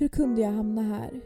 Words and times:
Hur 0.00 0.08
kunde 0.08 0.40
jag 0.40 0.50
hamna 0.50 0.82
här? 0.82 1.20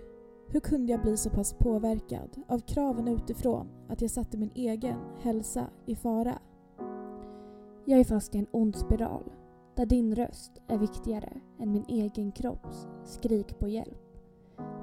Hur 0.48 0.60
kunde 0.60 0.92
jag 0.92 1.02
bli 1.02 1.17
så 1.17 1.30
pass 1.30 1.52
påverkad 1.52 2.36
av 2.48 2.59
kraven 2.59 3.08
utifrån 3.08 3.69
att 3.89 4.00
jag 4.03 4.11
satte 4.11 4.37
min 4.37 4.50
egen 4.54 4.98
hälsa 5.21 5.66
i 5.87 5.96
fara? 5.96 6.38
Jag 7.85 8.01
är 8.01 8.05
fast 8.05 8.35
i 8.35 8.39
en 8.39 8.47
ond 8.51 8.77
spiral 8.77 9.33
där 9.77 9.87
din 9.87 10.15
röst 10.15 10.53
är 10.69 10.79
viktigare 10.79 11.33
än 11.59 11.73
min 11.73 11.85
egen 11.89 12.33
kropps 12.33 12.89
skrik 13.05 13.59
på 13.59 13.69
hjälp. 13.69 14.03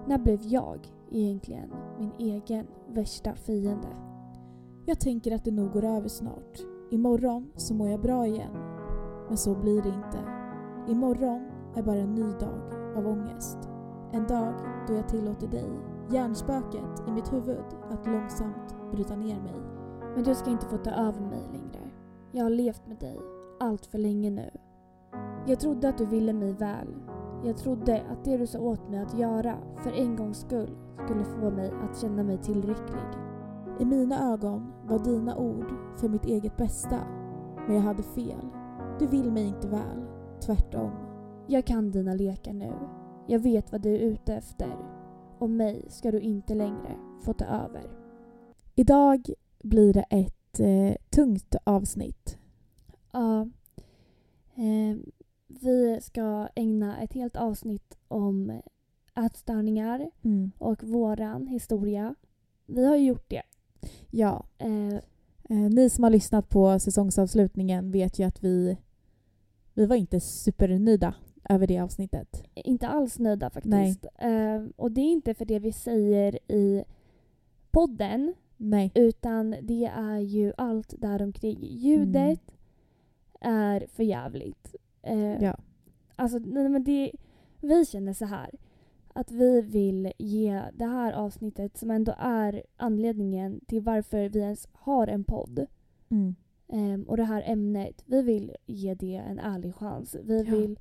När 0.08 0.18
blev 0.18 0.40
jag 0.42 0.80
egentligen 1.12 1.74
min 2.00 2.12
egen 2.20 2.68
värsta 2.88 3.36
fiende? 3.36 3.90
Jag 4.86 5.00
tänker 5.00 5.36
att 5.36 5.46
det 5.46 5.52
nog 5.52 5.72
går 5.72 5.84
över 5.84 6.08
snart. 6.08 6.60
Imorgon 6.92 7.52
så 7.56 7.74
mår 7.74 7.90
jag 7.90 8.02
bra 8.02 8.28
igen. 8.28 8.54
Men 9.28 9.38
så 9.38 9.56
blir 9.56 9.82
det 9.82 9.90
inte. 9.90 10.20
Imorgon 10.92 11.42
är 11.76 11.84
bara 11.84 12.00
en 12.00 12.16
ny 12.16 12.32
dag 12.32 12.74
av 12.96 13.08
ångest. 13.08 13.71
En 14.14 14.28
dag 14.28 14.54
då 14.88 14.94
jag 14.94 15.08
tillåter 15.08 15.48
dig, 15.48 15.70
hjärnspöket 16.10 17.08
i 17.08 17.12
mitt 17.12 17.34
huvud, 17.34 17.66
att 17.90 18.08
långsamt 18.08 18.76
bryta 18.92 19.16
ner 19.16 19.42
mig. 19.42 19.62
Men 20.16 20.24
du 20.24 20.36
ska 20.36 20.50
inte 20.50 20.66
få 20.66 20.78
ta 20.78 20.92
över 20.92 21.22
mig 21.22 21.44
längre. 21.52 21.90
Jag 22.32 22.44
har 22.44 22.50
levt 22.50 22.88
med 22.88 22.98
dig 22.98 23.20
allt 23.60 23.86
för 23.86 23.98
länge 23.98 24.30
nu. 24.30 24.50
Jag 25.48 25.60
trodde 25.60 25.90
att 25.90 25.98
du 25.98 26.06
ville 26.06 26.34
mig 26.34 26.54
väl. 26.54 26.96
Jag 27.44 27.58
trodde 27.58 28.02
att 28.12 28.26
det 28.26 28.38
du 28.38 28.48
sa 28.48 28.60
åt 28.60 28.90
mig 28.90 29.00
att 29.00 29.20
göra 29.20 29.58
för 29.78 29.92
en 29.92 30.16
gångs 30.16 30.40
skull 30.40 30.78
skulle 31.06 31.24
få 31.24 31.52
mig 31.52 31.74
att 31.84 31.98
känna 31.98 32.24
mig 32.24 32.38
tillräcklig. 32.38 33.02
I 33.80 33.86
mina 33.86 34.34
ögon 34.34 34.74
var 34.84 35.00
dina 35.00 35.38
ord 35.38 35.74
för 35.98 36.10
mitt 36.10 36.26
eget 36.26 36.58
bästa. 36.58 37.00
Men 37.68 37.76
jag 37.76 37.84
hade 37.84 38.04
fel. 38.04 38.50
Du 39.00 39.08
vill 39.08 39.32
mig 39.32 39.44
inte 39.44 39.68
väl. 39.68 40.06
Tvärtom. 40.46 40.92
Jag 41.48 41.66
kan 41.66 41.92
dina 41.92 42.14
lekar 42.14 42.54
nu. 42.54 42.74
Jag 43.28 43.40
vet 43.40 43.72
vad 43.72 43.82
du 43.82 43.96
är 43.96 44.00
ute 44.00 44.34
efter. 44.36 44.76
Och 45.40 45.50
mig 45.50 45.86
ska 45.90 46.12
du 46.12 46.20
inte 46.20 46.56
längre 46.56 46.96
få 47.22 47.34
ta 47.34 47.46
över. 47.46 47.84
Idag 48.76 49.30
blir 49.64 49.94
det 49.94 50.06
ett 50.10 50.60
eh, 50.60 50.96
tungt 51.10 51.56
avsnitt. 51.64 52.38
Ja. 53.12 53.42
Eh, 54.56 54.98
vi 55.48 56.00
ska 56.02 56.48
ägna 56.56 57.02
ett 57.02 57.14
helt 57.14 57.36
avsnitt 57.36 57.98
om 58.08 58.62
ätstörningar 59.26 60.12
Mm. 60.24 60.52
och 60.58 60.84
våran 60.84 61.48
historia. 61.48 62.16
Vi 62.66 62.86
har 62.86 62.96
ju 62.96 63.06
gjort 63.06 63.30
det. 63.30 63.42
Ja, 64.12 64.46
Eh, 64.58 64.96
eh, 65.50 65.70
ni 65.70 65.90
som 65.90 66.04
har 66.04 66.12
lyssnat 66.12 66.50
på 66.50 66.80
säsongsavslutningen 66.80 67.92
vet 67.92 68.20
ju 68.20 68.24
att 68.24 68.44
vi, 68.44 68.78
vi 69.74 69.86
var 69.86 69.96
inte 69.96 70.20
supernöjda 70.20 71.14
över 71.50 71.68
det 71.68 71.80
avsnittet. 71.80 72.44
inte 72.56 72.88
alls 72.88 73.20
nöjda 73.20 73.50
faktiskt. 73.50 74.06
Eh, 74.18 74.64
och 74.76 74.92
det 74.92 75.02
är 75.02 75.12
inte 75.12 75.34
för 75.34 75.46
det 75.46 75.60
vi 75.60 75.72
säger 75.72 76.52
i 76.52 76.84
podden 77.72 78.34
Nej. 78.58 78.92
utan 78.96 79.56
det 79.62 79.86
är 79.96 80.20
ju 80.20 80.54
allt 80.58 80.94
där 80.98 81.22
omkring. 81.22 81.58
Ljudet 81.62 82.42
är 83.42 83.86
för 83.88 84.04
jävligt. 84.04 84.76
Eh, 85.02 85.44
Ja. 85.44 85.58
Alltså, 86.16 86.40
nej, 86.40 86.70
men 86.70 86.84
det, 86.84 87.12
vi 87.62 87.86
känner 87.86 88.14
så 88.14 88.26
här 88.26 88.50
att 89.14 89.32
vi 89.32 89.62
vill 89.62 90.12
ge 90.18 90.62
det 90.74 90.86
här 90.86 91.14
avsnittet 91.14 91.78
som 91.78 91.92
ändå 91.92 92.14
är 92.18 92.64
anledningen 92.78 93.62
till 93.68 93.82
varför 93.82 94.30
vi 94.30 94.40
ens 94.40 94.68
har 94.74 95.08
en 95.08 95.24
podd 95.24 95.66
Mm. 96.10 96.36
ehm, 96.68 97.04
och 97.04 97.18
det 97.18 97.24
här 97.24 97.44
ämnet, 97.46 98.04
vi 98.06 98.22
vill 98.22 98.52
ge 98.66 98.94
det 98.94 99.16
en 99.16 99.40
ärlig 99.40 99.76
chans. 99.76 100.16
Vi 100.24 100.44
Ja. 100.44 100.56
vill 100.56 100.80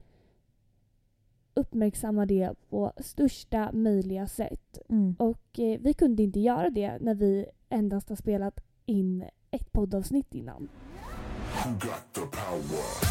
uppmärksamma 1.61 2.27
det 2.27 2.55
på 2.71 2.93
största 2.97 3.71
möjliga 3.73 4.27
sätt. 4.27 4.79
Mm. 4.89 5.15
Och 5.19 5.59
eh, 5.59 5.81
vi 5.81 5.95
kunde 5.95 6.23
inte 6.23 6.41
göra 6.41 6.71
det 6.71 6.99
när 7.01 7.15
vi 7.15 7.47
endast 7.69 8.09
har 8.09 8.17
spelat 8.17 8.61
in 8.87 9.25
ett 9.51 9.73
poddavsnitt 9.73 10.35
innan. 10.35 10.69
Who 11.65 11.71
got 11.73 12.13
the 12.15 12.21
power? 12.21 13.11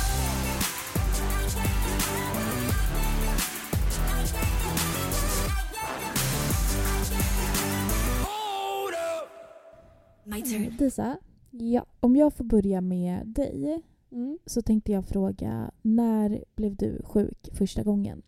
My 10.24 10.42
turn. 10.42 10.78
Disa, 10.78 11.18
Ja. 11.52 11.86
om 12.00 12.16
jag 12.16 12.34
får 12.34 12.44
börja 12.44 12.82
med 12.82 13.28
dig 13.28 13.82
Mm. 14.12 14.38
så 14.46 14.62
tänkte 14.62 14.92
jag 14.92 15.06
fråga 15.06 15.72
när 15.82 16.44
blev 16.56 16.76
du 16.76 17.02
sjuk 17.04 17.50
första 17.54 17.84
gången? 17.84 18.22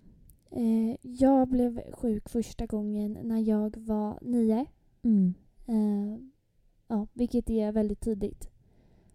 Eh, 0.51 0.95
jag 1.01 1.47
blev 1.47 1.81
sjuk 1.93 2.29
första 2.29 2.65
gången 2.65 3.17
när 3.23 3.39
jag 3.39 3.77
var 3.77 4.19
nio. 4.21 4.65
Mm. 5.03 5.33
Eh, 5.65 6.19
ja, 6.87 7.07
vilket 7.13 7.49
är 7.49 7.71
väldigt 7.71 8.01
tidigt. 8.01 8.49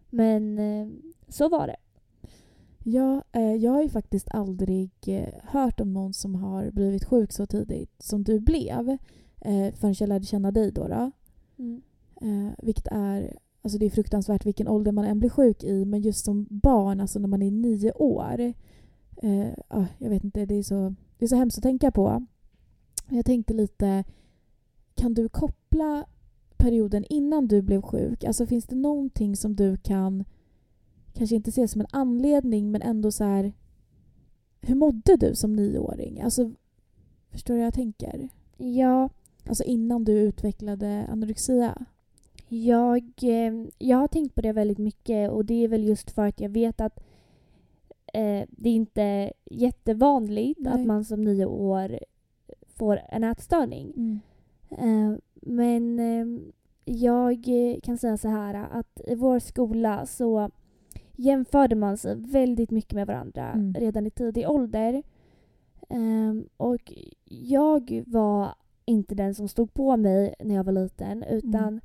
Men 0.09 0.59
eh, 0.59 0.87
så 1.27 1.49
var 1.49 1.67
det. 1.67 1.77
Ja, 2.83 3.23
eh, 3.31 3.55
jag 3.55 3.71
har 3.71 3.81
ju 3.81 3.89
faktiskt 3.89 4.27
aldrig 4.31 4.91
eh, 5.07 5.33
hört 5.43 5.79
om 5.79 5.93
någon 5.93 6.13
som 6.13 6.35
har 6.35 6.71
blivit 6.71 7.05
sjuk 7.05 7.31
så 7.31 7.45
tidigt 7.45 7.91
som 7.99 8.23
du 8.23 8.39
blev 8.39 8.89
eh, 9.41 9.73
förrän 9.73 9.95
jag 9.99 10.09
lärde 10.09 10.25
känna 10.25 10.51
dig 10.51 10.71
då. 10.71 10.87
då. 10.87 11.11
Mm. 11.57 11.81
Eh, 12.21 12.53
vilket 12.63 12.87
är, 12.91 13.37
alltså 13.61 13.79
det 13.79 13.85
är 13.85 13.89
fruktansvärt 13.89 14.45
vilken 14.45 14.67
ålder 14.67 14.91
man 14.91 15.05
än 15.05 15.19
blir 15.19 15.29
sjuk 15.29 15.63
i 15.63 15.85
men 15.85 16.01
just 16.01 16.25
som 16.25 16.47
barn, 16.49 16.99
alltså 16.99 17.19
när 17.19 17.27
man 17.27 17.41
är 17.41 17.51
nio 17.51 17.91
år. 17.91 18.53
Eh, 19.17 19.47
jag 19.97 20.09
vet 20.09 20.23
inte, 20.23 20.45
det 20.45 20.55
är, 20.55 20.63
så, 20.63 20.95
det 21.17 21.25
är 21.25 21.29
så 21.29 21.35
hemskt 21.35 21.57
att 21.57 21.63
tänka 21.63 21.91
på. 21.91 22.25
Jag 23.09 23.25
tänkte 23.25 23.53
lite, 23.53 24.03
kan 24.95 25.13
du 25.13 25.29
koppla 25.29 26.05
perioden 26.57 27.05
innan 27.09 27.47
du 27.47 27.61
blev 27.61 27.81
sjuk? 27.81 28.23
Alltså 28.23 28.45
finns 28.45 28.65
det 28.65 28.75
någonting 28.75 29.35
som 29.35 29.55
du 29.55 29.77
kan, 29.77 30.25
kanske 31.13 31.35
inte 31.35 31.51
se 31.51 31.67
som 31.67 31.81
en 31.81 31.87
anledning 31.91 32.71
men 32.71 32.81
ändå 32.81 33.11
så 33.11 33.23
här, 33.23 33.53
hur 34.61 34.75
mådde 34.75 35.15
du 35.15 35.35
som 35.35 35.53
nioåring? 35.55 36.21
Alltså, 36.21 36.51
förstår 37.29 37.53
du 37.53 37.59
vad 37.59 37.67
jag 37.67 37.73
tänker? 37.73 38.29
Ja, 38.57 39.09
Alltså 39.47 39.63
innan 39.63 40.03
du 40.03 40.11
utvecklade 40.11 41.07
anorexia? 41.09 41.85
jag, 42.49 43.03
eh, 43.21 43.53
jag 43.77 43.97
har 43.97 44.07
tänkt 44.07 44.35
på 44.35 44.41
det 44.41 44.51
väldigt 44.53 44.77
mycket 44.77 45.31
och 45.31 45.45
det 45.45 45.63
är 45.63 45.67
väl 45.67 45.83
just 45.87 46.11
för 46.11 46.27
att 46.27 46.39
jag 46.39 46.49
vet 46.49 46.81
att 46.81 46.99
eh, 48.17 48.45
det 48.49 48.69
är 48.69 48.73
inte 48.73 49.33
jättevanligt 49.51 50.59
Nej. 50.59 50.73
att 50.73 50.85
man 50.85 51.03
som 51.05 51.23
nio 51.23 51.45
år 51.45 51.99
får 52.67 52.99
en 53.09 53.23
ätstörning. 53.23 53.93
Mm. 53.97 54.19
Eh, 54.69 55.17
men 55.41 55.99
eh, 55.99 56.41
jag 56.85 57.45
kan 57.83 57.97
säga 57.97 58.17
så 58.17 58.27
här 58.27 58.53
att 58.71 59.01
i 59.07 59.15
vår 59.15 59.39
skola 59.39 60.05
så 60.05 60.49
jämförde 61.15 61.75
man 61.75 61.97
sig 61.97 62.15
väldigt 62.15 62.71
mycket 62.71 62.93
med 62.93 63.07
varandra 63.07 63.51
Mm. 63.51 63.73
redan 63.73 64.07
i 64.07 64.09
tidig 64.09 64.49
ålder. 64.49 65.03
Ehm, 65.89 66.49
och 66.57 66.93
jag 67.29 68.03
var 68.07 68.55
inte 68.85 69.15
den 69.15 69.35
som 69.35 69.47
stod 69.47 69.73
på 69.73 69.97
mig 69.97 70.35
när 70.39 70.55
jag 70.55 70.63
var 70.63 70.71
liten 70.73 71.23
utan 71.23 71.55
Mm. 71.67 71.81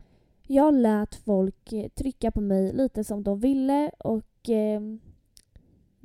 jag 0.47 0.75
lät 0.75 1.15
folk 1.15 1.75
trycka 1.95 2.31
på 2.31 2.41
mig 2.41 2.73
lite 2.73 3.05
som 3.05 3.23
de 3.23 3.39
ville 3.41 3.91
och 3.99 4.49
ehm, 4.49 5.01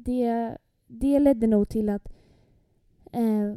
det, 0.07 0.57
det 0.87 1.19
ledde 1.19 1.47
nog 1.47 1.69
till 1.69 1.89
att 1.89 2.07
eh, 3.11 3.53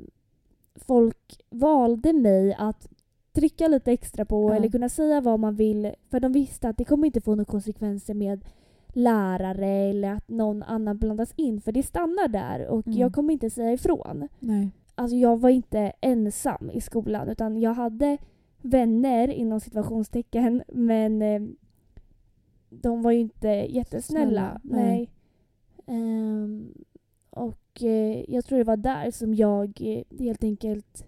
folk 0.76 1.40
valde 1.50 2.12
mig 2.12 2.54
att 2.58 2.88
trycka 3.32 3.68
lite 3.68 3.92
extra 3.92 4.24
på 4.24 4.50
Ja. 4.50 4.54
eller 4.56 4.68
kunna 4.68 4.88
säga 4.88 5.20
vad 5.20 5.40
man 5.40 5.54
vill 5.54 5.94
för 6.10 6.20
de 6.20 6.32
visste 6.32 6.68
att 6.68 6.76
det 6.76 6.84
kommer 6.84 7.06
inte 7.06 7.20
få 7.20 7.30
några 7.34 7.44
konsekvenser 7.44 8.14
med 8.14 8.44
lärare 8.88 9.66
eller 9.68 10.12
att 10.12 10.28
någon 10.28 10.62
annan 10.62 10.98
blandas 10.98 11.32
in 11.36 11.60
för 11.60 11.72
det 11.72 11.82
stannar 11.82 12.28
där 12.28 12.66
och 12.66 12.86
Mm. 12.86 12.98
jag 12.98 13.12
kommer 13.14 13.32
inte 13.32 13.50
säga 13.50 13.72
ifrån. 13.72 14.28
Nej. 14.38 14.70
Alltså 14.94 15.16
jag 15.16 15.40
var 15.40 15.50
inte 15.50 15.92
ensam 16.00 16.70
i 16.70 16.80
skolan 16.80 17.28
utan 17.28 17.60
jag 17.60 17.74
hade 17.74 18.18
vänner 18.62 19.28
inom 19.28 19.60
situationstecken 19.60 20.62
men 20.68 21.22
eh, 21.22 21.42
de 22.70 23.02
var 23.02 23.10
ju 23.10 23.20
inte 23.20 23.48
jättesnälla. 23.48 24.26
Snälla, 24.30 24.60
nej. 24.62 24.84
nej. 24.96 25.10
Ehm, 25.90 26.74
och 27.30 27.82
eh, 27.82 28.24
jag 28.30 28.44
tror 28.44 28.58
det 28.58 28.64
var 28.64 28.76
där 28.76 29.10
som 29.10 29.34
jag 29.34 29.78
eh, 29.80 30.18
helt 30.18 30.44
enkelt 30.44 31.04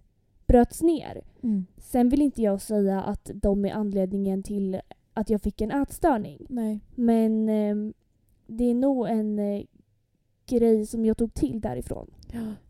bröts 0.46 0.82
ner. 0.82 1.22
Mm. 1.42 1.66
Sen 1.78 2.08
vill 2.08 2.22
inte 2.22 2.42
jag 2.42 2.60
säga 2.60 3.02
att 3.02 3.30
de 3.34 3.64
är 3.64 3.72
anledningen 3.72 4.42
till 4.42 4.80
att 5.14 5.30
jag 5.30 5.42
fick 5.42 5.60
en 5.60 5.70
ätstörning. 5.70 6.46
Nej. 6.48 6.80
Men 6.94 7.48
ehm, 7.48 7.92
det 8.46 8.64
är 8.64 8.74
nog 8.74 9.08
en 9.08 9.38
eh, 9.38 9.62
grej 10.46 10.86
som 10.86 11.04
jag 11.04 11.16
tog 11.16 11.34
till 11.34 11.60
därifrån. 11.60 12.10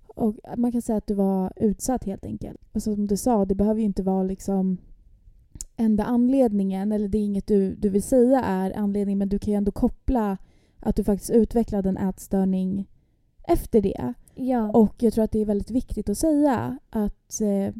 Och 0.06 0.36
man 0.56 0.72
kan 0.72 0.82
säga 0.82 0.98
att 0.98 1.06
du 1.06 1.14
var 1.14 1.52
utsatt 1.56 2.04
helt 2.04 2.24
enkelt. 2.24 2.60
Alltså, 2.72 2.94
som 2.94 3.06
du 3.06 3.16
sa, 3.16 3.44
det 3.44 3.54
behöver 3.54 3.80
ju 3.80 3.86
inte 3.86 4.02
vara 4.02 4.22
liksom 4.22 4.78
enda 5.76 6.04
anledningen, 6.04 6.92
eller 6.92 7.08
det 7.08 7.18
är 7.18 7.24
inget 7.24 7.46
du, 7.46 7.74
du 7.74 7.88
vill 7.88 8.02
säga 8.02 8.40
är 8.42 8.76
anledningen, 8.76 9.18
men 9.18 9.28
du 9.28 9.38
kan 9.38 9.52
ju 9.52 9.56
ändå 9.56 9.72
koppla 9.72 10.38
att 10.82 10.96
du 10.96 11.04
faktiskt 11.04 11.30
utvecklade 11.30 11.88
en 11.88 11.96
ätstörning 11.96 12.88
efter 13.42 13.80
det. 13.80 14.14
Ja. 14.34 14.70
Och 14.70 14.94
jag 14.98 15.12
tror 15.12 15.24
att 15.24 15.32
det 15.32 15.38
är 15.40 15.46
väldigt 15.46 15.70
viktigt 15.70 16.08
att 16.08 16.18
säga 16.18 16.78
att 16.90 17.40
eh, 17.40 17.74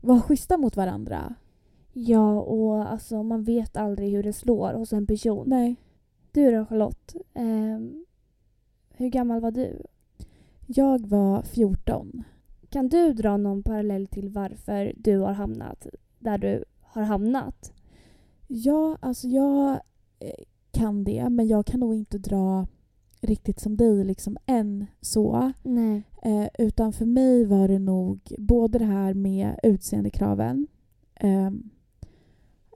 vara 0.00 0.20
schyssta 0.20 0.56
mot 0.56 0.76
varandra. 0.76 1.34
ja, 1.92 2.40
och 2.40 2.90
alltså 2.92 3.22
man 3.22 3.44
vet 3.44 3.76
aldrig 3.76 4.12
hur 4.12 4.22
det 4.22 4.32
slår 4.32 4.72
hos 4.74 4.92
en 4.92 5.06
person. 5.06 5.44
Nej. 5.48 5.76
Du 6.32 6.50
då 6.50 6.66
Charlotte, 6.66 7.14
ehm, 7.34 8.04
hur 8.90 9.08
gammal 9.08 9.40
var 9.40 9.50
du? 9.50 9.82
Jag 10.66 11.06
var 11.06 11.42
14. 11.42 12.24
Kan 12.68 12.88
du 12.88 13.12
dra 13.12 13.36
någon 13.36 13.62
parallell 13.62 14.06
till 14.06 14.28
varför 14.28 14.92
du 14.96 15.18
har 15.18 15.32
hamnat 15.32 15.86
där 16.18 16.38
du 16.38 16.64
har 16.82 17.02
hamnat? 17.02 17.72
Ja, 18.46 18.98
alltså 19.00 19.28
jag 19.28 19.70
eh, 20.18 20.44
kan 20.74 21.04
det, 21.04 21.28
men 21.28 21.46
jag 21.48 21.66
kan 21.66 21.80
nog 21.80 21.94
inte 21.94 22.18
dra 22.18 22.66
riktigt 23.20 23.60
som 23.60 23.76
dig 23.76 24.04
liksom 24.04 24.36
än 24.46 24.86
så. 25.00 25.52
Eh, 26.22 26.46
utan 26.58 26.92
för 26.92 27.06
mig 27.06 27.44
var 27.44 27.68
det 27.68 27.78
nog 27.78 28.34
både 28.38 28.78
det 28.78 28.84
här 28.84 29.14
med 29.14 29.60
utseendekraven. 29.62 30.66
Eh, 31.14 31.50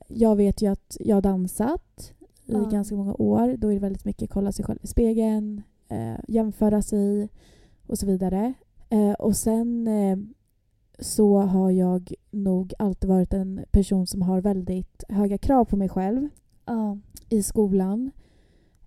jag 0.09 0.37
vet 0.37 0.63
ju 0.63 0.67
att 0.73 0.97
jag 1.01 1.17
har 1.17 1.23
dansat 1.23 2.13
i 2.47 2.53
Ja. 2.53 2.69
ganska 2.73 2.97
många 2.97 3.15
år. 3.15 3.57
Då 3.57 3.69
är 3.69 3.75
det 3.75 3.81
väldigt 3.81 4.05
mycket 4.05 4.31
kolla 4.31 4.53
sig 4.53 4.65
själv 4.65 4.79
i 4.83 4.87
spegeln, 4.87 5.63
eh, 5.89 6.19
jämföra 6.29 6.83
sig 6.83 7.29
och 7.87 7.99
så 7.99 8.07
vidare. 8.07 8.55
Eh, 8.91 9.13
och 9.13 9.37
sen 9.37 9.89
eh, 9.89 10.19
så 10.99 11.39
har 11.39 11.71
jag 11.71 12.13
nog 12.31 12.75
alltid 12.79 13.11
varit 13.11 13.33
en 13.35 13.61
person 13.71 14.07
som 14.07 14.23
har 14.23 14.41
väldigt 14.41 15.05
höga 15.09 15.39
krav 15.39 15.65
på 15.65 15.77
mig 15.77 15.89
själv 15.89 16.29
Ja. 16.69 16.99
i 17.29 17.43
skolan. 17.43 18.11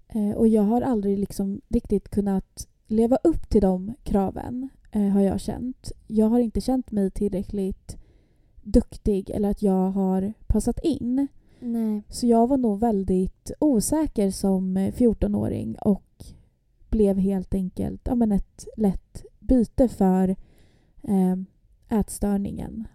Eh, 0.08 0.32
och 0.32 0.48
jag 0.48 0.62
har 0.64 0.82
aldrig 0.82 1.20
liksom 1.20 1.62
riktigt 1.68 2.10
kunnat 2.10 2.68
leva 2.88 3.18
upp 3.24 3.50
till 3.50 3.62
de 3.62 3.94
kraven, 4.04 4.70
eh, 4.92 5.08
har 5.08 5.22
jag 5.22 5.40
känt. 5.40 5.92
Jag 6.08 6.26
har 6.26 6.40
inte 6.40 6.62
känt 6.62 6.92
mig 6.92 7.12
tillräckligt 7.12 7.98
duktig 8.62 9.30
eller 9.30 9.50
att 9.50 9.62
jag 9.62 9.92
har 9.92 10.34
passat 10.48 10.80
in. 10.84 11.28
Nej. 11.60 12.04
Så 12.10 12.28
jag 12.28 12.48
var 12.48 12.58
nog 12.58 12.80
väldigt 12.80 13.52
osäker 13.60 14.32
som 14.32 14.78
eh, 14.78 14.94
14-åring 14.94 15.76
och 15.82 16.26
blev 16.90 17.18
helt 17.18 17.54
enkelt 17.54 18.02
ja, 18.04 18.16
men 18.16 18.32
ett 18.32 18.68
lätt 18.78 19.26
byte 19.40 19.88
för 19.88 20.30
eh, 21.02 21.36
ätstörningen 22.00 22.88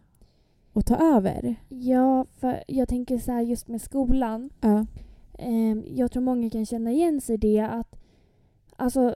att 0.77 0.87
ta 0.87 0.97
över. 1.17 1.55
Ja, 1.69 2.27
för 2.37 2.65
jag 2.69 2.89
tänker 2.89 3.19
så 3.19 3.33
här 3.33 3.41
just 3.43 3.69
med 3.69 3.81
skolan. 3.83 4.51
Ja. 4.61 4.87
Ehm, 5.39 5.85
jag 5.95 6.11
tror 6.13 6.23
många 6.23 6.51
kan 6.51 6.67
känna 6.67 6.91
igen 6.93 7.21
sig 7.21 7.35
i 7.35 7.39
det 7.39 7.61
att 7.61 7.97
alltså 8.77 9.15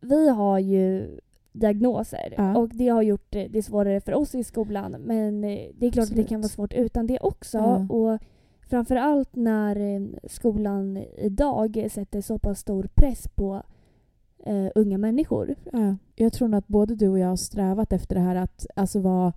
vi 0.00 0.28
har 0.28 0.58
ju 0.58 1.18
diagnoser 1.52 2.34
Ja. 2.36 2.56
och 2.56 2.68
det 2.68 2.88
har 2.88 3.02
gjort 3.02 3.30
det 3.30 3.64
svårare 3.64 4.00
för 4.00 4.14
oss 4.14 4.34
i 4.34 4.44
skolan 4.44 4.92
men 5.00 5.44
eh, 5.44 5.58
det 5.74 5.86
är 5.86 5.90
klart 5.90 6.02
att 6.02 6.08
det 6.08 6.20
Absolut. 6.20 6.28
kan 6.28 6.40
vara 6.40 6.48
svårt 6.48 6.72
utan 6.74 7.06
det 7.06 7.18
också 7.20 7.58
Ja. 7.58 7.86
och 7.88 8.20
framförallt 8.68 9.36
när 9.36 9.76
eh, 9.76 10.02
skolan 10.30 10.96
idag 11.18 11.86
sätter 11.90 12.20
så 12.20 12.38
pass 12.38 12.58
stor 12.58 12.88
press 12.94 13.28
på 13.28 13.62
eh, 14.46 14.66
unga 14.74 14.98
människor. 14.98 15.54
Ja, 15.72 15.96
jag 16.14 16.32
tror 16.32 16.48
nog 16.48 16.58
att 16.58 16.68
både 16.68 16.94
du 16.94 17.08
och 17.08 17.18
jag 17.18 17.28
har 17.28 17.36
strävat 17.36 17.92
efter 17.92 18.14
det 18.14 18.20
här 18.20 18.36
att 18.36 18.66
alltså 18.76 19.00
vara 19.00 19.32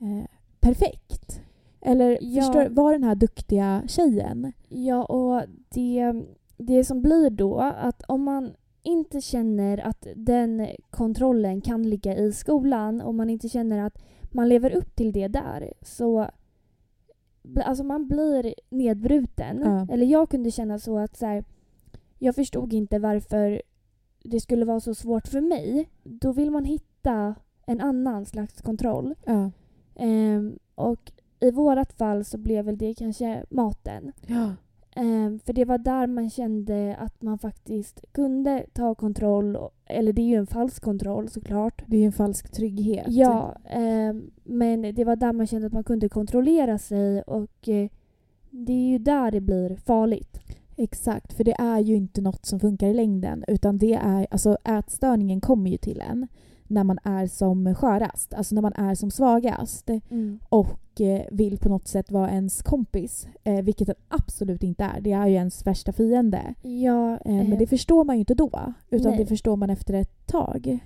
eh, 0.00 0.24
perfekt. 0.60 1.40
Eller 1.80 2.18
Ja. 2.20 2.42
förstår 2.42 2.68
vara 2.68 2.92
den 2.92 3.04
här 3.04 3.14
duktiga 3.14 3.82
tjejen. 3.86 4.52
Ja, 4.68 5.04
och 5.04 5.42
det, 5.68 6.12
det 6.56 6.84
som 6.84 7.02
blir 7.02 7.30
då 7.30 7.58
att 7.58 8.02
om 8.08 8.22
man 8.22 8.52
inte 8.82 9.20
känner 9.20 9.78
att 9.78 10.06
den 10.16 10.68
kontrollen 10.90 11.60
kan 11.60 11.82
ligga 11.90 12.16
i 12.16 12.32
skolan, 12.32 13.00
om 13.00 13.16
man 13.16 13.30
inte 13.30 13.48
känner 13.48 13.78
att 13.86 14.02
man 14.32 14.48
lever 14.48 14.70
upp 14.76 14.96
till 14.96 15.12
det 15.12 15.28
där, 15.28 15.72
så 15.82 16.30
alltså 17.64 17.84
man 17.84 18.08
blir 18.08 18.54
nedbruten. 18.70 19.60
Ja. 19.64 19.86
Eller 19.94 20.06
jag 20.06 20.30
kunde 20.30 20.50
känna 20.50 20.78
så 20.78 20.98
att 20.98 21.16
så 21.16 21.26
här, 21.26 21.44
jag 22.18 22.34
förstod 22.34 22.72
inte 22.72 22.98
varför 22.98 23.62
det 24.22 24.40
skulle 24.40 24.64
vara 24.64 24.80
så 24.80 24.94
svårt 24.94 25.28
för 25.28 25.40
mig. 25.40 25.88
Då 26.02 26.32
vill 26.32 26.50
man 26.50 26.64
hitta 26.64 27.34
en 27.66 27.80
annan 27.80 28.26
slags 28.26 28.62
kontroll. 28.62 29.14
Ja. 29.24 29.50
Ehm, 30.00 30.58
och 30.74 31.12
i 31.40 31.50
vårat 31.50 31.92
fall 31.92 32.24
så 32.24 32.38
blev 32.38 32.64
väl 32.64 32.78
det 32.78 32.94
kanske 32.94 33.44
maten. 33.50 34.12
Ja. 34.26 34.54
Ehm, 34.96 35.38
för 35.38 35.52
det 35.52 35.64
var 35.64 35.78
där 35.78 36.06
man 36.06 36.30
kände 36.30 36.96
att 36.96 37.22
man 37.22 37.38
faktiskt 37.38 38.04
kunde 38.12 38.66
ta 38.72 38.94
kontroll. 38.94 39.58
Eller 39.86 40.12
det 40.12 40.22
är 40.22 40.26
ju 40.26 40.36
en 40.36 40.46
falsk 40.46 40.82
kontroll 40.82 41.28
såklart. 41.28 41.82
Det 41.86 41.96
är 41.96 42.00
ju 42.00 42.06
en 42.06 42.12
falsk 42.12 42.52
trygghet. 42.52 43.06
Ja, 43.08 43.56
ehm, 43.64 44.30
men 44.44 44.94
det 44.94 45.04
var 45.04 45.16
där 45.16 45.32
man 45.32 45.46
kände 45.46 45.66
att 45.66 45.72
man 45.72 45.84
kunde 45.84 46.08
kontrollera 46.08 46.78
sig 46.78 47.22
och 47.22 47.68
eh, 47.68 47.88
det 48.50 48.72
är 48.72 48.90
ju 48.90 48.98
där 48.98 49.30
det 49.30 49.40
blir 49.40 49.76
farligt. 49.76 50.40
Exakt, 50.76 51.32
för 51.32 51.44
det 51.44 51.54
är 51.58 51.78
ju 51.78 51.96
inte 51.96 52.20
något 52.20 52.46
som 52.46 52.60
funkar 52.60 52.86
i 52.86 52.94
längden. 52.94 53.44
Utan 53.48 53.78
det 53.78 53.94
är, 53.94 54.26
alltså 54.30 54.56
ätstörningen 54.64 55.40
kommer 55.40 55.70
ju 55.70 55.76
till 55.76 56.02
en 56.10 56.28
när 56.70 56.84
man 56.84 56.98
är 57.04 57.26
som 57.26 57.74
skörast, 57.74 58.34
alltså 58.34 58.54
när 58.54 58.62
man 58.62 58.72
är 58.72 58.94
som 58.94 59.10
svagast. 59.10 59.90
och 60.48 61.00
eh, 61.00 61.22
vill 61.32 61.58
på 61.58 61.68
något 61.68 61.88
sätt 61.88 62.10
vara 62.10 62.30
ens 62.30 62.62
kompis. 62.62 63.28
Eh, 63.44 63.62
vilket 63.62 63.86
den 63.86 63.96
absolut 64.08 64.62
inte 64.62 64.84
är. 64.84 65.00
Det 65.00 65.12
är 65.12 65.26
ju 65.26 65.34
ens 65.34 65.66
värsta 65.66 65.92
fiende. 65.92 66.54
Ja, 66.62 67.18
Eh, 67.24 67.48
men 67.48 67.58
det 67.58 67.66
förstår 67.66 68.04
man 68.04 68.16
ju 68.16 68.20
inte 68.20 68.34
då. 68.34 68.72
Utan 68.90 69.10
nej. 69.10 69.18
det 69.18 69.26
förstår 69.26 69.56
man 69.56 69.70
efter 69.70 69.94
ett 69.94 70.26
tag. 70.26 70.78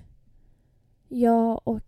ja 1.07 1.61
och 1.63 1.81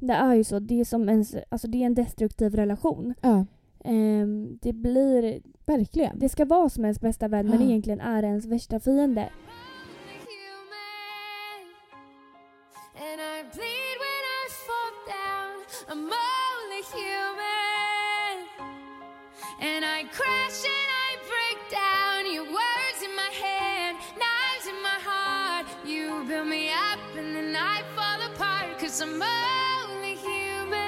det 0.00 0.12
är 0.12 0.34
ju 0.34 0.44
så. 0.44 0.58
Det 0.58 0.80
är, 0.80 0.84
som 0.84 1.08
en, 1.08 1.24
alltså 1.48 1.68
det 1.68 1.82
är 1.82 1.86
en 1.86 1.94
destruktiv 1.94 2.54
relation. 2.54 3.14
Ja, 3.22 3.44
Ehm, 3.84 4.58
det 4.62 4.72
blir 4.72 5.40
verkligen. 5.66 6.18
Det 6.18 6.28
ska 6.28 6.44
vara 6.44 6.68
som 6.68 6.84
ens 6.84 7.00
bästa 7.00 7.28
vän 7.28 7.46
men 7.46 7.58
Ah. 7.58 7.64
egentligen 7.64 8.00
är 8.00 8.22
ens 8.22 8.46
värsta 8.46 8.80
fiende. 8.80 9.28
And 12.98 13.20
I 13.20 13.42
bleed 13.52 13.96
when 14.04 14.22
I 14.40 14.44
fall 14.66 14.92
down. 15.06 15.52
I'm 15.90 16.04
only 16.08 16.82
human. 16.96 18.36
And 19.60 19.84
I 19.84 20.04
crash 20.16 20.64
and 20.64 20.88
I 21.06 21.10
break 21.32 21.58
down. 21.70 22.32
Your 22.34 22.44
words 22.44 23.00
in 23.04 23.14
my 23.14 23.32
head, 23.44 23.96
knives 24.16 24.66
in 24.72 24.80
my 24.82 24.98
heart. 25.08 25.66
You 25.84 26.24
build 26.26 26.48
me 26.48 26.70
up 26.70 26.98
and 27.18 27.36
then 27.36 27.54
I 27.54 27.82
fall 27.94 28.20
apart. 28.32 28.78
Cause 28.80 29.02
I'm 29.02 29.22
only 29.22 30.14
human. 30.16 30.86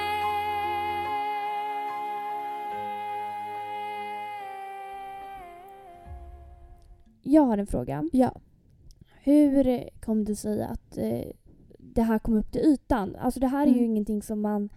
Jag 7.21 7.43
har 7.43 7.57
en 7.57 7.67
fråga. 7.67 8.09
Ja. 8.11 8.41
Hur 9.21 9.89
kom 10.01 10.25
det 10.25 10.35
sig 10.35 10.63
att 10.63 10.97
eh, 10.97 11.31
det 11.93 12.01
här 12.01 12.19
kom 12.19 12.37
upp 12.37 12.51
till 12.51 12.61
ytan? 12.61 13.15
Alltså 13.15 13.39
det 13.39 13.47
här 13.47 13.67
är 13.67 13.71
ju 13.71 13.77
Mm. 13.77 13.85
ingenting 13.85 14.21
som 14.21 14.41
man 14.41 14.69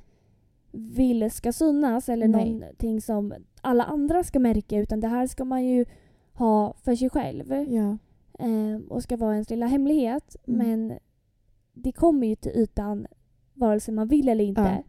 vill 0.72 1.30
ska 1.30 1.52
synas 1.52 2.08
eller 2.08 2.28
Nej. 2.28 2.54
någonting 2.54 3.00
som 3.00 3.34
alla 3.60 3.84
andra 3.84 4.22
ska 4.24 4.38
märka 4.38 4.78
utan 4.78 5.00
det 5.00 5.08
här 5.08 5.26
ska 5.26 5.44
man 5.44 5.64
ju 5.64 5.84
ha 6.32 6.74
för 6.82 6.94
sig 6.94 7.10
själv 7.10 7.52
ja. 7.52 7.98
eh, 8.38 8.80
och 8.88 9.02
ska 9.02 9.16
vara 9.16 9.32
ens 9.32 9.50
lilla 9.50 9.66
hemlighet. 9.66 10.36
Mm. 10.46 10.58
Men 10.68 10.98
det 11.74 11.92
kommer 11.92 12.26
ju 12.26 12.36
till 12.36 12.52
ytan 12.52 13.06
vare 13.54 13.80
sig 13.80 13.94
man 13.94 14.08
vill 14.08 14.28
eller 14.28 14.44
inte. 14.44 14.60
Ja. 14.60 14.82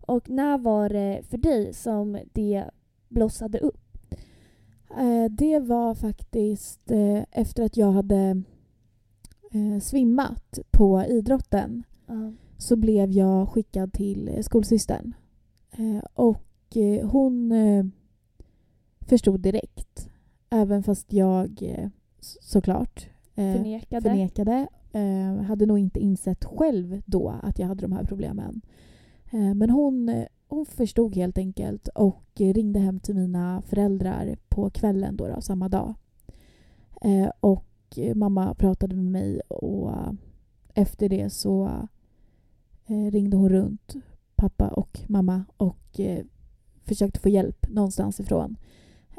Och 0.00 0.30
när 0.30 0.58
var 0.58 0.88
det 0.88 1.20
för 1.30 1.38
dig 1.38 1.74
som 1.74 2.18
det 2.32 2.64
blossade 3.08 3.58
upp? 3.58 3.96
Eh, 4.98 5.24
det 5.30 5.58
var 5.58 5.94
faktiskt 5.94 6.90
eh, 6.90 7.22
efter 7.30 7.62
att 7.64 7.76
jag 7.76 7.92
hade 7.92 8.42
eh, 9.50 9.80
svimmat 9.80 10.58
på 10.70 11.04
idrotten. 11.04 11.82
Ja. 12.06 12.32
så 12.58 12.76
blev 12.76 13.10
jag 13.10 13.48
skickad 13.48 13.92
till 13.92 14.28
eh, 14.28 14.40
skolsystern. 14.42 15.14
Eh, 15.70 16.04
och 16.14 16.76
eh, 16.76 17.08
hon 17.08 17.52
eh, 17.52 17.84
förstod 19.00 19.40
direkt. 19.40 20.08
Även 20.50 20.82
fast 20.82 21.12
jag 21.12 21.62
eh, 21.62 21.88
såklart 22.20 23.08
Förnekade? 23.34 24.02
förnekade. 24.10 24.68
Hade 25.46 25.66
nog 25.66 25.78
inte 25.78 26.00
insett 26.00 26.44
själv 26.44 27.02
då 27.06 27.34
att 27.42 27.58
jag 27.58 27.66
hade 27.66 27.80
de 27.82 27.92
här 27.92 28.04
problemen. 28.04 28.60
Men 29.30 29.70
hon, 29.70 30.24
hon 30.48 30.66
förstod 30.66 31.14
helt 31.14 31.38
enkelt 31.38 31.88
och 31.88 32.24
ringde 32.36 32.78
hem 32.80 33.00
till 33.00 33.14
mina 33.14 33.62
föräldrar 33.62 34.36
på 34.48 34.70
kvällen 34.70 35.16
då, 35.16 35.28
då 35.28 35.40
samma 35.40 35.68
dag. 35.68 35.94
Eh, 37.02 37.30
och 37.40 37.67
mamma 38.14 38.54
pratade 38.54 38.96
med 38.96 39.04
mig 39.04 39.40
och 39.40 39.90
eh, 39.90 40.12
efter 40.74 41.08
det 41.08 41.30
så 41.30 41.70
eh, 42.86 43.10
ringde 43.10 43.36
hon 43.36 43.48
runt 43.48 43.94
pappa 44.36 44.68
och 44.68 45.00
mamma 45.08 45.44
och 45.56 46.00
eh, 46.00 46.24
försökte 46.84 47.20
få 47.20 47.28
hjälp 47.28 47.68
någonstans 47.68 48.20
ifrån. 48.20 48.56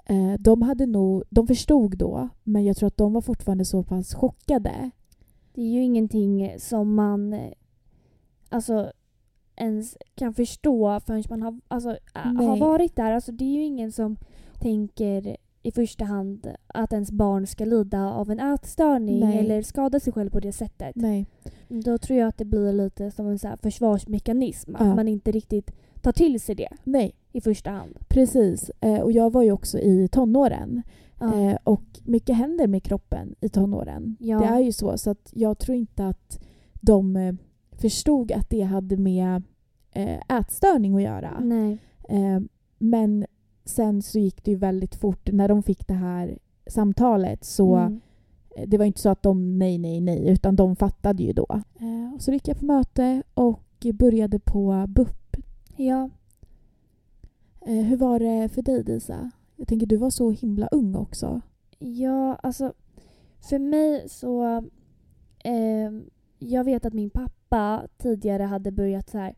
Eh, 0.06 0.34
de, 0.40 0.62
hade 0.62 0.86
nog, 0.86 1.24
de 1.30 1.48
förstod 1.48 1.98
då, 1.98 2.30
men 2.44 2.66
jag 2.66 2.78
tror 2.78 2.88
att 2.88 2.98
de 2.98 3.14
var 3.14 3.22
fortfarande 3.22 3.66
så 3.66 3.84
pass 3.84 4.14
chockade. 4.14 4.92
det 5.54 5.62
är 5.62 5.70
ju 5.74 5.84
ingenting 5.84 6.60
som 6.60 6.96
man 6.96 7.34
eh, 7.34 7.52
alltså 8.50 8.92
ens 9.56 9.98
kan 10.16 10.34
förstå 10.34 11.00
förrän 11.00 11.24
man 11.30 11.42
har, 11.42 11.60
alltså, 11.68 11.98
har 12.14 12.58
varit 12.58 12.96
där. 12.96 13.12
Alltså, 13.12 13.32
det 13.32 13.44
är 13.44 13.54
ju 13.54 13.64
ingen 13.64 13.92
som 13.92 14.18
tänker 14.60 15.38
i 15.64 15.72
första 15.72 16.06
hand 16.06 16.48
att 16.68 16.94
ens 16.94 17.12
barn 17.12 17.48
ska 17.48 17.66
lida 17.66 18.14
av 18.14 18.32
en 18.32 18.40
ätstörning 18.40 19.20
Nej. 19.20 19.40
eller 19.40 19.62
skada 19.62 20.00
sig 20.00 20.14
själv 20.14 20.30
på 20.30 20.40
det 20.40 20.52
sättet. 20.52 20.96
Nej. 20.96 21.26
Då 21.68 21.98
tror 21.98 22.20
jag 22.20 22.28
att 22.28 22.38
det 22.38 22.46
blir 22.46 22.74
lite 22.74 23.12
som 23.12 23.28
en 23.28 23.40
så 23.40 23.50
försvarsmekanism. 23.62 24.76
Att 24.76 24.88
Ja. 24.88 24.96
man 24.96 25.08
inte 25.08 25.32
riktigt 25.32 25.72
tar 26.02 26.12
till 26.12 26.40
sig 26.42 26.56
det 26.56 26.70
Nej, 26.84 27.16
i 27.32 27.42
första 27.42 27.70
hand. 27.72 27.98
precis. 28.08 28.72
Eh, 28.82 29.00
och 29.00 29.12
jag 29.12 29.32
var 29.34 29.44
ju 29.44 29.52
också 29.52 29.80
i 29.80 30.08
tonåren. 30.08 30.82
Ja. 31.20 31.50
Eh, 31.50 31.58
och 31.64 31.84
mycket 32.04 32.36
händer 32.36 32.68
med 32.68 32.84
kroppen 32.84 33.36
i 33.42 33.50
tonåren. 33.50 34.18
Ja. 34.20 34.40
Det 34.40 34.46
är 34.46 34.60
ju 34.60 34.72
så. 34.72 34.98
Så 34.98 35.10
att 35.10 35.30
jag 35.34 35.60
tror 35.60 35.78
inte 35.78 36.06
att 36.08 36.40
de 36.82 37.16
eh, 37.16 37.34
förstod 37.72 38.32
att 38.32 38.50
det 38.50 38.62
hade 38.62 38.98
med 38.98 39.44
eh, 39.92 40.38
ätstörning 40.40 40.96
att 40.96 41.02
göra. 41.02 41.40
Nej. 41.40 41.78
Eh, 42.10 42.40
men 42.80 43.26
sen 43.66 44.02
så 44.02 44.20
gick 44.20 44.44
det 44.44 44.52
ju 44.52 44.58
väldigt 44.58 44.96
fort. 44.96 45.30
När 45.32 45.48
de 45.48 45.64
fick 45.64 45.88
det 45.88 45.94
här 45.94 46.38
samtalet 46.68 47.44
så 47.44 47.76
Mm. 47.76 48.00
eh, 48.56 48.68
det 48.68 48.78
var 48.78 48.86
inte 48.86 49.00
så 49.02 49.10
att 49.10 49.24
de 49.24 49.58
nej, 49.60 49.78
nej, 49.78 50.02
nej, 50.02 50.28
utan 50.30 50.56
de 50.56 50.76
fattade 50.76 51.24
ju 51.24 51.34
då. 51.34 51.48
Eh, 51.80 52.14
och 52.16 52.22
så 52.22 52.32
gick 52.32 52.48
jag 52.48 52.60
på 52.60 52.66
möte 52.66 53.24
och 53.34 53.86
började 53.94 54.40
på 54.40 54.86
BUP. 54.88 55.36
Ja. 55.76 56.10
Eh, 57.62 57.84
hur 57.86 57.98
var 57.98 58.20
det 58.20 58.50
för 58.50 58.62
dig 58.62 58.84
Disa? 58.84 59.32
Jag 59.56 59.68
tänker 59.68 59.88
du 59.88 59.98
var 59.98 60.10
så 60.10 60.32
himla 60.32 60.68
ung 60.68 60.96
också. 60.96 61.42
Ja, 61.80 62.36
alltså 62.36 62.74
för 63.40 63.60
mig 63.60 64.10
så... 64.10 64.64
ehm, 65.44 66.10
jag 66.40 66.64
vet 66.64 66.86
att 66.86 66.94
min 66.94 67.10
pappa 67.10 67.88
tidigare 67.98 68.44
hade 68.44 68.72
börjat 68.72 69.10
så 69.10 69.18
här, 69.18 69.36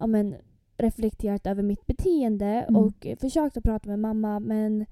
ja, 0.00 0.06
men, 0.06 0.34
reflekterat 0.78 1.46
över 1.46 1.62
mitt 1.62 1.86
beteende 1.86 2.46
Mm. 2.46 2.76
och 2.82 3.06
försökt 3.20 3.56
att 3.56 3.64
prata 3.64 3.88
med 3.88 3.98
mamma 3.98 4.40
men 4.40 4.86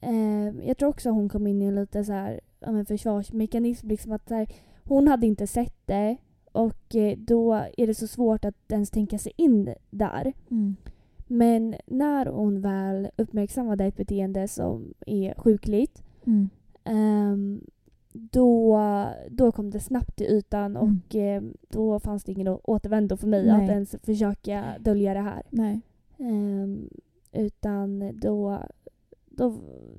eh, 0.00 0.66
jag 0.68 0.78
tror 0.78 0.88
också 0.88 1.10
hon 1.10 1.28
kom 1.28 1.46
in 1.46 1.62
i 1.62 1.64
en 1.64 1.74
lite 1.74 2.04
så 2.04 2.12
här, 2.12 2.40
men, 2.60 2.86
försvarsmekanism. 2.86 3.88
Liksom 3.88 4.12
att, 4.12 4.30
här, 4.30 4.48
hon 4.84 5.08
hade 5.08 5.26
inte 5.26 5.46
sett 5.46 5.86
det 5.86 6.16
och 6.52 6.94
eh, 6.96 7.18
då 7.18 7.52
är 7.76 7.86
det 7.86 7.94
så 7.94 8.06
svårt 8.06 8.44
att 8.44 8.72
ens 8.72 8.90
tänka 8.90 9.18
sig 9.18 9.32
in 9.36 9.74
där. 9.90 10.32
Men 11.26 11.74
när 11.86 12.26
hon 12.26 12.60
väl 12.60 13.08
uppmärksammade 13.16 13.84
ett 13.84 13.96
beteende 13.96 14.48
som 14.48 14.94
är 15.06 15.34
sjukligt 15.40 16.02
Mm. 16.26 16.48
ehm, 16.84 17.60
då, 18.12 18.78
då 19.30 19.52
kom 19.52 19.70
det 19.70 19.80
snabbt 19.80 20.16
till 20.16 20.26
ytan 20.26 20.76
Mm. 20.76 21.00
och 21.08 21.14
ehm, 21.14 21.54
då 21.68 21.98
fanns 22.00 22.24
det 22.24 22.32
ingen 22.32 22.48
återvändo 22.64 23.16
för 23.16 23.26
mig 23.26 23.46
Nej. 23.46 23.64
att 23.64 23.70
ens 23.70 23.96
försöka 24.02 24.64
dölja 24.80 25.14
det 25.14 25.20
här. 25.20 25.42
Ehm, 26.18 26.88
utan 27.32 28.10
då, 28.20 28.58
då, 29.26 29.54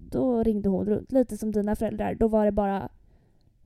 då 0.10 0.44
ringde 0.44 0.70
hon 0.70 0.86
runt, 0.86 1.12
lite 1.12 1.38
som 1.38 1.52
dina 1.52 1.76
föräldrar. 1.76 2.16
Då 2.16 2.28
var 2.28 2.46
det 2.46 2.52
bara 2.52 2.90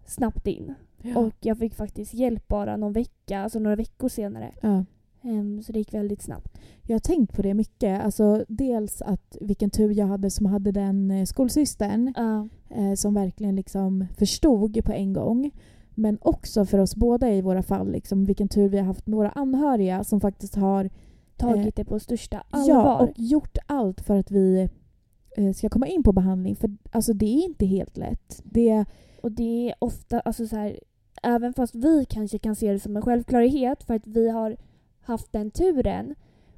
snabbt 0.06 0.48
in. 0.48 0.74
Ja. 1.01 1.20
Och 1.20 1.34
jag 1.39 1.58
fick 1.58 1.74
faktiskt 1.75 2.13
hjälp 2.13 2.48
bara 2.48 2.77
någon 2.77 2.94
vecka, 2.94 3.39
alltså 3.39 3.60
några 3.60 3.75
veckor 3.75 4.10
senare. 4.10 4.51
ja. 4.62 4.86
Ehm, 5.28 5.62
så 5.64 5.72
det 5.72 5.80
gick 5.80 5.94
väldigt 5.94 6.22
snabbt. 6.22 6.58
Jag 6.84 6.96
har 6.96 7.00
tänkt 7.00 7.36
på 7.36 7.42
det 7.42 7.54
mycket. 7.54 8.02
Alltså, 8.04 8.46
dels 8.48 9.02
att 9.02 9.38
vilken 9.42 9.70
tur 9.70 9.92
jag 9.92 10.06
hade 10.08 10.30
som 10.30 10.46
hade 10.46 10.72
den 10.72 11.12
eh, 11.12 11.26
skolsystern 11.26 12.14
Ja. 12.16 12.48
eh, 12.70 12.94
som 12.94 13.14
verkligen 13.14 13.56
liksom 13.56 14.06
förstod 14.18 14.84
på 14.86 14.92
en 14.92 15.14
gång. 15.14 15.52
Men 15.96 16.18
också 16.22 16.66
för 16.66 16.80
oss 16.80 16.96
båda 16.96 17.32
i 17.34 17.42
våra 17.42 17.64
fall, 17.64 17.92
liksom, 17.92 18.26
vilken 18.26 18.48
tur 18.48 18.70
vi 18.70 18.78
har 18.78 18.86
haft 18.86 19.08
med 19.08 19.18
våra 19.18 19.30
anhöriga 19.30 20.04
som 20.04 20.22
faktiskt 20.22 20.56
har 20.56 20.90
tagit 21.38 21.66
Eh, 21.66 21.72
det 21.76 21.86
på 21.86 22.00
största 22.00 22.44
ja, 22.52 22.58
allvar. 22.60 23.02
och 23.02 23.10
gjort 23.16 23.58
allt 23.68 24.02
för 24.02 24.16
att 24.20 24.32
vi 24.32 24.70
eh, 25.38 25.54
ska 25.54 25.70
komma 25.70 25.88
in 25.88 26.04
på 26.04 26.12
behandling. 26.12 26.56
För 26.56 26.70
alltså, 26.92 27.14
det 27.14 27.26
är 27.26 27.46
inte 27.46 27.66
helt 27.66 27.98
lätt. 27.98 28.42
Det, 28.44 28.86
Och 29.22 29.32
det 29.32 29.70
är 29.70 29.76
ofta, 29.80 30.20
alltså 30.20 30.48
så 30.48 30.56
här, 30.56 30.80
även 31.24 31.54
fast 31.54 31.76
vi 31.76 32.06
kanske 32.10 32.40
kan 32.40 32.56
se 32.56 32.72
det 32.74 32.80
som 32.80 32.96
en 32.96 33.02
självklarhet 33.02 33.84
för 33.84 33.94
att 33.94 34.08
vi 34.08 34.30
har 34.30 34.58
haft 35.08 35.32
den 35.32 35.52
turen. 35.52 36.16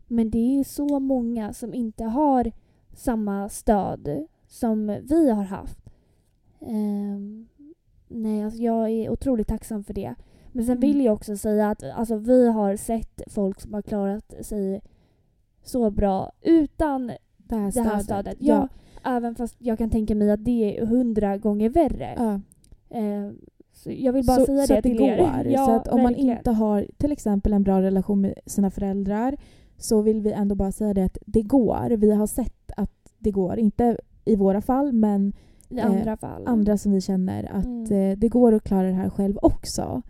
Men 0.08 0.30
det 0.30 0.60
är 0.60 0.64
så 0.64 1.00
många 1.00 1.54
som 1.54 1.74
inte 1.74 2.04
har 2.04 2.52
samma 2.94 3.50
stöd 3.50 4.26
som 4.48 4.88
vi 5.10 5.30
har 5.30 5.44
haft. 5.44 5.80
Ehm, 6.62 7.48
nej, 8.08 8.44
alltså 8.44 8.60
jag 8.62 8.90
är 8.90 9.10
otroligt 9.10 9.48
tacksam 9.48 9.84
för 9.84 9.94
det. 9.94 10.16
Men 10.52 10.66
sen 10.66 10.78
Mm. 10.78 10.82
vill 10.82 11.06
jag 11.06 11.14
också 11.14 11.38
säga 11.38 11.70
att 11.70 11.84
alltså, 11.84 12.16
vi 12.16 12.48
har 12.52 12.76
sett 12.76 13.22
folk 13.28 13.62
som 13.62 13.74
har 13.74 13.82
klarat 13.82 14.34
sig 14.46 14.82
så 15.64 15.92
bra 15.92 16.32
utan 16.42 17.08
det 17.38 17.56
här 17.56 17.66
det 17.66 17.72
stödet. 17.72 17.92
här 17.94 18.00
stödet. 18.04 18.38
Ja, 18.40 18.68
Även 19.04 19.36
fast 19.36 19.56
jag 19.60 19.78
kan 19.78 19.90
tänka 19.90 20.16
mig 20.16 20.32
att 20.32 20.46
det 20.46 20.80
är 20.80 20.86
hundra 20.86 21.38
gånger 21.38 21.70
värre. 21.70 22.14
Ja. 22.18 22.40
Eh, 22.98 23.32
så 23.84 23.92
jag 23.92 24.14
vill 24.14 24.26
bara 24.26 24.38
så, 24.40 24.46
säga 24.46 24.68
så 24.68 24.74
det 24.74 24.78
att 24.80 24.84
det 24.84 24.90
till 24.90 24.98
går. 25.00 25.48
Ja, 25.48 25.66
så 25.66 25.72
att 25.72 25.88
om 25.88 26.02
man 26.02 26.12
verkligen. 26.12 26.38
inte 26.38 26.52
har 26.52 26.88
till 26.98 27.12
exempel 27.12 27.54
en 27.54 27.64
bra 27.64 27.82
relation 27.82 28.22
med 28.22 28.34
sina 28.46 28.72
föräldrar 28.72 29.38
så 29.78 30.02
vill 30.02 30.22
vi 30.22 30.32
ändå 30.32 30.56
bara 30.56 30.72
säga 30.72 30.94
det 30.94 31.04
att 31.04 31.18
det 31.26 31.42
går. 31.42 31.90
Vi 31.98 32.12
har 32.12 32.28
sett 32.28 32.72
att 32.78 32.92
det 33.20 33.32
går. 33.32 33.58
Inte 33.60 33.98
i 34.26 34.36
våra 34.36 34.62
fall 34.62 34.92
men 34.92 35.34
I 35.70 35.80
eh, 35.80 35.86
andra 35.86 36.18
fall. 36.18 36.48
andra 36.48 36.78
som 36.78 36.92
vi 36.92 37.02
känner 37.02 37.44
att 37.58 37.66
Mm. 37.66 38.12
eh, 38.12 38.18
det 38.18 38.28
går 38.30 38.54
att 38.54 38.64
klara 38.64 38.88
det 38.88 38.94
här 38.94 39.10
själv 39.10 39.38
också. 39.42 40.02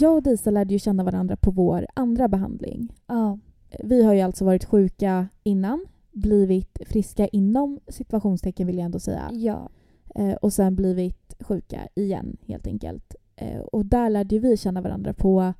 Jag 0.00 0.14
och 0.14 0.22
Disa 0.22 0.50
lärde 0.50 0.72
ju 0.72 0.78
känna 0.78 1.04
varandra 1.04 1.36
på 1.36 1.50
vår 1.50 1.86
andra 1.94 2.28
behandling. 2.28 2.92
Ja. 3.06 3.38
Vi 3.84 4.04
har 4.04 4.14
ju 4.14 4.20
alltså 4.20 4.44
varit 4.44 4.64
sjuka 4.64 5.28
innan, 5.42 5.86
blivit 6.12 6.78
friska 6.86 7.26
inom 7.26 7.80
situationstecken 7.88 8.66
vill 8.66 8.76
jag 8.78 8.84
ändå 8.84 8.98
säga. 8.98 9.28
ja. 9.32 9.68
Eh, 10.14 10.32
och 10.32 10.52
sen 10.52 10.76
blivit 10.76 11.36
sjuka 11.40 11.88
igen 11.94 12.36
helt 12.46 12.66
enkelt. 12.66 13.14
Eh, 13.36 13.60
och 13.60 13.86
där 13.86 14.10
lärde 14.10 14.38
vi 14.38 14.56
känna 14.56 14.80
varandra 14.80 15.12
på 15.12 15.52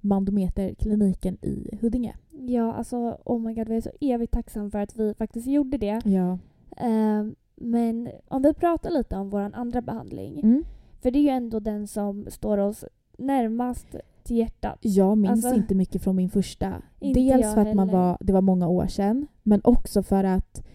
Mandometerkliniken 0.00 1.38
i 1.42 1.78
Huddinge. 1.80 2.14
Ja, 2.30 2.72
alltså 2.72 3.18
oh 3.24 3.40
my 3.40 3.54
god, 3.54 3.68
jag 3.68 3.76
är 3.76 3.80
så 3.80 3.90
evigt 4.00 4.32
tacksam 4.32 4.70
för 4.70 4.78
att 4.78 4.96
vi 4.96 5.14
faktiskt 5.14 5.46
gjorde 5.46 5.78
det. 5.78 6.00
Ja. 6.04 6.38
Eh, 6.76 7.24
men 7.56 8.10
om 8.28 8.42
vi 8.42 8.54
pratar 8.54 8.90
lite 8.90 9.16
om 9.16 9.30
vår 9.30 9.50
andra 9.54 9.82
behandling. 9.82 10.40
Mm. 10.40 10.64
För 11.02 11.10
det 11.10 11.18
är 11.18 11.22
ju 11.22 11.28
ändå 11.28 11.60
den 11.60 11.86
som 11.86 12.26
står 12.28 12.58
oss 12.58 12.84
närmast 13.18 13.86
till 14.22 14.36
hjärtat. 14.36 14.78
Jag 14.80 15.18
minns 15.18 15.44
Alltså, 15.44 15.60
inte 15.60 15.74
mycket 15.74 16.02
från 16.02 16.16
min 16.16 16.30
första. 16.30 16.82
Dels 17.00 17.54
för 17.54 17.60
att 17.60 17.74
man 17.74 17.88
heller. 17.88 18.02
var, 18.02 18.18
det 18.20 18.32
var 18.32 18.40
många 18.40 18.68
år 18.68 18.86
sedan, 18.86 19.26
men 19.42 19.60
också 19.64 20.02
för 20.02 20.24
att 20.24 20.66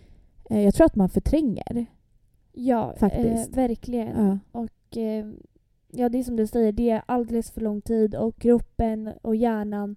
eh, 0.49 0.61
jag 0.61 0.73
tror 0.73 0.85
att 0.85 0.95
man 0.95 1.09
förtränger. 1.09 1.85
Ja, 2.51 2.93
Faktiskt. 2.97 3.49
Eh, 3.49 3.55
verkligen. 3.55 4.27
Ja. 4.27 4.59
Och 4.59 4.97
eh, 4.97 5.27
ja, 5.91 6.09
det 6.09 6.19
är 6.19 6.23
som 6.23 6.35
du 6.35 6.47
säger, 6.47 6.71
det 6.71 6.89
är 6.89 7.01
alldeles 7.05 7.51
för 7.51 7.61
lång 7.61 7.81
tid 7.81 8.15
och 8.15 8.39
kroppen 8.39 9.13
och 9.21 9.35
hjärnan 9.35 9.95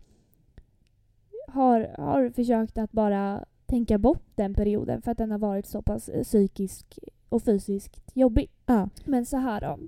har, 1.48 1.94
har 1.98 2.30
försökt 2.30 2.78
att 2.78 2.92
bara 2.92 3.44
tänka 3.66 3.98
bort 3.98 4.26
den 4.34 4.54
perioden 4.54 5.02
för 5.02 5.10
att 5.10 5.18
den 5.18 5.30
har 5.30 5.38
varit 5.38 5.66
så 5.66 5.82
pass 5.82 6.08
eh, 6.08 6.22
psykisk 6.22 6.98
och 7.28 7.42
fysiskt 7.42 8.10
jobbig. 8.14 8.50
Ja. 8.66 8.88
Men 9.04 9.26
så 9.26 9.36
här 9.36 9.60
då. 9.60 9.78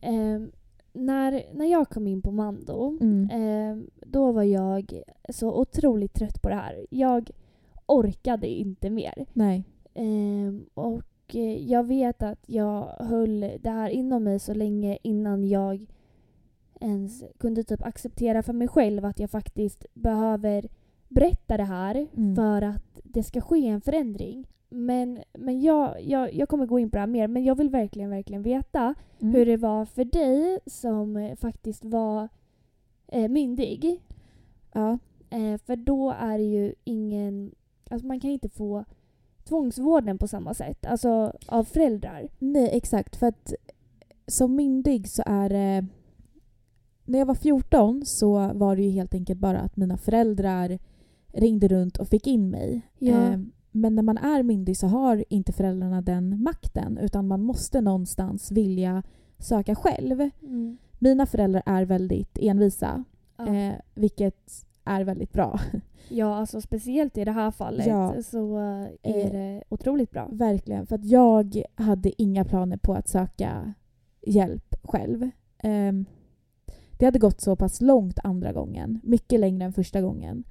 Ehm, 0.00 0.52
när, 0.92 1.44
när 1.54 1.66
jag 1.66 1.88
kom 1.88 2.06
in 2.06 2.22
på 2.22 2.30
Mando, 2.30 2.98
Mm. 3.00 3.28
ehm, 3.32 3.90
då 4.06 4.32
var 4.32 4.42
jag 4.42 5.02
så 5.28 5.60
otroligt 5.60 6.14
trött 6.14 6.42
på 6.42 6.48
det 6.48 6.54
här. 6.54 6.86
Jag 6.90 7.30
orkade 7.86 8.46
inte 8.48 8.90
mer. 8.90 9.26
Nej. 9.32 9.64
Ehm, 9.94 10.64
och 10.74 11.34
eh, 11.34 11.62
jag 11.70 11.84
vet 11.86 12.22
att 12.22 12.44
jag 12.46 12.82
höll 12.86 13.40
det 13.60 13.70
här 13.70 13.90
inom 13.90 14.24
mig 14.24 14.38
så 14.38 14.54
länge 14.54 14.98
innan 15.02 15.48
jag 15.48 15.86
ens 16.80 17.24
kunde 17.38 17.64
typ 17.64 17.82
acceptera 17.82 18.42
för 18.42 18.52
mig 18.52 18.68
själv 18.68 19.04
att 19.04 19.20
jag 19.20 19.30
faktiskt 19.30 19.86
behöver 19.94 20.68
berätta 21.08 21.56
det 21.56 21.64
här 21.64 22.06
Mm. 22.16 22.36
för 22.36 22.62
att 22.62 23.00
det 23.04 23.22
ska 23.22 23.40
ske 23.40 23.66
en 23.68 23.80
förändring. 23.80 24.46
Men, 24.70 25.18
men 25.32 25.60
jag, 25.60 26.02
jag, 26.02 26.34
jag 26.34 26.48
kommer 26.48 26.66
gå 26.66 26.78
in 26.78 26.90
på 26.90 26.96
det 26.96 27.00
här 27.00 27.06
mer, 27.06 27.28
men 27.28 27.44
jag 27.44 27.54
vill 27.54 27.70
verkligen, 27.70 28.10
verkligen 28.10 28.42
veta 28.42 28.94
Mm. 29.22 29.34
hur 29.34 29.46
det 29.46 29.56
var 29.56 29.84
för 29.84 30.04
dig 30.04 30.58
som 30.66 31.16
eh, 31.16 31.36
faktiskt 31.36 31.84
var 31.84 32.28
eh, 33.08 33.28
myndig. 33.28 34.00
Ja. 34.72 34.98
Eh, 35.30 35.58
för 35.66 35.76
då 35.76 36.10
är 36.10 36.38
det 36.38 36.44
ju 36.44 36.74
ingen... 36.84 37.54
Alltså 37.90 38.06
man 38.06 38.20
kan 38.20 38.30
inte 38.30 38.48
få 38.48 38.84
tvångsvården 39.44 40.18
på 40.18 40.28
samma 40.28 40.54
sätt. 40.54 40.86
Alltså 40.86 41.32
av 41.46 41.64
föräldrar. 41.64 42.28
Nej, 42.38 42.70
exakt. 42.72 43.16
För 43.16 43.26
att 43.26 43.54
som 44.26 44.56
myndig 44.56 45.08
så 45.08 45.22
är 45.26 45.48
det... 45.48 45.86
När 47.04 47.18
jag 47.18 47.26
var 47.26 47.34
14 47.34 48.02
så 48.06 48.50
var 48.54 48.76
det 48.76 48.82
ju 48.82 48.90
helt 48.90 49.14
enkelt 49.14 49.40
bara 49.40 49.60
att 49.60 49.76
mina 49.76 49.96
föräldrar 49.96 50.78
ringde 51.32 51.68
runt 51.68 51.96
och 51.96 52.08
fick 52.08 52.26
in 52.26 52.50
mig. 52.50 52.82
Ja. 52.98 53.32
Eh, 53.32 53.40
Men 53.70 53.94
när 53.94 54.02
man 54.02 54.18
är 54.18 54.42
myndig 54.42 54.76
så 54.76 54.86
har 54.86 55.24
inte 55.28 55.52
föräldrarna 55.52 56.02
den 56.02 56.42
makten 56.42 56.98
utan 56.98 57.28
man 57.28 57.42
måste 57.42 57.80
någonstans 57.80 58.50
vilja 58.52 59.02
söka 59.38 59.74
själv. 59.74 60.30
Mina 60.98 61.26
föräldrar 61.26 61.62
är 61.66 61.84
väldigt 61.84 62.38
envisa, 62.40 63.04
Ja. 63.38 63.54
eh, 63.54 63.74
vilket 63.94 64.64
är 64.84 65.04
väldigt 65.04 65.32
bra. 65.32 65.60
ja, 66.08 66.34
alltså 66.36 66.60
speciellt 66.60 67.18
i 67.18 67.24
det 67.24 67.32
här 67.32 67.50
fallet 67.50 67.86
Ja. 67.86 68.22
så 68.22 68.58
eh, 68.58 68.86
är 69.02 69.24
Eh, 69.26 69.32
det 69.32 69.62
otroligt 69.68 70.10
bra. 70.10 70.28
Verkligen, 70.32 70.86
för 70.86 70.94
att 70.94 71.04
jag 71.04 71.62
hade 71.74 72.22
inga 72.22 72.44
planer 72.44 72.76
på 72.76 72.94
att 72.94 73.08
söka 73.08 73.74
hjälp 74.26 74.74
själv. 74.82 75.30
Ehm, 75.58 76.04
det 76.98 77.04
hade 77.04 77.18
gått 77.18 77.40
så 77.40 77.56
pass 77.56 77.80
långt 77.80 78.18
andra 78.24 78.52
gången, 78.52 79.00
mycket 79.02 79.40
längre 79.40 79.64
än 79.64 79.72
första 79.72 80.00
gången. 80.00 80.44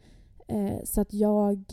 Eh, 0.48 0.84
så 0.84 1.02
att 1.02 1.14
jag... 1.14 1.64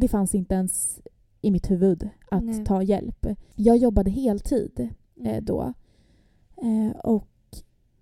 Det 0.00 0.08
fanns 0.08 0.34
inte 0.34 0.54
ens 0.54 1.00
i 1.40 1.50
mitt 1.50 1.70
huvud 1.70 2.08
att 2.30 2.44
Nej. 2.44 2.64
ta 2.64 2.82
hjälp. 2.82 3.26
Jag 3.54 3.76
jobbade 3.76 4.10
heltid 4.10 4.72
eh, 4.80 4.88
Mm. 5.30 5.44
då. 5.44 5.72
Eh, 6.56 6.96
och 7.04 7.28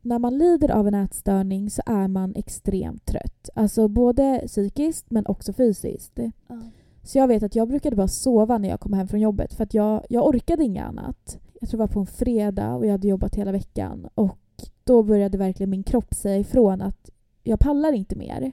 när 0.03 0.19
man 0.19 0.39
lider 0.39 0.71
av 0.71 0.89
en 0.89 0.95
ätstörning 0.95 1.71
så 1.71 1.83
är 1.87 2.09
man 2.09 2.35
extremt 2.37 3.07
trött. 3.07 3.49
Alltså 3.55 3.89
både 3.89 4.43
psykiskt 4.47 5.11
men 5.11 5.27
också 5.27 5.53
fysiskt. 5.53 6.19
Ja. 6.49 6.61
Så 7.03 7.19
jag 7.19 7.29
vet 7.29 7.43
att 7.43 7.55
jag 7.55 7.69
brukade 7.69 7.97
bara 7.97 8.09
sova 8.09 8.59
när 8.59 8.69
jag 8.69 8.81
kom 8.81 8.93
hem 8.93 9.09
från 9.09 9.21
jobbet 9.21 9.55
för 9.55 9.65
att 9.65 9.75
jag, 9.75 10.05
jag 10.09 10.27
orkade 10.27 10.65
inget 10.65 10.85
annat. 10.85 11.39
Jag 11.61 11.71
tror 11.71 11.79
det 11.79 11.83
var 11.87 11.95
på 11.95 12.01
en 12.01 12.07
fredag 12.07 12.75
och 12.75 12.87
jag 12.87 12.91
hade 12.93 13.09
jobbat 13.09 13.35
hela 13.35 13.53
veckan 13.53 14.09
och 14.15 14.39
då 14.85 15.03
började 15.03 15.39
verkligen 15.39 15.71
min 15.71 15.83
kropp 15.83 16.15
säga 16.15 16.39
ifrån 16.39 16.81
att 16.83 17.11
jag 17.43 17.61
pallar 17.61 17.93
inte 17.93 18.17
mer. 18.17 18.53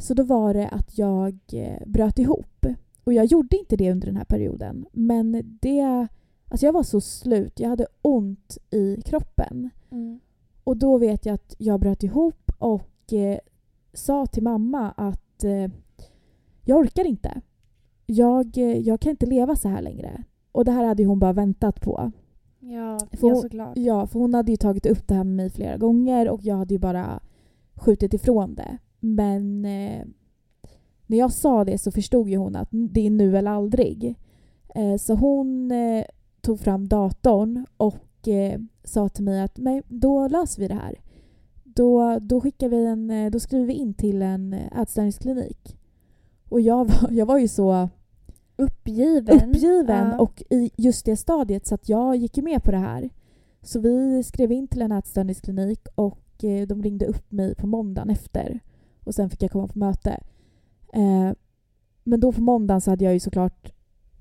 Så 0.00 0.14
då 0.14 0.22
var 0.22 0.54
det 0.54 0.68
att 0.68 0.98
jag 0.98 1.38
eh, 1.52 1.86
bröt 1.86 2.18
ihop. 2.18 2.66
Och 3.04 3.12
jag 3.12 3.24
gjorde 3.24 3.56
inte 3.56 3.76
det 3.76 3.92
under 3.92 4.06
den 4.06 4.16
här 4.16 4.24
perioden. 4.24 4.86
Men 4.92 5.58
det... 5.60 6.06
Alltså 6.48 6.66
jag 6.66 6.72
var 6.72 6.82
så 6.82 7.00
slut. 7.00 7.60
Jag 7.60 7.68
hade 7.68 7.86
ont 8.02 8.58
i 8.70 9.02
kroppen. 9.04 9.70
Mm. 9.90 10.20
Och 10.64 10.76
då 10.76 10.98
vet 10.98 11.26
jag 11.26 11.34
att 11.34 11.54
jag 11.58 11.80
bröt 11.80 12.02
ihop 12.02 12.50
och 12.58 13.12
eh, 13.12 13.38
sa 13.92 14.26
till 14.26 14.42
mamma 14.42 14.90
att 14.96 15.44
eh, 15.44 15.70
jag 16.64 16.78
orkar 16.78 17.04
inte. 17.04 17.40
Jag, 18.06 18.58
eh, 18.58 18.78
jag 18.78 19.00
kan 19.00 19.10
inte 19.10 19.26
leva 19.26 19.56
så 19.56 19.68
här 19.68 19.82
längre. 19.82 20.24
Och 20.52 20.64
det 20.64 20.72
här 20.72 20.84
hade 20.84 21.04
hon 21.04 21.18
bara 21.18 21.32
väntat 21.32 21.80
på. 21.80 22.12
Ja, 22.60 22.98
Får- 23.20 23.30
ja, 23.30 23.36
såklart. 23.36 23.76
Ja, 23.76 24.06
för 24.06 24.18
hon 24.20 24.34
hade 24.34 24.52
ju 24.52 24.56
tagit 24.56 24.86
upp 24.86 25.08
det 25.08 25.14
här 25.14 25.24
med 25.24 25.36
mig 25.36 25.50
flera 25.50 25.76
gånger 25.76 26.28
och 26.28 26.40
jag 26.42 26.56
hade 26.56 26.74
ju 26.74 26.78
bara 26.78 27.20
skjutit 27.74 28.14
ifrån 28.14 28.54
det. 28.54 28.78
Men 29.00 29.64
eh, 29.64 30.04
när 31.06 31.18
jag 31.18 31.32
sa 31.32 31.64
det 31.64 31.78
så 31.78 31.90
förstod 31.90 32.28
ju 32.28 32.36
hon 32.36 32.56
att 32.56 32.68
det 32.70 33.06
är 33.06 33.10
nu 33.10 33.38
eller 33.38 33.50
aldrig. 33.50 34.14
Eh, 34.74 34.96
så 34.96 35.14
hon 35.14 35.70
eh, 35.72 36.04
tog 36.40 36.60
fram 36.60 36.88
datorn 36.88 37.66
och 37.76 38.28
eh, 38.28 38.60
sa 38.84 39.08
till 39.08 39.24
mig 39.24 39.40
att 39.40 39.58
Men, 39.58 39.82
då 39.88 40.28
löser 40.28 40.62
vi 40.62 40.68
det 40.68 40.74
här. 40.74 41.00
Då, 41.64 42.18
då, 42.18 42.40
skickar 42.40 42.68
vi 42.68 42.86
en, 42.86 43.10
eh, 43.10 43.30
då 43.30 43.40
skriver 43.40 43.66
vi 43.66 43.72
in 43.72 43.94
till 43.94 44.22
en 44.22 44.52
eh, 44.52 44.80
ätstörningsklinik. 44.80 45.76
Och 46.48 46.60
jag 46.60 46.84
var, 46.84 47.10
jag 47.10 47.26
var 47.26 47.38
ju 47.38 47.48
så 47.48 47.88
Uppgiven. 48.56 49.36
uppgiven 49.48 50.08
Ja. 50.08 50.18
och 50.18 50.42
i 50.50 50.70
just 50.76 51.04
det 51.04 51.16
stadiet 51.16 51.66
så 51.66 51.74
att 51.74 51.88
jag 51.88 52.16
gick 52.16 52.36
ju 52.36 52.42
med 52.42 52.62
på 52.62 52.70
det 52.70 52.78
här. 52.78 53.10
Så 53.62 53.80
vi 53.80 54.22
skrev 54.22 54.52
in 54.52 54.68
till 54.68 54.82
en 54.82 54.92
ätstörningsklinik 54.92 55.86
och 55.94 56.18
de 56.68 56.82
ringde 56.82 57.06
upp 57.06 57.32
mig 57.32 57.54
på 57.54 57.66
måndagen 57.66 58.10
efter. 58.10 58.60
Och 59.10 59.14
sen 59.14 59.30
fick 59.30 59.42
jag 59.42 59.50
komma 59.50 59.68
på 59.68 59.78
möte. 59.78 60.20
Eh, 60.92 61.32
men 62.04 62.20
då 62.20 62.32
på 62.32 62.40
måndagen 62.40 62.80
så 62.80 62.90
hade 62.90 63.04
jag 63.04 63.14
ju 63.14 63.20
såklart 63.20 63.72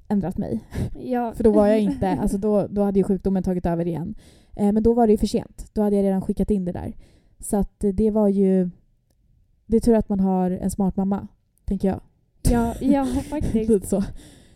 ändrat 0.08 0.38
mig. 0.38 0.60
Ja. 1.04 1.34
För 1.36 1.44
då 1.44 1.52
var 1.52 1.68
jag 1.68 1.80
inte, 1.80 2.10
alltså 2.10 2.38
då, 2.38 2.68
då 2.68 2.82
hade 2.84 3.00
ju 3.00 3.04
sjukdomen 3.04 3.44
tagit 3.44 3.66
över 3.66 3.88
igen. 3.88 4.16
Eh, 4.56 4.72
men 4.72 4.84
då 4.84 4.94
var 4.94 5.08
det 5.08 5.12
ju 5.14 5.18
för 5.18 5.28
sent. 5.28 5.70
Då 5.74 5.82
hade 5.82 5.96
jag 5.96 6.04
redan 6.04 6.22
skickat 6.22 6.52
in 6.52 6.66
det 6.66 6.72
där. 6.72 6.94
Så 7.40 7.58
att 7.58 7.84
eh, 7.84 7.90
det 7.94 8.12
var 8.12 8.28
ju... 8.28 8.70
Det 9.66 9.76
är 9.78 9.82
tur 9.82 9.96
att 9.96 10.10
man 10.10 10.20
har 10.20 10.52
en 10.52 10.72
smart 10.72 10.96
mamma, 10.96 11.28
tänker 11.66 11.88
jag. 11.88 12.02
ja, 12.52 12.76
ja, 12.82 13.06
faktiskt. 13.30 13.70
Lite 13.70 13.88
så. 13.88 14.04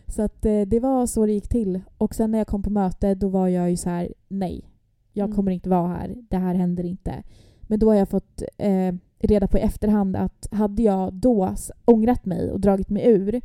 Så 0.07 0.21
att 0.21 0.41
det 0.41 0.79
var 0.81 1.05
så 1.05 1.25
det 1.25 1.31
gick 1.31 1.49
till. 1.49 1.81
Och 1.97 2.15
sen 2.15 2.31
när 2.31 2.37
jag 2.37 2.47
kom 2.47 2.63
på 2.63 2.69
möte 2.69 3.15
då 3.15 3.27
var 3.27 3.47
jag 3.47 3.69
ju 3.69 3.77
så 3.77 3.89
här: 3.89 4.13
nej. 4.27 4.69
Jag 5.13 5.25
Mm. 5.25 5.35
kommer 5.35 5.51
inte 5.51 5.69
vara 5.69 5.87
här. 5.87 6.15
Det 6.29 6.37
här 6.37 6.55
händer 6.55 6.83
inte. 6.83 7.23
Men 7.61 7.79
då 7.79 7.87
har 7.89 7.95
jag 7.95 8.09
fått 8.09 8.41
eh, 8.57 8.95
reda 9.27 9.47
på 9.47 9.57
i 9.57 9.61
efterhand 9.61 10.15
att 10.15 10.47
hade 10.51 10.83
jag 10.83 11.13
då 11.13 11.55
ångrat 11.85 12.25
mig 12.25 12.51
och 12.51 12.59
dragit 12.59 12.89
mig 12.89 13.07
ur 13.07 13.41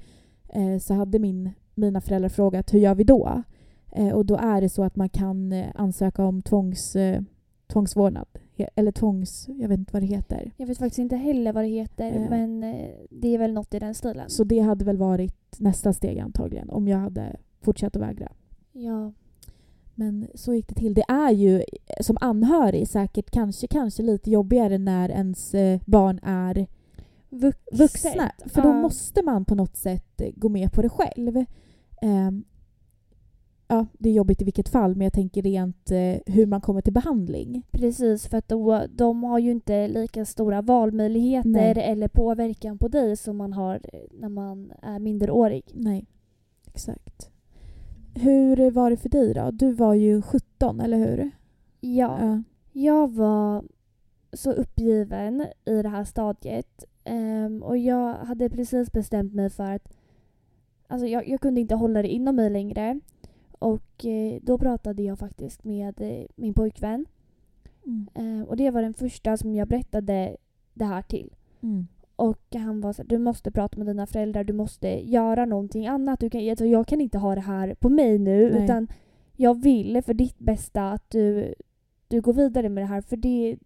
eh, 0.49 0.79
så 0.79 0.95
hade 0.95 1.19
min, 1.19 1.51
mina 1.75 2.01
föräldrar 2.01 2.29
frågat 2.29 2.75
hur 2.75 2.79
gör 2.79 2.95
vi 2.95 3.05
då? 3.05 3.43
Eh, 3.93 4.09
och 4.09 4.27
då 4.27 4.37
är 4.37 4.61
det 4.61 4.69
så 4.69 4.83
att 4.83 4.97
man 4.97 5.09
kan 5.09 5.53
eh, 5.53 5.67
ansöka 5.75 6.25
om 6.25 6.43
tvångs, 6.43 6.97
eh, 6.97 7.23
tvångsvårdnad. 7.67 8.27
Eller 8.75 8.93
tvångs... 8.93 9.49
Jag 9.49 9.69
vet 9.69 9.79
inte 9.79 9.93
vad 9.93 10.03
det 10.03 10.07
heter. 10.07 10.53
Jag 10.57 10.67
vet 10.67 10.79
faktiskt 10.79 10.99
inte 10.99 11.17
heller 11.17 11.53
vad 11.53 11.64
det 11.64 11.69
heter, 11.69 12.12
Eh. 12.12 12.31
men 12.31 12.62
eh, 12.62 12.88
det 13.11 13.35
är 13.35 13.38
väl 13.38 13.53
något 13.53 13.75
i 13.75 13.79
den 13.79 13.95
stilen. 13.95 14.31
Så 14.31 14.45
det 14.45 14.59
hade 14.59 14.85
väl 14.85 14.97
varit 14.97 15.57
nästa 15.59 15.93
steg 15.93 16.19
antagligen 16.19 16.71
om 16.71 16.88
jag 16.88 16.99
hade 16.99 17.37
fortsatt 17.61 17.97
att 17.97 18.03
vägra. 18.03 18.33
Ja. 18.73 19.12
Men 19.99 20.27
så 20.35 20.55
gick 20.55 20.69
det 20.69 20.75
till. 20.75 20.95
Det 20.95 21.05
är 21.09 21.31
ju 21.31 21.63
som 22.01 22.17
anhörig 22.21 22.89
säkert 22.89 23.31
kanske, 23.31 23.67
kanske 23.67 24.03
lite 24.03 24.31
jobbigare 24.31 24.79
när 24.79 25.09
ens 25.09 25.55
eh, 25.55 25.81
barn 25.87 26.21
är 26.23 26.67
Vuxet. 27.31 27.79
vuxna. 27.81 28.33
För 28.47 28.63
då 28.63 28.69
Ja. 28.69 28.81
måste 28.81 29.23
man 29.23 29.45
på 29.45 29.55
något 29.55 29.77
sätt 29.77 30.21
eh, 30.21 30.31
gå 30.37 30.49
med 30.49 30.73
på 30.73 30.83
det 30.83 30.89
själv. 30.89 31.45
Ehm, 32.03 32.45
ja, 33.69 33.87
det 33.93 34.09
är 34.09 34.13
jobbigt 34.13 34.43
i 34.43 34.45
vilket 34.45 34.69
fall 34.69 34.95
men 34.95 35.05
jag 35.05 35.13
tänker 35.13 35.43
rent 35.43 35.91
eh, 35.91 36.15
hur 36.35 36.47
man 36.47 36.61
kommer 36.61 36.81
till 36.81 36.93
behandling. 36.93 37.63
Precis, 37.71 38.27
för 38.29 38.39
att 38.39 38.49
då, 38.49 38.83
de 38.91 39.25
har 39.25 39.39
ju 39.39 39.51
inte 39.51 39.89
lika 39.89 40.25
stora 40.25 40.63
valmöjligheter 40.63 41.49
Nej. 41.51 41.83
eller 41.85 42.09
påverkan 42.09 42.79
på 42.79 42.89
dig 42.89 43.17
som 43.17 43.37
man 43.37 43.53
har 43.53 43.75
eh, 43.93 44.01
när 44.21 44.29
man 44.29 44.73
är 44.83 44.99
minderårig. 44.99 45.63
Nej, 45.75 46.07
exakt. 46.67 47.31
Hur 48.20 48.70
var 48.70 48.90
det 48.90 48.96
för 48.96 49.09
dig 49.09 49.35
då? 49.35 49.50
Du 49.50 49.72
var 49.72 49.94
ju 49.94 50.22
17, 50.22 50.81
eller 50.81 50.96
hur? 50.98 51.31
Ja, 51.81 52.18
Ja. 52.20 52.42
jag 52.72 53.12
var 53.12 53.64
så 54.33 54.52
uppgiven 54.52 55.46
i 55.64 55.83
det 55.83 55.88
här 55.88 56.04
stadiet 56.04 56.85
ehm, 57.04 57.62
och 57.62 57.78
jag 57.78 58.14
hade 58.14 58.50
precis 58.50 58.92
bestämt 58.92 59.35
mig 59.35 59.50
för 59.50 59.70
att 59.70 59.94
alltså 60.87 61.07
jag, 61.07 61.28
jag 61.28 61.40
kunde 61.40 61.61
inte 61.61 61.74
hålla 61.74 62.02
det 62.02 62.09
inom 62.09 62.37
mig 62.37 62.50
längre. 62.50 63.00
Och 63.59 64.04
eh, 64.04 64.40
då 64.42 64.59
pratade 64.59 65.02
jag 65.02 65.18
faktiskt 65.18 65.64
med 65.64 66.00
eh, 66.00 66.26
min 66.37 66.54
pojkvän. 66.54 67.07
Mm. 67.87 68.09
Eh, 68.14 68.48
och 68.48 68.57
det 68.57 68.70
var 68.70 68.83
den 68.83 68.94
första 68.94 69.37
som 69.37 69.54
jag 69.54 69.68
berättade 69.68 70.37
det 70.74 70.85
här 70.85 71.02
till. 71.02 71.35
Mm. 71.61 71.87
Och 72.18 72.54
han 72.54 72.81
var 72.81 72.92
så 72.92 73.02
du 73.02 73.18
måste 73.18 73.50
prata 73.50 73.78
med 73.78 73.87
dina 73.87 74.07
föräldrar, 74.07 74.44
du 74.44 74.52
måste 74.52 74.88
göra 74.88 75.44
någonting 75.44 75.87
annat. 75.87 76.20
Du 76.20 76.31
kan, 76.31 76.50
alltså, 76.50 76.66
jag 76.66 76.87
kan 76.87 77.00
inte 77.00 77.18
ha 77.18 77.35
det 77.35 77.40
här 77.40 77.74
på 77.74 77.88
mig 77.88 78.18
nu 78.18 78.50
Nej. 78.50 78.64
utan 78.64 78.88
jag 79.37 79.62
vill 79.62 80.02
för 80.02 80.14
ditt 80.14 80.38
bästa 80.38 80.92
att 80.92 81.11
du, 81.11 81.54
du 82.09 82.20
går 82.20 82.33
vidare 82.33 82.68
med 82.68 82.83
det 82.83 82.87
här 82.87 83.00
för 83.00 83.16
det, 83.16 83.57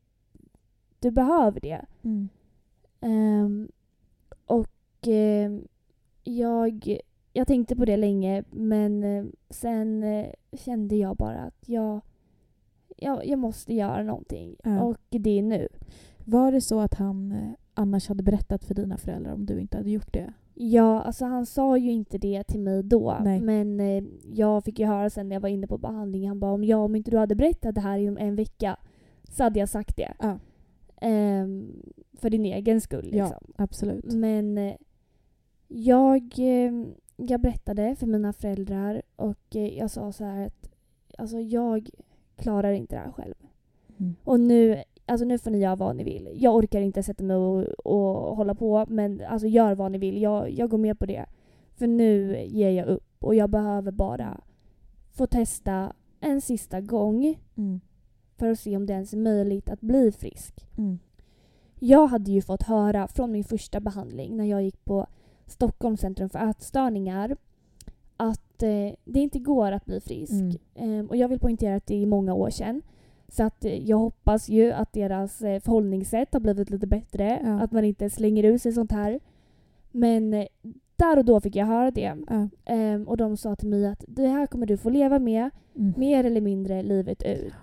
du 0.98 1.10
behöver 1.10 1.60
det. 1.60 1.84
Mm. 2.02 2.28
Ehm, 3.00 3.68
och 4.46 5.06
ehm, 5.06 5.68
jag, 6.24 6.98
jag 7.32 7.46
tänkte 7.46 7.76
på 7.76 7.84
det 7.84 7.96
länge 7.96 8.44
men 8.50 9.04
eh, 9.04 9.24
sen 9.50 10.02
eh, 10.02 10.26
kände 10.52 10.96
jag 10.96 11.16
bara 11.16 11.40
att 11.40 11.68
jag, 11.68 12.00
jag, 12.96 13.26
jag 13.26 13.38
måste 13.38 13.74
göra 13.74 14.02
någonting. 14.02 14.56
Ja. 14.64 14.82
Och 14.82 14.98
det 15.08 15.38
är 15.38 15.42
nu. 15.42 15.68
Var 16.24 16.52
det 16.52 16.60
så 16.60 16.80
att 16.80 16.94
han 16.94 17.32
eh, 17.32 17.52
annars 17.74 18.08
hade 18.08 18.22
berättat 18.22 18.64
för 18.64 18.74
dina 18.74 18.96
föräldrar 18.96 19.32
om 19.32 19.46
du 19.46 19.60
inte 19.60 19.76
hade 19.76 19.90
gjort 19.90 20.12
det? 20.12 20.32
Ja, 20.54 21.02
alltså 21.02 21.24
han 21.24 21.46
sa 21.46 21.76
ju 21.76 21.90
inte 21.90 22.18
det 22.18 22.44
till 22.44 22.60
mig 22.60 22.82
då. 22.82 23.16
Nej. 23.24 23.40
Men 23.40 23.80
eh, 23.80 24.04
jag 24.32 24.64
fick 24.64 24.78
ju 24.78 24.86
höra 24.86 25.10
sen 25.10 25.28
när 25.28 25.36
jag 25.36 25.40
var 25.40 25.48
inne 25.48 25.66
på 25.66 25.78
behandling. 25.78 26.28
Han 26.28 26.40
bara 26.40 26.52
om 26.52 26.64
jag 26.64 26.80
om 26.80 26.96
inte 26.96 27.10
du 27.10 27.18
hade 27.18 27.34
berättat 27.34 27.74
det 27.74 27.80
här 27.80 27.98
inom 27.98 28.18
en 28.18 28.36
vecka 28.36 28.76
så 29.28 29.42
hade 29.42 29.58
jag 29.58 29.68
sagt 29.68 29.96
det. 29.96 30.12
Ja. 30.18 30.38
Ehm, 31.00 31.82
för 32.12 32.30
din 32.30 32.44
egen 32.44 32.80
skull 32.80 33.10
Ja, 33.12 33.24
liksom. 33.24 33.52
absolut. 33.56 34.12
Men 34.14 34.58
eh, 34.58 34.74
jag, 35.68 36.38
eh, 36.38 36.72
jag 37.16 37.40
berättade 37.40 37.96
för 37.96 38.06
mina 38.06 38.32
föräldrar 38.32 39.02
och 39.16 39.56
eh, 39.56 39.78
jag 39.78 39.90
sa 39.90 40.12
så 40.12 40.24
här 40.24 40.46
att 40.46 40.70
alltså 41.18 41.40
jag 41.40 41.90
klarar 42.36 42.72
inte 42.72 42.96
det 42.96 43.00
här 43.00 43.12
själv. 43.12 43.34
Mm. 43.98 44.14
Och 44.24 44.40
nu 44.40 44.82
alltså 45.06 45.26
nu 45.26 45.38
får 45.38 45.50
ni 45.50 45.58
göra 45.58 45.76
vad 45.76 45.96
ni 45.96 46.04
vill. 46.04 46.28
Jag 46.34 46.54
orkar 46.56 46.80
inte 46.80 47.02
sätta 47.02 47.24
mig 47.24 47.36
och, 47.36 47.62
och 47.86 48.36
hålla 48.36 48.54
på 48.54 48.84
men 48.88 49.20
alltså 49.28 49.46
gör 49.48 49.74
vad 49.74 49.92
ni 49.92 49.98
vill. 49.98 50.22
Jag, 50.22 50.50
jag 50.50 50.70
går 50.70 50.78
med 50.78 50.98
på 50.98 51.06
det. 51.06 51.26
För 51.74 51.86
nu 51.86 52.44
ger 52.46 52.70
jag 52.70 52.86
upp 52.86 53.04
och 53.18 53.34
jag 53.34 53.50
behöver 53.50 53.92
bara 53.92 54.40
få 55.12 55.26
testa 55.26 55.92
en 56.20 56.40
sista 56.40 56.80
gång 56.80 57.38
Mm. 57.56 57.80
för 58.38 58.50
att 58.50 58.58
se 58.58 58.76
om 58.76 58.86
det 58.86 58.92
ens 58.92 59.12
är 59.12 59.16
möjligt 59.16 59.68
att 59.70 59.80
bli 59.80 60.12
frisk. 60.12 60.66
Mm. 60.78 60.98
Jag 61.78 62.06
hade 62.06 62.30
ju 62.30 62.42
fått 62.42 62.62
höra 62.62 63.08
från 63.08 63.32
min 63.32 63.44
första 63.44 63.80
behandling 63.80 64.36
när 64.36 64.44
jag 64.44 64.62
gick 64.62 64.84
på 64.84 65.06
Stockholms 65.46 66.00
centrum 66.00 66.28
för 66.28 66.50
ätstörningar 66.50 67.36
att 68.16 68.62
eh, 68.62 68.92
det 69.04 69.20
inte 69.20 69.38
går 69.38 69.72
att 69.72 69.84
bli 69.84 70.00
frisk. 70.00 70.32
Mm. 70.32 70.56
Ehm, 70.74 71.06
och 71.06 71.16
jag 71.16 71.28
vill 71.28 71.40
poängtera 71.40 71.74
att 71.76 71.86
det 71.86 72.02
är 72.02 72.06
många 72.06 72.34
år 72.34 72.50
sedan. 72.50 72.82
Så 73.32 73.42
att 73.44 73.64
eh, 73.64 73.74
jag 73.88 73.98
hoppas 73.98 74.48
ju 74.48 74.72
att 74.72 74.92
deras 74.92 75.42
eh, 75.42 75.60
förhållningssätt 75.60 76.32
har 76.32 76.40
blivit 76.40 76.70
lite 76.70 76.86
bättre. 76.86 77.40
Ja. 77.44 77.60
Att 77.60 77.72
man 77.72 77.84
inte 77.84 78.10
slänger 78.10 78.42
ut 78.42 78.62
sig 78.62 78.72
sånt 78.72 78.92
här. 78.92 79.20
Men 79.90 80.34
eh, 80.34 80.46
där 80.96 81.18
och 81.18 81.24
då 81.24 81.40
fick 81.40 81.56
jag 81.56 81.66
höra 81.66 81.90
det. 81.90 82.16
Ja. 82.28 82.48
Ehm, 82.64 83.08
och 83.08 83.16
de 83.16 83.36
sa 83.36 83.56
till 83.56 83.68
mig 83.68 83.86
att 83.86 84.04
det 84.08 84.26
här 84.28 84.46
kommer 84.46 84.66
du 84.66 84.76
få 84.76 84.90
leva 84.90 85.18
med 85.18 85.50
Mm. 85.76 85.92
mer 85.96 86.24
eller 86.24 86.40
mindre 86.40 86.82
livet 86.82 87.22
ut. 87.22 87.54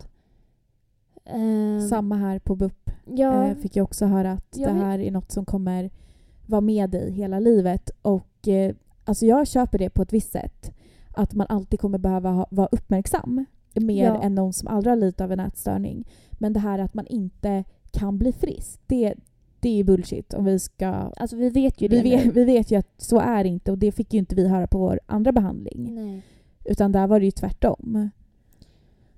Ehm, 1.26 1.82
Samma 1.82 2.16
här 2.16 2.40
på 2.40 2.56
BUP. 2.56 2.90
ja, 3.06 3.44
Eh, 3.48 3.56
fick 3.56 3.76
jag 3.76 3.84
också 3.84 4.06
höra 4.06 4.32
att 4.32 4.58
Jag 4.58 4.70
det 4.70 4.74
vet- 4.74 4.84
här 4.84 5.00
är 5.00 5.12
något 5.12 5.32
som 5.32 5.46
kommer 5.46 5.90
vara 6.46 6.62
med 6.62 6.90
dig 6.90 7.12
hela 7.12 7.40
livet. 7.40 7.90
Och 8.02 8.48
eh, 8.48 8.76
alltså 9.06 9.26
jag 9.26 9.48
köper 9.48 9.78
det 9.78 9.90
på 9.90 10.02
ett 10.02 10.14
visst 10.14 10.32
sätt. 10.32 10.72
Att 11.16 11.34
man 11.34 11.48
alltid 11.50 11.80
kommer 11.80 11.98
behöva 11.98 12.30
ha, 12.30 12.48
vara 12.52 12.68
uppmärksam. 12.72 13.46
Mer 13.80 14.06
Ja. 14.06 14.22
än 14.22 14.36
någon 14.36 14.54
som 14.54 14.68
aldrig 14.68 14.92
har 14.92 14.96
lidit 14.98 15.22
av 15.22 15.32
en 15.32 15.39
ätstörning. 15.39 16.08
Men 16.32 16.54
det 16.54 16.60
här 16.60 16.80
att 16.80 16.94
man 16.94 17.08
inte 17.08 17.63
kan 17.92 18.18
bli 18.18 18.32
frisk, 18.32 18.80
det, 18.88 19.13
det 19.60 19.80
är 19.80 19.84
bullshit. 19.84 20.34
Om 20.34 20.46
vi 20.46 20.60
ska... 20.60 20.88
alltså 20.88 21.36
vi 21.36 21.50
vet 21.50 21.82
ju 21.82 21.88
Vi 21.88 22.02
vet, 22.02 22.26
vi 22.26 22.44
vet 22.46 22.72
ju 22.72 22.76
att 22.76 22.94
så 22.98 23.20
är 23.20 23.44
det 23.44 23.50
inte 23.50 23.72
och 23.72 23.78
det 23.78 23.92
fick 23.92 24.13
ju 24.13 24.20
inte 24.20 24.36
vi 24.36 24.48
höra 24.48 24.68
på 24.68 24.78
vår 24.78 25.00
andra 25.06 25.32
behandling. 25.32 25.96
Nej. 25.96 26.22
Utan 26.65 26.92
där 26.92 27.08
var 27.08 27.20
det 27.20 27.26
ju 27.26 27.32
tvärtom. 27.32 28.10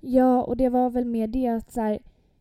Ja, 0.00 0.42
och 0.42 0.56
det 0.56 0.68
var 0.68 0.90
väl 0.90 1.04
mer 1.04 1.26
det 1.26 1.48
att 1.48 1.72
så 1.72 1.80
här, 1.80 1.98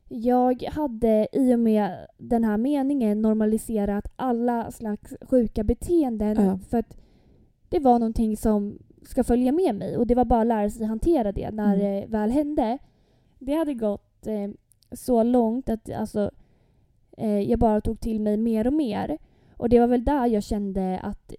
jag 0.09 0.63
hade 0.63 1.27
i 1.31 1.55
och 1.55 1.59
med 1.59 1.97
den 2.17 2.43
här 2.43 2.57
meningen 2.57 3.21
normaliserat 3.21 4.07
alla 4.15 4.71
slags 4.71 5.13
sjuka 5.21 5.63
beteenden 5.63 6.45
Ja. 6.45 6.59
för 6.69 6.77
att 6.77 6.97
det 7.69 7.79
var 7.79 7.99
någonting 7.99 8.37
som 8.37 8.79
ska 9.01 9.23
följa 9.23 9.51
med 9.51 9.75
mig 9.75 9.97
och 9.97 10.07
det 10.07 10.15
var 10.15 10.25
bara 10.25 10.41
att 10.41 10.47
lära 10.47 10.69
sig 10.69 10.85
hantera 10.85 11.31
det 11.31 11.51
när 11.51 11.75
Mm. 11.75 11.79
det 11.79 12.05
väl 12.07 12.31
hände. 12.31 12.77
Det 13.39 13.53
hade 13.53 13.73
gått 13.73 14.27
eh, 14.27 14.49
så 14.91 15.23
långt 15.23 15.69
att 15.69 15.91
alltså, 15.91 16.31
eh, 17.17 17.39
jag 17.39 17.59
bara 17.59 17.81
tog 17.81 17.99
till 17.99 18.21
mig 18.21 18.37
mer 18.37 18.67
och 18.67 18.73
mer. 18.73 19.17
Och 19.57 19.69
det 19.69 19.79
var 19.79 19.87
väl 19.87 20.03
där 20.03 20.25
jag 20.27 20.43
kände 20.43 20.99
att 20.99 21.33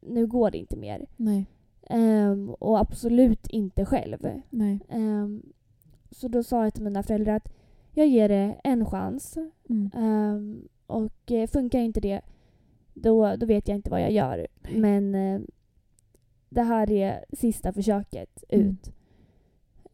nu 0.00 0.26
går 0.26 0.50
det 0.50 0.58
inte 0.58 0.76
mer. 0.76 1.06
Nej. 1.16 1.46
Ehm, 1.86 2.50
och 2.50 2.80
absolut 2.80 3.46
inte 3.46 3.84
själv. 3.84 4.18
Nej. 4.50 4.80
Ehm, 4.88 5.42
så 6.10 6.28
då 6.28 6.42
sa 6.42 6.64
jag 6.64 6.74
till 6.74 6.84
mina 6.84 7.02
föräldrar 7.02 7.36
att 7.36 7.52
jag 7.94 8.06
ger 8.06 8.28
det 8.28 8.60
en 8.64 8.86
chans. 8.86 9.38
Mm. 9.68 9.90
Ehm, 9.94 10.68
och 10.86 11.32
eh, 11.32 11.46
funkar 11.46 11.78
inte 11.78 12.00
det, 12.00 12.20
då, 12.94 13.36
då 13.36 13.46
vet 13.46 13.68
jag 13.68 13.74
inte 13.76 13.90
vad 13.90 14.00
jag 14.02 14.12
gör. 14.12 14.46
Men 14.74 15.14
eh, 15.14 15.40
det 16.50 16.62
här 16.62 16.90
är 16.90 17.24
sista 17.32 17.72
försöket 17.72 18.44
Mm. 18.48 18.66
ut. 18.68 18.92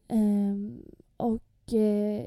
Ehm, 0.07 0.81
och 1.17 1.73
eh, 1.73 2.25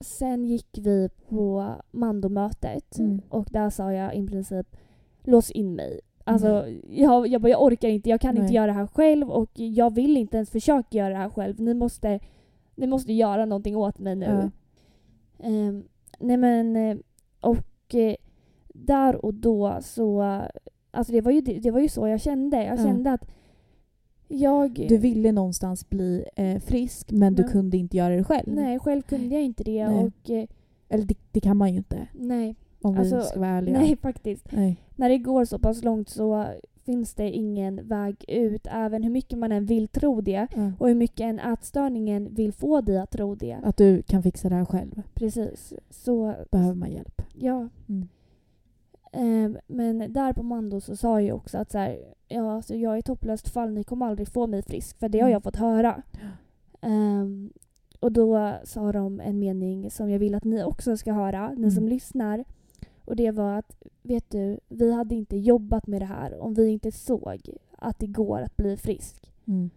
sen 0.00 0.44
gick 0.44 0.78
vi 0.78 1.08
på 1.28 1.74
mandomötet 1.90 2.98
Mm. 2.98 3.20
och 3.28 3.46
där 3.50 3.70
sa 3.70 3.92
jag 3.92 4.14
i 4.14 4.26
princip 4.26 4.76
lås 5.22 5.50
in 5.50 5.74
mig. 5.74 6.00
Alltså, 6.24 6.68
jag, 6.90 7.26
jag, 7.26 7.40
bara, 7.42 7.48
jag 7.48 7.62
orkar 7.62 7.88
inte, 7.88 8.10
jag 8.10 8.20
kan 8.20 8.34
Nej. 8.34 8.42
inte 8.42 8.54
göra 8.54 8.66
det 8.66 8.72
här 8.72 8.86
själv 8.86 9.30
och 9.30 9.50
jag 9.54 9.94
vill 9.94 10.16
inte 10.16 10.36
ens 10.36 10.50
försöka 10.50 10.98
göra 10.98 11.08
det 11.08 11.16
här 11.16 11.30
själv. 11.30 11.60
Ni 11.60 11.74
måste, 11.74 12.20
ni 12.74 12.86
måste 12.86 13.12
göra 13.12 13.44
någonting 13.44 13.76
åt 13.76 13.98
mig 13.98 14.16
nu. 14.16 14.26
Ja. 14.26 14.50
Ehm, 15.46 15.84
nej 16.18 16.36
men, 16.36 16.76
eh, 16.76 16.96
och 17.40 17.94
eh, 17.94 18.14
där 18.68 19.24
och 19.24 19.34
då 19.34 19.78
så, 19.82 20.42
alltså 20.98 21.12
det 21.12 21.20
var 21.20 21.32
ju, 21.32 21.40
det, 21.40 21.70
var 21.70 21.80
ju 21.80 21.88
så 21.88 22.08
jag 22.08 22.20
kände. 22.20 22.56
Jag 22.64 22.78
Ja. 22.78 22.82
kände 22.82 23.12
att 23.12 23.24
jag... 24.28 24.86
Du 24.88 24.96
ville 24.98 25.32
någonstans 25.32 25.88
bli 25.90 26.24
eh, 26.36 26.58
frisk 26.60 27.10
men 27.12 27.34
du 27.34 27.44
kunde 27.44 27.76
inte 27.76 27.96
göra 27.96 28.16
det 28.16 28.24
själv. 28.24 28.54
Nej, 28.54 28.78
själv 28.78 29.02
kunde 29.02 29.34
jag 29.34 29.44
inte 29.44 29.64
det. 29.64 29.88
Nej. 29.88 30.04
Och 30.04 30.30
eh, 30.30 30.46
Eller 30.88 31.04
det, 31.04 31.14
det 31.32 31.40
kan 31.40 31.56
man 31.56 31.70
ju 31.70 31.76
inte 31.76 32.08
nej, 32.12 32.56
om 32.82 32.92
vi 32.94 33.00
Alltså, 33.00 33.20
ska 33.22 33.40
vara 33.40 33.50
ärliga. 33.50 33.78
nej 33.78 33.96
faktiskt. 33.96 34.52
Nej. 34.52 34.76
När 34.96 35.08
det 35.08 35.18
går 35.18 35.44
så 35.44 35.58
pass 35.58 35.84
långt 35.84 36.08
så 36.08 36.46
finns 36.84 37.14
det 37.14 37.30
ingen 37.30 37.88
väg 37.88 38.24
ut. 38.28 38.66
Även 38.70 39.02
hur 39.02 39.10
mycket 39.10 39.38
man 39.38 39.52
än 39.52 39.66
vill 39.66 39.88
tro 39.88 40.20
det. 40.20 40.46
Ja. 40.56 40.72
Och 40.78 40.88
hur 40.88 40.94
mycket 40.94 41.20
en 41.20 41.38
ätstörningen 41.38 42.34
vill 42.34 42.52
få 42.52 42.80
dig 42.80 42.98
att 42.98 43.10
tro 43.10 43.34
det. 43.34 43.56
Att 43.62 43.76
du 43.76 44.02
kan 44.02 44.22
fixa 44.22 44.48
det 44.48 44.54
här 44.54 44.64
själv. 44.64 45.02
Precis. 45.14 45.72
Så 45.90 46.34
Behöver 46.50 46.74
man 46.74 46.90
hjälp. 46.92 47.22
ja. 47.34 47.68
Mm. 47.88 48.08
Ehm, 49.12 49.58
men 49.66 50.12
där 50.12 50.32
på 50.32 50.42
Mando 50.42 50.80
så 50.80 50.96
sa 50.96 51.20
jag 51.20 51.36
också 51.36 51.58
att 51.58 51.70
så 51.70 51.78
här, 51.78 51.98
ja, 52.28 52.52
alltså 52.52 52.74
jag 52.74 52.98
är 52.98 53.02
topplöst 53.02 53.48
fall, 53.48 53.70
ni 53.72 53.84
kommer 53.84 54.06
aldrig 54.06 54.28
få 54.28 54.46
mig 54.46 54.62
frisk. 54.62 54.98
För 54.98 55.08
det 55.08 55.18
har 55.18 55.26
Mm. 55.28 55.32
jag 55.32 55.42
fått 55.42 55.56
höra. 55.56 56.02
Ehm, 56.80 57.52
och 58.00 58.12
då 58.12 58.54
sa 58.64 58.92
de 58.92 59.20
en 59.20 59.38
mening 59.38 59.90
som 59.90 60.10
jag 60.10 60.18
vill 60.18 60.34
att 60.34 60.44
ni 60.44 60.64
också 60.64 60.96
ska 60.96 61.12
höra, 61.12 61.48
ni 61.48 61.56
Mm. 61.58 61.70
som 61.70 61.88
lyssnar. 61.88 62.44
Och 63.04 63.16
det 63.16 63.30
var 63.30 63.58
att, 63.58 63.76
vet 64.02 64.30
du, 64.30 64.58
vi 64.68 64.92
hade 64.92 65.14
inte 65.14 65.36
jobbat 65.36 65.86
med 65.86 66.02
det 66.02 66.06
här 66.06 66.38
om 66.40 66.54
vi 66.54 66.68
inte 66.68 66.92
såg 66.92 67.40
att 67.78 67.98
det 67.98 68.06
går 68.06 68.40
att 68.42 68.56
bli 68.56 68.76
frisk. 68.76 69.32
Mm. 69.46 69.70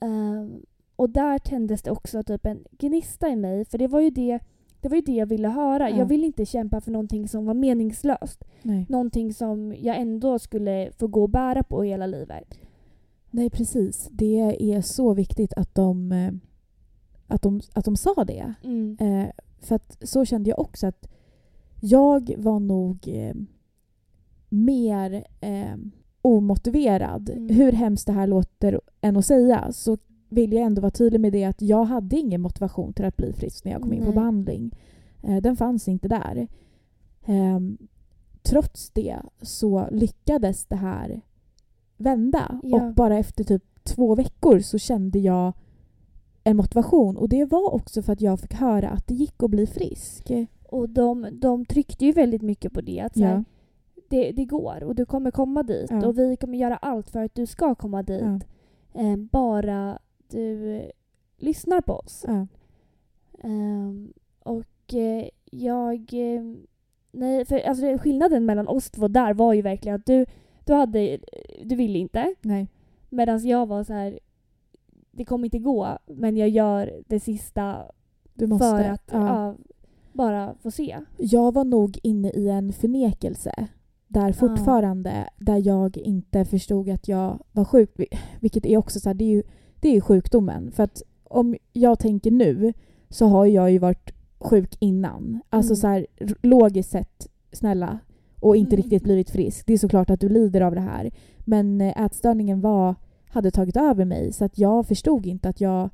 Ehm, 0.00 0.62
och 0.96 1.10
där 1.10 1.38
tändes 1.38 1.82
det 1.82 1.90
också 1.90 2.22
typ 2.22 2.46
en 2.46 2.64
gnista 2.70 3.28
i 3.28 3.36
mig, 3.36 3.64
för 3.64 3.78
det 3.78 3.86
var 3.88 4.00
ju 4.00 4.10
det, 4.10 4.38
det, 4.86 4.90
var 4.90 4.96
ju 4.96 5.02
det 5.02 5.12
jag 5.12 5.26
ville 5.26 5.48
höra. 5.48 5.90
Ja. 5.90 5.96
Jag 5.96 6.06
ville 6.06 6.26
inte 6.26 6.46
kämpa 6.46 6.80
för 6.80 6.90
någonting 6.90 7.28
som 7.28 7.46
var 7.46 7.54
meningslöst. 7.54 8.44
Nej. 8.62 8.86
Någonting 8.88 9.34
som 9.34 9.74
jag 9.78 9.96
ändå 9.96 10.38
skulle 10.38 10.90
få 10.98 11.06
gå 11.06 11.22
och 11.22 11.30
bära 11.30 11.62
på 11.62 11.82
hela 11.82 12.06
livet. 12.06 12.58
Nej, 13.30 13.50
precis. 13.50 14.08
Det 14.10 14.40
är 14.74 14.80
så 14.80 15.14
viktigt 15.14 15.52
att 15.52 15.74
de, 15.74 16.12
eh, 16.12 16.32
att 17.26 17.42
de, 17.42 17.60
att 17.74 17.84
de 17.84 17.96
sa 17.96 18.24
det. 18.24 18.54
Mm. 18.64 18.96
Eh, 19.00 19.30
för 19.60 19.74
att 19.74 20.08
så 20.08 20.24
kände 20.24 20.50
jag 20.50 20.58
också 20.58 20.86
att 20.86 21.08
jag 21.80 22.34
var 22.38 22.60
nog 22.60 23.08
eh, 23.08 23.34
mer 24.48 25.24
eh, 25.40 25.76
omotiverad. 26.22 27.30
Mm. 27.30 27.56
Hur 27.56 27.72
hemskt 27.72 28.06
det 28.06 28.12
här 28.12 28.26
låter 28.26 28.80
än 29.00 29.16
att 29.16 29.26
säga 29.26 29.72
så 29.72 29.98
vill 30.28 30.52
jag 30.52 30.62
ändå 30.62 30.82
vara 30.82 30.90
tydlig 30.90 31.20
med 31.20 31.32
det 31.32 31.44
att 31.44 31.62
jag 31.62 31.84
hade 31.84 32.16
ingen 32.16 32.40
motivation 32.40 32.92
till 32.92 33.04
att 33.04 33.16
bli 33.16 33.32
frisk 33.32 33.64
när 33.64 33.72
jag 33.72 33.82
kom 33.82 33.92
in 33.92 34.04
på 34.04 34.12
behandling. 34.12 34.70
Eh, 35.22 35.36
den 35.36 35.56
fanns 35.56 35.88
inte 35.88 36.08
där. 36.08 36.48
Ehm, 37.24 37.78
trots 38.42 38.90
det 38.90 39.16
så 39.42 39.88
lyckades 39.90 40.66
det 40.66 40.76
här 40.76 41.20
vända. 41.96 42.60
Ja. 42.62 42.76
Och 42.86 42.94
bara 42.94 43.18
efter 43.18 43.44
typ 43.44 43.64
två 43.84 44.14
veckor 44.14 44.58
så 44.60 44.78
kände 44.78 45.18
jag 45.18 45.52
en 46.44 46.56
motivation. 46.56 47.16
Och 47.16 47.28
det 47.28 47.44
var 47.44 47.74
också 47.74 48.02
för 48.02 48.12
att 48.12 48.20
jag 48.20 48.40
fick 48.40 48.54
höra 48.54 48.88
att 48.88 49.06
det 49.06 49.14
gick 49.14 49.42
att 49.42 49.50
bli 49.50 49.66
frisk. 49.66 50.30
Och 50.68 50.88
de, 50.88 51.28
de 51.32 51.64
tryckte 51.64 52.04
ju 52.04 52.12
väldigt 52.12 52.42
mycket 52.42 52.72
på 52.72 52.80
det. 52.80 53.00
Att 53.00 53.14
så 53.16 53.24
här, 53.24 53.34
Ja. 53.34 53.44
det, 54.08 54.32
det 54.32 54.44
går 54.44 54.82
och 54.84 54.94
du 54.94 55.04
kommer 55.06 55.30
komma 55.30 55.62
dit 55.62 55.90
Ja. 55.90 56.06
och 56.06 56.18
vi 56.18 56.36
kommer 56.36 56.58
göra 56.58 56.76
allt 56.76 57.10
för 57.10 57.24
att 57.24 57.34
du 57.34 57.46
ska 57.46 57.74
komma 57.74 58.02
dit. 58.02 58.44
Eh, 58.94 59.16
bara 59.16 59.98
du 60.30 60.76
eh, 60.76 60.90
lyssnar 61.36 61.80
på 61.80 61.92
oss. 61.92 62.24
Ja. 62.28 62.46
Ehm, 63.42 64.12
och 64.38 64.94
eh, 64.94 65.28
jag... 65.50 65.96
Eh, 66.12 66.42
nej, 67.12 67.44
för 67.44 67.58
alltså, 67.58 67.98
skillnaden 67.98 68.46
mellan 68.46 68.68
oss 68.68 68.90
två 68.90 69.08
där 69.08 69.34
var 69.34 69.52
ju 69.52 69.62
verkligen 69.62 69.96
att 69.96 70.06
du, 70.06 70.26
du 70.64 70.72
hade... 70.74 71.18
Du 71.64 71.76
ville 71.76 71.98
inte. 71.98 72.34
Nej. 72.42 72.68
Medan 73.08 73.46
jag 73.46 73.66
var 73.66 73.84
så 73.84 73.92
här... 73.92 74.18
Det 75.10 75.24
kommer 75.24 75.44
inte 75.46 75.58
gå, 75.58 75.98
men 76.06 76.36
jag 76.36 76.48
gör 76.48 77.02
det 77.06 77.20
sista 77.20 77.76
Du 78.34 78.46
måste. 78.46 78.64
för 78.64 78.84
att 78.84 79.10
ja. 79.12 79.26
ja, 79.26 79.56
bara 80.12 80.54
få 80.54 80.70
se. 80.70 80.98
Jag 81.18 81.54
var 81.54 81.64
nog 81.64 81.98
inne 82.02 82.30
i 82.30 82.48
en 82.48 82.72
förnekelse 82.72 83.68
där 84.08 84.32
fortfarande 84.32 85.28
där 85.38 85.66
jag 85.66 85.96
inte 85.96 86.44
förstod 86.44 86.90
att 86.90 87.08
jag 87.08 87.44
var 87.52 87.64
sjuk. 87.64 87.90
Vi- 87.96 88.08
Vilket 88.40 88.66
är 88.66 88.76
också 88.76 89.00
så 89.00 89.08
här, 89.08 89.14
det 89.14 89.24
är 89.24 89.36
ju, 89.36 89.42
det 89.86 89.90
är 89.90 89.94
ju 89.94 90.00
sjukdomen. 90.00 90.70
För 90.72 90.82
att 90.82 91.02
om 91.24 91.56
jag 91.72 91.98
tänker 91.98 92.30
nu 92.30 92.72
så 93.08 93.26
har 93.26 93.46
jag 93.46 93.70
ju 93.72 93.78
varit 93.78 94.10
sjuk 94.38 94.76
innan. 94.80 95.40
Alltså 95.50 95.72
Mm. 95.72 95.76
så 95.76 95.86
här, 95.86 96.06
logiskt 96.42 96.90
sett, 96.90 97.26
snälla, 97.52 97.98
och 98.40 98.56
inte 98.56 98.74
Mm. 98.76 98.82
riktigt 98.82 99.02
blivit 99.02 99.30
frisk. 99.30 99.66
Det 99.66 99.72
är 99.72 99.78
såklart 99.78 100.10
att 100.10 100.20
du 100.20 100.28
lider 100.28 100.60
av 100.60 100.74
det 100.74 100.80
här. 100.80 101.10
Men 101.38 101.80
eh, 101.80 102.02
ätstörningen 102.04 102.60
var, 102.60 102.94
hade 103.28 103.50
tagit 103.50 103.76
över 103.76 104.04
mig 104.04 104.32
så 104.32 104.44
att 104.44 104.58
jag 104.58 104.86
förstod 104.86 105.26
inte 105.26 105.48
att 105.48 105.60
jag 105.60 105.90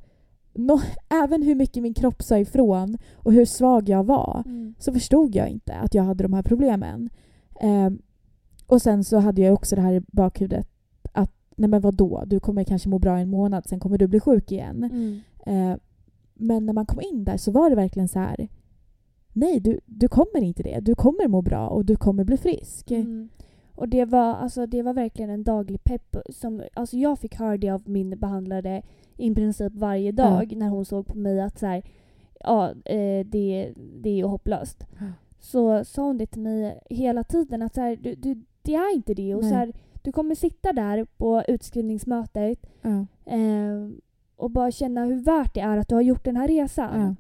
nå, 0.54 0.80
även 1.24 1.42
hur 1.42 1.54
mycket 1.54 1.82
min 1.82 1.94
kropp 1.94 2.22
sa 2.22 2.38
ifrån 2.38 2.98
och 3.14 3.32
hur 3.32 3.44
svag 3.44 3.88
jag 3.88 4.04
var 4.04 4.42
Mm. 4.46 4.74
så 4.78 4.92
förstod 4.92 5.34
jag 5.34 5.48
inte 5.48 5.74
att 5.74 5.94
jag 5.94 6.02
hade 6.02 6.22
de 6.24 6.32
här 6.32 6.42
problemen. 6.42 7.10
Ehm, 7.60 7.98
och 8.66 8.82
sen 8.82 9.04
så 9.04 9.18
hade 9.18 9.40
jag 9.42 9.54
också 9.54 9.76
det 9.76 9.82
här 9.82 9.92
i 9.92 10.00
bakhuvudet 10.12 10.68
nej 11.56 11.70
men 11.70 11.80
vadå, 11.80 12.24
du 12.26 12.40
kommer 12.40 12.64
kanske 12.64 12.88
må 12.88 12.98
bra 12.98 13.18
en 13.18 13.30
månad, 13.30 13.68
sen 13.68 13.80
kommer 13.80 13.98
du 13.98 14.06
bli 14.06 14.20
sjuk 14.20 14.52
igen. 14.52 14.84
Mm. 14.84 15.20
Eh, 15.46 15.78
men 16.34 16.66
när 16.66 16.72
man 16.72 16.86
kom 16.86 17.00
in 17.00 17.24
där 17.24 17.36
så 17.36 17.50
var 17.50 17.70
det 17.70 17.76
verkligen 17.76 18.08
så 18.08 18.18
här. 18.18 18.48
Nej, 19.32 19.60
du, 19.60 19.80
du 19.86 20.08
kommer 20.08 20.42
inte 20.42 20.62
det. 20.62 20.80
Du 20.80 20.94
kommer 20.94 21.28
må 21.28 21.42
bra 21.42 21.68
och 21.68 21.84
du 21.84 21.96
kommer 21.96 22.24
bli 22.24 22.36
frisk. 22.36 22.90
Mm. 22.90 23.28
Och 23.74 23.88
det 23.88 24.04
var, 24.04 24.34
alltså, 24.34 24.66
det 24.66 24.82
var 24.82 24.94
verkligen 24.94 25.30
en 25.30 25.44
daglig 25.44 25.84
pepp. 25.84 26.16
Som, 26.28 26.62
alltså, 26.74 26.96
jag 26.96 27.18
fick 27.18 27.34
höra 27.34 27.56
det 27.56 27.70
av 27.70 27.82
min 27.88 28.18
behandlare 28.18 28.82
i 29.16 29.34
princip 29.34 29.72
varje 29.74 30.12
dag 30.12 30.56
när 30.56 30.68
hon 30.68 30.84
såg 30.84 31.06
på 31.06 31.18
mig 31.18 31.40
att 31.40 31.58
så 31.58 31.66
här, 31.66 31.82
ja, 32.40 32.70
eh, 32.70 33.26
det, 33.26 33.72
det 33.76 34.10
är 34.10 34.16
ju 34.16 34.24
hopplöst. 34.24 34.86
Så 35.40 35.84
sa 35.84 36.02
hon 36.02 36.18
det 36.18 36.26
till 36.26 36.42
mig 36.42 36.80
hela 36.90 37.24
tiden 37.24 37.62
att 37.62 37.74
så 37.74 37.80
här, 37.80 37.96
du, 37.96 38.14
du, 38.14 38.42
det 38.62 38.74
är 38.74 38.94
inte 38.94 39.14
det. 39.14 39.34
Och 39.34 39.42
Nej. 39.42 39.50
så 39.50 39.56
här, 39.56 39.72
du 40.02 40.12
kommer 40.12 40.34
sitta 40.34 40.72
där 40.72 41.04
på 41.04 41.42
utskrivningsmötet 41.48 42.58
Ja. 42.82 43.06
eh, 43.32 43.88
och 44.36 44.50
bara 44.50 44.70
känna 44.70 45.04
hur 45.04 45.22
värt 45.22 45.54
det 45.54 45.60
är 45.60 45.76
att 45.78 45.88
du 45.88 45.94
har 45.94 46.02
gjort 46.02 46.24
den 46.24 46.36
här 46.36 46.48
resan. 46.48 47.16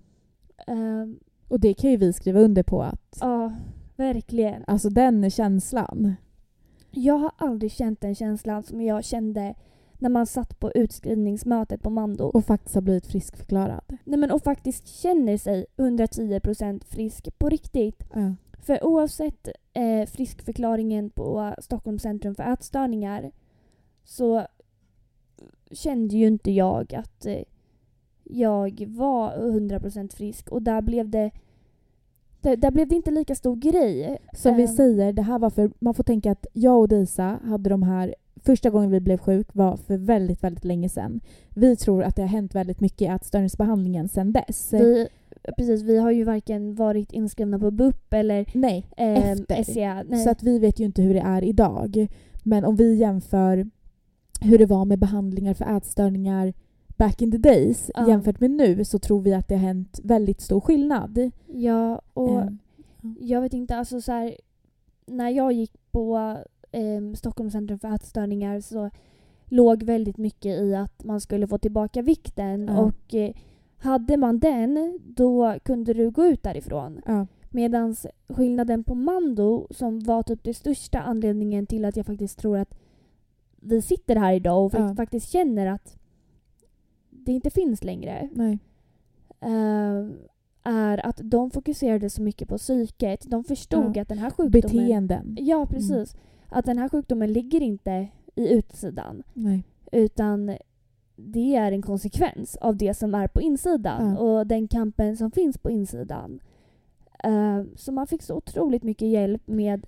Ja. 0.66 0.72
Eh, 0.72 1.08
Och 1.48 1.60
det 1.60 1.74
kan 1.74 1.90
ju 1.90 1.96
vi 1.96 2.12
skriva 2.12 2.40
under 2.40 2.62
på 2.62 2.82
att 2.82 3.18
ja, 3.20 3.52
verkligen. 3.96 4.64
alltså 4.66 4.88
den 4.90 5.30
känslan. 5.30 6.14
Jag 6.90 7.14
har 7.18 7.30
aldrig 7.36 7.72
känt 7.72 8.00
den 8.00 8.14
känslan 8.14 8.62
som 8.62 8.80
jag 8.80 9.04
kände 9.04 9.54
när 9.98 10.08
man 10.10 10.26
satt 10.26 10.58
på 10.60 10.72
utskrivningsmötet 10.72 11.82
på 11.82 11.90
Mando. 11.90 12.24
Och 12.24 12.44
faktiskt 12.44 12.74
har 12.74 12.82
blivit 12.82 13.06
friskförklarad. 13.06 13.84
Nej, 14.04 14.18
men, 14.18 14.30
och 14.30 14.42
faktiskt 14.42 14.88
känner 14.88 15.36
sig 15.38 15.66
110% 15.76 16.84
frisk 16.84 17.38
på 17.38 17.48
riktigt. 17.48 18.02
Ja. 18.14 18.34
För 18.62 18.84
oavsett 18.84 19.48
eh, 19.72 20.06
friskförklaringen 20.06 21.10
på 21.10 21.54
Stockholms 21.58 22.02
centrum 22.02 22.34
för 22.34 22.52
ätstörningar 22.52 23.32
så 24.04 24.46
kände 25.70 26.16
ju 26.16 26.26
inte 26.26 26.50
jag 26.50 26.94
att 26.94 27.26
eh, 27.26 27.42
jag 28.24 28.84
var 28.88 29.36
100% 29.36 30.16
frisk 30.16 30.48
och 30.48 30.62
där 30.62 30.82
blev 30.82 31.08
det 31.08 31.30
där, 32.40 32.56
där 32.56 32.70
blev 32.70 32.88
det 32.88 32.96
inte 32.96 33.10
lika 33.10 33.34
stor 33.34 33.56
grej. 33.56 34.18
Som 34.34 34.56
vi 34.56 34.62
Ehm. 34.62 34.68
säger, 34.68 35.12
det 35.12 35.22
här 35.22 35.38
var 35.38 35.50
för, 35.50 35.70
man 35.78 35.94
får 35.94 36.04
tänka 36.04 36.32
att 36.32 36.46
jag 36.52 36.80
och 36.80 36.88
Disa 36.88 37.38
hade 37.44 37.70
de 37.70 37.82
här 37.82 38.14
Första 38.44 38.70
gången 38.70 38.90
vi 38.90 39.00
blev 39.00 39.18
sjuk 39.18 39.46
var 39.52 39.76
för 39.76 39.96
väldigt, 39.96 40.42
väldigt 40.42 40.64
länge 40.64 40.88
sedan. 40.88 41.20
Vi 41.54 41.76
tror 41.76 42.02
att 42.02 42.16
det 42.16 42.22
har 42.22 42.28
hänt 42.28 42.54
väldigt 42.54 42.80
mycket 42.80 43.02
i 43.02 43.06
ätstörningsbehandlingen 43.06 44.08
sedan 44.08 44.32
dess. 44.32 44.72
Vi, 44.72 45.08
precis, 45.56 45.82
vi 45.82 45.98
har 45.98 46.10
ju 46.10 46.24
varken 46.24 46.74
varit 46.74 47.12
inskrivna 47.12 47.58
på 47.58 47.70
BUP 47.70 48.12
eller 48.14 48.46
Nej, 48.54 48.86
eh, 48.96 49.30
Efter. 49.32 49.62
SCA. 49.62 50.02
Nej. 50.08 50.24
Så 50.24 50.30
att 50.30 50.42
vi 50.42 50.58
vet 50.58 50.80
ju 50.80 50.84
inte 50.84 51.02
hur 51.02 51.14
det 51.14 51.20
är 51.20 51.44
idag. 51.44 52.06
Men 52.44 52.64
om 52.64 52.76
vi 52.76 52.94
jämför 52.94 53.70
hur 54.40 54.58
det 54.58 54.66
var 54.66 54.84
med 54.84 54.98
behandlingar 54.98 55.54
för 55.54 55.76
ätstörningar 55.76 56.52
back 56.96 57.22
in 57.22 57.30
the 57.32 57.38
days 57.38 57.90
Ja. 57.94 58.08
jämfört 58.08 58.40
med 58.40 58.50
nu 58.50 58.84
så 58.84 58.98
tror 58.98 59.20
vi 59.20 59.34
att 59.34 59.48
det 59.48 59.54
har 59.54 59.62
hänt 59.62 60.00
väldigt 60.02 60.40
stor 60.40 60.60
skillnad. 60.60 61.30
ja, 61.46 62.00
och 62.14 62.40
Ehm, 62.40 62.58
jag 63.20 63.40
vet 63.40 63.52
inte, 63.52 63.76
alltså 63.76 64.00
så 64.00 64.12
här, 64.12 64.34
när 65.06 65.28
jag 65.30 65.52
gick 65.52 65.72
på 65.92 66.36
eh, 66.72 67.14
Stockholms 67.16 67.52
centrum 67.52 67.78
för 67.78 67.94
ätstörningar 67.94 68.60
så 68.60 68.90
låg 69.46 69.82
väldigt 69.82 70.16
mycket 70.18 70.58
i 70.60 70.74
att 70.74 71.04
man 71.04 71.20
skulle 71.20 71.46
få 71.46 71.58
tillbaka 71.58 72.02
vikten 72.02 72.68
Ja. 72.68 72.80
och 72.80 73.14
eh, 73.14 73.34
hade 73.82 74.16
man 74.16 74.38
den 74.38 74.98
då 75.04 75.54
kunde 75.64 75.92
du 75.94 76.10
gå 76.10 76.26
ut 76.26 76.42
därifrån. 76.42 77.00
ja. 77.06 77.26
Medan 77.54 77.96
skillnaden 78.28 78.84
på 78.84 78.94
Mando 78.94 79.66
som 79.70 80.00
var 80.00 80.22
typ 80.22 80.44
den 80.44 80.54
största 80.54 81.00
anledningen 81.00 81.66
till 81.66 81.84
att 81.84 81.96
jag 81.96 82.06
faktiskt 82.06 82.38
tror 82.38 82.58
att 82.58 82.74
vi 83.60 83.82
sitter 83.82 84.16
här 84.16 84.32
idag 84.34 84.64
och 84.64 84.74
Ja. 84.74 84.94
faktiskt 84.94 85.30
känner 85.30 85.66
att 85.66 85.96
det 87.10 87.32
inte 87.32 87.50
finns 87.50 87.84
längre 87.84 88.28
eh, 89.40 90.06
är 90.64 91.06
att 91.06 91.20
de 91.24 91.50
fokuserade 91.50 92.10
så 92.10 92.22
mycket 92.22 92.48
på 92.48 92.58
psyket. 92.58 93.30
De 93.30 93.44
förstod 93.44 93.96
Ja. 93.96 94.02
att 94.02 94.08
den 94.08 94.18
här 94.18 94.30
sjukdomen... 94.30 94.50
Beteenden. 94.50 95.36
Ja, 95.40 95.66
precis. 95.66 96.16
Att 96.48 96.64
den 96.64 96.78
här 96.78 96.88
sjukdomen 96.88 97.32
ligger 97.32 97.60
inte 97.60 98.08
i 98.34 98.54
utsidan 98.54 99.22
Nej. 99.34 99.64
utan 99.92 100.56
det 101.24 101.56
är 101.56 101.72
en 101.72 101.82
konsekvens 101.82 102.56
av 102.56 102.76
det 102.76 102.94
som 102.94 103.14
är 103.14 103.28
på 103.28 103.40
insidan 103.40 104.10
Ja. 104.14 104.18
och 104.18 104.46
den 104.46 104.68
kampen 104.68 105.16
som 105.16 105.30
finns 105.30 105.58
på 105.58 105.70
insidan. 105.70 106.40
Eh, 107.24 107.62
så 107.76 107.92
man 107.92 108.06
fick 108.06 108.22
så 108.22 108.34
otroligt 108.34 108.82
mycket 108.82 109.08
hjälp 109.08 109.42
med 109.46 109.86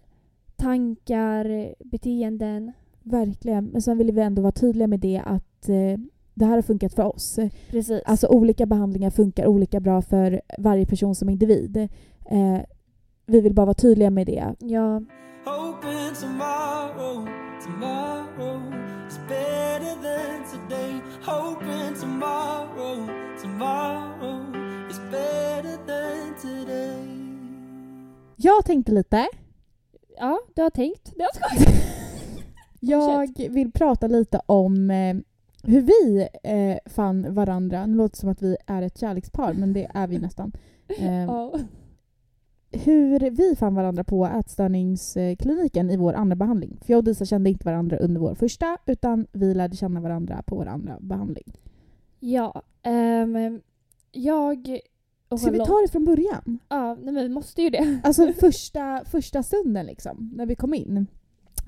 tankar, 0.57 1.75
beteenden. 1.85 2.73
Verkligen. 3.03 3.65
Men 3.65 3.83
sen 3.83 3.99
ville 3.99 4.13
vi 4.13 4.21
ändå 4.21 4.43
vara 4.43 4.53
tydliga 4.53 4.87
med 4.87 5.01
det 5.01 5.23
att 5.25 5.69
eh, 5.69 6.01
det 6.35 6.45
här 6.45 6.55
har 6.55 6.63
funkat 6.63 6.95
för 6.95 7.05
oss. 7.15 7.39
Precis. 7.71 8.03
Alltså 8.07 8.27
olika 8.29 8.67
behandlingar 8.67 9.11
funkar 9.11 9.47
olika 9.47 9.81
bra 9.81 10.03
för 10.03 10.41
varje 10.59 10.87
person 10.87 11.15
som 11.15 11.29
individ. 11.29 11.77
Eh, 12.31 12.61
vi 13.27 13.41
vill 13.41 13.55
bara 13.55 13.67
vara 13.67 13.75
tydliga 13.75 14.11
med 14.11 14.27
det. 14.27 14.55
ja, 14.59 15.03
Hoping 15.45 16.15
tomorrow, 16.21 17.29
tomorrow 17.67 18.61
is 19.09 19.19
better 19.29 19.95
than 20.03 20.45
today. 20.53 21.01
Hoping 21.27 21.95
tomorrow, 22.01 23.07
tomorrow 23.43 24.45
is 24.91 24.99
better 25.11 25.77
than 25.87 26.35
today. 26.43 27.07
Jag 28.37 28.65
tänkte 28.65 28.93
lite. 28.93 29.27
ja, 30.19 30.41
du 30.55 30.63
har 30.63 30.71
tänkt. 30.71 31.13
Det 31.17 31.23
har. 31.23 31.75
Jag 32.81 33.35
vill 33.51 33.73
prata 33.73 34.07
lite 34.07 34.41
om 34.47 34.91
eh, 34.91 35.15
hur 35.63 35.81
vi 35.81 36.29
eh, 36.43 36.93
fann 36.93 37.35
varandra. 37.35 37.87
Nu 37.87 37.97
låter 37.97 38.17
det 38.17 38.21
som 38.21 38.29
att 38.29 38.43
vi 38.43 38.57
är 38.67 38.83
ett 38.83 38.99
kärlekspar, 38.99 39.53
men 39.53 39.73
det 39.73 39.91
är 39.95 40.07
vi 40.07 40.19
nästan. 40.19 40.53
Eh, 40.99 41.25
Ja. 41.25 41.53
Hur 42.75 43.31
vi 43.31 43.57
fann 43.57 43.75
varandra 43.75 44.05
på 44.05 44.27
ätstörningskliniken 44.27 45.91
i 45.91 45.97
vår 45.97 46.15
andra 46.15 46.37
behandling. 46.37 46.79
För 46.81 46.93
jag 46.93 46.99
och 46.99 47.05
Disa 47.05 47.25
kände 47.25 47.51
inte 47.51 47.65
varandra 47.65 47.97
under 47.97 48.21
vår 48.21 48.35
första, 48.35 48.79
utan 48.87 49.27
vi 49.33 49.55
lärde 49.55 49.77
känna 49.77 50.01
varandra 50.01 50.43
på 50.47 50.57
vår 50.57 50.67
andra 50.67 50.99
behandling. 51.01 51.53
Ja, 52.21 52.63
ehm, 52.83 53.61
jag 54.13 54.81
och 55.29 55.41
Ska 55.41 55.51
vi 55.51 55.59
ta 55.59 55.81
det 55.83 55.89
från 55.93 56.05
början? 56.05 56.59
Ja, 56.69 56.95
nej, 56.95 57.15
men 57.15 57.23
vi 57.23 57.29
måste 57.29 57.63
ju 57.63 57.71
det. 57.71 58.01
Alltså 58.05 58.33
första, 58.33 59.03
första 59.05 59.43
stunden 59.43 59.87
liksom, 59.87 60.33
när 60.37 60.47
vi 60.47 60.55
kom 60.55 60.75
in. 60.75 61.07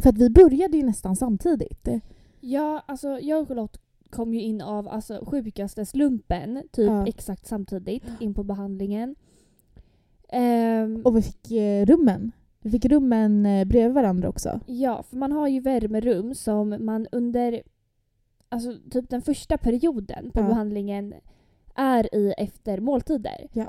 För 0.02 0.10
att 0.10 0.18
vi 0.18 0.30
började 0.30 0.76
ju 0.76 0.82
nästan 0.82 1.16
samtidigt. 1.16 1.88
Ja, 2.40 2.82
alltså 2.86 3.08
jag 3.08 3.40
och 3.40 3.48
Charlotte 3.48 3.80
kom 4.10 4.34
ju 4.34 4.40
in 4.40 4.60
av 4.60 4.88
alltså, 4.88 5.24
sjukaste 5.26 5.86
slumpen, 5.86 6.62
typ 6.72 6.86
Ja. 6.86 7.06
exakt 7.06 7.46
samtidigt, 7.46 8.04
in 8.20 8.34
på 8.34 8.44
behandlingen. 8.44 9.16
Ehm, 10.28 11.02
Och 11.04 11.16
vi 11.16 11.22
fick 11.22 11.50
eh, 11.52 11.86
rummen. 11.86 12.32
Vi 12.60 12.70
fick 12.70 12.84
rummen 12.84 13.46
eh, 13.46 13.64
bredvid 13.64 13.94
varandra 13.94 14.28
också. 14.28 14.60
ja, 14.66 15.02
för 15.02 15.16
man 15.16 15.32
har 15.32 15.48
ju 15.48 15.60
värmerum 15.60 16.34
som 16.34 16.76
man 16.80 17.06
under 17.12 17.62
alltså, 18.48 18.74
typ 18.90 19.10
den 19.10 19.22
första 19.22 19.58
perioden 19.58 20.30
på 20.30 20.40
Ja. 20.40 20.46
behandlingen 20.48 21.14
är 21.74 22.14
i 22.14 22.34
efter 22.38 22.80
måltider. 22.80 23.48
Ja. 23.52 23.68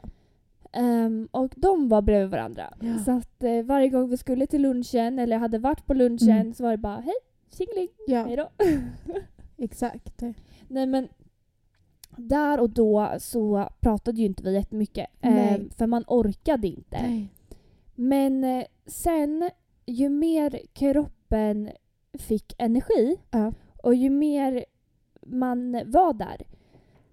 Ehm, 0.71 1.27
och 1.31 1.53
de 1.55 1.89
var 1.89 2.01
bredvid 2.01 2.29
varandra. 2.29 2.73
Ja. 2.81 2.97
Så 3.05 3.11
att 3.11 3.43
eh, 3.43 3.63
varje 3.63 3.89
gång 3.89 4.09
vi 4.09 4.17
skulle 4.17 4.47
till 4.47 4.61
lunchen 4.61 5.19
eller 5.19 5.37
hade 5.37 5.59
varit 5.59 5.85
på 5.85 5.93
lunchen 5.93 6.29
Mm. 6.41 6.53
så 6.53 6.63
var 6.63 6.71
det 6.71 6.77
bara 6.77 6.99
hej, 6.99 7.13
tjingeling, 7.57 7.87
Ja, 8.07 8.23
hejdå. 8.23 8.49
exakt. 9.57 10.21
Nej 10.67 10.85
men 10.85 11.07
där 12.17 12.60
och 12.60 12.69
då 12.69 13.12
så 13.19 13.69
pratade 13.80 14.19
ju 14.21 14.25
inte 14.25 14.43
vi 14.43 14.51
jättemycket. 14.53 15.08
Eh, 15.21 15.58
för 15.77 15.88
man 15.88 16.03
orkade 16.08 16.67
inte. 16.67 17.01
Nej. 17.01 17.27
Men 17.95 18.43
eh, 18.43 18.63
sen, 18.86 19.49
ju 19.86 20.10
mer 20.10 20.60
kroppen 20.73 21.69
fick 22.13 22.56
energi 22.58 23.17
Ja. 23.32 23.53
och 23.84 23.95
ju 23.95 24.10
mer 24.10 24.65
man 25.25 25.82
var 25.86 26.13
där 26.13 26.41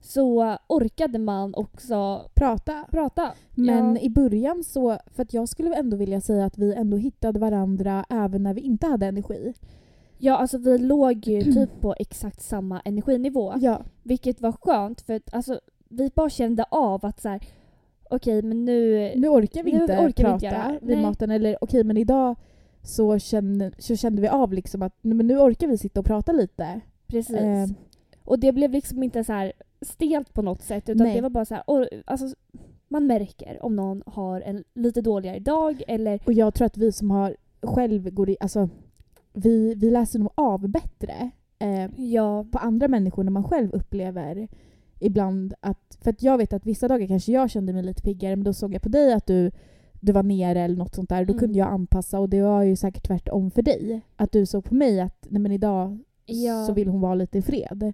så 0.01 0.57
orkade 0.69 1.19
man 1.19 1.55
också 1.55 2.31
Prata. 2.35 2.85
prata. 2.90 3.33
Men 3.55 3.95
Ja. 3.95 4.01
i 4.01 4.11
början 4.11 4.64
så, 4.64 4.99
för 5.07 5.27
jag 5.31 5.49
skulle 5.49 5.77
ändå 5.77 5.97
vilja 5.97 6.21
säga 6.21 6.45
att 6.45 6.59
vi 6.59 6.75
ändå 6.75 6.97
hittade 6.97 7.40
varandra 7.40 8.05
även 8.11 8.43
när 8.43 8.55
vi 8.55 8.61
inte 8.61 8.87
hade 8.87 9.07
energi. 9.07 9.55
Ja, 10.25 10.37
alltså 10.37 10.59
vi 10.59 10.79
låg 10.79 11.27
ju 11.27 11.43
typ 11.55 11.81
på 11.81 11.95
exakt 11.99 12.43
samma 12.43 12.81
energinivå. 12.81 13.55
Ja. 13.61 13.83
Vilket 14.03 14.41
var 14.41 14.53
skönt 14.53 15.01
för 15.01 15.15
att 15.15 15.35
alltså, 15.35 15.61
vi 15.89 16.11
bara 16.15 16.31
kände 16.31 16.65
av 16.71 17.07
att 17.07 17.21
så 17.21 17.29
här, 17.29 17.41
okej 18.11 18.43
men 18.43 18.65
nu... 18.65 19.13
Nu 19.17 19.29
orkar 19.29 19.63
vi 19.63 19.73
Nu 19.73 19.81
inte 19.81 19.93
orkar 19.93 20.05
vi 20.07 20.23
prata 20.23 20.35
inte 20.35 20.47
göra. 20.47 20.79
vid 20.83 20.97
Nej. 20.97 21.03
maten. 21.03 21.31
Eller 21.31 21.57
okej, 21.61 21.85
men 21.85 21.97
idag 21.97 22.37
så 22.83 23.19
kände, 23.19 23.71
så 23.79 23.97
kände 23.97 24.23
vi 24.23 24.29
av 24.29 24.53
liksom 24.53 24.83
att 24.83 24.99
men 25.01 25.27
nu 25.27 25.39
orkar 25.39 25.67
vi 25.67 25.79
sitta 25.79 26.01
och 26.01 26.07
prata 26.07 26.33
lite. 26.33 26.81
Precis. 27.07 27.37
Eh. 27.37 27.67
Och 28.25 28.39
det 28.39 28.53
blev 28.53 28.71
liksom 28.71 29.03
inte 29.03 29.25
så 29.25 29.33
här 29.33 29.53
stelt 29.81 30.35
på 30.35 30.43
något 30.43 30.63
sätt 30.63 30.89
utan 30.89 31.07
Nej. 31.07 31.15
det 31.15 31.21
var 31.21 31.31
bara 31.31 31.45
så 31.45 31.55
här, 31.55 31.71
och, 31.71 31.87
alltså, 32.05 32.37
man 32.89 33.07
märker 33.07 33.65
om 33.65 33.77
någon 33.77 34.03
har 34.07 34.41
en 34.41 34.65
lite 34.75 35.01
dåligare 35.01 35.39
dag 35.39 35.83
eller 35.89 36.21
Och 36.27 36.33
jag 36.33 36.55
tror 36.55 36.67
att 36.67 36.77
vi 36.77 36.93
som 36.93 37.11
har 37.11 37.37
själv 37.63 38.11
går 38.11 38.31
i, 38.31 38.37
alltså 38.41 38.69
vi, 39.35 39.75
vi 39.75 39.90
läser 39.90 40.18
nog 40.18 40.33
av 40.35 40.68
bättre 40.68 41.31
eh, 41.59 41.90
ja, 41.97 42.44
på 42.53 42.59
andra 42.59 42.88
människor 42.88 43.25
när 43.25 43.31
man 43.33 43.44
själv 43.44 43.70
upplever 43.73 44.49
ibland 45.01 45.55
att, 45.61 45.99
för 46.01 46.11
att 46.11 46.23
jag 46.23 46.38
vet 46.38 46.53
att 46.53 46.66
vissa 46.66 46.88
dagar 46.88 47.07
kanske 47.07 47.33
jag 47.33 47.51
kände 47.51 47.73
mig 47.73 47.83
lite 47.83 48.03
piggare 48.03 48.37
men 48.37 48.44
då 48.44 48.53
såg 48.53 48.75
jag 48.75 48.83
på 48.83 48.88
dig 48.88 49.12
att 49.12 49.27
du, 49.27 49.51
du 50.01 50.12
var 50.12 50.23
nere 50.23 50.61
eller 50.61 50.77
något 50.77 50.94
sånt 50.94 51.09
där. 51.09 51.25
Då 51.25 51.33
Mm. 51.33 51.40
kunde 51.40 51.59
jag 51.59 51.68
anpassa 51.68 52.20
och 52.20 52.29
det 52.29 52.42
var 52.42 52.62
ju 52.62 52.77
säkert 52.77 53.07
tvärtom 53.07 53.51
för 53.51 53.62
dig. 53.62 54.01
Att 54.16 54.33
du 54.33 54.47
såg 54.47 54.64
på 54.64 54.75
mig 54.75 55.01
att 55.01 55.27
nej 55.31 55.40
men 55.42 55.53
idag 55.53 55.99
ja, 56.27 56.64
så 56.66 56.73
vill 56.73 56.88
hon 56.88 57.01
vara 57.01 57.14
lite 57.14 57.38
i 57.38 57.42
fred. 57.42 57.92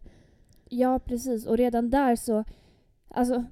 ja 0.68 0.98
precis 1.05 1.46
och 1.46 1.57
redan 1.57 1.90
där 1.90 2.16
så, 2.16 2.44
alltså 3.09 3.44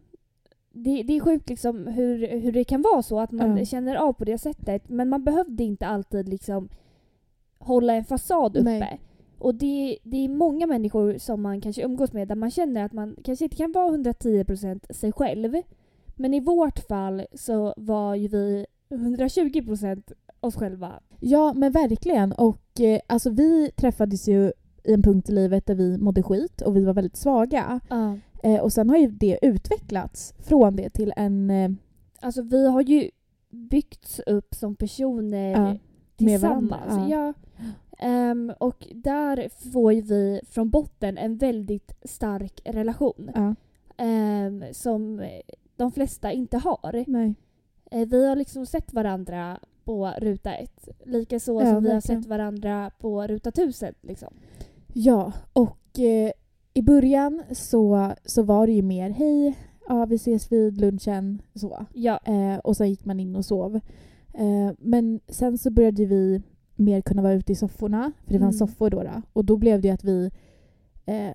det, 0.72 1.03
det 1.03 1.16
är 1.16 1.20
sjukt 1.20 1.48
liksom 1.48 1.87
hur, 1.87 2.38
hur 2.40 2.53
det 2.53 2.64
kan 2.64 2.83
vara 2.83 3.03
så 3.03 3.20
att 3.20 3.33
man 3.33 3.57
Ja. 3.57 3.64
känner 3.64 3.96
av 3.96 4.12
på 4.12 4.24
det 4.24 4.38
sättet 4.38 4.88
men 4.88 5.09
man 5.09 5.24
behövde 5.24 5.64
inte 5.64 5.87
alltid 5.87 6.29
liksom 6.29 6.68
hålla 7.59 7.94
en 7.94 8.05
fasad 8.05 8.57
uppe. 8.57 8.79
Nej. 8.79 9.01
Och 9.38 9.55
det, 9.55 9.99
det 10.03 10.25
är 10.25 10.29
många 10.29 10.66
människor 10.66 11.18
som 11.18 11.42
man 11.42 11.61
kanske 11.61 11.83
umgås 11.83 12.12
med 12.12 12.29
där 12.29 12.35
man 12.35 12.51
känner 12.51 12.85
att 12.85 12.92
man 12.92 13.16
kanske 13.25 13.44
inte 13.44 13.57
kan 13.57 13.73
vara 13.73 13.97
110% 13.97 14.92
sig 14.92 15.12
själv. 15.12 15.55
Men 16.14 16.35
i 16.35 16.40
vårt 16.40 16.79
fall 16.79 17.27
så 17.35 17.75
var 17.77 18.14
ju 18.14 18.29
vi 18.29 18.66
120% 18.90 20.12
oss 20.40 20.57
själva. 20.57 21.01
Ja 21.21 21.53
men 21.53 21.73
verkligen 21.73 22.33
och 22.33 22.81
eh, 22.81 23.01
alltså 23.07 23.31
vi 23.31 23.71
träffades 23.77 24.29
ju 24.29 24.53
i 24.85 24.92
en 24.92 25.03
punkt 25.03 25.29
i 25.29 25.33
livet 25.33 25.66
där 25.66 25.75
vi 25.75 25.99
mådde 25.99 26.23
skit 26.23 26.61
och 26.61 26.77
vi 26.77 26.85
var 26.85 26.94
väldigt 26.94 27.16
svaga. 27.16 27.81
Eh, 28.42 28.61
och 28.61 28.73
sen 28.73 28.90
har 28.90 28.97
ju 28.97 29.07
det 29.07 29.38
utvecklats 29.42 30.35
från 30.38 30.77
det 30.77 30.90
till 30.90 31.12
en 31.16 31.51
eh, 31.51 31.71
Alltså 32.21 32.42
vi 32.42 32.68
har 32.68 32.81
ju 32.81 33.11
byggts 33.51 34.21
upp 34.27 34.55
som 34.55 34.77
personer 34.77 35.55
med 35.61 35.79
tillsammans. 36.18 36.70
varandra, 36.96 37.09
Ja. 37.11 37.33
Ehm, 38.00 38.52
och 38.61 38.87
där 38.94 39.48
får 39.72 39.92
ju 39.92 40.00
vi 40.00 40.40
från 40.50 40.70
botten 40.70 41.18
en 41.18 41.37
väldigt 41.37 41.92
stark 42.04 42.61
relation. 42.64 43.31
ja, 43.35 43.54
ehm, 43.96 44.64
som 44.72 45.28
de 45.76 45.92
flesta 45.92 46.33
inte 46.33 46.59
har. 46.59 47.04
nej. 47.07 47.35
Eh, 47.90 48.09
Vi 48.09 48.26
har 48.28 48.37
liksom 48.37 48.66
sett 48.66 48.92
varandra 48.92 49.59
på 49.85 50.12
ruta 50.18 50.52
ett. 50.54 50.88
Likaså 51.04 51.52
Ja, 51.52 51.59
som 51.59 51.83
vi 51.83 51.88
har 51.88 51.94
verkligen. 51.94 52.22
sett 52.22 52.31
varandra 52.31 52.90
på 52.98 53.26
ruta 53.26 53.50
tusen. 53.52 53.94
Liksom. 54.00 54.35
Ja, 54.92 55.33
och 55.52 55.98
eh, 55.98 56.31
i 56.74 56.83
början 56.83 57.42
så, 57.52 58.12
så 58.24 58.42
var 58.42 58.66
det 58.66 58.72
ju 58.72 58.83
mer 58.83 59.11
hej, 59.11 59.59
ja 59.88 60.04
vi 60.07 60.14
ses 60.14 60.52
vid 60.52 60.81
lunchen, 60.81 61.42
så. 61.54 61.87
Ja, 61.94 62.20
Eh, 62.24 62.59
och 62.59 62.76
sen 62.76 62.90
gick 62.90 63.04
man 63.04 63.20
in 63.20 63.37
och 63.37 63.44
sov. 63.44 63.81
Eh, 64.38 64.72
men 64.79 65.20
sen 65.29 65.59
så 65.59 65.70
började 65.70 66.05
vi 66.07 66.42
mer 66.77 67.01
kunna 67.01 67.22
vara 67.22 67.33
ute 67.33 67.53
i 67.53 67.55
sofforna, 67.55 68.12
för 68.27 68.33
det 68.33 68.38
fanns 68.38 68.61
Mm. 68.61 68.68
soffor 68.68 68.90
då, 68.90 69.03
då. 69.03 69.22
Och 69.33 69.44
då 69.44 69.57
blev 69.57 69.81
det 69.81 69.90
att 69.90 70.05
vi 70.05 70.31
eh, 71.07 71.33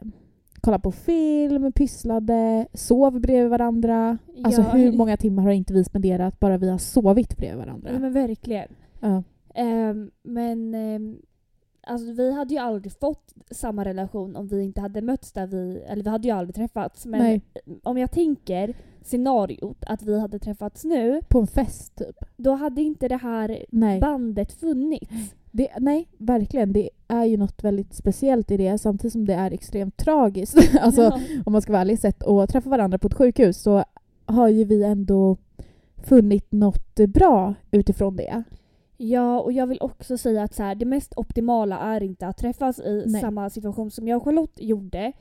kollade 0.61 0.81
på 0.81 0.91
film, 0.91 1.71
pysslade, 1.71 2.67
sov 2.73 3.19
bredvid 3.19 3.49
varandra. 3.49 4.17
Alltså 4.43 4.61
ja, 4.61 4.67
hur 4.69 4.91
många 4.91 5.17
timmar 5.17 5.43
har 5.43 5.51
inte 5.51 5.73
vi 5.73 5.83
spenderat 5.83 6.39
bara 6.39 6.57
vi 6.57 6.69
har 6.69 6.77
sovit 6.77 7.37
bredvid 7.37 7.57
varandra? 7.65 7.89
Ja, 7.93 7.99
men 7.99 8.13
verkligen. 8.13 8.67
Ja. 8.99 9.23
Ehm, 9.55 10.11
men 10.23 10.73
ehm, 10.73 11.17
alltså, 11.87 12.11
vi 12.11 12.31
hade 12.33 12.53
ju 12.53 12.59
aldrig 12.59 12.93
fått 12.99 13.33
samma 13.51 13.85
relation 13.85 14.35
om 14.35 14.47
vi 14.47 14.63
inte 14.63 14.81
hade 14.81 15.01
mötts 15.01 15.31
där 15.31 15.47
vi... 15.47 15.83
Eller 15.87 16.03
vi 16.03 16.09
hade 16.09 16.27
ju 16.27 16.33
aldrig 16.33 16.55
träffats. 16.55 17.05
Men 17.05 17.19
Nej. 17.19 17.41
om 17.83 17.97
jag 17.97 18.11
tänker 18.11 18.73
scenariot 19.01 19.83
att 19.87 20.03
vi 20.03 20.19
hade 20.19 20.39
träffats 20.39 20.83
nu, 20.83 21.21
På 21.29 21.39
en 21.39 21.47
fest 21.47 21.95
typ. 21.95 22.15
då 22.37 22.51
hade 22.51 22.81
inte 22.81 23.07
det 23.07 23.17
här 23.17 23.65
Nej. 23.69 23.99
bandet 23.99 24.51
funnits. 24.53 25.33
Det, 25.51 25.67
nej, 25.79 26.07
verkligen. 26.17 26.73
Det 26.73 26.89
är 27.07 27.23
ju 27.25 27.37
något 27.37 27.63
väldigt 27.63 27.93
speciellt 27.93 28.51
i 28.51 28.57
det 28.57 28.77
samtidigt 28.77 29.13
som 29.13 29.25
det 29.25 29.33
är 29.33 29.51
extremt 29.51 29.97
tragiskt. 29.97 30.57
alltså, 30.81 31.01
Ja. 31.01 31.19
om 31.45 31.53
man 31.53 31.61
ska 31.61 31.71
vara 31.71 31.81
ärlig, 31.81 31.99
sett 31.99 32.23
att 32.23 32.49
träffa 32.49 32.69
varandra 32.69 32.97
på 32.97 33.07
ett 33.07 33.13
sjukhus 33.13 33.61
så 33.61 33.83
har 34.25 34.47
ju 34.47 34.63
vi 34.63 34.83
ändå 34.83 35.37
funnit 36.03 36.51
något 36.51 36.95
bra 36.95 37.53
utifrån 37.71 38.15
det. 38.15 38.43
Ja, 39.05 39.39
och 39.39 39.51
jag 39.51 39.67
vill 39.67 39.77
också 39.81 40.17
säga 40.17 40.43
att 40.43 40.53
så 40.53 40.63
här, 40.63 40.75
det 40.75 40.85
mest 40.85 41.13
optimala 41.15 41.79
är 41.79 42.03
inte 42.03 42.27
att 42.27 42.37
träffas 42.37 42.79
i 42.79 43.03
Nej. 43.07 43.21
samma 43.21 43.49
situation 43.49 43.91
som 43.91 44.07
jag 44.07 44.17
och 44.17 44.23
Charlotte 44.23 44.61
gjorde. 44.61 45.11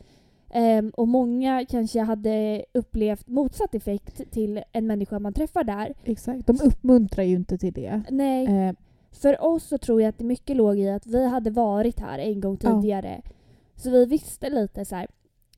Ehm, 0.50 0.90
och 0.96 1.08
många 1.08 1.64
kanske 1.68 2.00
hade 2.00 2.64
upplevt 2.74 3.28
motsatt 3.28 3.74
effekt 3.74 4.30
till 4.30 4.62
en 4.72 4.86
människa 4.86 5.18
man 5.18 5.32
träffar 5.32 5.64
där. 5.64 5.94
Exakt. 6.04 6.46
De 6.46 6.58
uppmuntrar 6.64 7.24
ju 7.24 7.34
inte 7.34 7.58
till 7.58 7.72
det. 7.72 8.02
Nej, 8.10 8.46
Eh, 8.46 8.74
för 9.10 9.44
oss 9.44 9.64
så 9.64 9.78
tror 9.78 10.02
jag 10.02 10.08
att 10.08 10.18
det 10.18 10.24
mycket 10.24 10.56
låg 10.56 10.78
i 10.78 10.90
att 10.90 11.06
vi 11.06 11.26
hade 11.28 11.50
varit 11.50 12.00
här 12.00 12.18
en 12.18 12.40
gång 12.40 12.58
Ja. 12.62 12.80
tidigare. 12.80 13.22
Så 13.76 13.90
vi 13.90 14.04
visste 14.06 14.50
lite 14.50 14.84
så 14.84 14.96
här, 14.96 15.06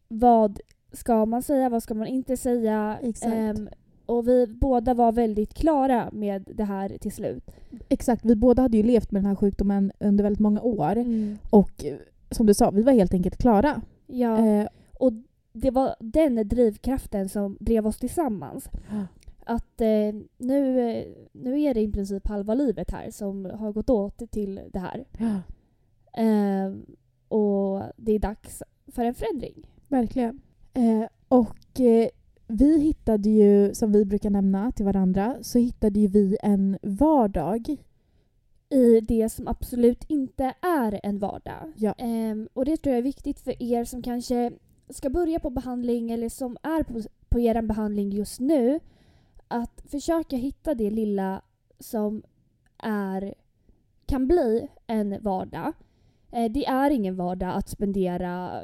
vad 0.08 0.60
ska 0.92 1.26
man 1.26 1.42
säga, 1.42 1.68
vad 1.68 1.82
ska 1.82 1.94
man 1.94 2.06
inte 2.06 2.36
säga? 2.36 2.98
Exakt. 3.02 3.32
Ehm, 3.34 3.68
och 4.06 4.28
vi 4.28 4.46
båda 4.46 4.94
var 4.94 5.12
väldigt 5.12 5.54
klara 5.54 6.10
med 6.12 6.44
det 6.54 6.64
här 6.64 6.88
till 7.00 7.12
slut. 7.12 7.50
exakt. 7.88 8.24
Vi 8.24 8.36
båda 8.36 8.62
hade 8.62 8.76
ju 8.76 8.82
levt 8.82 9.10
med 9.10 9.22
den 9.22 9.28
här 9.28 9.36
sjukdomen 9.36 9.92
under 10.00 10.24
väldigt 10.24 10.40
många 10.40 10.60
år. 10.60 11.04
Och 11.50 11.84
eh, 11.84 11.96
som 12.30 12.46
du 12.46 12.54
sa, 12.54 12.70
vi 12.70 12.82
var 12.82 12.92
helt 12.92 13.14
enkelt 13.14 13.36
klara. 13.36 13.82
Ja. 14.06 14.46
Eh, 14.46 14.66
Och 14.92 15.12
det 15.52 15.70
var 15.70 15.94
den 16.00 16.48
drivkraften 16.48 17.28
som 17.28 17.56
drev 17.60 17.86
oss 17.86 17.98
tillsammans. 17.98 18.68
Att 19.46 19.80
eh, 19.80 20.14
nu, 20.38 20.74
nu 21.32 21.60
är 21.60 21.74
det 21.74 21.80
i 21.80 21.92
princip 21.92 22.26
halva 22.28 22.54
livet 22.54 22.90
här 22.90 23.10
som 23.10 23.44
har 23.44 23.72
gått 23.72 23.90
åt 23.90 24.30
till 24.30 24.60
det 24.72 24.78
här. 24.78 25.04
Eh, 26.12 26.74
och 27.28 27.82
det 27.96 28.12
är 28.12 28.18
dags 28.18 28.62
för 28.86 29.04
en 29.04 29.14
förändring. 29.14 29.68
Verkligen. 29.88 30.40
Eh, 30.74 31.04
och 31.28 31.80
eh, 31.80 32.08
vi 32.46 32.80
hittade 32.80 33.30
ju, 33.30 33.74
som 33.74 33.92
vi 33.92 34.04
brukar 34.04 34.30
nämna 34.30 34.72
till 34.72 34.84
varandra, 34.84 35.36
så 35.42 35.58
hittade 35.58 36.00
ju 36.00 36.06
vi 36.06 36.36
en 36.42 36.78
vardag. 36.82 37.76
I 38.70 39.00
det 39.00 39.28
som 39.28 39.48
absolut 39.48 40.04
inte 40.08 40.54
är 40.60 41.00
en 41.02 41.18
vardag. 41.18 41.72
Ja. 41.76 41.94
Ehm, 41.98 42.48
och 42.52 42.64
det 42.64 42.76
tror 42.76 42.92
jag 42.92 42.98
är 42.98 43.02
viktigt 43.02 43.40
för 43.40 43.62
er 43.62 43.84
som 43.84 44.02
kanske 44.02 44.52
ska 44.88 45.10
börja 45.10 45.40
på 45.40 45.50
behandling 45.50 46.10
eller 46.10 46.28
som 46.28 46.56
är 46.62 46.82
på, 46.82 47.02
på 47.28 47.40
er 47.40 47.62
behandling 47.62 48.10
just 48.10 48.40
nu. 48.40 48.80
Att 49.48 49.82
försöka 49.86 50.36
hitta 50.36 50.74
det 50.74 50.90
lilla 50.90 51.42
som 51.78 52.22
är, 52.78 53.34
kan 54.06 54.26
bli 54.26 54.68
en 54.86 55.18
vardag. 55.22 55.72
Eh, 56.32 56.52
det 56.52 56.66
är 56.66 56.90
ingen 56.90 57.16
vardag 57.16 57.56
att 57.56 57.68
spendera 57.68 58.62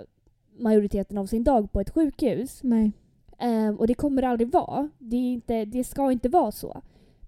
majoriteten 0.58 1.18
av 1.18 1.26
sin 1.26 1.44
dag 1.44 1.72
på 1.72 1.80
ett 1.80 1.90
sjukhus. 1.90 2.60
Nej. 2.62 2.92
Ehm, 3.40 3.76
och 3.76 3.86
det 3.86 3.94
kommer 3.94 4.22
det 4.22 4.28
aldrig 4.28 4.52
vara. 4.52 4.88
Det, 4.98 5.16
är 5.16 5.32
inte, 5.32 5.64
det 5.64 5.84
ska 5.84 6.12
inte 6.12 6.28
vara 6.28 6.52
så. 6.52 6.82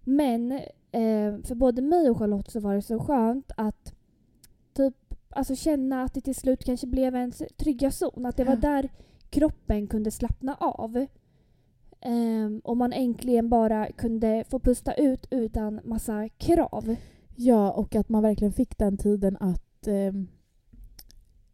Men 0.04 0.52
eh, 0.92 1.38
för 1.44 1.54
både 1.54 1.82
mig 1.82 2.10
och 2.10 2.18
Charlotte 2.18 2.50
så 2.50 2.60
var 2.60 2.74
det 2.74 2.82
så 2.82 2.98
skönt 2.98 3.52
att 3.56 3.94
typ, 4.74 4.94
alltså 5.30 5.56
känna 5.56 6.02
att 6.02 6.14
det 6.14 6.20
till 6.20 6.34
slut 6.34 6.64
kanske 6.64 6.86
blev 6.86 7.14
en 7.14 7.32
trygga 7.56 7.90
zon. 7.90 8.26
Att 8.26 8.36
det 8.36 8.44
var 8.44 8.56
där 8.56 8.90
kroppen 9.30 9.86
kunde 9.86 10.10
slappna 10.10 10.54
av. 10.54 11.06
Ehm, 12.00 12.60
och 12.64 12.76
man 12.76 12.92
äntligen 12.92 13.48
bara 13.48 13.92
kunde 13.92 14.44
få 14.48 14.58
pusta 14.58 14.94
ut 14.94 15.26
utan 15.30 15.80
massa 15.84 16.28
krav. 16.28 16.96
Ja, 17.36 17.72
och 17.72 17.94
att 17.94 18.08
man 18.08 18.22
verkligen 18.22 18.52
fick 18.52 18.78
den 18.78 18.96
tiden 18.96 19.36
att... 19.40 19.86
Eh, 19.86 20.12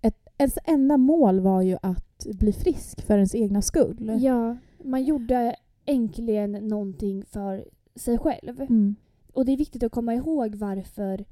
ett, 0.01 0.29
ens 0.39 0.59
enda 0.65 0.97
mål 0.97 1.41
var 1.41 1.63
ju 1.63 1.77
att 1.83 2.08
bli 2.27 2.53
frisk 2.53 3.01
för 3.03 3.15
ens 3.15 3.35
egna 3.35 3.63
skull. 3.63 4.19
Ja, 4.21 4.57
man 4.85 5.05
gjorde 5.05 5.57
äntligen 5.85 6.53
någonting 6.53 7.25
för 7.25 7.65
sig 7.97 8.19
själv. 8.19 8.61
Mm. 8.61 8.97
Och 9.33 9.45
det 9.45 9.53
är 9.53 9.57
viktigt 9.57 9.83
att 9.83 9.93
komma 9.93 10.15
ihåg 10.15 10.55
varför 10.55 11.25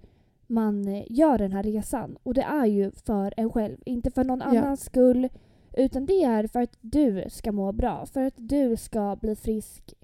man 0.46 0.88
eh, 0.88 1.04
gör 1.10 1.38
den 1.38 1.52
här 1.52 1.62
resan. 1.62 2.16
Och 2.22 2.34
det 2.34 2.42
är 2.42 2.66
ju 2.66 2.90
för 2.90 3.34
en 3.36 3.50
själv, 3.50 3.76
inte 3.84 4.10
för 4.10 4.24
någon 4.24 4.38
Ja. 4.38 4.46
annans 4.60 4.84
skull. 4.84 5.28
Utan 5.72 6.06
det 6.06 6.22
är 6.24 6.46
för 6.46 6.60
att 6.60 6.76
du 6.80 7.24
ska 7.28 7.52
må 7.52 7.72
bra, 7.72 8.06
för 8.06 8.22
att 8.22 8.34
du 8.36 8.76
ska 8.76 9.16
bli 9.20 9.36
frisk 9.36 9.94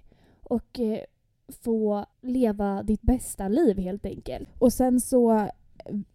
och 0.43 0.81
eh, 0.81 0.99
få 1.63 2.07
leva 2.23 2.83
ditt 2.83 3.03
bästa 3.03 3.49
liv 3.49 3.79
helt 3.79 4.07
enkelt. 4.07 4.49
Och 4.59 4.73
sen 4.73 5.01
så 5.01 5.49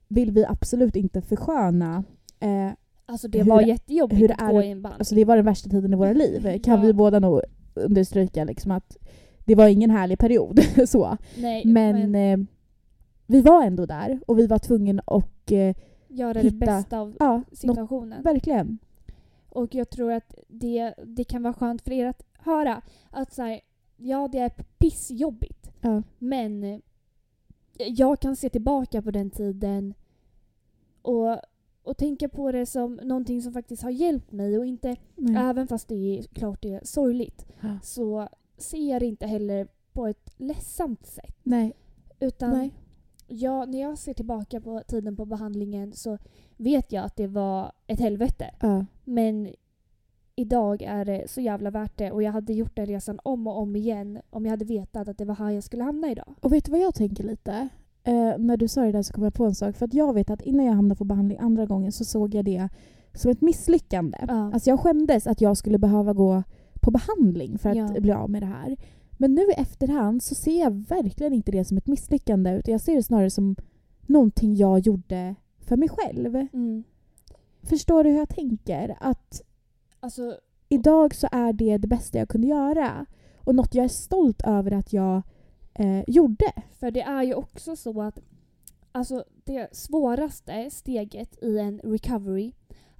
vill 0.07 0.31
vi 0.31 0.45
absolut 0.45 0.95
inte 0.95 1.21
försköna 1.21 2.03
eh, 2.39 2.71
Alltså 3.09 3.27
det 3.27 3.37
Hur- 3.43 3.49
var 3.49 3.61
jättejobbigt 3.61 4.21
hur 4.21 4.31
att 4.31 4.41
är 4.41 4.51
gå 4.53 4.63
i 4.63 4.71
en 4.71 4.81
band. 4.81 4.95
Alltså 4.99 5.15
det 5.15 5.25
var 5.25 5.35
den 5.35 5.45
värsta 5.45 5.69
tiden 5.69 5.93
i 5.93 5.95
våra 5.95 6.13
liv. 6.23 6.59
Kan 6.63 6.75
Ja. 6.75 6.81
vi 6.81 6.93
båda 6.93 7.19
nog 7.19 7.41
understryka 7.73 8.43
liksom 8.43 8.71
att 8.71 8.97
det 9.45 9.55
var 9.55 9.67
ingen 9.67 9.89
härlig 9.89 10.19
period. 10.19 10.59
så. 10.89 11.17
Nej, 11.37 11.65
Men, 11.65 12.11
men, 12.11 12.15
eh, 12.41 12.47
vi 13.27 13.41
var 13.41 13.63
ändå 13.65 13.85
där 13.85 14.19
och 14.27 14.39
vi 14.39 14.47
var 14.47 14.59
tvungna 14.59 15.03
att... 15.07 15.51
Eh, 15.51 15.75
göra 16.07 16.39
hitta- 16.39 16.49
det 16.59 16.65
bästa 16.65 16.99
av 16.99 17.15
ja, 17.19 17.37
något, 17.37 17.57
situationen. 17.57 18.23
verkligen. 18.23 18.77
Och 19.49 19.75
jag 19.75 19.89
tror 19.89 20.11
att 20.11 20.35
det, 20.47 20.93
det 21.05 21.23
kan 21.23 21.43
vara 21.43 21.53
skönt 21.53 21.81
för 21.81 21.91
er 21.91 22.05
att 22.05 22.23
höra. 22.39 22.81
Att 23.11 23.33
så 23.33 23.41
här, 23.41 23.59
ja 23.97 24.27
det 24.31 24.39
är 24.39 24.49
pissjobbigt. 24.77 25.71
Ja. 25.81 26.03
Men 26.17 26.63
eh, 26.63 26.79
jag 27.87 28.19
kan 28.19 28.35
se 28.35 28.49
tillbaka 28.49 29.01
på 29.01 29.11
den 29.11 29.29
tiden 29.29 29.93
och, 31.01 31.37
och 31.87 31.97
tänka 31.97 32.29
på 32.29 32.51
det 32.51 32.65
som 32.65 32.95
någonting 32.95 33.41
som 33.41 33.53
faktiskt 33.53 33.83
har 33.83 33.89
hjälpt 33.89 34.31
mig 34.31 34.57
och 34.57 34.65
inte, 34.65 34.95
Nej. 35.15 35.35
även 35.43 35.67
fast 35.67 35.87
det 35.87 35.95
är 36.19 36.23
klart 36.23 36.61
det 36.61 36.73
är 36.73 36.81
sorgligt, 36.83 37.45
Ja. 37.61 37.79
så 37.83 38.27
ser 38.57 38.89
jag 38.91 39.01
det 39.01 39.05
inte 39.05 39.27
heller 39.27 39.67
på 39.93 40.07
ett 40.07 40.33
ledsamt 40.37 41.05
sätt. 41.05 41.35
Nej. 41.43 41.73
Utan 42.19 42.49
Nej. 42.53 42.73
jag, 43.27 43.69
när 43.69 43.81
jag 43.81 43.97
ser 43.97 44.13
tillbaka 44.13 44.61
på 44.61 44.81
tiden 44.87 45.15
på 45.15 45.25
behandlingen 45.25 45.93
så 45.93 46.17
vet 46.57 46.91
jag 46.91 47.05
att 47.05 47.15
det 47.15 47.27
var 47.27 47.71
ett 47.87 47.99
helvete. 47.99 48.55
Ja. 48.59 48.85
Men 49.03 49.49
idag 50.35 50.81
är 50.81 51.05
det 51.05 51.29
så 51.29 51.41
jävla 51.41 51.71
värt 51.71 51.97
det 51.97 52.11
och 52.11 52.23
jag 52.23 52.31
hade 52.31 52.53
gjort 52.53 52.75
den 52.75 52.85
resan 52.85 53.19
om 53.23 53.47
och 53.47 53.57
om 53.59 53.75
igen 53.75 54.21
om 54.29 54.45
jag 54.45 54.49
hade 54.51 54.65
vetat 54.65 55.07
att 55.07 55.17
det 55.17 55.25
var 55.25 55.35
här 55.35 55.49
jag 55.51 55.63
skulle 55.63 55.83
hamna 55.83 56.11
idag. 56.11 56.35
Och 56.41 56.53
vet 56.53 56.65
du 56.65 56.71
vad 56.71 56.81
jag 56.81 56.95
tänker 56.95 57.23
lite? 57.23 57.69
Eh, 58.07 58.37
när 58.37 58.57
du 58.57 58.67
sa 58.67 58.81
det 58.81 58.91
där 58.91 59.01
så 59.03 59.13
kom 59.13 59.23
jag 59.23 59.33
på 59.33 59.45
en 59.45 59.55
sak. 59.55 59.75
För 59.75 59.85
att 59.85 59.93
jag 59.93 60.13
vet 60.13 60.29
att 60.29 60.41
innan 60.41 60.65
jag 60.65 60.73
hamnade 60.73 60.97
på 60.97 61.03
behandling 61.05 61.37
andra 61.39 61.65
gången 61.65 61.91
så 61.91 62.05
såg 62.05 62.35
jag 62.35 62.45
det 62.45 62.69
som 63.13 63.31
ett 63.31 63.41
misslyckande. 63.41 64.17
Ja. 64.27 64.51
Alltså 64.53 64.69
jag 64.69 64.79
skämdes 64.79 65.27
att 65.27 65.41
jag 65.41 65.57
skulle 65.57 65.77
behöva 65.77 66.13
gå 66.13 66.43
på 66.81 66.91
behandling 66.91 67.57
för 67.57 67.69
att 67.69 67.75
Ja. 67.75 68.01
bli 68.01 68.11
av 68.11 68.29
med 68.29 68.41
det 68.41 68.45
här. 68.45 68.77
Men 69.17 69.35
nu 69.35 69.41
i 69.41 69.53
efterhand 69.57 70.23
så 70.23 70.35
ser 70.35 70.59
jag 70.61 70.71
verkligen 70.71 71.33
inte 71.33 71.51
det 71.51 71.65
som 71.65 71.77
ett 71.77 71.87
misslyckande 71.87 72.51
utan 72.51 72.71
jag 72.71 72.81
ser 72.81 72.95
det 72.95 73.03
snarare 73.03 73.29
som 73.29 73.55
någonting 74.01 74.55
jag 74.55 74.79
gjorde 74.79 75.35
för 75.59 75.77
mig 75.77 75.89
själv. 75.89 76.35
Mm. 76.35 76.83
Förstår 77.63 78.03
du 78.03 78.09
hur 78.09 78.17
jag 78.17 78.29
tänker? 78.29 78.97
Att 78.99 79.41
Alltså, 79.99 80.37
idag 80.69 81.15
så 81.15 81.27
är 81.31 81.53
det 81.53 81.77
det 81.77 81.87
bästa 81.87 82.17
jag 82.17 82.29
kunde 82.29 82.47
göra. 82.47 83.05
Och 83.43 83.55
något 83.55 83.75
jag 83.75 83.85
är 83.85 83.89
stolt 83.89 84.41
över 84.41 84.71
att 84.71 84.93
jag 84.93 85.21
eh, 85.77 86.03
gjorde. 86.07 86.51
för 86.79 86.91
det 86.91 87.01
är 87.01 87.23
ju 87.23 87.33
också 87.33 87.75
så 87.75 88.01
att 88.01 88.19
alltså, 88.91 89.23
det 89.43 89.75
svåraste 89.75 90.69
steget 90.69 91.43
i 91.43 91.57
en 91.59 91.79
recovery 91.79 92.51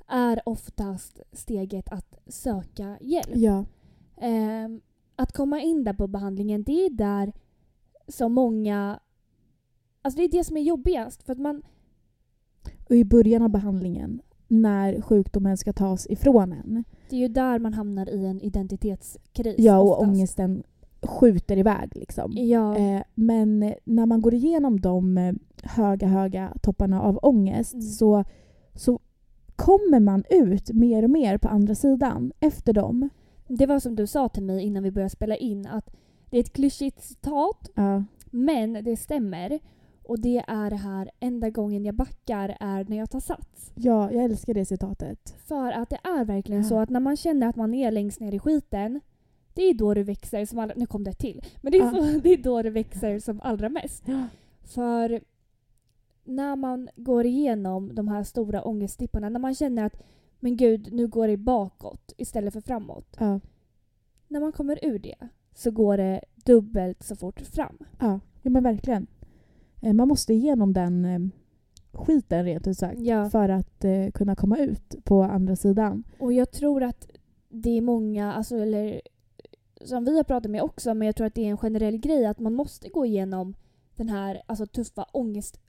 är 0.07 0.41
oftast 0.45 1.19
steget 1.31 1.91
att 1.91 2.15
söka 2.27 2.97
hjälp. 3.01 3.35
Ja. 3.35 3.65
Ehm, 4.17 4.81
att 5.15 5.31
komma 5.31 5.61
in 5.61 5.83
där 5.83 5.93
på 5.93 6.07
behandlingen, 6.07 6.63
det 6.63 6.85
är 6.85 6.89
där 6.89 7.33
som 8.07 8.33
många... 8.33 8.99
Alltså 10.01 10.17
det 10.17 10.23
är 10.23 10.31
det 10.31 10.43
som 10.43 10.57
är 10.57 10.61
jobbigast. 10.61 11.23
För 11.23 11.33
att 11.33 11.39
man, 11.39 11.63
Och 12.89 12.95
i 12.95 13.05
början 13.05 13.41
av 13.41 13.49
behandlingen, 13.49 14.21
när 14.47 15.01
sjukdomen 15.01 15.57
ska 15.57 15.73
tas 15.73 16.07
ifrån 16.07 16.53
en. 16.53 16.83
det 17.09 17.15
är 17.15 17.19
ju 17.19 17.27
där 17.27 17.59
man 17.59 17.73
hamnar 17.73 18.09
i 18.09 18.25
en 18.25 18.41
identitetskris. 18.41 19.55
Ja, 19.57 19.79
och 19.79 19.91
oftast. 19.91 20.09
ångesten 20.09 20.63
skjuter 21.01 21.57
iväg 21.57 21.95
liksom. 21.95 22.31
Ja, 22.35 22.77
Eh, 22.77 23.01
men 23.15 23.73
när 23.83 24.05
man 24.05 24.21
går 24.21 24.33
igenom 24.33 24.79
de 24.81 25.17
eh, 25.17 25.33
höga, 25.63 26.07
höga 26.07 26.53
topparna 26.61 27.01
av 27.01 27.19
ångest 27.21 27.73
Mm. 27.73 27.81
så, 27.85 28.23
så 28.75 28.99
kommer 29.55 29.99
man 29.99 30.23
ut 30.29 30.71
mer 30.73 31.03
och 31.03 31.09
mer 31.09 31.37
på 31.37 31.47
andra 31.47 31.75
sidan 31.75 32.31
efter 32.39 32.73
dem. 32.73 33.09
det 33.47 33.65
var 33.65 33.79
som 33.79 33.95
du 33.95 34.07
sa 34.07 34.29
till 34.29 34.43
mig 34.43 34.63
innan 34.63 34.83
vi 34.83 34.91
började 34.91 35.09
spela 35.09 35.35
in 35.35 35.67
att 35.67 35.89
det 36.29 36.37
är 36.37 36.41
ett 36.41 36.53
klyschigt 36.53 37.03
citat 37.03 37.69
Ja. 37.75 38.03
men 38.31 38.73
det 38.83 38.97
stämmer. 38.97 39.59
Och 40.03 40.19
det 40.19 40.43
är 40.47 40.69
det 40.69 40.75
här 40.75 41.09
enda 41.19 41.49
gången 41.49 41.85
jag 41.85 41.95
backar 41.95 42.57
är 42.59 42.85
när 42.89 42.97
jag 42.97 43.09
tar 43.09 43.19
sats. 43.19 43.71
ja, 43.75 44.11
jag 44.11 44.23
älskar 44.23 44.53
det 44.53 44.65
citatet. 44.65 45.35
För 45.47 45.71
att 45.71 45.89
det 45.89 45.99
är 46.03 46.25
verkligen 46.25 46.61
Ja. 46.61 46.67
så 46.67 46.79
att 46.79 46.89
när 46.89 46.99
man 46.99 47.17
känner 47.17 47.47
att 47.47 47.55
man 47.55 47.73
är 47.73 47.91
längst 47.91 48.19
ner 48.19 48.33
i 48.33 48.39
skiten 48.39 48.99
det 49.57 49.69
är 49.69 49.73
då 49.73 49.93
det 49.93 50.03
växer 50.03 50.45
som 50.45 50.59
allra... 50.59 50.73
Nu 50.77 50.85
kom 50.85 51.03
det 51.03 51.13
till. 51.13 51.41
Men 51.61 51.71
det 51.71 51.77
är, 51.77 51.83
Ja. 51.83 51.91
så, 51.91 52.19
det 52.23 52.29
är 52.33 52.43
då 52.43 52.61
det 52.61 52.69
växer 52.69 53.19
som 53.19 53.41
allra 53.43 53.69
mest. 53.69 54.03
Ja. 54.07 54.23
För 54.63 55.21
när 56.23 56.55
man 56.55 56.89
går 56.95 57.25
igenom 57.25 57.95
de 57.95 58.07
här 58.07 58.23
stora 58.23 58.61
ångestdipparna, 58.63 59.29
när 59.29 59.39
man 59.39 59.55
känner 59.55 59.83
att 59.85 60.01
men 60.39 60.57
gud, 60.57 60.93
nu 60.93 61.07
går 61.07 61.27
det 61.27 61.37
bakåt 61.37 62.13
istället 62.17 62.53
för 62.53 62.61
framåt. 62.61 63.15
Ja. 63.19 63.39
När 64.27 64.39
man 64.39 64.51
kommer 64.51 64.79
ur 64.85 64.99
det 64.99 65.15
så 65.55 65.71
går 65.71 65.97
det 65.97 66.21
dubbelt 66.45 67.03
så 67.03 67.15
fort 67.15 67.41
fram. 67.41 67.77
Ja, 67.99 68.19
ja 68.41 68.49
men 68.49 68.63
verkligen. 68.63 69.07
Eh, 69.81 69.93
Man 69.93 70.07
måste 70.07 70.33
igenom 70.33 70.73
den 70.73 71.05
eh, 71.05 71.19
skiten 71.91 72.45
rent 72.45 72.67
ut 72.67 72.77
sagt 72.77 72.99
Ja. 72.99 73.29
för 73.29 73.49
att 73.49 73.83
eh, 73.83 74.11
kunna 74.13 74.35
komma 74.35 74.57
ut 74.57 74.95
på 75.03 75.23
andra 75.23 75.55
sidan. 75.55 76.03
Och 76.19 76.33
jag 76.33 76.51
tror 76.51 76.83
att 76.83 77.07
det 77.49 77.77
är 77.77 77.81
många, 77.81 78.33
alltså, 78.33 78.57
eller 78.57 79.01
som 79.85 80.05
vi 80.05 80.17
har 80.17 80.23
pratat 80.23 80.51
med 80.51 80.61
också, 80.61 80.93
men 80.93 81.05
jag 81.05 81.15
tror 81.15 81.27
att 81.27 81.35
det 81.35 81.45
är 81.45 81.49
en 81.49 81.57
generell 81.57 81.97
grej 81.97 82.25
att 82.25 82.39
man 82.39 82.53
måste 82.53 82.89
gå 82.89 83.05
igenom 83.05 83.53
den 83.95 84.09
här 84.09 84.41
alltså, 84.45 84.65
tuffa 84.65 85.05
ångest... 85.11 85.59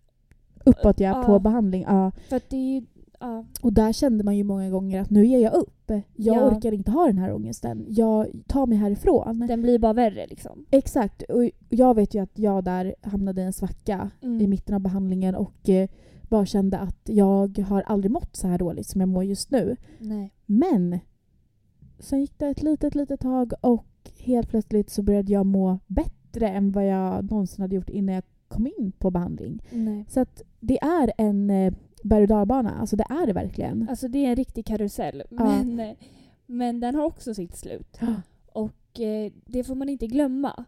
Uppåt 0.65 1.01
ja, 1.01 1.23
på 1.27 1.39
behandling. 1.39 1.83
Ja. 1.89 2.13
För 2.29 2.41
det 2.49 2.57
är 2.57 2.75
ju... 2.81 2.87
Ja, 3.21 3.45
Och 3.63 3.73
där 3.73 3.93
kände 3.93 4.25
man 4.25 4.37
ju 4.37 4.45
många 4.45 4.71
gånger 4.71 5.01
att 5.01 5.11
nu 5.11 5.27
ger 5.27 5.39
jag 5.39 5.55
upp. 5.55 5.91
Jag 5.91 6.03
Ja. 6.37 6.51
orkar 6.57 6.73
inte 6.73 6.91
ha 6.91 7.07
den 7.07 7.19
här 7.19 7.33
ångesten. 7.33 7.85
Jag 7.89 8.27
tar 8.47 8.67
mig 8.67 8.79
härifrån. 8.79 9.45
den 9.49 9.63
blir 9.63 9.79
bara 9.79 9.93
värre 9.93 10.27
liksom. 10.27 10.67
Exakt. 10.71 11.23
Och 11.23 11.51
jag 11.69 11.95
vet 11.95 12.15
ju 12.15 12.23
att 12.23 12.39
jag 12.39 12.65
där 12.65 12.95
hamnade 13.03 13.41
i 13.41 13.45
en 13.45 13.53
svacka 13.53 14.11
Mm. 14.23 14.41
i 14.41 14.47
mitten 14.47 14.75
av 14.75 14.81
behandlingen 14.81 15.35
och 15.35 15.69
eh, 15.69 15.89
bara 16.29 16.47
kände 16.47 16.79
att 16.79 17.01
jag 17.05 17.59
har 17.59 17.83
aldrig 17.83 18.11
mått 18.11 18.37
så 18.37 18.47
här 18.49 18.59
dåligt 18.59 18.87
som 18.87 19.01
jag 19.01 19.09
mår 19.09 19.25
just 19.25 19.51
nu. 19.51 19.77
Nej. 19.99 20.35
Men 20.47 20.99
sen 21.99 22.21
gick 22.21 22.39
det 22.39 22.47
ett 22.49 22.63
litet, 22.63 22.95
litet 22.95 23.21
tag 23.21 23.53
och 23.61 23.85
helt 24.19 24.49
plötsligt 24.49 24.91
så 24.91 25.03
började 25.03 25.33
jag 25.33 25.47
må 25.47 25.79
bättre 25.87 26.49
än 26.49 26.73
vad 26.73 26.87
jag 26.87 27.31
någonsin 27.31 27.63
hade 27.63 27.77
gjort 27.77 27.91
innan 27.91 28.15
jag 28.15 28.25
kom 28.49 28.67
in 28.67 28.93
på 28.99 29.11
behandling. 29.11 29.63
Nej. 29.71 30.05
Så 30.09 30.21
att 30.21 30.43
det 30.61 30.79
är 30.83 31.13
en 31.19 31.51
eh, 31.51 31.75
berg 32.03 32.23
och 32.23 32.29
dalbana. 32.29 32.75
Alltså 32.81 32.97
det 32.97 33.07
är 33.11 33.27
det 33.27 33.33
verkligen. 33.33 33.89
Alltså 33.91 34.09
det 34.09 34.19
är 34.27 34.31
en 34.31 34.37
riktig 34.37 34.67
karusell. 34.67 35.23
Men, 35.31 35.81
eh, 35.81 35.97
men 36.47 36.81
den 36.81 36.95
har 36.95 37.05
också 37.05 37.35
sitt 37.35 37.57
slut. 37.57 37.99
Ja. 38.01 38.15
Och 38.53 39.01
eh, 39.01 39.33
det 39.45 39.65
får 39.65 39.75
man 39.75 39.89
inte 39.89 40.07
glömma. 40.07 40.65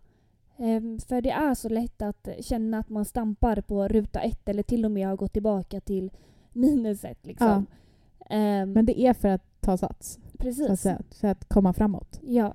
Ehm, 0.56 0.98
för 0.98 1.20
det 1.20 1.30
är 1.30 1.54
så 1.54 1.68
lätt 1.68 2.02
att 2.02 2.28
känna 2.40 2.78
att 2.78 2.88
man 2.88 3.04
stampar 3.04 3.60
på 3.60 3.88
ruta 3.88 4.20
ett 4.20 4.48
eller 4.48 4.62
till 4.62 4.84
och 4.84 4.90
med 4.90 5.08
har 5.08 5.16
gått 5.16 5.32
tillbaka 5.32 5.80
till 5.80 6.10
minus 6.52 7.04
ett. 7.04 7.26
Liksom. 7.26 7.66
Ehm, 8.30 8.72
Men 8.72 8.86
det 8.86 9.00
är 9.00 9.12
för 9.12 9.28
att 9.28 9.60
ta 9.60 9.76
sats, 9.76 10.12
så 10.12 10.20
att, 10.30 10.38
precis. 10.38 10.82
för 11.20 11.28
att 11.28 11.48
komma 11.48 11.72
framåt. 11.72 12.20
Ja. 12.22 12.54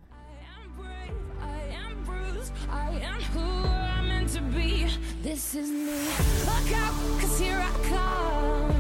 This 5.36 5.56
is 5.56 5.70
me. 5.70 6.00
Look 6.50 6.72
out, 6.84 6.96
cause 7.20 7.40
here 7.44 7.60
I 7.60 7.72
come. 7.90 8.72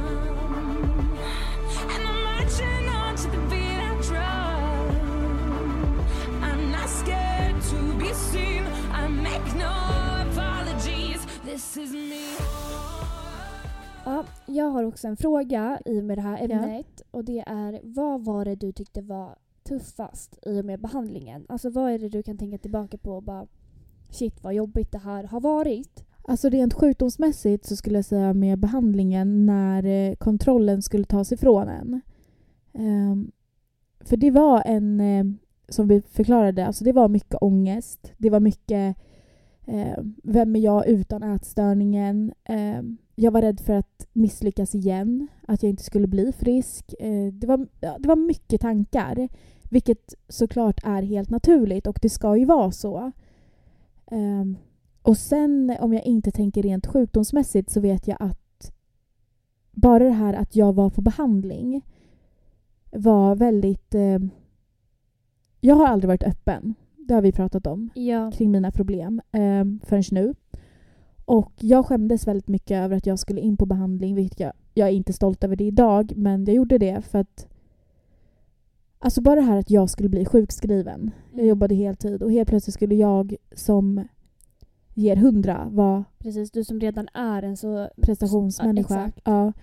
And 1.94 2.02
I'm 2.10 2.20
marching 2.24 2.88
on 2.90 3.16
to 3.18 3.28
the 3.30 3.38
beat 3.50 3.80
I 3.90 3.94
drum. 4.10 4.90
I'm 6.44 6.72
not 6.72 6.90
scared 6.90 7.62
to 7.72 7.80
be 8.00 8.14
seen. 8.14 8.64
I 8.94 9.08
make 9.10 9.56
no 9.56 9.74
apologies. 10.32 11.28
This 11.46 11.78
is 11.78 11.92
me. 11.94 12.26
ja. 14.06 14.26
Jag 14.46 14.70
har 14.70 14.84
också 14.84 15.08
en 15.08 15.18
fråga 15.18 15.80
i 15.86 16.00
och 16.00 16.04
med 16.04 16.18
det 16.18 16.22
här 16.22 16.38
Ja. 16.50 16.56
ämnet. 16.56 17.02
Och 17.12 17.24
det 17.26 17.44
är, 17.48 17.80
vad 17.84 18.26
var 18.26 18.46
det 18.46 18.56
du 18.56 18.72
tyckte 18.72 19.02
var 19.02 19.36
tuffast 19.64 20.40
i 20.46 20.62
och 20.62 20.66
med 20.66 20.82
behandlingen? 20.82 21.46
Alltså 21.50 21.70
vad 21.70 21.92
är 21.92 22.00
det 22.00 22.10
du 22.10 22.24
kan 22.24 22.38
tänka 22.38 22.58
tillbaka 22.58 22.98
på 22.98 23.12
och 23.12 23.24
bara 23.24 23.48
shit 24.10 24.44
vad 24.44 24.54
jobbigt 24.54 24.92
det 24.92 24.98
här 25.00 25.24
har 25.24 25.42
varit? 25.42 26.06
Alltså 26.28 26.50
rent 26.50 26.74
sjukdomsmässigt 26.74 27.66
så 27.66 27.76
skulle 27.76 27.98
jag 27.98 28.06
säga 28.06 28.34
med 28.34 28.60
behandlingen 28.60 29.46
när 29.46 29.86
eh, 29.86 30.16
kontrollen 30.16 30.82
skulle 30.82 31.06
tas 31.06 31.32
ifrån 31.32 31.68
en. 31.68 32.02
Um, 32.74 33.32
för 34.00 34.18
det 34.18 34.32
var 34.32 34.64
en, 34.66 35.02
eh, 35.02 35.26
som 35.70 35.88
vi 35.88 36.02
förklarade, 36.02 36.66
alltså 36.66 36.84
det 36.84 36.92
var 36.92 37.08
mycket 37.08 37.38
ångest. 37.42 38.14
Det 38.18 38.30
var 38.30 38.40
mycket 38.40 38.98
eh, 39.66 39.98
vem 40.24 40.56
är 40.56 40.60
jag 40.60 40.88
utan 40.88 41.24
ätstörningen? 41.24 42.34
Ehm, 42.44 42.98
jag 43.16 43.32
var 43.32 43.42
rädd 43.42 43.60
för 43.60 43.74
att 43.74 44.08
misslyckas 44.14 44.76
igen, 44.76 45.28
att 45.48 45.64
jag 45.64 45.70
inte 45.70 45.84
skulle 45.84 46.08
bli 46.08 46.32
frisk. 46.32 46.94
Eh, 47.00 47.34
det, 47.34 47.48
var, 47.48 47.68
ja, 47.82 47.98
det 48.00 48.08
var 48.08 48.16
mycket 48.16 48.62
tankar, 48.62 49.30
vilket 49.70 50.14
såklart 50.30 50.80
är 50.84 51.02
helt 51.02 51.30
naturligt 51.30 51.88
och 51.88 52.00
det 52.02 52.10
ska 52.10 52.38
ju 52.38 52.46
vara 52.46 52.72
så. 52.72 53.12
Ehm, 54.08 54.58
och 55.06 55.18
sen 55.18 55.76
om 55.80 55.94
jag 55.94 56.04
inte 56.06 56.32
tänker 56.32 56.64
rent 56.64 56.88
sjukdomsmässigt 56.88 57.70
så 57.70 57.80
vet 57.82 58.08
jag 58.08 58.18
att 58.20 58.72
bara 59.72 60.04
det 60.04 60.10
här 60.10 60.34
att 60.34 60.56
jag 60.56 60.74
var 60.74 60.90
på 60.90 61.02
behandling 61.02 61.86
var 62.92 63.36
väldigt... 63.36 63.96
Eh, 63.96 64.20
jag 65.62 65.76
har 65.76 65.88
aldrig 65.88 66.08
varit 66.08 66.24
öppen. 66.24 66.74
Det 66.98 67.14
har 67.14 67.22
vi 67.22 67.32
pratat 67.32 67.68
om 67.68 67.90
Ja. 67.94 68.32
kring 68.32 68.52
mina 68.52 68.72
problem 68.72 69.22
eh, 69.32 69.66
förrän 69.84 70.04
nu. 70.12 70.34
Och 71.26 71.52
jag 71.60 71.86
skämdes 71.86 72.28
väldigt 72.28 72.48
mycket 72.48 72.78
över 72.78 72.98
att 72.98 73.06
jag 73.06 73.20
skulle 73.20 73.42
in 73.42 73.58
på 73.58 73.66
behandling, 73.66 74.16
vilket 74.16 74.40
jag, 74.40 74.54
jag 74.74 74.88
är 74.88 74.94
inte 74.94 75.14
stolt 75.14 75.44
över 75.44 75.56
det 75.56 75.64
idag, 75.64 76.14
men 76.16 76.46
jag 76.46 76.56
gjorde 76.56 76.78
det 76.78 77.02
för 77.02 77.20
att 77.20 77.48
Alltså 79.00 79.22
bara 79.22 79.36
det 79.36 79.42
här 79.42 79.58
att 79.58 79.70
jag 79.70 79.90
skulle 79.90 80.10
bli 80.10 80.26
sjukskriven. 80.26 81.12
Jag 81.32 81.34
Mm. 81.40 81.48
jobbade 81.48 81.76
heltid 81.76 82.24
och 82.24 82.32
helt 82.32 82.50
plötsligt 82.50 82.74
skulle 82.74 82.96
jag 82.96 83.36
som 83.56 84.08
ger 84.96 85.16
hundra 85.16 85.68
vara 85.72 86.04
Precis, 86.18 86.52
du 86.52 86.64
som 86.64 86.80
redan 86.80 87.08
är 87.14 87.44
en 87.44 87.58
så... 87.58 87.90
prestationsmänniska. 88.02 89.06
Exakt. 89.06 89.22
Ja, 89.26 89.54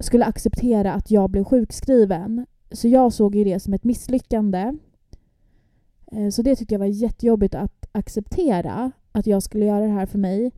skulle 0.00 0.24
acceptera 0.24 0.92
att 0.92 1.10
jag 1.10 1.30
blev 1.30 1.44
sjukskriven. 1.44 2.46
Så 2.72 2.88
jag 2.88 3.12
såg 3.12 3.34
ju 3.34 3.44
det 3.44 3.60
som 3.60 3.74
ett 3.74 3.84
misslyckande. 3.84 4.76
Eh, 6.12 6.28
Så 6.30 6.42
det 6.42 6.56
tyckte 6.56 6.74
jag 6.74 6.78
var 6.78 6.86
jättejobbigt 6.86 7.54
att 7.54 7.86
acceptera. 7.92 8.92
Att 9.12 9.26
jag 9.26 9.42
skulle 9.42 9.64
göra 9.66 9.84
det 9.86 9.92
här 9.92 10.06
för 10.06 10.18
mig. 10.18 10.52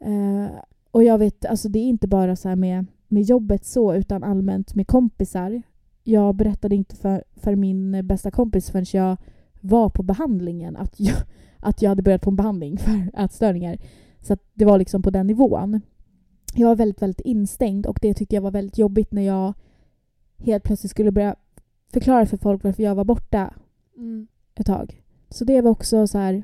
Eh, 0.00 0.46
Och 0.90 1.04
jag 1.04 1.18
vet, 1.18 1.44
alltså 1.44 1.68
det 1.68 1.78
är 1.78 1.88
inte 1.88 2.08
bara 2.08 2.36
så 2.36 2.48
här 2.48 2.56
med, 2.56 2.86
med 3.08 3.22
jobbet 3.22 3.64
så 3.64 3.94
utan 3.94 4.24
allmänt 4.24 4.74
med 4.74 4.86
kompisar. 4.86 5.62
Jag 6.04 6.34
berättade 6.34 6.74
inte 6.76 6.96
för, 6.96 7.24
för 7.36 7.56
min 7.56 8.06
bästa 8.06 8.30
kompis 8.30 8.70
förrän 8.70 8.86
jag 8.92 9.16
var 9.60 9.88
på 9.88 10.02
behandlingen 10.02 10.76
att 10.76 11.00
jag, 11.00 11.16
att 11.58 11.82
jag 11.82 11.88
hade 11.88 12.02
börjat 12.02 12.22
på 12.22 12.30
en 12.30 12.36
behandling 12.36 12.78
för 12.78 13.10
ätstörningar. 13.24 13.78
Så 14.20 14.36
det 14.54 14.64
var 14.64 14.78
liksom 14.78 15.02
på 15.02 15.10
den 15.10 15.26
nivån. 15.26 15.80
Jag 16.54 16.68
var 16.68 16.76
väldigt, 16.76 17.02
väldigt 17.02 17.20
instängd 17.26 17.86
och 17.86 17.98
det 18.02 18.14
tyckte 18.14 18.34
jag 18.34 18.42
var 18.42 18.50
väldigt 18.50 18.78
jobbigt 18.78 19.12
när 19.12 19.22
jag 19.22 19.54
helt 20.38 20.64
plötsligt 20.64 20.90
skulle 20.90 21.10
börja 21.12 21.36
förklara 21.92 22.26
för 22.26 22.36
folk 22.36 22.64
varför 22.64 22.82
jag 22.82 22.94
var 22.94 23.04
borta 23.04 23.54
Mm. 23.96 24.26
ett 24.54 24.66
tag. 24.66 25.02
Så 25.28 25.44
det 25.44 25.60
var 25.60 25.70
också 25.70 26.06
så 26.06 26.18
här 26.18 26.42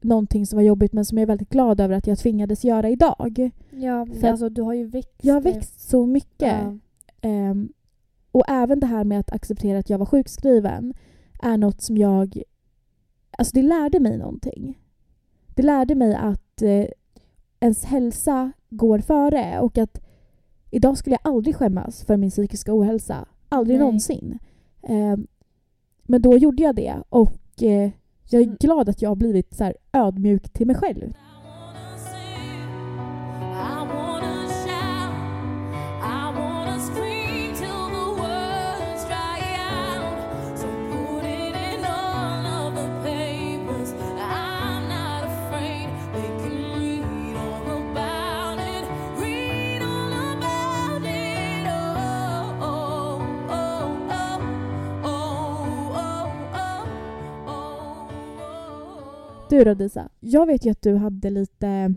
någonting 0.00 0.46
som 0.46 0.56
var 0.56 0.62
jobbigt 0.62 0.92
men 0.92 1.04
som 1.04 1.18
jag 1.18 1.22
är 1.22 1.26
väldigt 1.26 1.50
glad 1.50 1.80
över 1.80 1.94
att 1.96 2.06
jag 2.06 2.18
tvingades 2.18 2.64
göra 2.64 2.88
idag. 2.88 3.50
Ja, 3.70 4.06
För 4.20 4.28
alltså 4.28 4.48
du 4.48 4.62
har 4.62 4.74
ju 4.74 4.86
växt. 4.86 5.18
Jag 5.22 5.34
har 5.34 5.40
växt 5.40 5.90
så 5.90 6.06
mycket. 6.06 6.52
Ja. 6.62 6.78
Ehm, 7.20 7.72
och 8.32 8.44
även 8.48 8.80
det 8.80 8.86
här 8.86 9.04
med 9.04 9.20
att 9.20 9.32
acceptera 9.32 9.78
att 9.78 9.90
jag 9.90 9.98
var 9.98 10.06
sjukskriven 10.06 10.94
är 11.42 11.56
något 11.56 11.80
som 11.80 11.96
jag... 11.96 12.42
Alltså 13.40 13.54
det 13.54 13.62
lärde 13.62 14.00
mig 14.00 14.18
någonting. 14.18 14.78
Det 15.54 15.62
lärde 15.62 15.94
mig 15.94 16.14
att 16.14 16.62
eh, 16.62 16.86
ens 17.60 17.84
hälsa 17.84 18.52
går 18.70 18.98
före 18.98 19.60
och 19.60 19.78
att 19.78 20.00
idag 20.70 20.98
skulle 20.98 21.18
jag 21.22 21.32
aldrig 21.34 21.56
skämmas 21.56 22.04
för 22.04 22.16
min 22.16 22.30
psykiska 22.30 22.74
ohälsa. 22.74 23.28
Aldrig 23.48 23.78
Nej. 23.78 23.86
någonsin. 23.86 24.38
Ehm, 24.82 25.26
men 26.02 26.22
då 26.22 26.36
gjorde 26.36 26.62
jag 26.62 26.74
det 26.76 26.94
och 27.08 27.62
eh, 27.62 27.90
jag 28.30 28.40
är 28.42 28.46
Mm. 28.46 28.56
glad 28.60 28.88
att 28.88 29.02
jag 29.02 29.10
har 29.10 29.16
blivit 29.16 29.54
så 29.54 29.72
ödmjuk 29.92 30.52
till 30.52 30.66
mig 30.66 30.76
själv. 30.76 31.12
Du 59.50 59.64
då 59.64 59.74
Disa, 59.74 60.08
jag 60.20 60.46
vet 60.46 60.66
ju 60.66 60.70
att 60.70 60.82
du 60.82 60.94
hade 60.96 61.30
lite 61.30 61.94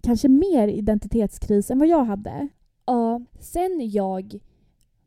kanske 0.00 0.28
mer 0.28 0.68
identitetskris 0.68 1.70
än 1.70 1.78
vad 1.78 1.88
jag 1.88 2.04
hade. 2.04 2.48
Ja, 2.86 3.20
sen 3.40 3.90
jag 3.90 4.38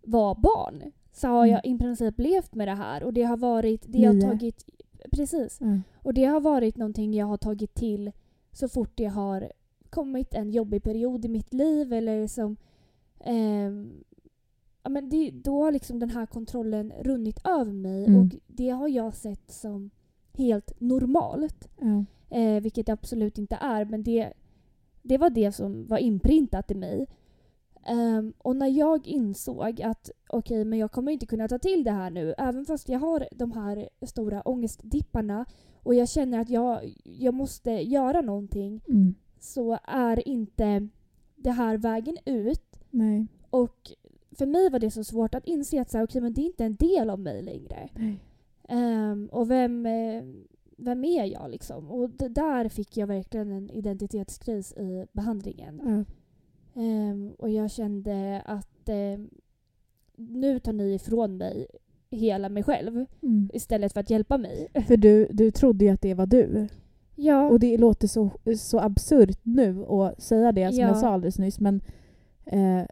var 0.04 0.36
barn 0.36 0.92
så 1.14 1.28
har 1.28 1.46
Mm. 1.46 1.50
jag 1.50 1.66
i 1.76 1.78
princip 1.78 2.20
levt 2.20 2.56
med 2.56 2.68
det 2.68 2.76
här 2.76 3.04
och 3.04 3.14
det 3.14 3.24
har 3.24 3.38
varit, 3.38 3.84
det 3.88 4.12
Nio. 4.14 4.22
tagit, 4.22 4.66
precis. 5.12 5.60
Och 5.96 6.14
det 6.14 6.26
har 6.26 6.40
varit 6.42 6.78
någonting 6.78 7.14
jag 7.14 7.26
har 7.26 7.38
tagit 7.38 7.74
till 7.74 8.12
så 8.52 8.70
fort 8.70 8.92
det 8.96 9.06
har 9.06 9.52
kommit 9.90 10.34
en 10.34 10.52
jobbig 10.52 10.84
period 10.84 11.26
i 11.26 11.28
mitt 11.28 11.54
liv 11.54 11.94
eller 11.94 12.28
som 12.28 12.58
ehm, 13.20 14.04
ja, 14.84 14.90
men 14.90 15.10
det, 15.10 15.32
då 15.32 15.64
har 15.64 15.72
liksom 15.72 16.00
den 16.00 16.10
här 16.10 16.26
kontrollen 16.26 16.94
runnit 17.00 17.40
över 17.44 17.72
mig 17.74 18.06
Mm. 18.06 18.20
och 18.22 18.28
det 18.48 18.70
har 18.70 18.88
jag 18.88 19.14
sett 19.16 19.52
som 19.52 19.90
helt 20.38 20.80
normalt. 20.80 21.68
Ja. 21.80 22.06
Eh, 22.38 22.62
vilket 22.62 22.86
det 22.86 22.92
absolut 22.92 23.38
inte 23.38 23.56
är, 23.62 23.86
men 23.86 24.04
det, 24.04 24.34
det 25.02 25.18
var 25.18 25.30
det 25.30 25.52
som 25.52 25.88
var 25.88 25.98
inprintat 25.98 26.72
i 26.72 26.76
mig. 26.76 27.08
Ehm, 27.86 28.34
och 28.38 28.56
när 28.56 28.68
jag 28.68 29.08
insåg 29.08 29.82
att 29.82 30.12
okej, 30.30 30.66
men 30.66 30.80
jag 30.80 30.92
kommer 30.92 31.12
inte 31.12 31.26
kunna 31.26 31.48
ta 31.48 31.60
till 31.60 31.84
det 31.84 31.92
här 31.92 32.10
nu, 32.10 32.34
även 32.38 32.66
fast 32.66 32.90
jag 32.90 33.00
har 33.00 33.28
de 33.32 33.52
här 33.52 33.90
stora 34.02 34.42
ångestdipparna 34.42 35.46
och 35.84 35.96
jag 35.96 36.10
känner 36.10 36.40
att 36.40 36.50
jag, 36.50 36.94
jag 37.04 37.34
måste 37.34 37.72
göra 37.72 38.22
någonting, 38.22 38.82
Mm. 38.88 39.16
så 39.40 39.78
är 39.84 40.28
inte 40.28 40.88
det 41.36 41.52
här 41.52 41.78
vägen 41.78 42.18
ut. 42.26 42.80
Nej. 42.90 43.28
Och 43.50 43.92
för 44.32 44.46
mig 44.46 44.70
var 44.70 44.80
det 44.80 44.92
så 44.92 45.04
svårt 45.04 45.36
att 45.36 45.46
inse 45.48 45.82
att 45.82 45.90
så 45.92 45.98
här, 45.98 46.06
okej, 46.06 46.22
men 46.22 46.34
det 46.34 46.42
är 46.42 46.46
inte 46.46 46.66
en 46.66 46.76
del 46.76 47.10
av 47.10 47.20
mig 47.20 47.42
längre. 47.42 47.90
Nej. 47.94 48.20
Ehm, 48.70 49.30
och 49.32 49.49
vem, 49.51 49.86
eh, 49.86 50.24
vem 50.78 51.03
är 51.03 51.26
jag 51.26 51.51
liksom? 51.51 51.91
Och 51.91 52.09
där 52.09 52.70
fick 52.70 52.97
jag 52.97 53.07
verkligen 53.07 53.51
en 53.51 53.70
identitetskris 53.70 54.74
i 54.74 55.05
behandlingen. 55.12 55.82
Ja. 55.86 56.03
Ehm, 56.82 57.32
och 57.38 57.49
jag 57.49 57.72
kände 57.72 58.41
att 58.45 58.89
ehm, 58.89 59.30
nu 60.16 60.59
tar 60.59 60.74
ni 60.74 60.93
ifrån 60.93 61.38
mig 61.38 61.68
hela 62.12 62.49
mig 62.49 62.64
själv 62.64 63.05
Mm. 63.22 63.49
istället 63.53 63.93
för 63.93 63.99
att 63.99 64.09
hjälpa 64.09 64.38
mig. 64.38 64.68
För 64.88 64.97
du, 64.97 65.28
du 65.32 65.51
trodde 65.51 65.86
ju 65.86 65.91
att 65.91 66.01
det 66.01 66.14
var 66.14 66.26
du. 66.26 66.68
Ja, 67.16 67.49
Och 67.49 67.59
det 67.59 67.78
låter 67.78 68.07
så, 68.07 68.30
så 68.57 68.80
absurt 68.80 69.39
nu 69.43 69.86
att 69.86 70.22
säga 70.22 70.51
det 70.51 70.72
som 70.72 70.82
Ja. 70.82 70.88
jag 70.88 70.97
sa 70.97 71.07
alldeles 71.09 71.39
nyss 71.39 71.59
men 71.59 71.82
eh, 72.45 72.84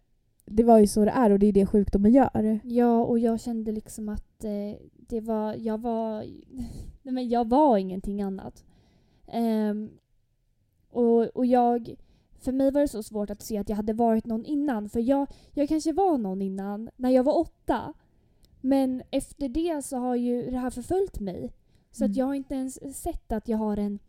det 0.51 0.63
var 0.63 0.77
ju 0.79 0.87
så 0.87 1.05
det 1.05 1.11
är 1.11 1.29
och 1.29 1.39
det 1.39 1.47
är 1.47 1.53
det 1.53 1.65
sjukdomen 1.65 2.11
gör. 2.11 2.59
ja, 2.63 3.03
och 3.03 3.19
jag 3.19 3.39
kände 3.39 3.71
liksom 3.71 4.09
att 4.09 4.43
eh, 4.43 4.79
det 4.97 5.21
var, 5.21 5.53
jag 5.55 5.77
var, 5.81 6.23
nej 7.03 7.13
men 7.13 7.29
jag 7.29 7.49
var 7.49 7.77
ingenting 7.77 8.21
annat. 8.21 8.65
Ehm, 9.27 9.89
och, 10.91 11.21
och 11.25 11.45
jag, 11.45 11.95
för 12.39 12.51
mig 12.51 12.71
var 12.71 12.81
det 12.81 12.87
så 12.87 13.03
svårt 13.03 13.29
att 13.29 13.41
se 13.41 13.57
att 13.57 13.69
jag 13.69 13.75
hade 13.75 13.93
varit 13.93 14.25
någon 14.25 14.45
innan. 14.45 14.89
För 14.89 14.99
jag, 14.99 15.27
jag 15.53 15.69
kanske 15.69 15.93
var 15.93 16.17
någon 16.17 16.41
innan, 16.41 16.89
när 16.95 17.09
jag 17.09 17.23
var 17.23 17.37
åtta. 17.39 17.93
Men 18.61 19.01
efter 19.11 19.49
det 19.49 19.85
så 19.85 19.97
har 19.97 20.15
ju 20.15 20.51
det 20.51 20.57
här 20.57 20.69
förföljt 20.69 21.19
mig. 21.19 21.53
Så 21.91 22.03
Mm. 22.03 22.11
att 22.11 22.17
jag 22.17 22.25
har 22.25 22.33
inte 22.33 22.55
ens 22.55 22.97
sett 23.01 23.31
att 23.31 23.47
jag 23.47 23.57
har 23.57 23.77
en, 23.77 23.99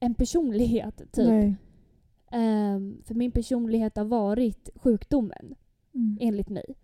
en 0.00 0.14
personlighet, 0.14 0.96
typ. 1.12 1.28
Ehm, 2.30 3.02
för 3.04 3.14
min 3.14 3.32
personlighet 3.32 3.96
har 3.96 4.04
varit 4.04 4.68
sjukdomen, 4.74 5.54
Mm. 5.94 6.18
enligt 6.20 6.48
mig. 6.48 6.74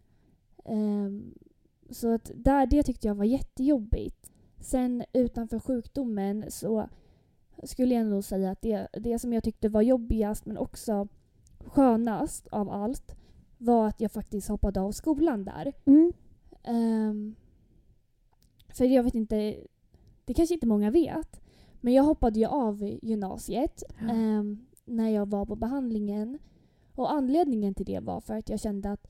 Ehm, 0.65 1.35
så 1.91 2.15
att 2.15 2.31
där, 2.35 2.67
det 2.67 2.83
tyckte 2.83 3.07
jag 3.07 3.15
var 3.15 3.25
jättejobbigt. 3.25 4.31
Sen 4.61 5.05
utanför 5.13 5.59
sjukdomen 5.61 6.45
så 6.49 6.89
skulle 7.63 7.95
jag 7.95 8.07
nog 8.07 8.25
säga 8.25 8.51
att 8.51 8.63
det, 8.63 8.89
det 8.93 9.19
som 9.19 9.33
jag 9.33 9.45
tyckte 9.45 9.69
var 9.69 9.83
jobbigast 9.83 10.47
men 10.47 10.59
också 10.59 11.09
skönast 11.59 12.47
av 12.49 12.71
allt 12.71 13.17
var 13.59 13.89
att 13.89 14.01
jag 14.01 14.13
faktiskt 14.13 14.49
hoppade 14.49 14.81
av 14.81 14.93
skolan 14.93 15.45
där. 15.45 15.73
Mm. 15.85 16.13
Ehm, 16.63 17.35
för 18.69 18.85
jag 18.85 19.03
vet 19.03 19.15
inte, 19.15 19.57
det 20.25 20.35
kanske 20.35 20.55
inte 20.55 20.67
många 20.67 20.91
vet, 20.91 21.41
men 21.81 21.93
jag 21.95 22.05
hoppade 22.05 22.39
ju 22.41 22.47
av 22.47 22.99
gymnasiet 23.03 23.83
Ja. 24.01 24.09
ehm, 24.15 24.67
när 24.85 25.09
jag 25.09 25.27
var 25.29 25.47
på 25.47 25.57
behandlingen. 25.57 26.39
Och 26.99 27.13
anledningen 27.13 27.75
till 27.75 27.87
det 27.87 28.01
var 28.01 28.21
för 28.21 28.35
att 28.35 28.49
jag 28.49 28.61
kände 28.61 28.91
att 28.91 29.07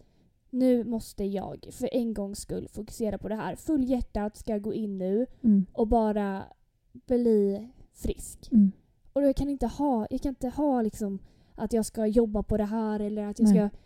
nu 0.51 0.84
måste 0.84 1.24
jag 1.24 1.66
för 1.72 1.89
en 1.95 2.14
gångs 2.14 2.39
skull 2.39 2.68
fokusera 2.68 3.18
på 3.18 3.28
det 3.28 3.34
här. 3.34 3.57
Fullhjärtat 3.57 4.36
ska 4.36 4.53
jag 4.53 4.62
gå 4.62 4.74
in 4.74 4.99
nu 4.99 5.26
Mm. 5.43 5.66
och 5.72 5.89
bara 5.89 6.45
bli 6.93 7.68
frisk. 7.93 8.53
Mm. 8.53 8.72
Och 9.12 9.22
jag 9.22 9.36
kan 9.36 9.49
inte 9.49 9.66
ha, 9.66 10.07
jag 10.11 10.20
kan 10.20 10.28
inte 10.30 10.49
ha 10.49 10.82
liksom 10.82 11.18
att 11.55 11.72
jag 11.72 11.86
ska 11.86 12.07
jobba 12.07 12.43
på 12.43 12.57
det 12.57 12.64
här 12.64 13.01
eller 13.01 13.24
att 13.26 13.39
jag 13.39 13.49
Nej. 13.55 13.68
ska 13.68 13.78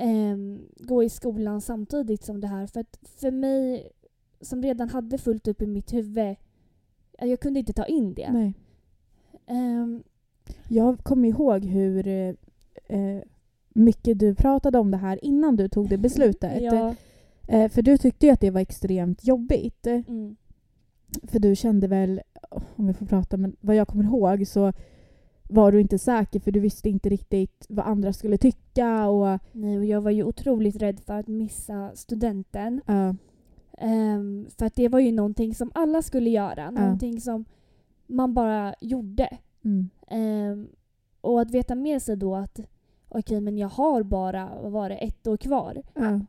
ehm, 0.00 0.68
gå 0.76 1.02
i 1.02 1.08
skolan 1.08 1.60
samtidigt 1.60 2.22
som 2.24 2.40
det 2.40 2.46
här. 2.46 2.66
För 2.66 2.80
att 2.80 2.98
för 3.02 3.30
mig 3.30 3.90
som 4.40 4.62
redan 4.62 4.88
hade 4.88 5.18
fullt 5.18 5.48
upp 5.48 5.62
i 5.62 5.66
mitt 5.66 5.92
huvud, 5.92 6.36
jag 7.18 7.40
kunde 7.40 7.60
inte 7.60 7.72
ta 7.72 7.84
in 7.86 8.14
det. 8.14 8.32
Nej. 8.32 8.54
Ehm, 9.46 10.02
Jag 10.68 10.98
kommer 11.04 11.28
ihåg 11.28 11.64
hur 11.64 12.06
eh, 12.08 12.34
eh, 12.86 13.22
mycket 13.78 14.18
du 14.18 14.34
pratade 14.34 14.78
om 14.78 14.90
det 14.90 14.96
här 14.96 15.24
innan 15.24 15.56
du 15.56 15.68
tog 15.68 15.88
det 15.88 15.98
beslutet. 15.98 16.62
ja, 16.62 16.94
Eh, 17.50 17.68
för 17.68 17.82
du 17.82 17.98
tyckte 17.98 18.26
ju 18.26 18.32
att 18.32 18.40
det 18.40 18.50
var 18.50 18.60
extremt 18.60 19.24
jobbigt. 19.26 19.86
mm, 19.86 20.36
För 21.22 21.38
du 21.38 21.56
kände 21.56 21.86
väl, 21.88 22.20
om 22.76 22.86
vi 22.86 22.92
får 22.92 23.06
prata, 23.06 23.36
men 23.36 23.56
vad 23.60 23.76
jag 23.76 23.88
kommer 23.88 24.04
ihåg 24.04 24.46
så 24.46 24.72
var 25.50 25.72
du 25.72 25.80
inte 25.80 25.98
säker 25.98 26.40
för 26.40 26.50
du 26.52 26.60
visste 26.60 26.88
inte 26.88 27.08
riktigt 27.08 27.66
vad 27.68 27.86
andra 27.86 28.12
skulle 28.12 28.38
tycka 28.38 29.08
och 29.08 29.38
nej, 29.52 29.78
och 29.78 29.84
jag 29.84 30.00
var 30.00 30.10
ju 30.10 30.24
otroligt 30.24 30.76
rädd 30.76 31.00
för 31.00 31.12
att 31.18 31.28
missa 31.28 31.90
studenten. 31.94 32.80
ja, 32.86 33.14
Ehm, 33.80 34.46
för 34.58 34.66
att 34.66 34.74
det 34.74 34.88
var 34.88 34.98
ju 34.98 35.12
någonting 35.12 35.54
som 35.54 35.70
alla 35.74 36.02
skulle 36.02 36.30
göra. 36.30 36.70
Någonting 36.70 37.20
som 37.20 37.44
man 38.06 38.34
bara 38.34 38.74
gjorde. 38.80 39.28
Mm. 39.64 39.88
Ehm, 40.08 40.68
och 41.20 41.40
att 41.40 41.50
veta 41.50 41.74
med 41.74 42.02
sig 42.02 42.16
då 42.16 42.34
att 42.34 42.60
okej, 43.08 43.40
men 43.40 43.58
jag 43.58 43.68
har 43.68 44.02
bara, 44.02 44.50
vad 44.62 44.72
var 44.72 44.88
det, 44.88 44.94
ett 44.96 45.26
år 45.26 45.36
kvar. 45.36 45.82
Ja. 45.94 46.20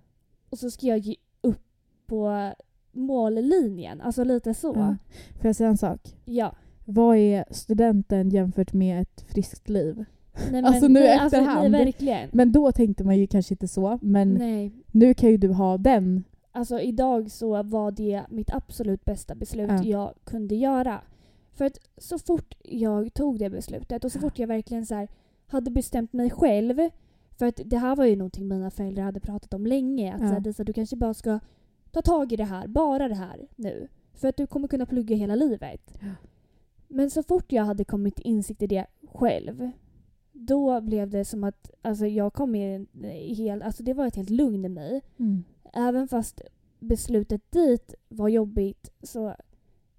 Och 0.49 0.59
så 0.59 0.71
ska 0.71 0.87
jag 0.87 0.97
ge 0.97 1.15
upp 1.41 1.61
på 2.05 2.51
mållinjen. 2.91 4.01
Alltså 4.01 4.23
lite 4.23 4.53
så. 4.53 4.73
Ja. 4.75 4.95
Får 5.41 5.45
jag 5.47 5.55
säga 5.55 5.69
en 5.69 5.77
sak? 5.77 6.15
Ja. 6.25 6.55
Vad 6.85 7.17
är 7.17 7.45
studenten 7.51 8.29
jämfört 8.29 8.73
med 8.73 9.01
ett 9.01 9.21
friskt 9.21 9.69
liv? 9.69 10.05
Nej, 10.51 10.63
Alltså, 10.65 10.87
nu 10.87 10.99
nej, 10.99 11.19
efterhand. 11.25 11.71
nej, 11.71 11.85
verkligen. 11.85 12.29
Men 12.33 12.51
då 12.51 12.71
tänkte 12.71 13.03
man 13.03 13.17
ju 13.17 13.27
kanske 13.27 13.53
inte 13.53 13.67
så. 13.67 13.99
Men 14.01 14.33
Nej. 14.33 14.71
nu 14.91 15.13
kan 15.13 15.29
ju 15.29 15.37
du 15.37 15.53
ha 15.53 15.77
den. 15.77 16.23
Alltså 16.51 16.79
idag 16.79 17.31
så 17.31 17.63
var 17.63 17.91
det 17.91 18.23
mitt 18.29 18.53
absolut 18.53 19.05
bästa 19.05 19.35
beslut 19.35 19.69
Ja. 19.69 19.83
jag 19.83 20.13
kunde 20.23 20.55
göra. 20.55 21.01
För 21.53 21.65
att 21.65 21.77
så 21.97 22.19
fort 22.19 22.55
jag 22.63 23.13
tog 23.13 23.39
det 23.39 23.49
beslutet 23.49 24.05
och 24.05 24.11
så 24.11 24.19
fort 24.19 24.39
jag 24.39 24.47
verkligen 24.47 24.85
så 24.85 24.95
här 24.95 25.07
hade 25.49 25.71
bestämt 25.71 26.13
mig 26.13 26.29
själv. 26.29 26.79
För 27.37 27.45
att 27.45 27.59
det 27.65 27.77
här 27.77 27.95
var 27.95 28.05
ju 28.05 28.15
någonting 28.15 28.47
mina 28.47 28.71
föräldrar 28.71 29.03
hade 29.03 29.19
pratat 29.19 29.53
om 29.53 29.65
länge. 29.65 30.13
Att 30.13 30.21
Ja. 30.21 30.27
så 30.27 30.33
här, 30.57 30.63
du 30.63 30.73
kanske 30.73 30.95
bara 30.95 31.13
ska 31.13 31.39
ta 31.91 32.01
tag 32.01 32.31
i 32.31 32.35
det 32.35 32.43
här, 32.43 32.67
bara 32.67 33.07
det 33.07 33.15
här 33.15 33.47
nu. 33.55 33.87
För 34.13 34.27
att 34.27 34.37
du 34.37 34.47
kommer 34.47 34.67
kunna 34.67 34.85
plugga 34.85 35.15
hela 35.15 35.35
livet. 35.35 35.97
Ja. 36.01 36.07
Men 36.87 37.09
så 37.09 37.23
fort 37.23 37.51
jag 37.51 37.63
hade 37.63 37.85
kommit 37.85 38.15
till 38.15 38.27
insikt 38.27 38.61
i 38.61 38.67
det 38.67 38.85
själv. 39.11 39.71
Då 40.31 40.81
blev 40.81 41.09
det 41.09 41.25
som 41.25 41.43
att 41.43 41.71
alltså, 41.81 42.05
jag 42.05 42.33
kom 42.33 42.55
i, 42.55 42.85
i 43.03 43.33
hel, 43.33 43.61
alltså 43.61 43.83
det 43.83 43.93
var 43.93 44.07
ett 44.07 44.15
helt 44.15 44.29
lugn 44.29 44.65
i 44.65 44.69
mig 44.69 45.01
Mm. 45.17 45.43
även 45.73 46.07
fast 46.07 46.41
beslutet 46.79 47.51
dit 47.51 47.93
var 48.09 48.27
jobbigt 48.29 48.91
så 49.03 49.35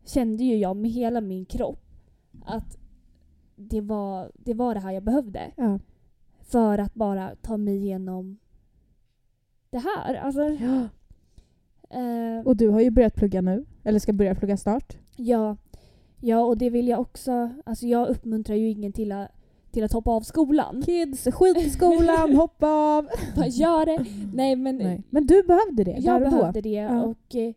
kände 0.05 0.45
ju 0.45 0.57
jag 0.57 0.77
med 0.77 0.91
hela 0.91 1.21
min 1.21 1.45
kropp 1.45 1.83
att 2.45 2.79
det 3.61 3.81
var 3.81 4.31
det, 4.35 4.55
var 4.55 4.75
det 4.75 4.81
här 4.81 4.93
jag 4.93 5.03
behövde 5.03 5.51
Ja. 5.57 5.79
för 6.41 6.79
att 6.79 6.95
bara 6.95 7.35
ta 7.43 7.57
mig 7.57 7.77
igenom 7.77 8.39
det 9.71 9.79
här. 9.79 10.15
Alltså, 10.15 10.43
Ja. 10.43 10.89
eh, 11.91 12.47
Och 12.47 12.57
du 12.57 12.69
har 12.69 12.81
ju 12.81 12.91
börjat 12.91 13.15
plugga 13.15 13.41
nu. 13.41 13.65
Eller 13.85 13.99
ska 13.99 14.13
börja 14.13 14.35
plugga 14.35 14.57
snart. 14.57 14.97
ja, 15.17 15.57
ja, 16.21 16.41
och 16.45 16.59
det 16.59 16.71
vill 16.71 16.89
jag 16.89 17.01
också... 17.01 17.51
Alltså 17.67 17.87
jag 17.87 18.09
uppmuntrar 18.09 18.57
ju 18.57 18.71
ingen 18.71 18.93
till 18.93 19.13
att, 19.13 19.29
till 19.71 19.85
att 19.85 19.93
hoppa 19.93 20.11
av 20.11 20.21
skolan. 20.21 20.83
Kids, 20.83 21.25
skit 21.25 21.57
i 21.57 21.71
skolan, 21.71 22.37
hoppa 22.37 22.69
av. 22.69 23.09
Bara 23.37 23.47
gör 23.47 23.87
det! 23.87 24.05
Nej 24.35 24.57
men 24.57 24.77
Nej. 24.77 25.03
Men 25.11 25.27
du 25.27 25.43
behövde 25.43 25.85
det 25.85 25.97
Jag 26.01 26.23
och 26.23 26.31
då. 26.31 26.37
behövde 26.37 26.61
det 26.61 26.69
Ja. 26.71 27.03
och 27.03 27.35
eh, 27.35 27.55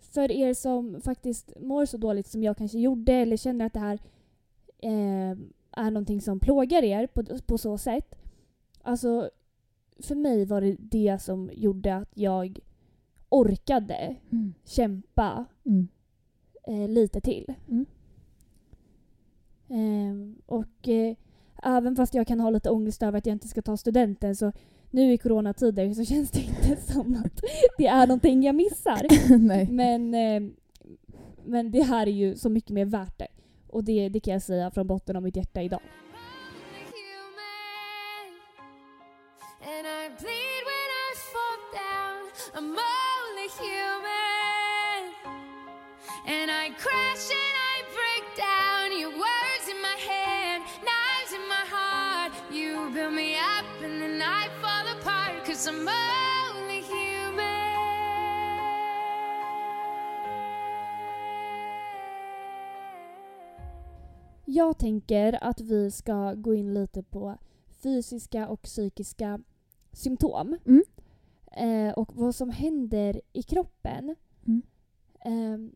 för 0.00 0.30
er 0.32 0.54
som 0.54 1.00
faktiskt 1.04 1.52
mår 1.60 1.86
så 1.86 1.96
dåligt 1.96 2.26
som 2.26 2.42
jag 2.42 2.56
kanske 2.56 2.78
gjorde 2.78 3.12
eller 3.12 3.36
känner 3.36 3.66
att 3.66 3.72
det 3.72 3.80
här 3.80 3.98
eh, 4.82 5.30
är 5.76 5.90
någonting 5.90 6.20
som 6.20 6.40
plågar 6.40 6.82
er 6.82 7.06
på, 7.06 7.24
på 7.46 7.58
så 7.58 7.78
sätt. 7.78 8.14
Alltså, 8.82 9.30
för 9.98 10.14
mig 10.14 10.44
var 10.44 10.60
det 10.60 10.76
det 10.78 11.22
som 11.22 11.50
gjorde 11.54 11.96
att 11.96 12.10
jag 12.14 12.58
orkade 13.28 14.16
Mm. 14.32 14.54
kämpa 14.64 15.44
Mm. 15.64 15.88
eh, 16.66 16.88
lite 16.88 17.20
till. 17.20 17.54
Mm. 17.68 17.86
Ehm, 19.68 20.36
och 20.46 20.88
eh, 20.88 21.16
även 21.62 21.96
fast 21.96 22.14
jag 22.14 22.26
kan 22.26 22.40
ha 22.40 22.50
lite 22.50 22.70
ångest 22.70 23.02
över 23.02 23.18
att 23.18 23.26
jag 23.26 23.34
inte 23.34 23.48
ska 23.48 23.62
ta 23.62 23.76
studenten 23.76 24.36
så 24.36 24.52
nu 24.90 25.12
i 25.12 25.18
coronatider 25.18 25.94
så 25.94 26.04
känns 26.14 26.30
det 26.30 26.40
inte 26.40 26.92
som 26.92 27.14
att 27.24 27.40
det 27.78 27.86
är 27.86 28.06
någonting 28.06 28.42
jag 28.42 28.54
missar. 28.54 29.06
Men, 29.72 30.14
eh, 30.14 30.50
men 31.44 31.70
det 31.70 31.82
här 31.82 32.06
är 32.06 32.10
ju 32.12 32.36
så 32.36 32.48
mycket 32.48 32.70
mer 32.70 32.84
värt 32.84 33.18
det. 33.18 33.28
Och 33.72 33.84
det, 33.84 34.08
det 34.08 34.20
kan 34.20 34.32
jag 34.32 34.42
säga 34.42 34.70
från 34.70 34.86
botten 34.86 35.16
av 35.16 35.22
mitt 35.22 35.36
hjärta 35.36 35.62
idag. 35.62 35.80
human. 55.72 55.92
And 55.92 56.21
Jag 64.54 64.78
tänker 64.78 65.44
att 65.44 65.60
vi 65.60 65.90
ska 65.90 66.34
gå 66.34 66.54
in 66.54 66.74
lite 66.74 67.02
på 67.02 67.38
fysiska 67.82 68.48
och 68.48 68.62
psykiska 68.62 69.40
symptom. 69.92 70.56
Mm. 70.66 70.82
Eh, 71.52 71.92
och 71.94 72.16
vad 72.16 72.34
som 72.34 72.50
händer 72.50 73.20
i 73.32 73.42
kroppen. 73.42 74.16
Mm. 74.46 74.62
Ehm, 75.24 75.72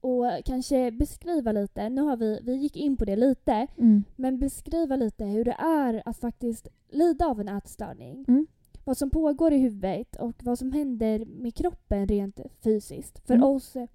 och 0.00 0.24
kanske 0.44 0.90
beskriva 0.90 1.52
lite, 1.52 1.88
nu 1.88 2.02
har 2.02 2.16
vi, 2.16 2.40
vi 2.42 2.54
gick 2.56 2.76
in 2.76 2.96
på 2.96 3.04
det 3.04 3.16
lite, 3.16 3.66
Mm. 3.76 4.04
men 4.16 4.38
beskriva 4.38 4.96
lite 4.96 5.24
hur 5.24 5.44
det 5.44 5.56
är 5.58 6.02
att 6.04 6.16
faktiskt 6.18 6.68
lida 6.88 7.26
av 7.26 7.40
en 7.40 7.48
ätstörning. 7.48 8.24
Mm. 8.28 8.46
Vad 8.84 8.96
som 8.96 9.10
pågår 9.10 9.52
i 9.52 9.58
huvudet 9.58 10.16
och 10.16 10.44
vad 10.44 10.58
som 10.58 10.72
händer 10.72 11.24
med 11.24 11.54
kroppen 11.54 12.08
rent 12.08 12.40
fysiskt. 12.64 13.26
För 13.26 13.34
Mm. 13.34 13.46
oss, 13.46 13.76
eh, 13.76 13.88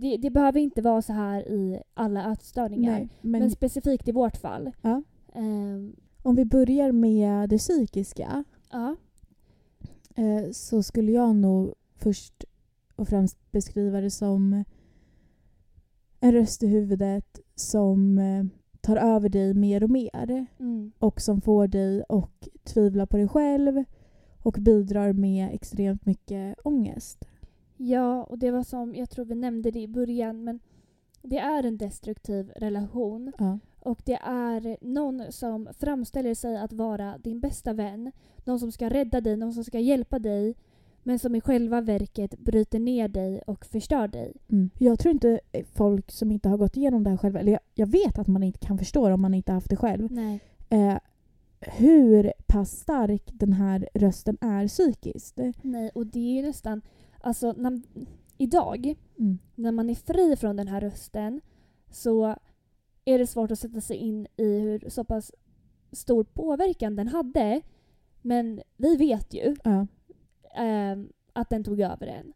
det, 0.00 0.16
det 0.16 0.30
behöver 0.30 0.60
inte 0.60 0.82
vara 0.82 1.02
så 1.02 1.12
här 1.12 1.48
i 1.48 1.82
alla 1.94 2.32
ätstörningar. 2.32 2.92
Nej, 2.92 3.08
men, 3.20 3.40
Men 3.40 3.50
specifikt 3.50 4.08
i 4.08 4.12
vårt 4.12 4.36
fall. 4.36 4.70
Ja. 4.82 5.02
Ehm, 5.34 5.96
om 6.22 6.36
vi 6.36 6.44
börjar 6.44 6.92
med 6.92 7.48
det 7.48 7.58
psykiska 7.58 8.44
ja. 8.70 8.96
eh, 10.14 10.50
så 10.52 10.82
skulle 10.82 11.12
jag 11.12 11.36
nog 11.36 11.74
först 11.96 12.44
och 12.96 13.08
främst 13.08 13.50
beskriva 13.50 14.00
det 14.00 14.10
som 14.10 14.64
en 16.20 16.32
röst 16.32 16.62
i 16.62 16.66
huvudet 16.66 17.40
som 17.54 18.18
eh, 18.18 18.44
tar 18.80 18.96
över 18.96 19.28
dig 19.28 19.54
mer 19.54 19.82
och 19.82 19.90
mer 19.90 20.46
Mm. 20.58 20.92
och 20.98 21.20
som 21.20 21.40
får 21.40 21.68
dig 21.68 22.04
att 22.08 22.48
tvivla 22.64 23.06
på 23.06 23.16
dig 23.16 23.28
själv 23.28 23.84
och 24.42 24.56
bidrar 24.60 25.12
med 25.12 25.54
extremt 25.54 26.06
mycket 26.06 26.56
ångest. 26.64 27.24
Ja, 27.78 28.24
och 28.24 28.38
det 28.38 28.50
var 28.50 28.62
som, 28.62 28.94
jag 28.94 29.10
tror 29.10 29.24
vi 29.24 29.34
nämnde 29.34 29.70
det 29.70 29.80
i 29.80 29.88
början, 29.88 30.44
men 30.44 30.60
det 31.22 31.38
är 31.38 31.62
en 31.62 31.78
destruktiv 31.78 32.52
relation. 32.56 33.32
Ja. 33.38 33.58
Och 33.80 34.02
det 34.04 34.18
är 34.22 34.76
någon 34.80 35.32
som 35.32 35.68
framställer 35.78 36.34
sig 36.34 36.56
att 36.56 36.72
vara 36.72 37.18
din 37.18 37.40
bästa 37.40 37.72
vän. 37.72 38.12
Någon 38.44 38.60
som 38.60 38.72
ska 38.72 38.88
rädda 38.88 39.20
dig, 39.20 39.36
någon 39.36 39.52
som 39.52 39.64
ska 39.64 39.78
hjälpa 39.78 40.18
dig. 40.18 40.54
Men 41.02 41.18
som 41.18 41.34
i 41.34 41.40
själva 41.40 41.80
verket 41.80 42.38
bryter 42.38 42.78
ner 42.78 43.08
dig 43.08 43.42
och 43.46 43.64
förstör 43.64 44.08
dig. 44.08 44.36
Mm. 44.48 44.70
Jag 44.78 44.98
tror 44.98 45.12
inte 45.12 45.40
folk 45.74 46.10
som 46.10 46.30
inte 46.30 46.48
har 46.48 46.56
gått 46.56 46.76
igenom 46.76 47.04
det 47.04 47.10
här 47.10 47.16
själva, 47.16 47.40
eller 47.40 47.52
jag, 47.52 47.60
jag 47.74 47.86
vet 47.86 48.18
att 48.18 48.26
man 48.26 48.42
inte 48.42 48.58
kan 48.58 48.78
förstå 48.78 49.08
det 49.08 49.14
om 49.14 49.20
man 49.20 49.34
inte 49.34 49.52
har 49.52 49.54
haft 49.54 49.70
det 49.70 49.76
själv, 49.76 50.12
Nej. 50.12 50.40
eh, 50.68 50.98
hur 51.60 52.32
pass 52.46 52.70
stark 52.70 53.22
den 53.32 53.52
här 53.52 53.88
rösten 53.94 54.36
är 54.40 54.68
psykiskt. 54.68 55.40
Nej, 55.62 55.90
och 55.94 56.06
det 56.06 56.18
är 56.18 56.42
ju 56.42 56.42
nästan... 56.42 56.82
Alltså, 57.20 57.52
när, 57.52 57.80
idag, 58.38 58.94
Mm. 59.18 59.38
när 59.54 59.72
man 59.72 59.90
är 59.90 59.94
fri 59.94 60.36
från 60.36 60.56
den 60.56 60.68
här 60.68 60.80
rösten 60.80 61.40
så 61.90 62.34
är 63.04 63.18
det 63.18 63.26
svårt 63.26 63.50
att 63.50 63.58
sätta 63.58 63.80
sig 63.80 63.96
in 63.96 64.26
i 64.36 64.58
hur 64.58 64.84
så 64.90 65.04
pass 65.04 65.32
stor 65.92 66.24
påverkan 66.24 66.96
den 66.96 67.08
hade. 67.08 67.60
Men 68.22 68.60
vi 68.76 68.96
vet 68.96 69.34
ju 69.34 69.56
Ja. 69.64 69.86
ehm, 70.56 71.08
att 71.32 71.50
den 71.50 71.64
tog 71.64 71.80
över 71.80 72.06
en. 72.06 72.32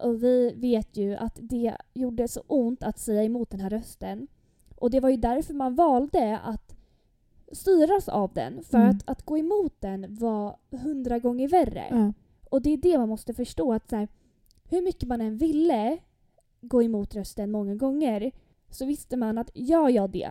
Och 0.00 0.22
vi 0.22 0.52
vet 0.56 0.96
ju 0.96 1.14
att 1.16 1.38
det 1.42 1.76
gjorde 1.94 2.28
så 2.28 2.40
ont 2.46 2.82
att 2.82 2.98
säga 2.98 3.22
emot 3.24 3.50
den 3.50 3.60
här 3.60 3.70
rösten. 3.70 4.26
Och 4.76 4.90
det 4.90 5.00
var 5.00 5.08
ju 5.08 5.16
därför 5.16 5.54
man 5.54 5.74
valde 5.74 6.38
att 6.38 6.76
styras 7.52 8.08
av 8.08 8.32
den. 8.34 8.62
För 8.64 8.78
Mm. 8.78 8.90
att, 8.90 9.02
att 9.10 9.22
gå 9.22 9.38
emot 9.38 9.80
den 9.80 10.14
var 10.14 10.56
hundra 10.70 11.18
gånger 11.18 11.48
värre. 11.48 11.84
Ja. 11.90 12.12
Och 12.54 12.62
det 12.62 12.70
är 12.70 12.76
det 12.76 12.98
man 12.98 13.08
måste 13.08 13.34
förstå. 13.34 13.72
att 13.72 13.90
så 13.90 13.96
här, 13.96 14.08
Hur 14.64 14.82
mycket 14.82 15.08
man 15.08 15.20
än 15.20 15.36
ville 15.36 15.98
gå 16.60 16.82
emot 16.82 17.14
rösten 17.14 17.50
många 17.50 17.74
gånger 17.74 18.32
så 18.70 18.86
visste 18.86 19.16
man 19.16 19.38
att 19.38 19.50
gör 19.54 19.88
jag 19.88 20.10
det, 20.10 20.30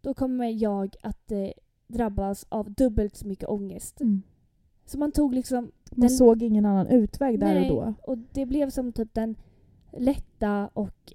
då 0.00 0.14
kommer 0.14 0.48
jag 0.62 0.96
att 1.02 1.32
eh, 1.32 1.50
drabbas 1.86 2.46
av 2.48 2.70
dubbelt 2.72 3.16
så 3.16 3.26
mycket 3.26 3.48
ångest. 3.48 4.00
Mm. 4.00 4.22
Så 4.84 4.98
man 4.98 5.12
tog 5.12 5.34
liksom... 5.34 5.64
Man 5.64 6.00
Den- 6.00 6.10
såg 6.10 6.42
ingen 6.42 6.64
annan 6.66 6.86
utväg 6.86 7.40
där 7.40 7.54
Nej, 7.54 7.70
och 7.70 7.76
då. 7.86 7.94
Och 8.02 8.18
det 8.18 8.46
blev 8.46 8.70
som 8.70 8.92
typ 8.92 9.14
den 9.14 9.36
lätta 9.92 10.70
och 10.72 11.12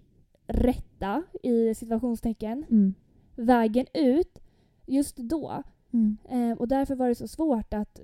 rätta, 0.48 1.24
i 1.44 1.76
situationstecken, 1.76 2.66
Mm. 2.70 2.94
vägen 3.36 3.86
ut 3.94 4.40
just 4.86 5.18
då. 5.18 5.64
Mm. 5.94 6.18
Eh, 6.30 6.58
och 6.58 6.68
därför 6.68 6.96
var 6.96 7.08
det 7.08 7.16
så 7.16 7.28
svårt 7.28 7.74
att 7.74 8.00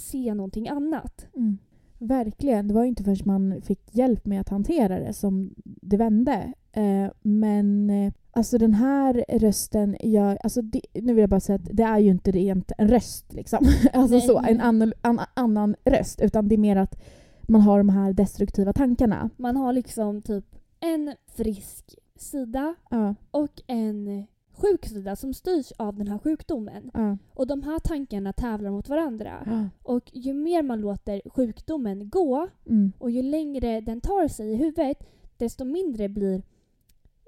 se 0.00 0.34
någonting 0.34 0.68
annat. 0.68 1.26
Mm. 1.36 1.58
Verkligen. 1.98 2.68
Det 2.68 2.74
var 2.74 2.82
ju 2.82 2.88
inte 2.88 3.04
förrän 3.04 3.18
man 3.24 3.62
fick 3.62 3.94
hjälp 3.94 4.26
med 4.26 4.40
att 4.40 4.48
hantera 4.48 4.98
det 4.98 5.12
som 5.12 5.54
det 5.64 5.96
vände. 5.96 6.52
Eh, 6.72 7.10
men 7.22 7.90
eh, 7.90 8.12
alltså 8.30 8.58
den 8.58 8.74
här 8.74 9.24
rösten, 9.28 9.96
jag, 10.00 10.38
alltså 10.42 10.62
det, 10.62 10.80
nu 10.94 11.14
vill 11.14 11.20
jag 11.20 11.30
bara 11.30 11.40
säga 11.40 11.56
att 11.56 11.68
det 11.72 11.82
är 11.82 11.98
ju 11.98 12.10
inte 12.10 12.30
rent 12.30 12.72
en 12.78 12.88
röst 12.88 13.32
liksom. 13.32 13.58
alltså 13.92 14.16
Nej. 14.16 14.26
så, 14.26 14.38
en 14.38 14.60
annan, 14.60 14.92
an, 15.00 15.20
annan 15.34 15.74
röst. 15.84 16.20
Utan 16.20 16.48
det 16.48 16.54
är 16.54 16.58
mer 16.58 16.76
att 16.76 17.02
man 17.48 17.60
har 17.60 17.78
de 17.78 17.88
här 17.88 18.12
destruktiva 18.12 18.72
tankarna. 18.72 19.30
Man 19.36 19.56
har 19.56 19.72
liksom 19.72 20.22
typ 20.22 20.44
en 20.80 21.14
frisk 21.36 21.98
sida 22.16 22.74
Ja, 22.90 23.14
och 23.30 23.62
en 23.66 24.26
sjuk 24.58 24.86
sida 24.86 25.16
som 25.16 25.34
styrs 25.34 25.72
av 25.76 25.96
den 25.96 26.08
här 26.08 26.18
sjukdomen. 26.18 26.90
ja, 26.94 27.16
Och 27.34 27.46
de 27.46 27.62
här 27.62 27.78
tankarna 27.78 28.32
tävlar 28.32 28.70
mot 28.70 28.88
varandra. 28.88 29.42
ja. 29.46 29.68
Och 29.82 30.10
ju 30.12 30.32
mer 30.32 30.62
man 30.62 30.80
låter 30.80 31.22
sjukdomen 31.30 32.08
gå 32.10 32.48
Mm. 32.66 32.92
och 32.98 33.10
ju 33.10 33.22
längre 33.22 33.80
den 33.80 34.00
tar 34.00 34.28
sig 34.28 34.52
i 34.52 34.56
huvudet 34.56 34.98
desto 35.36 35.64
mindre 35.64 36.08
blir 36.08 36.42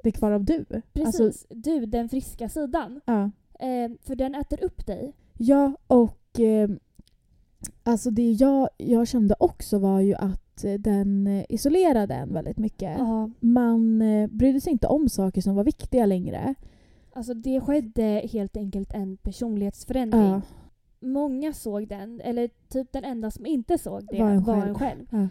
Det 0.03 0.13
kvar 0.13 0.33
av 0.33 0.45
du. 0.45 0.65
precis 0.93 1.21
Alltså, 1.21 1.55
du, 1.55 1.87
den 1.87 2.09
friska 2.09 2.49
sidan. 2.49 3.01
Eh, 3.61 3.91
för 4.03 4.15
den 4.15 4.35
äter 4.35 4.65
upp 4.65 4.87
dig. 4.87 5.13
Ja, 5.39 5.73
och 5.87 6.41
eh, 6.41 6.71
alltså 7.83 8.11
det 8.11 8.33
jag, 8.33 8.69
jag 8.77 9.09
kände 9.09 9.35
också 9.39 9.79
var 9.79 10.01
ju 10.01 10.15
att 10.15 10.65
eh, 10.65 10.75
den 10.75 11.27
eh, 11.27 11.45
isolerade 11.49 12.15
en 12.15 12.33
väldigt 12.35 12.59
mycket. 12.59 12.99
Ja. 12.99 13.31
Man 13.41 14.03
eh, 14.03 14.27
brydde 14.27 14.61
sig 14.61 14.73
inte 14.73 14.87
om 14.87 15.09
saker 15.09 15.41
som 15.41 15.55
var 15.55 15.65
viktiga 15.65 16.07
längre. 16.07 16.55
Alltså 17.13 17.35
det 17.35 17.61
skedde 17.61 18.03
helt 18.33 18.57
enkelt 18.57 18.93
en 18.95 19.17
personlighetsförändring. 19.17 20.23
Ja, 20.23 20.41
Många 21.03 21.53
såg 21.53 21.89
den, 21.89 22.21
eller 22.21 22.51
typ 22.69 22.93
den 22.93 23.05
enda 23.05 23.31
som 23.31 23.47
inte 23.47 23.79
såg 23.79 24.07
det 24.11 24.19
Var 24.23 24.41
var 24.41 24.55
en 24.57 24.69
en 24.69 24.75
själv. 24.75 24.77
själv. 24.79 25.07
ja, 25.23 25.29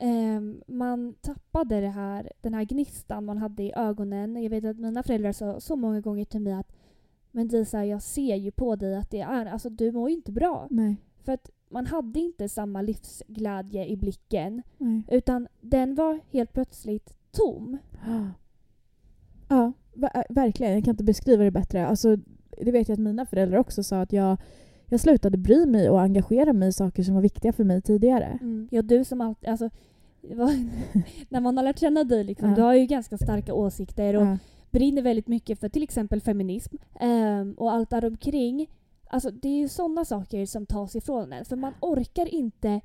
Ehm, 0.00 0.62
man 0.66 1.14
tappade 1.20 1.80
det 1.80 1.88
här, 1.88 2.32
den 2.40 2.54
här 2.54 2.64
gnistan 2.64 3.24
man 3.24 3.38
hade 3.38 3.62
i 3.62 3.72
ögonen. 3.76 4.42
Jag 4.42 4.50
vet 4.50 4.64
att 4.64 4.78
mina 4.78 5.02
föräldrar 5.02 5.32
sa 5.32 5.60
så 5.60 5.76
många 5.76 6.00
gånger 6.00 6.24
till 6.24 6.40
mig 6.40 6.52
att 6.52 6.72
men 7.30 7.48
Disa, 7.48 7.84
jag 7.84 8.02
ser 8.02 8.36
ju 8.36 8.50
på 8.50 8.76
dig 8.76 8.96
att 8.96 9.10
det 9.10 9.20
är, 9.20 9.46
alltså 9.46 9.70
du 9.70 9.92
mår 9.92 10.08
ju 10.10 10.14
inte 10.16 10.32
bra. 10.32 10.66
nej, 10.70 10.96
För 11.24 11.32
att 11.32 11.50
man 11.68 11.86
hade 11.86 12.20
inte 12.20 12.48
samma 12.48 12.82
livsglädje 12.82 13.86
i 13.86 13.96
blicken. 13.96 14.62
nej. 14.78 15.02
Utan 15.08 15.48
den 15.60 15.94
var 15.94 16.20
helt 16.30 16.52
plötsligt 16.52 17.16
tom. 17.32 17.78
Ja, 19.48 19.56
ver- 19.56 19.72
verkligen. 20.28 20.72
Jag 20.72 20.84
kan 20.84 20.90
inte 20.92 21.04
beskriva 21.04 21.44
det 21.44 21.50
bättre. 21.50 21.86
Alltså, 21.86 22.16
det 22.62 22.70
vet 22.72 22.88
jag 22.88 22.94
att 22.96 23.00
mina 23.00 23.26
föräldrar 23.26 23.58
också 23.58 23.82
sa 23.82 24.00
att 24.00 24.12
jag, 24.12 24.36
jag 24.88 25.00
slutade 25.00 25.38
bry 25.38 25.66
mig 25.66 25.90
och 25.90 26.00
engagera 26.00 26.52
mig 26.52 26.68
i 26.68 26.72
saker 26.72 27.02
som 27.02 27.14
var 27.14 27.22
viktiga 27.22 27.52
för 27.52 27.64
mig 27.64 27.82
tidigare. 27.82 28.38
Ja, 28.70 28.82
du 28.82 29.04
som 29.04 29.20
alltid, 29.20 29.48
alltså 29.50 29.70
när 31.28 31.40
man 31.40 31.56
har 31.56 31.64
lärt 31.64 31.78
känna 31.78 32.04
dig 32.04 32.24
liksom, 32.24 32.48
Ja. 32.48 32.54
du 32.56 32.62
har 32.62 32.74
ju 32.74 32.86
ganska 32.86 33.18
starka 33.18 33.54
åsikter 33.54 34.16
och 34.16 34.22
Ja, 34.26 34.38
brinner 34.70 35.02
väldigt 35.02 35.28
mycket 35.28 35.60
för 35.60 35.68
till 35.68 35.82
exempel 35.82 36.20
feminism 36.20 36.76
ehm, 37.00 37.52
och 37.58 37.72
allt 37.72 37.90
däromkring. 37.90 38.66
Alltså 39.08 39.30
det 39.30 39.48
är 39.48 39.58
ju 39.58 39.68
sådana 39.68 40.04
saker 40.04 40.46
som 40.46 40.66
tas 40.66 40.96
ifrån 40.96 41.32
en. 41.32 41.44
För 41.44 41.56
man 41.56 41.72
orkar 41.80 42.34
inte... 42.34 42.80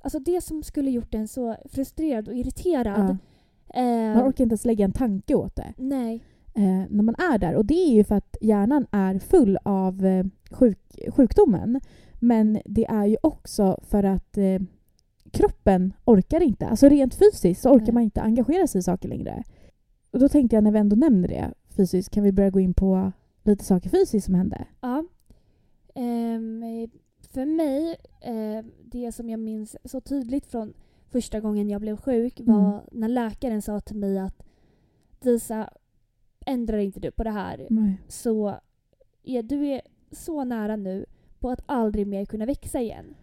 Alltså 0.00 0.18
det 0.18 0.40
som 0.40 0.62
skulle 0.62 0.90
gjort 0.90 1.14
en 1.14 1.28
så 1.28 1.56
frustrerad 1.64 2.28
och 2.28 2.34
irriterad. 2.34 3.16
ja. 3.74 3.80
ehm, 3.80 4.12
Man 4.12 4.28
orkar 4.28 4.44
inte 4.44 4.52
ens 4.52 4.64
lägga 4.64 4.84
en 4.84 4.92
tanke 4.92 5.34
åt 5.34 5.56
det. 5.56 5.74
Nej. 5.76 6.22
Eh, 6.56 6.84
när 6.90 7.02
man 7.02 7.14
är 7.14 7.38
där. 7.38 7.54
Och 7.54 7.64
det 7.66 7.74
är 7.74 7.94
ju 7.94 8.04
för 8.04 8.14
att 8.14 8.36
hjärnan 8.40 8.86
är 8.90 9.18
full 9.18 9.58
av 9.62 10.06
eh, 10.06 10.26
sjuk, 10.50 10.78
sjukdomen. 11.08 11.80
Men 12.20 12.58
det 12.64 12.84
är 12.86 13.04
ju 13.06 13.16
också 13.22 13.78
för 13.82 14.04
att 14.04 14.38
eh, 14.38 14.60
kroppen 15.30 15.92
orkar 16.04 16.42
inte. 16.42 16.66
Alltså 16.66 16.88
rent 16.88 17.14
fysiskt 17.14 17.62
så 17.62 17.70
orkar 17.70 17.84
Nej. 17.86 17.92
man 17.94 18.02
inte 18.02 18.22
engagera 18.22 18.66
sig 18.66 18.78
i 18.78 18.82
saker 18.82 19.08
längre. 19.08 19.42
Och 20.10 20.18
då 20.18 20.28
tänkte 20.28 20.56
jag 20.56 20.64
när 20.64 20.70
vi 20.72 20.78
ändå 20.78 20.96
nämner 20.96 21.28
det 21.28 21.52
fysiskt 21.68 22.10
kan 22.10 22.22
vi 22.22 22.32
börja 22.32 22.50
gå 22.50 22.60
in 22.60 22.74
på 22.74 23.12
lite 23.42 23.64
saker 23.64 23.90
fysiskt 23.90 24.24
som 24.26 24.34
hände. 24.34 24.64
Ja. 24.80 25.04
Ehm, 25.94 26.62
för 27.30 27.44
mig, 27.44 27.96
eh, 28.20 28.64
det 28.84 29.12
som 29.12 29.28
jag 29.30 29.40
minns 29.40 29.76
så 29.84 30.00
tydligt 30.00 30.46
från 30.46 30.72
första 31.10 31.40
gången 31.40 31.68
jag 31.68 31.80
blev 31.80 31.96
sjuk 31.96 32.40
var 32.40 32.68
Mm. 32.72 32.80
när 32.92 33.08
läkaren 33.08 33.62
sa 33.62 33.80
till 33.80 33.96
mig 33.96 34.18
att 34.18 34.42
Disa, 35.20 35.70
ändrar 36.46 36.78
inte 36.78 37.00
du 37.00 37.10
på 37.10 37.24
det 37.24 37.30
här 37.30 37.66
Nej. 37.70 38.02
så 38.08 38.54
är 39.22 39.42
du 39.42 39.66
är 39.66 39.80
så 40.10 40.44
nära 40.44 40.76
nu 40.76 41.06
på 41.38 41.50
att 41.50 41.62
aldrig 41.66 42.06
mer 42.06 42.24
kunna 42.24 42.46
växa 42.46 42.80
igen. 42.80 43.14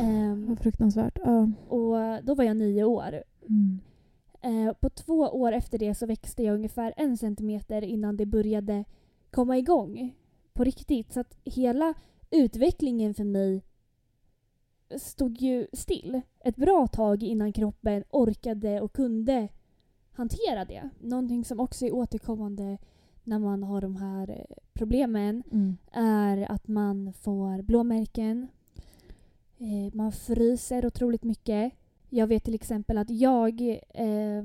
Ehm, 0.00 0.46
Vad 0.48 0.58
fruktansvärt. 0.58 1.18
Ja. 1.24 1.50
och 1.68 2.24
då 2.24 2.34
var 2.34 2.44
jag 2.44 2.56
nio 2.56 2.84
år. 2.84 3.22
Mm. 3.48 3.80
Eh, 4.42 4.72
på 4.74 4.90
två 4.90 5.18
år 5.18 5.52
efter 5.52 5.78
det 5.78 5.94
så 5.94 6.06
växte 6.06 6.42
jag 6.42 6.54
ungefär 6.54 6.94
en 6.96 7.16
centimeter 7.16 7.82
innan 7.82 8.16
det 8.16 8.26
började 8.26 8.84
komma 9.30 9.58
igång 9.58 10.14
på 10.52 10.64
riktigt. 10.64 11.12
Så 11.12 11.20
att 11.20 11.38
hela 11.44 11.94
utvecklingen 12.30 13.14
för 13.14 13.24
mig 13.24 13.62
stod 14.98 15.38
ju 15.40 15.66
still 15.72 16.20
ett 16.40 16.56
bra 16.56 16.86
tag 16.86 17.22
innan 17.22 17.52
kroppen 17.52 18.04
orkade 18.10 18.80
och 18.80 18.92
kunde 18.92 19.48
hantera 20.16 20.64
det. 20.64 20.90
Någonting 21.00 21.44
som 21.44 21.60
också 21.60 21.86
är 21.86 21.94
återkommande 21.94 22.78
när 23.24 23.38
man 23.38 23.62
har 23.62 23.80
de 23.80 23.96
här 23.96 24.30
eh, 24.30 24.56
problemen 24.72 25.42
Mm. 25.52 25.76
är 25.92 26.50
att 26.52 26.68
man 26.68 27.12
får 27.12 27.62
blåmärken. 27.62 28.48
Eh, 29.58 29.94
man 29.94 30.12
fryser 30.12 30.86
otroligt 30.86 31.24
mycket. 31.24 31.72
Jag 32.10 32.26
vet 32.26 32.44
till 32.44 32.54
exempel 32.54 32.98
att 32.98 33.10
jag... 33.10 33.60
Eh, 33.94 34.42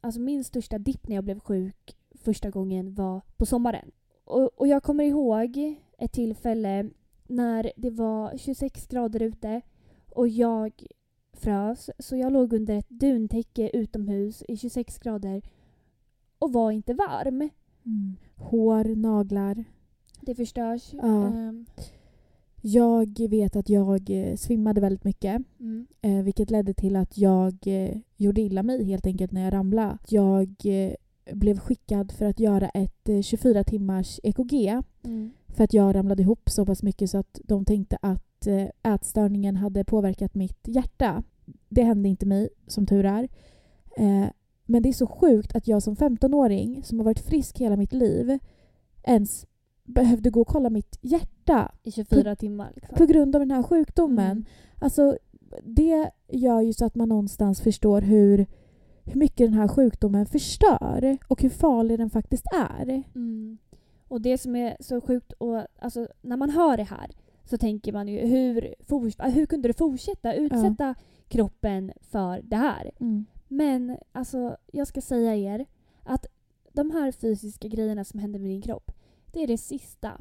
alltså 0.00 0.20
min 0.20 0.44
största 0.44 0.78
dipp 0.78 1.08
när 1.08 1.14
jag 1.14 1.24
blev 1.24 1.40
sjuk 1.40 1.96
första 2.14 2.50
gången 2.50 2.94
var 2.94 3.20
på 3.36 3.46
sommaren. 3.46 3.90
Och, 4.24 4.60
och 4.60 4.66
jag 4.68 4.82
kommer 4.82 5.04
ihåg 5.04 5.76
ett 5.98 6.12
tillfälle 6.12 6.90
när 7.26 7.72
det 7.76 7.90
var 7.90 8.36
26 8.38 8.86
grader 8.86 9.22
ute 9.22 9.60
och 10.14 10.28
jag 10.28 10.86
frös. 11.40 11.90
Så 11.98 12.16
jag 12.16 12.32
låg 12.32 12.52
under 12.52 12.76
ett 12.78 12.88
duntäcke 12.88 13.70
utomhus 13.72 14.42
i 14.48 14.56
26 14.56 14.98
grader 14.98 15.42
och 16.38 16.52
var 16.52 16.70
inte 16.70 16.94
varm. 16.94 17.40
Mm. 17.86 18.16
Hår, 18.36 18.84
naglar. 18.96 19.64
Det 20.20 20.34
förstörs. 20.34 20.90
Ja. 20.92 21.26
Ehm, 21.26 21.66
Jag 22.60 23.28
vet 23.30 23.56
att 23.56 23.68
jag 23.68 24.10
eh, 24.10 24.36
svimmade 24.36 24.80
väldigt 24.80 25.04
mycket. 25.04 25.42
mm. 25.60 25.86
Eh, 26.02 26.22
vilket 26.22 26.50
ledde 26.50 26.74
till 26.74 26.96
att 26.96 27.18
jag 27.18 27.54
eh, 27.66 27.96
gjorde 28.16 28.40
illa 28.40 28.62
mig 28.62 28.84
helt 28.84 29.06
enkelt 29.06 29.32
när 29.32 29.44
jag 29.44 29.52
ramlade. 29.52 29.98
Jag 30.08 30.54
blev 31.32 31.58
skickad 31.58 32.12
för 32.12 32.24
att 32.26 32.40
göra 32.40 32.68
ett 32.68 33.08
eh, 33.08 33.20
24 33.22 33.64
timmars 33.64 34.20
EKG 34.22 34.82
Mm. 35.04 35.30
för 35.48 35.64
att 35.64 35.72
jag 35.74 35.94
ramlade 35.94 36.22
ihop 36.22 36.50
så 36.50 36.66
pass 36.66 36.82
mycket 36.82 37.10
så 37.10 37.18
att 37.18 37.40
de 37.44 37.64
tänkte 37.64 37.98
att 38.02 38.35
eh, 38.46 38.68
ätstörningen 38.82 39.56
hade 39.56 39.84
påverkat 39.84 40.34
mitt 40.34 40.68
hjärta. 40.68 41.22
Det 41.68 41.82
hände 41.82 42.08
inte 42.08 42.26
mig, 42.26 42.48
som 42.66 42.86
tur 42.86 43.04
är. 43.04 43.28
Eh, 43.96 44.26
men 44.66 44.82
det 44.82 44.88
är 44.88 44.92
så 44.92 45.06
sjukt 45.06 45.56
att 45.56 45.68
jag 45.68 45.82
som 45.82 45.96
15-åring, 45.96 46.82
som 46.84 46.98
har 46.98 47.04
varit 47.04 47.26
frisk 47.26 47.58
hela 47.58 47.76
mitt 47.76 47.92
liv, 47.92 48.38
ens 49.02 49.46
behövde 49.84 50.30
gå 50.30 50.40
och 50.40 50.48
kolla 50.48 50.70
mitt 50.70 50.98
hjärta 51.00 51.72
I 51.82 51.92
24 51.92 52.36
timmar. 52.36 52.72
Liksom. 52.74 52.96
på 52.96 53.06
grund 53.06 53.36
av 53.36 53.40
den 53.40 53.50
här 53.50 53.62
sjukdomen. 53.62 54.30
Mm. 54.30 54.44
Alltså, 54.78 55.18
det 55.62 56.10
gör 56.28 56.60
ju 56.60 56.72
så 56.72 56.84
att 56.84 56.94
man 56.94 57.08
någonstans 57.08 57.60
förstår 57.60 58.00
hur, 58.00 58.46
hur 59.04 59.18
mycket 59.18 59.46
den 59.46 59.54
här 59.54 59.68
sjukdomen 59.68 60.26
förstör 60.26 61.18
och 61.28 61.42
hur 61.42 61.48
farlig 61.48 61.98
den 61.98 62.10
faktiskt 62.10 62.44
är. 62.54 63.02
Mm. 63.14 63.58
Och 64.08 64.20
det 64.20 64.38
som 64.38 64.56
är 64.56 64.76
så 64.80 65.00
sjukt, 65.00 65.32
och, 65.32 65.62
alltså, 65.78 66.08
när 66.22 66.36
man 66.36 66.50
hör 66.50 66.76
det 66.76 66.82
här 66.82 67.10
så 67.46 67.58
tänker 67.58 67.92
man 67.92 68.08
ju 68.08 68.18
hur, 68.18 68.74
for, 68.80 69.30
hur 69.30 69.46
kunde 69.46 69.68
du 69.68 69.72
fortsätta 69.72 70.34
utsätta 70.34 70.94
kroppen 71.28 71.92
för 72.00 72.42
det 72.42 72.56
här? 72.56 72.90
Men 73.48 73.96
alltså, 74.12 74.56
jag 74.72 74.86
ska 74.86 75.00
säga 75.00 75.36
er 75.36 75.66
att 76.02 76.26
de 76.72 76.90
här 76.90 77.12
fysiska 77.12 77.68
grejerna 77.68 78.04
som 78.04 78.20
händer 78.20 78.40
med 78.40 78.50
din 78.50 78.62
kropp, 78.62 78.90
det 79.32 79.42
är 79.42 79.46
det 79.46 79.58
sista 79.58 80.20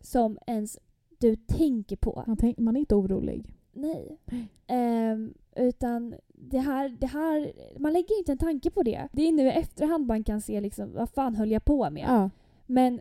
som 0.00 0.38
ens 0.46 0.78
du 1.18 1.36
tänker 1.36 1.96
på. 1.96 2.24
Man, 2.26 2.36
tänk, 2.36 2.58
man 2.58 2.76
är 2.76 2.80
inte 2.80 2.94
orolig. 2.94 3.54
Nej. 3.72 4.18
Ehm, 4.66 5.34
utan 5.56 6.14
det 6.28 6.58
här, 6.58 6.88
det 6.88 7.06
här, 7.06 7.52
man 7.78 7.92
lägger 7.92 8.18
inte 8.18 8.32
en 8.32 8.38
tanke 8.38 8.70
på 8.70 8.82
det. 8.82 9.08
Det 9.12 9.28
är 9.28 9.32
nu 9.32 9.42
i 9.42 9.50
efterhand 9.50 10.06
man 10.06 10.24
kan 10.24 10.40
se 10.40 10.60
liksom, 10.60 10.92
vad 10.92 11.10
fan 11.10 11.34
höll 11.34 11.50
jag 11.50 11.64
på 11.64 11.90
med? 11.90 12.04
Ja. 12.08 12.30
Men 12.66 13.00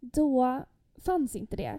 då 0.00 0.60
fanns 0.96 1.36
inte 1.36 1.56
det. 1.56 1.78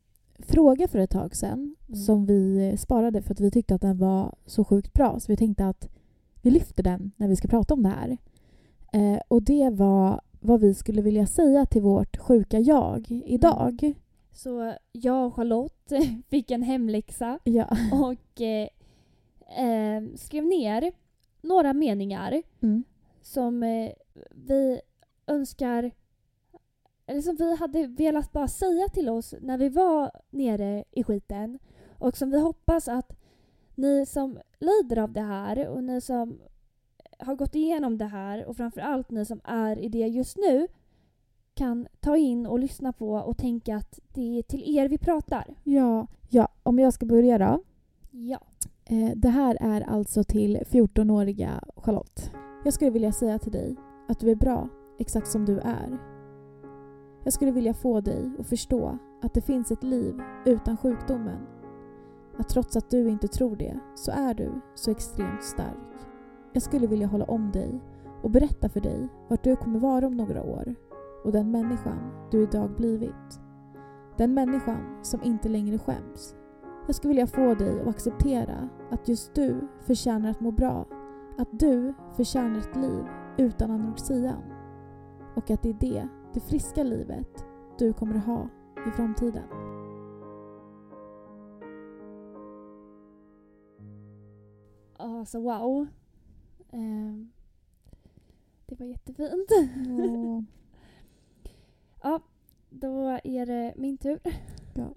fråga 0.51 0.87
för 0.87 0.99
ett 0.99 1.09
tag 1.09 1.35
sedan 1.35 1.75
Mm. 1.87 1.99
som 2.01 2.25
vi 2.25 2.73
sparade 2.77 3.21
för 3.21 3.33
att 3.33 3.39
vi 3.39 3.51
tyckte 3.51 3.75
att 3.75 3.81
den 3.81 3.97
var 3.97 4.35
så 4.45 4.63
sjukt 4.63 4.93
bra. 4.93 5.19
Så 5.19 5.31
vi 5.31 5.37
tänkte 5.37 5.67
att 5.67 5.89
vi 6.41 6.51
lyfter 6.51 6.83
den 6.83 7.11
när 7.17 7.27
vi 7.27 7.35
ska 7.35 7.47
prata 7.47 7.73
om 7.73 7.83
det 7.83 7.89
här. 7.89 8.17
Eh, 8.93 9.19
och 9.27 9.43
det 9.43 9.69
var 9.69 10.21
vad 10.39 10.59
vi 10.61 10.73
skulle 10.73 11.01
vilja 11.01 11.25
säga 11.27 11.65
till 11.65 11.81
vårt 11.81 12.17
sjuka 12.17 12.59
jag 12.59 13.05
idag. 13.25 13.93
Så 14.31 14.73
jag 14.91 15.27
och 15.27 15.35
Charlotte 15.35 15.91
fick 16.29 16.51
en 16.51 16.63
hemläxa 16.63 17.39
Ja. 17.43 17.67
och 17.91 18.41
eh, 18.41 18.67
eh, 19.65 20.03
skrev 20.15 20.45
ner 20.45 20.91
några 21.41 21.73
meningar 21.73 22.41
Mm. 22.61 22.83
som 23.21 23.63
eh, 23.63 23.91
vi 24.31 24.79
önskar 25.27 25.91
eller 27.05 27.21
som 27.21 27.35
vi 27.35 27.55
hade 27.55 27.87
velat 27.87 28.31
bara 28.31 28.47
säga 28.47 28.87
till 28.87 29.09
oss 29.09 29.33
när 29.41 29.57
vi 29.57 29.69
var 29.69 30.11
nere 30.29 30.83
i 30.91 31.03
skiten 31.03 31.59
och 31.97 32.17
som 32.17 32.31
vi 32.31 32.39
hoppas 32.39 32.87
att 32.87 33.17
ni 33.75 34.05
som 34.05 34.39
lider 34.59 34.97
av 34.97 35.11
det 35.11 35.21
här 35.21 35.67
och 35.67 35.83
ni 35.83 36.01
som 36.01 36.39
har 37.19 37.35
gått 37.35 37.55
igenom 37.55 37.97
det 37.97 38.05
här 38.05 38.45
och 38.45 38.57
framförallt 38.57 39.11
ni 39.11 39.25
som 39.25 39.41
är 39.43 39.79
i 39.79 39.89
det 39.89 40.07
just 40.07 40.37
nu 40.37 40.67
kan 41.53 41.87
ta 41.99 42.17
in 42.17 42.47
och 42.47 42.59
lyssna 42.59 42.93
på 42.93 43.13
och 43.13 43.37
tänka 43.37 43.75
att 43.75 43.99
det 44.13 44.37
är 44.39 44.43
till 44.43 44.77
er 44.77 44.87
vi 44.87 44.97
pratar. 44.97 45.55
Ja, 45.63 46.07
ja, 46.29 46.47
om 46.63 46.79
jag 46.79 46.93
ska 46.93 47.05
börja 47.05 47.37
då. 47.37 47.63
Ja. 48.11 48.39
Eh, 48.85 49.11
det 49.15 49.29
här 49.29 49.57
är 49.59 49.81
alltså 49.81 50.23
till 50.23 50.57
14-åriga 50.57 51.63
Charlotte. 51.75 52.31
Jag 52.63 52.73
skulle 52.73 52.91
vilja 52.91 53.11
säga 53.11 53.39
till 53.39 53.51
dig 53.51 53.75
att 54.07 54.19
du 54.19 54.31
är 54.31 54.35
bra 54.35 54.69
exakt 54.99 55.27
som 55.27 55.45
du 55.45 55.59
är. 55.59 56.10
Jag 57.23 57.33
skulle 57.33 57.51
vilja 57.51 57.73
få 57.73 58.01
dig 58.01 58.31
att 58.39 58.47
förstå 58.47 58.97
att 59.21 59.33
det 59.33 59.41
finns 59.41 59.71
ett 59.71 59.83
liv 59.83 60.21
utan 60.45 60.77
sjukdomen. 60.77 61.47
Att 62.37 62.49
trots 62.49 62.75
att 62.75 62.89
du 62.89 63.09
inte 63.09 63.27
tror 63.27 63.55
det 63.55 63.79
så 63.95 64.11
är 64.11 64.33
du 64.33 64.51
så 64.75 64.91
extremt 64.91 65.43
stark. 65.43 66.07
Jag 66.53 66.63
skulle 66.63 66.87
vilja 66.87 67.07
hålla 67.07 67.25
om 67.25 67.51
dig 67.51 67.81
och 68.23 68.31
berätta 68.31 68.69
för 68.69 68.81
dig 68.81 69.07
vart 69.27 69.43
du 69.43 69.55
kommer 69.55 69.79
vara 69.79 70.07
om 70.07 70.17
några 70.17 70.43
år 70.43 70.75
och 71.23 71.31
den 71.31 71.51
människan 71.51 72.27
du 72.31 72.43
idag 72.43 72.75
blivit. 72.75 73.39
Den 74.17 74.33
människan 74.33 74.99
som 75.01 75.23
inte 75.23 75.49
längre 75.49 75.77
skäms. 75.77 76.35
Jag 76.85 76.95
skulle 76.95 77.09
vilja 77.09 77.27
få 77.27 77.53
dig 77.53 77.81
att 77.81 77.87
acceptera 77.87 78.69
att 78.91 79.07
just 79.07 79.33
du 79.33 79.67
förtjänar 79.79 80.29
att 80.29 80.39
må 80.39 80.51
bra. 80.51 80.85
Att 81.37 81.59
du 81.59 81.93
förtjänar 82.15 82.59
ett 82.59 82.75
liv 82.75 83.03
utan 83.37 83.71
anorexian. 83.71 84.43
Och 85.35 85.51
att 85.51 85.61
det 85.61 85.69
är 85.69 85.77
det, 85.79 86.07
det 86.33 86.39
friska 86.39 86.83
livet, 86.83 87.45
du 87.77 87.93
kommer 87.93 88.15
att 88.15 88.25
ha 88.25 88.47
i 88.87 88.91
framtiden. 88.91 89.43
Alltså 94.97 95.39
wow. 95.39 95.87
Ehm, 96.71 97.31
det 98.65 98.79
var 98.79 98.85
jättefint. 98.85 99.49
Ja, 102.03 102.19
då 102.69 103.19
är 103.23 103.45
det 103.45 103.73
min 103.77 103.97
tur. 103.97 104.19
Ja. 104.75 104.87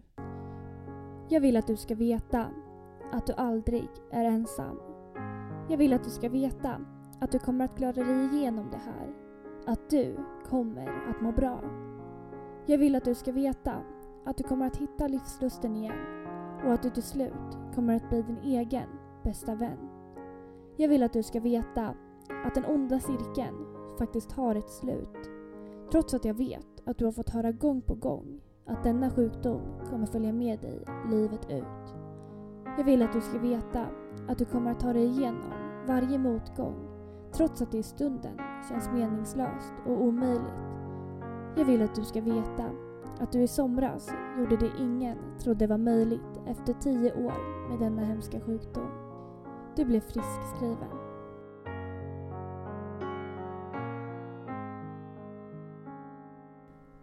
Jag 1.29 1.41
vill 1.41 1.57
att 1.57 1.67
du 1.67 1.77
ska 1.77 1.95
veta 1.95 2.51
att 3.13 3.27
du 3.27 3.33
aldrig 3.33 3.89
är 4.11 4.25
ensam. 4.25 4.81
Jag 5.71 5.77
vill 5.79 5.93
att 5.93 6.05
du 6.05 6.11
ska 6.11 6.29
veta 6.29 6.81
att 7.21 7.33
du 7.33 7.39
kommer 7.39 7.65
att 7.65 7.77
klara 7.77 7.93
dig 7.93 8.25
igenom 8.25 8.71
det 8.71 8.77
här. 8.77 9.24
Att 9.67 9.91
du 9.91 10.17
kommer 10.51 11.11
att 11.11 11.21
må 11.21 11.33
bra. 11.33 11.61
Jag 12.67 12.79
vill 12.79 12.95
att 12.95 13.05
du 13.05 13.15
ska 13.15 13.33
veta 13.33 13.75
att 14.25 14.37
du 14.37 14.43
kommer 14.43 14.67
att 14.67 14.77
hitta 14.77 15.09
livslusten 15.09 15.77
igen 15.77 15.99
och 16.65 16.73
att 16.73 16.83
du 16.83 16.91
till 16.91 17.03
slut 17.03 17.59
kommer 17.75 17.97
att 17.97 18.09
bli 18.09 18.23
din 18.23 18.39
egen 18.39 18.89
bästa 19.23 19.55
vän. 19.55 19.79
Jag 20.77 20.89
vill 20.89 21.03
att 21.03 21.13
du 21.13 21.23
ska 21.23 21.41
veta 21.41 21.95
att 22.47 22.55
den 22.55 22.65
onda 22.65 23.01
cirkeln 23.01 23.67
faktiskt 23.99 24.33
har 24.33 24.55
ett 24.55 24.71
slut. 24.71 25.31
Trots 25.91 26.15
att 26.15 26.25
jag 26.25 26.35
vet 26.35 26.83
att 26.85 26.99
du 26.99 27.05
har 27.05 27.13
fått 27.13 27.31
höra 27.31 27.53
gång 27.53 27.83
på 27.83 27.95
gång 27.95 28.41
att 28.67 28.85
denna 28.85 29.11
sjukdom 29.11 29.61
kommer 29.91 30.07
följa 30.07 30.33
med 30.33 30.61
dig 30.61 30.85
livet 31.11 31.51
ut. 31.51 31.95
Jag 32.79 32.85
vill 32.85 33.03
att 33.03 33.13
du 33.13 33.21
ska 33.21 33.39
veta 33.39 33.87
att 34.29 34.39
du 34.39 34.45
kommer 34.45 34.71
att 34.71 34.81
ta 34.81 34.93
dig 34.93 35.05
igenom 35.05 35.53
varje 35.87 36.19
motgång 36.19 36.75
trots 37.33 37.63
att 37.63 37.73
det 37.73 37.79
i 37.79 37.83
stunden 37.83 38.54
känns 38.69 38.89
meningslöst 38.93 39.75
och 39.87 40.03
omöjligt. 40.03 40.65
Jag 41.57 41.65
vill 41.65 41.83
att 41.83 41.95
du 41.95 42.05
ska 42.05 42.21
veta 42.21 42.71
att 43.21 43.33
du 43.33 43.43
i 43.43 43.49
somras 43.49 44.11
gjorde 44.39 44.57
det 44.57 44.71
ingen 44.79 45.19
trodde 45.39 45.67
var 45.67 45.79
möjligt 45.79 46.41
efter 46.47 46.73
tio 46.73 47.13
år 47.13 47.69
med 47.71 47.79
denna 47.79 48.05
hemska 48.05 48.41
sjukdom. 48.41 48.89
Du 49.77 49.85
blev 49.85 50.01
friskskriven. 50.01 50.91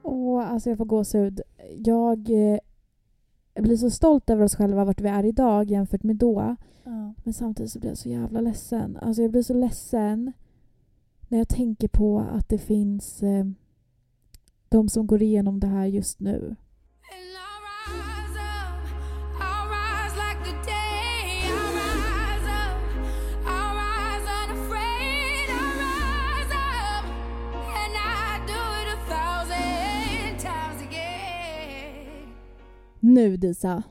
Åh, 0.04 0.52
alltså 0.52 0.70
jag 0.70 0.78
får 0.78 0.86
gåshud. 0.86 1.42
Jag 1.78 2.30
eh, 2.30 2.60
blir 3.64 3.78
så 3.78 3.90
stolt 3.90 4.30
över 4.30 4.44
oss 4.44 4.56
själva 4.56 4.86
vart 4.86 5.02
vi 5.02 5.10
är 5.10 5.26
idag 5.26 5.72
jämfört 5.72 6.04
med 6.04 6.16
då. 6.16 6.56
Ja. 6.84 7.14
Men 7.24 7.34
samtidigt 7.34 7.72
så 7.72 7.80
blir 7.80 7.90
jag 7.90 7.98
så 7.98 8.10
jävla 8.10 8.42
ledsen. 8.42 8.98
Alltså 9.02 9.22
jag 9.22 9.32
blir 9.32 9.44
så 9.44 9.54
ledsen 9.54 10.32
när 11.32 11.38
jag 11.38 11.50
tänker 11.50 11.88
på 11.88 12.20
att 12.20 12.50
det 12.50 12.58
finns 12.58 13.24
eh, 13.24 13.46
de 14.70 14.90
som 14.90 15.08
går 15.08 15.22
igenom 15.22 15.60
det 15.60 15.68
här 15.68 15.86
just 15.86 16.20
nu. 16.20 16.56
Nu 33.00 33.38
Disa, 33.38 33.84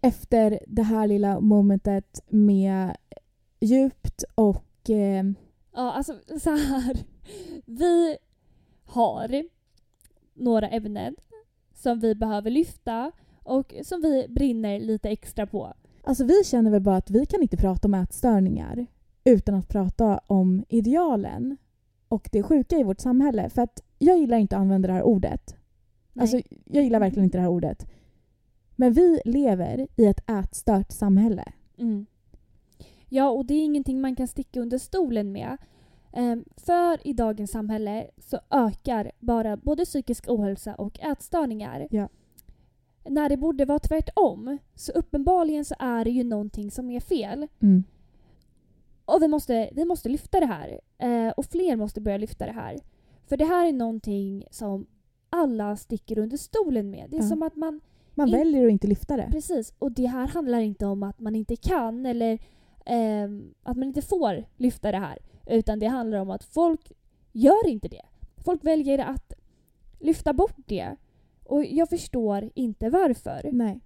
efter 0.00 0.60
det 0.66 0.82
här 0.82 1.06
lilla 1.06 1.40
momentet 1.40 2.20
med 2.28 2.96
djupt 3.60 4.24
och 4.34 4.90
eh, 4.90 5.24
Ja, 5.74 5.92
alltså 5.92 6.18
så 6.40 6.50
här. 6.50 6.96
Vi 7.66 8.16
har 8.84 9.44
några 10.34 10.68
ämnen 10.68 11.16
som 11.74 12.00
vi 12.00 12.14
behöver 12.14 12.50
lyfta 12.50 13.12
och 13.42 13.74
som 13.84 14.00
vi 14.00 14.26
brinner 14.28 14.80
lite 14.80 15.10
extra 15.10 15.46
på. 15.46 15.74
Alltså 16.04 16.24
vi 16.24 16.44
känner 16.44 16.70
väl 16.70 16.80
bara 16.80 16.96
att 16.96 17.10
vi 17.10 17.26
kan 17.26 17.42
inte 17.42 17.56
prata 17.56 17.88
om 17.88 17.94
ätstörningar 17.94 18.86
utan 19.24 19.54
att 19.54 19.68
prata 19.68 20.20
om 20.26 20.64
idealen 20.68 21.56
och 22.08 22.28
det 22.32 22.42
sjuka 22.42 22.76
i 22.76 22.82
vårt 22.82 23.00
samhälle. 23.00 23.48
För 23.48 23.62
att 23.62 23.82
jag 23.98 24.18
gillar 24.18 24.38
inte 24.38 24.56
att 24.56 24.60
använda 24.60 24.88
det 24.88 24.94
här 24.94 25.02
ordet. 25.02 25.56
Alltså 26.20 26.40
jag 26.64 26.84
gillar 26.84 27.00
verkligen 27.00 27.24
inte 27.24 27.38
det 27.38 27.42
här 27.42 27.50
ordet. 27.50 27.86
Men 28.76 28.92
vi 28.92 29.20
lever 29.24 29.88
i 29.96 30.06
ett 30.06 30.30
ätstört 30.30 30.92
samhälle. 30.92 31.52
Mm. 31.78 32.06
Ja, 33.14 33.28
och 33.30 33.44
det 33.46 33.54
är 33.54 33.64
ingenting 33.64 34.00
man 34.00 34.16
kan 34.16 34.28
sticka 34.28 34.60
under 34.60 34.78
stolen 34.78 35.32
med. 35.32 35.56
Ehm, 36.12 36.44
för 36.56 37.06
i 37.06 37.12
dagens 37.12 37.50
samhälle 37.50 38.06
så 38.18 38.38
ökar 38.50 39.12
bara 39.18 39.56
både 39.56 39.84
psykisk 39.84 40.24
ohälsa 40.28 40.74
och 40.74 41.00
ätstörningar. 41.00 41.86
Ja. 41.90 42.08
När 43.08 43.28
det 43.28 43.36
borde 43.36 43.64
vara 43.64 43.78
tvärtom. 43.78 44.58
Så 44.74 44.92
uppenbarligen 44.92 45.64
så 45.64 45.74
är 45.78 46.04
det 46.04 46.10
ju 46.10 46.24
någonting 46.24 46.70
som 46.70 46.90
är 46.90 47.00
fel. 47.00 47.46
Mm. 47.60 47.84
Och 49.04 49.22
vi 49.22 49.28
måste, 49.28 49.70
vi 49.72 49.84
måste 49.84 50.08
lyfta 50.08 50.40
det 50.40 50.46
här. 50.46 50.80
Eh, 50.98 51.32
och 51.36 51.46
fler 51.46 51.76
måste 51.76 52.00
börja 52.00 52.16
lyfta 52.18 52.46
det 52.46 52.52
här. 52.52 52.78
För 53.26 53.36
det 53.36 53.44
här 53.44 53.66
är 53.68 53.72
någonting 53.72 54.44
som 54.50 54.86
alla 55.30 55.76
sticker 55.76 56.18
under 56.18 56.36
stolen 56.36 56.90
med. 56.90 57.06
Det 57.10 57.16
är 57.16 57.22
Ja. 57.22 57.28
som 57.28 57.42
att 57.42 57.56
man 57.56 57.80
Man 58.14 58.30
väljer 58.30 58.66
att 58.66 58.72
inte 58.72 58.86
lyfta 58.86 59.16
det. 59.16 59.28
Precis, 59.32 59.74
och 59.78 59.92
det 59.92 60.06
här 60.06 60.26
handlar 60.28 60.60
inte 60.60 60.86
om 60.86 61.02
att 61.02 61.20
man 61.20 61.36
inte 61.36 61.56
kan 61.56 62.06
eller 62.06 62.38
ehm, 62.86 63.54
att 63.62 63.76
man 63.76 63.88
inte 63.88 64.02
får 64.02 64.44
lyfta 64.56 64.92
det 64.92 64.98
här. 64.98 65.18
Utan 65.46 65.78
det 65.78 65.86
handlar 65.86 66.18
om 66.18 66.30
att 66.30 66.44
folk 66.44 66.92
gör 67.32 67.68
inte 67.68 67.88
det. 67.88 68.02
Folk 68.36 68.64
väljer 68.64 68.98
att 68.98 69.32
lyfta 69.98 70.32
bort 70.32 70.56
det. 70.66 70.96
Och 71.44 71.64
jag 71.64 71.88
förstår 71.88 72.50
inte 72.54 72.90
varför. 72.90 73.50
Nej. 73.52 73.80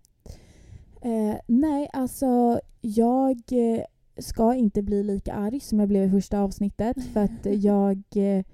Eh, 1.01 1.37
nej, 1.47 1.89
alltså 1.93 2.61
jag 2.81 3.41
eh, 3.53 3.85
ska 4.19 4.55
inte 4.55 4.83
bli 4.83 5.03
lika 5.03 5.35
arg 5.35 5.61
som 5.61 5.81
jag 5.81 5.89
blev 5.89 6.05
i 6.05 6.11
första 6.11 6.41
avsnittet 6.41 6.97
för 7.13 7.21
att 7.21 7.47
jag, 7.63 8.03
eh, 8.15 8.45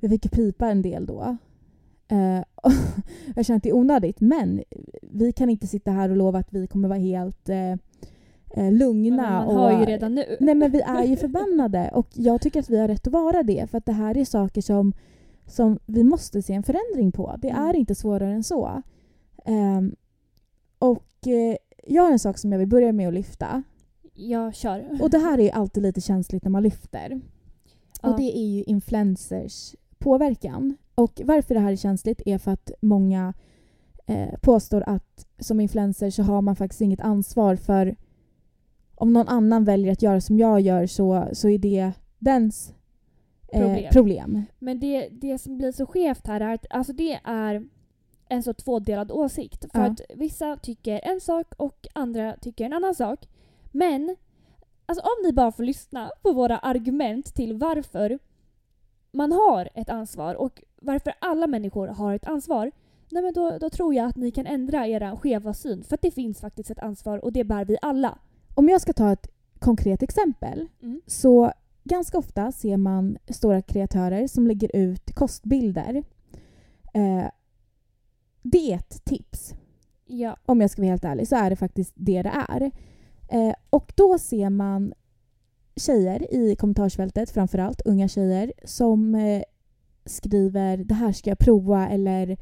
jag 0.00 0.10
fick 0.10 0.30
pipa 0.30 0.70
en 0.70 0.82
del 0.82 1.06
då. 1.06 1.36
Eh, 2.08 2.42
jag 3.36 3.46
känner 3.46 3.56
att 3.56 3.62
det 3.62 3.68
är 3.68 3.76
onödigt 3.76 4.20
men 4.20 4.62
vi 5.02 5.32
kan 5.32 5.50
inte 5.50 5.66
sitta 5.66 5.90
här 5.90 6.10
och 6.10 6.16
lova 6.16 6.38
att 6.38 6.52
vi 6.52 6.66
kommer 6.66 6.88
vara 6.88 6.98
helt 6.98 7.48
eh, 7.48 7.76
eh, 8.54 8.72
lugna. 8.72 9.16
man 9.16 9.46
och, 9.46 9.54
har 9.54 9.80
ju 9.80 9.84
redan 9.86 10.14
nu. 10.14 10.36
Nej 10.40 10.54
men 10.54 10.70
vi 10.70 10.80
är 10.86 11.04
ju 11.04 11.16
förbannade 11.16 11.90
och 11.94 12.08
jag 12.14 12.40
tycker 12.40 12.60
att 12.60 12.70
vi 12.70 12.78
har 12.78 12.88
rätt 12.88 13.06
att 13.06 13.12
vara 13.12 13.42
det 13.42 13.70
för 13.70 13.78
att 13.78 13.86
det 13.86 13.92
här 13.92 14.16
är 14.16 14.24
saker 14.24 14.60
som, 14.62 14.92
som 15.46 15.78
vi 15.86 16.04
måste 16.04 16.42
se 16.42 16.52
en 16.52 16.62
förändring 16.62 17.12
på. 17.12 17.36
Det 17.38 17.48
är 17.50 17.64
Mm. 17.64 17.76
inte 17.76 17.94
svårare 17.94 18.32
än 18.32 18.44
så. 18.44 18.82
Ehm, 19.44 19.96
och 20.78 21.26
eh, 21.26 21.56
jag 21.86 22.02
har 22.02 22.12
en 22.12 22.18
sak 22.18 22.38
som 22.38 22.52
jag 22.52 22.58
vill 22.58 22.68
börja 22.68 22.92
med 22.92 23.08
att 23.08 23.14
lyfta. 23.14 23.62
Jag 24.14 24.54
kör. 24.54 24.98
Och 25.02 25.10
det 25.10 25.18
här 25.18 25.40
är 25.40 25.50
alltid 25.50 25.82
lite 25.82 26.00
känsligt 26.00 26.44
när 26.44 26.50
man 26.50 26.62
lyfter. 26.62 27.20
Ja. 28.02 28.10
Och 28.10 28.16
det 28.16 28.38
är 28.38 28.46
ju 28.46 28.62
influencers 28.62 29.74
påverkan. 29.98 30.76
Och 30.94 31.20
varför 31.24 31.54
det 31.54 31.60
här 31.60 31.72
är 31.72 31.76
känsligt 31.76 32.22
är 32.26 32.38
för 32.38 32.50
att 32.50 32.70
många 32.80 33.34
eh, 34.06 34.38
påstår 34.40 34.84
att 34.86 35.26
som 35.38 35.60
influencer 35.60 36.10
så 36.10 36.22
har 36.22 36.42
man 36.42 36.56
faktiskt 36.56 36.80
inget 36.80 37.00
ansvar 37.00 37.56
för 37.56 37.96
om 39.00 39.12
någon 39.12 39.28
annan 39.28 39.64
väljer 39.64 39.92
att 39.92 40.02
göra 40.02 40.20
som 40.20 40.38
jag 40.38 40.60
gör 40.60 40.86
så, 40.86 41.28
så 41.32 41.48
är 41.48 41.58
det 41.58 41.92
dens 42.18 42.74
eh, 43.52 43.60
Problem. 43.60 43.90
problem. 43.92 44.42
Men 44.58 44.80
det, 44.80 45.08
det 45.08 45.38
som 45.38 45.58
blir 45.58 45.72
så 45.72 45.86
skevt 45.86 46.26
här 46.26 46.40
är 46.40 46.54
att 46.54 46.66
alltså 46.70 46.92
det 46.92 47.20
är 47.24 47.68
en 48.28 48.42
så 48.42 48.54
tvådelad 48.54 49.10
åsikt. 49.12 49.72
För 49.72 49.78
Ja. 49.80 49.86
att 49.86 50.00
vissa 50.14 50.56
tycker 50.56 51.00
en 51.04 51.20
sak 51.20 51.46
och 51.56 51.86
andra 51.92 52.36
tycker 52.40 52.64
en 52.64 52.72
annan 52.72 52.94
sak. 52.94 53.28
Men 53.72 54.16
alltså 54.86 55.04
om 55.04 55.26
ni 55.26 55.32
bara 55.32 55.52
får 55.52 55.62
lyssna 55.62 56.10
på 56.22 56.32
våra 56.32 56.58
argument 56.58 57.34
till 57.34 57.56
varför 57.56 58.18
man 59.12 59.32
har 59.32 59.68
ett 59.74 59.88
ansvar 59.90 60.34
och 60.34 60.62
varför 60.82 61.12
alla 61.18 61.46
människor 61.46 61.86
har 61.88 62.14
ett 62.14 62.26
ansvar. 62.26 62.70
Nej 63.10 63.22
men 63.22 63.32
då, 63.34 63.58
då 63.58 63.70
tror 63.70 63.94
jag 63.94 64.06
att 64.06 64.16
ni 64.16 64.30
kan 64.30 64.46
ändra 64.46 64.86
era 64.86 65.16
skeva 65.16 65.54
syn. 65.54 65.82
För 65.84 65.94
att 65.94 66.02
det 66.02 66.10
finns 66.10 66.40
faktiskt 66.40 66.70
ett 66.70 66.78
ansvar 66.78 67.24
och 67.24 67.32
det 67.32 67.44
bär 67.44 67.64
vi 67.64 67.76
alla. 67.82 68.18
Om 68.54 68.68
jag 68.68 68.80
ska 68.80 68.92
ta 68.92 69.12
ett 69.12 69.26
konkret 69.58 70.02
exempel 70.02 70.68
Mm. 70.82 71.00
så 71.06 71.52
ganska 71.84 72.18
ofta 72.18 72.52
ser 72.52 72.76
man 72.76 73.18
stora 73.28 73.62
kreatörer 73.62 74.26
som 74.26 74.46
lägger 74.46 74.76
ut 74.76 75.14
kostbilder. 75.14 76.04
Eh, 76.94 77.26
det 78.42 78.72
är 78.72 78.76
ett 78.76 79.04
tips. 79.04 79.54
Ja. 80.06 80.36
Om 80.46 80.60
jag 80.60 80.70
ska 80.70 80.82
vara 80.82 80.90
helt 80.90 81.04
ärlig 81.04 81.28
så 81.28 81.36
är 81.36 81.50
det 81.50 81.56
faktiskt 81.56 81.92
det 81.96 82.22
det 82.22 82.32
är. 82.48 82.70
Eh, 83.28 83.54
och 83.70 83.92
då 83.96 84.18
ser 84.18 84.50
man 84.50 84.92
tjejer 85.76 86.34
i 86.34 86.56
kommentarsfältet, 86.56 87.30
framförallt 87.30 87.80
unga 87.84 88.08
tjejer, 88.08 88.52
som 88.64 89.14
eh, 89.14 89.42
skriver 90.04 90.76
det 90.76 90.94
här 90.94 91.12
ska 91.12 91.30
jag 91.30 91.38
prova 91.38 91.88
eller 91.88 92.36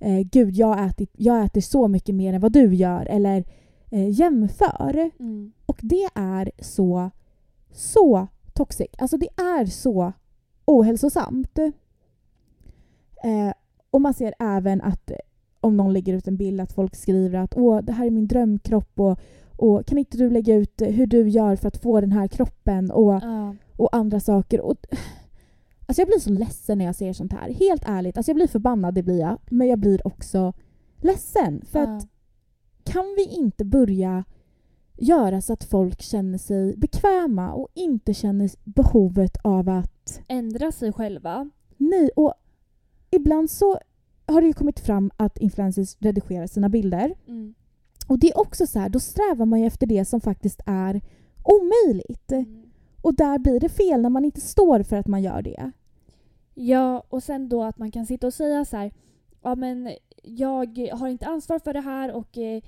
eh, 0.00 0.20
gud 0.20 0.54
jag 0.54 0.86
äter, 0.86 1.06
jag 1.12 1.44
äter 1.44 1.60
så 1.60 1.88
mycket 1.88 2.14
mer 2.14 2.32
än 2.34 2.40
vad 2.40 2.52
du 2.52 2.74
gör 2.74 3.06
eller 3.06 3.44
eh, 3.92 4.08
jämför. 4.10 5.10
Mm. 5.18 5.52
Och 5.66 5.80
det 5.82 6.08
är 6.14 6.50
så, 6.58 7.10
så 7.72 8.26
toxic. 8.52 8.88
Alltså 8.98 9.16
det 9.16 9.28
är 9.36 9.66
så 9.66 10.12
ohälsosamt. 10.64 11.58
Eh, 13.24 13.52
och 13.90 14.00
man 14.00 14.14
ser 14.14 14.34
även 14.38 14.80
att 14.80 15.10
om 15.60 15.76
någon 15.76 15.92
lägger 15.92 16.14
ut 16.14 16.28
en 16.28 16.36
bild 16.36 16.60
att 16.60 16.72
folk 16.72 16.96
skriver 16.96 17.38
att 17.38 17.56
åh 17.56 17.80
det 17.82 17.92
här 17.92 18.06
är 18.06 18.10
min 18.10 18.26
drömkropp 18.26 19.00
och, 19.00 19.18
och 19.56 19.86
kan 19.86 19.98
inte 19.98 20.16
du 20.16 20.30
lägga 20.30 20.54
ut 20.54 20.82
hur 20.82 21.06
du 21.06 21.28
gör 21.28 21.56
för 21.56 21.68
att 21.68 21.82
få 21.82 22.00
den 22.00 22.12
här 22.12 22.28
kroppen 22.28 22.90
och, 22.90 23.12
Ja. 23.22 23.54
och 23.76 23.96
andra 23.96 24.20
saker. 24.20 24.60
Och, 24.60 24.76
alltså 25.86 26.00
jag 26.00 26.08
blir 26.08 26.18
så 26.18 26.30
ledsen 26.30 26.78
när 26.78 26.84
jag 26.84 26.94
ser 26.96 27.12
sånt 27.12 27.32
här. 27.32 27.50
Helt 27.50 27.82
ärligt. 27.86 28.16
Alltså 28.16 28.30
jag 28.30 28.36
blir 28.36 28.46
förbannad, 28.46 28.94
det 28.94 29.02
blir 29.02 29.20
jag. 29.20 29.38
Men 29.50 29.68
jag 29.68 29.78
blir 29.78 30.06
också 30.06 30.52
ledsen. 30.96 31.62
För 31.66 31.78
att 31.78 32.08
kan 32.84 33.14
vi 33.16 33.24
inte 33.24 33.64
börja 33.64 34.24
göra 34.96 35.40
så 35.40 35.52
att 35.52 35.64
folk 35.64 36.02
känner 36.02 36.38
sig 36.38 36.76
bekväma 36.76 37.52
och 37.52 37.68
inte 37.74 38.14
känner 38.14 38.50
behovet 38.64 39.36
av 39.44 39.68
att 39.68 40.20
Ändra 40.28 40.72
sig 40.72 40.92
själva. 40.92 41.50
nej. 41.76 42.10
Och 42.16 42.34
ibland 43.10 43.50
så 43.50 43.78
har 44.26 44.40
det 44.40 44.46
ju 44.46 44.52
kommit 44.52 44.80
fram 44.80 45.10
att 45.16 45.38
influencers 45.38 45.96
redigerar 45.98 46.46
sina 46.46 46.68
bilder. 46.68 47.14
Mm. 47.28 47.54
Och 48.08 48.18
det 48.18 48.30
är 48.30 48.38
också 48.40 48.66
så 48.66 48.78
här, 48.78 48.88
då 48.88 49.00
strävar 49.00 49.46
man 49.46 49.60
ju 49.60 49.66
efter 49.66 49.86
det 49.86 50.04
som 50.04 50.20
faktiskt 50.20 50.60
är 50.66 51.00
omöjligt. 51.44 52.32
Mm. 52.32 52.62
Och 53.02 53.14
där 53.14 53.38
blir 53.38 53.60
det 53.60 53.68
fel 53.68 54.00
när 54.02 54.10
man 54.10 54.24
inte 54.24 54.40
står 54.40 54.82
för 54.82 54.96
att 54.96 55.06
man 55.06 55.22
gör 55.22 55.42
det. 55.42 55.70
Ja, 56.54 57.04
och 57.08 57.22
sen 57.22 57.48
då 57.48 57.62
att 57.62 57.78
man 57.78 57.90
kan 57.90 58.06
sitta 58.06 58.26
och 58.26 58.34
säga 58.34 58.64
så 58.64 58.76
här, 58.76 58.92
ja 59.42 59.54
men 59.54 59.94
jag 60.22 60.78
har 60.92 61.08
inte 61.08 61.26
ansvar 61.26 61.58
för 61.58 61.72
det 61.72 61.80
här 61.80 62.12
och 62.12 62.38
eh, 62.38 62.62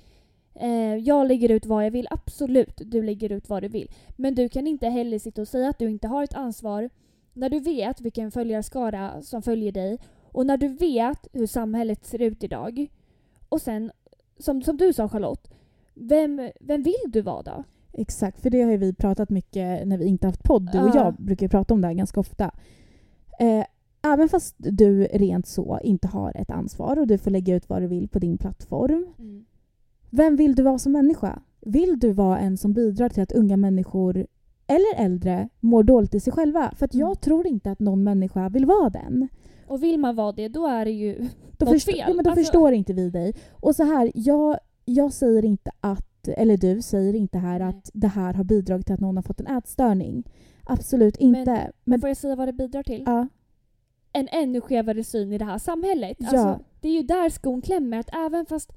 eh, 0.55 0.95
jag 0.95 1.27
lägger 1.27 1.51
ut 1.51 1.65
vad 1.65 1.85
jag 1.85 1.91
vill. 1.91 2.07
Absolut, 2.09 2.81
du 2.85 3.03
lägger 3.03 3.31
ut 3.31 3.49
vad 3.49 3.63
du 3.63 3.67
vill. 3.67 3.91
Men 4.15 4.35
du 4.35 4.49
kan 4.49 4.67
inte 4.67 4.87
heller 4.89 5.19
sitta 5.19 5.41
och 5.41 5.47
säga 5.47 5.69
att 5.69 5.79
du 5.79 5.89
inte 5.89 6.07
har 6.07 6.23
ett 6.23 6.33
ansvar 6.35 6.89
när 7.33 7.49
du 7.49 7.59
vet 7.59 8.01
vilken 8.01 8.31
följarskara 8.31 9.21
som 9.21 9.41
följer 9.41 9.71
dig 9.71 9.97
och 10.31 10.45
när 10.45 10.57
du 10.57 10.67
vet 10.67 11.27
hur 11.33 11.47
samhället 11.47 12.05
ser 12.05 12.21
ut 12.21 12.43
idag. 12.43 12.87
Och 13.49 13.61
sen, 13.61 13.91
som, 14.39 14.61
som 14.61 14.77
du 14.77 14.93
sa 14.93 15.09
Charlotte, 15.09 15.51
vem, 15.93 16.49
vem 16.59 16.83
vill 16.83 17.05
du 17.07 17.21
vara 17.21 17.41
då? 17.41 17.63
Exakt, 17.93 18.41
för 18.41 18.49
det 18.49 18.61
har 18.61 18.77
vi 18.77 18.93
pratat 18.93 19.29
mycket 19.29 19.87
när 19.87 19.97
vi 19.97 20.05
inte 20.05 20.27
haft 20.27 20.43
podd. 20.43 20.71
Du 20.71 20.79
och 20.79 20.89
Ja. 20.89 20.95
jag 20.95 21.13
brukar 21.13 21.47
prata 21.47 21.73
om 21.73 21.81
det 21.81 21.87
här 21.87 21.93
ganska 21.93 22.19
ofta. 22.19 22.51
Eh, 23.39 23.65
även 24.05 24.29
fast 24.29 24.55
du 24.57 25.03
rent 25.03 25.47
så 25.47 25.79
inte 25.83 26.07
har 26.07 26.37
ett 26.37 26.51
ansvar 26.51 26.99
och 26.99 27.07
du 27.07 27.17
får 27.17 27.31
lägga 27.31 27.55
ut 27.55 27.69
vad 27.69 27.81
du 27.81 27.87
vill 27.87 28.07
på 28.07 28.19
din 28.19 28.37
plattform. 28.37 29.05
Vem 30.09 30.35
vill 30.35 30.55
du 30.55 30.63
vara 30.63 30.79
som 30.79 30.91
människa? 30.91 31.41
Vill 31.61 31.99
du 31.99 32.11
vara 32.11 32.39
en 32.39 32.57
som 32.57 32.73
bidrar 32.73 33.09
till 33.09 33.23
att 33.23 33.31
unga 33.31 33.57
människor 33.57 34.27
eller 34.67 35.05
äldre 35.05 35.49
mår 35.59 35.83
dåligt 35.83 36.15
i 36.15 36.19
sig 36.19 36.33
själva? 36.33 36.71
För 36.75 36.85
att 36.85 36.93
jag 36.93 37.07
Mm. 37.07 37.15
tror 37.17 37.47
inte 37.47 37.71
att 37.71 37.79
någon 37.79 38.03
människa 38.03 38.49
vill 38.49 38.65
vara 38.65 38.89
den. 38.89 39.27
Och 39.67 39.83
vill 39.83 39.99
man 39.99 40.15
vara 40.15 40.31
det, 40.31 40.47
då 40.47 40.67
är 40.67 40.85
det 40.85 40.91
ju 40.91 41.27
Då, 41.57 41.65
Något 41.65 41.83
fel. 41.83 41.95
ja, 41.97 42.13
men 42.13 42.23
då 42.23 42.29
Alltså- 42.29 42.43
förstår 42.43 42.73
inte 42.73 42.93
vi 42.93 43.09
dig. 43.09 43.33
Och 43.51 43.75
så 43.75 43.83
här, 43.83 44.11
jag, 44.15 44.57
jag 44.85 45.13
säger 45.13 45.45
inte 45.45 45.71
att, 45.81 46.27
eller 46.27 46.57
du 46.57 46.81
säger 46.81 47.15
inte 47.15 47.37
här 47.37 47.59
Nej. 47.59 47.67
att 47.67 47.89
det 47.93 48.07
här 48.07 48.33
har 48.33 48.43
bidragit 48.43 48.85
till 48.85 48.93
att 48.93 48.99
någon 48.99 49.15
har 49.15 49.23
fått 49.23 49.39
en 49.39 49.47
ätstörning. 49.57 50.23
Absolut 50.63 51.17
inte. 51.17 51.43
Men, 51.51 51.71
Men 51.83 52.01
får 52.01 52.09
jag 52.09 52.17
säga 52.17 52.35
vad 52.35 52.47
det 52.47 52.53
bidrar 52.53 52.83
till? 52.83 53.03
ja, 53.05 53.27
En 54.15 54.27
ännu 54.31 54.61
skevare 54.61 55.03
syn 55.03 55.33
i 55.33 55.37
det 55.37 55.45
här 55.45 55.57
samhället. 55.57 56.17
Ja. 56.19 56.27
Alltså, 56.27 56.65
det 56.81 56.87
är 56.89 56.93
ju 56.93 57.03
där 57.03 57.29
skon 57.29 57.61
klämmer. 57.61 57.99
Att 57.99 58.15
även 58.15 58.45
fast 58.45 58.73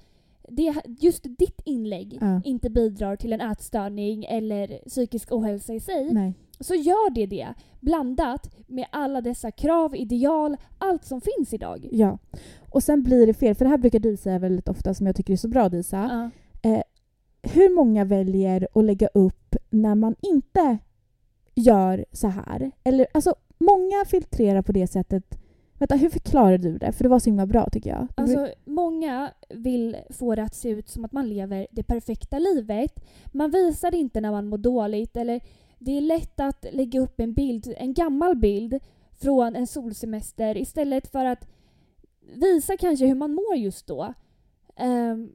det, 0.48 0.74
just 0.86 1.22
ditt 1.38 1.60
inlägg 1.64 2.18
Ja. 2.20 2.40
inte 2.44 2.70
bidrar 2.70 3.16
till 3.16 3.32
en 3.32 3.40
ätstörning 3.40 4.24
eller 4.24 4.88
psykisk 4.88 5.32
ohälsa 5.32 5.74
i 5.74 5.80
sig, 5.80 6.12
nej. 6.12 6.34
så 6.60 6.74
gör 6.74 7.10
det 7.10 7.26
det. 7.26 7.48
Blandat 7.80 8.50
med 8.66 8.86
alla 8.92 9.20
dessa 9.20 9.50
krav, 9.50 9.96
ideal, 9.96 10.56
allt 10.78 11.04
som 11.04 11.20
finns 11.20 11.54
idag. 11.54 11.88
Ja. 11.92 12.18
Och 12.70 12.82
sen 12.82 13.02
blir 13.02 13.26
det 13.26 13.34
fel, 13.34 13.54
för 13.54 13.64
det 13.64 13.70
här 13.70 13.78
brukar 13.78 13.98
du 13.98 14.16
säga 14.16 14.38
väldigt 14.38 14.68
ofta 14.68 14.94
som 14.94 15.06
jag 15.06 15.16
tycker 15.16 15.32
är 15.32 15.36
så 15.36 15.48
bra 15.48 15.68
Disa. 15.68 16.30
Ja. 16.62 16.82
Hur 17.42 17.74
många 17.74 18.04
väljer 18.04 18.68
att 18.74 18.84
lägga 18.84 19.06
upp 19.06 19.56
när 19.70 19.94
man 19.94 20.14
inte 20.22 20.78
gör 21.54 22.04
så 22.12 22.28
här? 22.28 22.70
Eller, 22.84 23.06
alltså, 23.14 23.34
många 23.58 24.04
filtrerar 24.06 24.62
på 24.62 24.72
det 24.72 24.86
sättet. 24.86 25.38
Vänta, 25.78 25.96
hur 25.96 26.10
förklarar 26.10 26.58
du 26.58 26.78
det? 26.78 26.92
För 26.92 27.04
det 27.04 27.08
var 27.08 27.18
så 27.18 27.30
himla 27.30 27.46
bra 27.46 27.68
tycker 27.72 27.90
jag. 27.90 28.06
Alltså, 28.14 28.48
många 28.64 29.30
vill 29.48 29.96
få 30.10 30.34
det 30.34 30.42
att 30.42 30.54
se 30.54 30.68
ut 30.68 30.88
som 30.88 31.04
att 31.04 31.12
man 31.12 31.28
lever 31.28 31.66
det 31.70 31.82
perfekta 31.82 32.38
livet. 32.38 33.04
Man 33.26 33.50
visar 33.50 33.94
inte 33.94 34.20
när 34.20 34.30
man 34.30 34.46
mår 34.46 34.58
dåligt 34.58 35.16
eller 35.16 35.40
det 35.78 35.96
är 35.96 36.00
lätt 36.00 36.40
att 36.40 36.66
lägga 36.72 37.00
upp 37.00 37.20
en 37.20 37.32
bild, 37.32 37.74
en 37.76 37.94
gammal 37.94 38.36
bild 38.36 38.78
från 39.20 39.56
en 39.56 39.66
solsemester 39.66 40.56
istället 40.56 41.08
för 41.12 41.24
att 41.24 41.48
visa 42.34 42.76
kanske 42.76 43.06
hur 43.06 43.14
man 43.14 43.34
mår 43.34 43.56
just 43.56 43.86
då. 43.86 44.14
Ehm, 44.76 45.32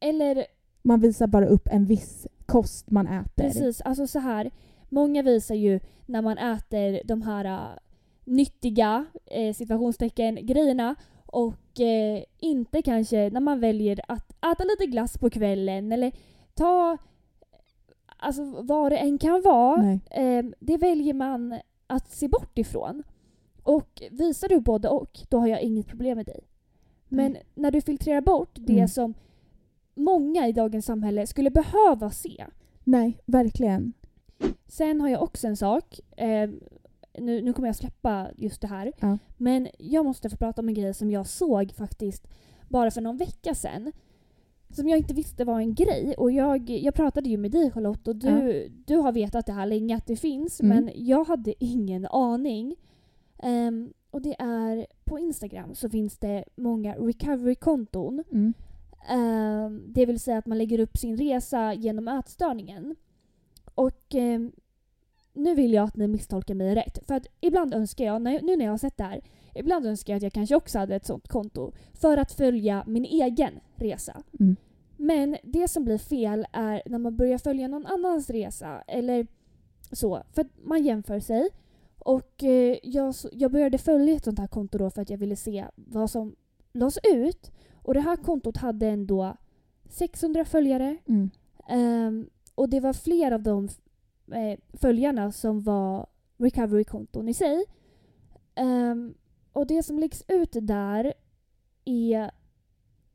eller 0.00 0.46
Man 0.82 1.00
visar 1.00 1.26
bara 1.26 1.46
upp 1.46 1.68
en 1.70 1.86
viss 1.86 2.26
kost 2.46 2.90
man 2.90 3.06
äter. 3.06 3.44
Precis, 3.44 3.80
alltså 3.80 4.06
så 4.06 4.18
här. 4.18 4.50
Många 4.92 5.22
visar 5.22 5.54
ju 5.54 5.80
när 6.06 6.22
man 6.22 6.38
äter 6.38 7.00
de 7.04 7.22
här 7.22 7.44
äh, 7.44 7.78
nyttiga 8.24 9.06
eh, 9.26 9.54
situationstecken 9.54 10.46
grejerna 10.46 10.94
och 11.26 11.80
eh, 11.80 12.22
inte 12.38 12.82
kanske 12.82 13.30
när 13.30 13.40
man 13.40 13.60
väljer 13.60 14.00
att 14.08 14.30
äta 14.52 14.64
lite 14.64 14.86
glass 14.86 15.18
på 15.18 15.30
kvällen 15.30 15.92
eller 15.92 16.12
ta 16.54 16.98
alltså 18.16 18.62
vad 18.62 18.92
det 18.92 18.96
än 18.96 19.18
kan 19.18 19.42
vara. 19.42 19.98
Eh, 20.10 20.44
det 20.60 20.76
väljer 20.76 21.14
man 21.14 21.60
att 21.86 22.10
se 22.10 22.28
bort 22.28 22.58
ifrån. 22.58 23.02
Och 23.62 24.02
visar 24.10 24.48
du 24.48 24.60
både 24.60 24.88
och, 24.88 25.18
då 25.28 25.38
har 25.38 25.46
jag 25.46 25.60
inget 25.62 25.86
problem 25.88 26.16
med 26.16 26.26
dig. 26.26 26.40
Men 27.08 27.32
Nej. 27.32 27.42
när 27.54 27.70
du 27.70 27.80
filtrerar 27.80 28.20
bort 28.20 28.50
det 28.54 28.72
Mm. 28.72 28.88
som 28.88 29.14
många 29.94 30.48
i 30.48 30.52
dagens 30.52 30.86
samhälle 30.86 31.26
skulle 31.26 31.50
behöva 31.50 32.10
se. 32.10 32.46
Nej, 32.84 33.18
verkligen. 33.26 33.92
Sen 34.68 35.00
har 35.00 35.08
jag 35.08 35.22
också 35.22 35.46
en 35.46 35.56
sak. 35.56 36.00
Eh, 36.16 36.50
nu, 37.18 37.42
nu 37.42 37.52
kommer 37.52 37.68
jag 37.68 37.76
släppa 37.76 38.30
just 38.36 38.60
det 38.60 38.66
här. 38.66 38.92
Ja. 39.00 39.18
Men 39.36 39.68
jag 39.78 40.04
måste 40.04 40.30
få 40.30 40.36
prata 40.36 40.60
om 40.60 40.68
en 40.68 40.74
grej 40.74 40.94
som 40.94 41.10
jag 41.10 41.26
såg 41.26 41.72
faktiskt 41.72 42.28
bara 42.68 42.90
för 42.90 43.00
någon 43.00 43.16
vecka 43.16 43.54
sedan. 43.54 43.92
Som 44.70 44.88
jag 44.88 44.98
inte 44.98 45.14
visste 45.14 45.44
var 45.44 45.60
en 45.60 45.74
grej. 45.74 46.14
Och 46.18 46.32
jag, 46.32 46.70
jag 46.70 46.94
pratade 46.94 47.28
ju 47.28 47.36
med 47.36 47.50
dig 47.50 47.70
Charlotte 47.70 48.08
och 48.08 48.16
du, 48.16 48.68
du 48.86 48.96
har 48.96 49.12
vetat 49.12 49.46
det 49.46 49.52
här 49.52 49.66
länge 49.66 49.96
att 49.96 50.06
det 50.06 50.16
finns. 50.16 50.60
Mm. 50.60 50.84
Men 50.84 50.92
jag 50.94 51.24
hade 51.24 51.54
ingen 51.64 52.06
aning. 52.06 52.76
Ehm, 53.38 53.92
och 54.10 54.22
det 54.22 54.36
är 54.38 54.86
på 55.04 55.18
Instagram 55.18 55.74
så 55.74 55.90
finns 55.90 56.18
det 56.18 56.44
många 56.56 56.94
recovery-konton. 56.94 58.24
Mm. 58.32 58.54
Ehm, 59.08 59.82
det 59.86 60.06
vill 60.06 60.20
säga 60.20 60.38
att 60.38 60.46
man 60.46 60.58
lägger 60.58 60.80
upp 60.80 60.96
sin 60.96 61.16
resa 61.16 61.74
genom 61.74 62.08
ätstörningen. 62.08 62.96
Och 63.74 64.14
ehm, 64.14 64.52
nu 65.32 65.54
vill 65.54 65.72
jag 65.72 65.84
att 65.84 65.96
ni 65.96 66.08
misstolkar 66.08 66.54
mig 66.54 66.74
rätt. 66.74 67.06
För 67.06 67.14
att 67.14 67.26
ibland 67.40 67.74
önskar 67.74 68.04
jag, 68.04 68.22
nu 68.22 68.56
när 68.56 68.64
jag 68.64 68.72
har 68.72 68.78
sett 68.78 68.96
det 68.96 69.04
här, 69.04 69.20
ibland 69.54 69.86
önskar 69.86 70.12
jag 70.12 70.16
att 70.16 70.22
jag 70.22 70.32
kanske 70.32 70.56
också 70.56 70.78
hade 70.78 70.94
ett 70.94 71.06
sånt 71.06 71.28
konto 71.28 71.72
för 71.92 72.16
att 72.16 72.32
följa 72.32 72.84
min 72.86 73.04
egen 73.04 73.60
resa. 73.76 74.22
Mm. 74.40 74.56
Men 74.96 75.36
det 75.42 75.68
som 75.68 75.84
blir 75.84 75.98
fel 75.98 76.46
är 76.52 76.82
när 76.86 76.98
man 76.98 77.16
börjar 77.16 77.38
följa 77.38 77.68
någon 77.68 77.86
annans 77.86 78.30
resa 78.30 78.82
eller 78.86 79.26
så. 79.92 80.22
För 80.32 80.40
att 80.42 80.50
man 80.62 80.84
jämför 80.84 81.20
sig. 81.20 81.48
Och 81.98 82.44
eh, 82.44 82.76
jag, 82.82 83.14
jag 83.32 83.50
började 83.50 83.78
följa 83.78 84.14
ett 84.14 84.24
sånt 84.24 84.38
här 84.38 84.46
konto 84.46 84.78
då 84.78 84.90
för 84.90 85.02
att 85.02 85.10
jag 85.10 85.18
ville 85.18 85.36
se 85.36 85.66
vad 85.74 86.10
som 86.10 86.34
lades 86.72 86.98
ut. 87.04 87.50
Och 87.74 87.94
det 87.94 88.00
här 88.00 88.16
kontot 88.16 88.56
hade 88.56 88.86
ändå 88.86 89.36
600 89.88 90.44
följare. 90.44 90.96
Mm. 91.08 91.30
Ehm, 91.68 92.30
och 92.54 92.68
det 92.68 92.80
var 92.80 92.92
fler 92.92 93.32
av 93.32 93.42
de 93.42 93.68
eh, 94.32 94.58
följarna 94.72 95.32
som 95.32 95.60
var 95.60 96.06
recovery-konton 96.38 97.28
i 97.28 97.34
sig. 97.34 97.64
Ehm, 98.54 99.14
och 99.52 99.66
det 99.66 99.82
som 99.82 99.98
läggs 99.98 100.24
ut 100.28 100.56
där 100.62 101.12
är 101.84 102.30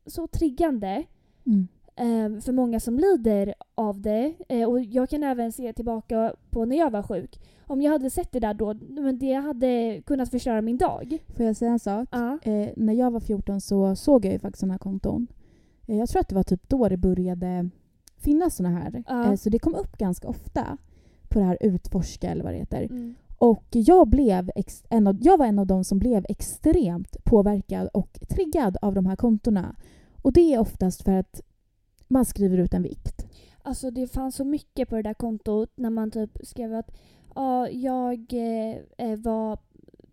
så 0.06 0.26
triggande 0.26 1.04
Mm. 1.46 1.68
ehm, 1.96 2.40
för 2.40 2.52
många 2.52 2.80
som 2.80 2.98
lider 2.98 3.54
av 3.74 4.00
det. 4.00 4.34
Eh, 4.48 4.68
och 4.68 4.80
jag 4.80 5.08
kan 5.10 5.22
även 5.22 5.52
se 5.52 5.72
tillbaka 5.72 6.34
på 6.50 6.64
när 6.64 6.76
jag 6.78 6.90
var 6.90 7.02
sjuk. 7.02 7.40
Om 7.66 7.82
jag 7.82 7.92
hade 7.92 8.10
sett 8.10 8.32
det 8.32 8.40
där 8.40 8.54
då, 8.54 8.74
men 9.02 9.18
det 9.18 9.32
hade 9.32 10.02
kunnat 10.06 10.30
förstöra 10.30 10.60
min 10.62 10.78
dag. 10.78 11.18
Får 11.36 11.46
jag 11.46 11.56
säga 11.56 11.70
en 11.70 11.78
sak? 11.78 12.08
Ja. 12.12 12.38
Eh, 12.42 12.68
när 12.76 12.92
jag 12.92 13.10
var 13.10 13.20
14 13.20 13.60
så 13.60 13.96
såg 13.96 14.24
jag 14.24 14.32
ju 14.32 14.38
faktiskt 14.38 14.60
sådana 14.60 14.74
här 14.74 14.78
konton. 14.78 15.26
Eh, 15.86 15.96
jag 15.98 16.08
tror 16.08 16.20
att 16.20 16.28
det 16.28 16.34
var 16.34 16.42
typ 16.42 16.68
då 16.68 16.88
det 16.88 16.96
började 16.96 17.70
finnas 18.20 18.56
sådana 18.56 18.78
här. 18.78 19.02
Eh, 19.08 19.34
så 19.34 19.50
det 19.50 19.58
kom 19.58 19.74
upp 19.74 19.98
ganska 19.98 20.28
ofta 20.28 20.78
på 21.28 21.38
det 21.38 21.44
här 21.44 21.58
utforska 21.60 22.30
eller 22.30 22.44
vad 22.44 22.52
det 22.52 22.58
heter. 22.58 22.82
Mm. 22.82 23.14
Och 23.38 23.64
jag, 23.70 24.08
blev 24.08 24.50
ex- 24.54 24.84
en 24.90 25.06
av, 25.06 25.18
jag 25.20 25.38
var 25.38 25.46
en 25.46 25.58
av 25.58 25.66
de 25.66 25.84
som 25.84 25.98
blev 25.98 26.26
extremt 26.28 27.24
påverkad 27.24 27.88
och 27.94 28.18
triggad 28.28 28.76
av 28.82 28.94
de 28.94 29.06
här 29.06 29.16
kontona. 29.16 29.76
Och 30.22 30.32
det 30.32 30.54
är 30.54 30.58
oftast 30.58 31.02
för 31.02 31.12
att 31.12 31.40
man 32.08 32.24
skriver 32.24 32.58
ut 32.58 32.74
en 32.74 32.82
vikt. 32.82 33.26
Alltså 33.62 33.90
det 33.90 34.06
fanns 34.06 34.36
så 34.36 34.44
mycket 34.44 34.88
på 34.88 34.96
det 34.96 35.02
där 35.02 35.14
kontot 35.14 35.70
när 35.76 35.90
man 35.90 36.10
typ 36.10 36.38
skrev 36.42 36.74
att 36.74 36.96
ja, 37.34 37.68
jag 37.68 38.32
eh, 38.32 38.76
eh, 38.98 39.18
var 39.18 39.58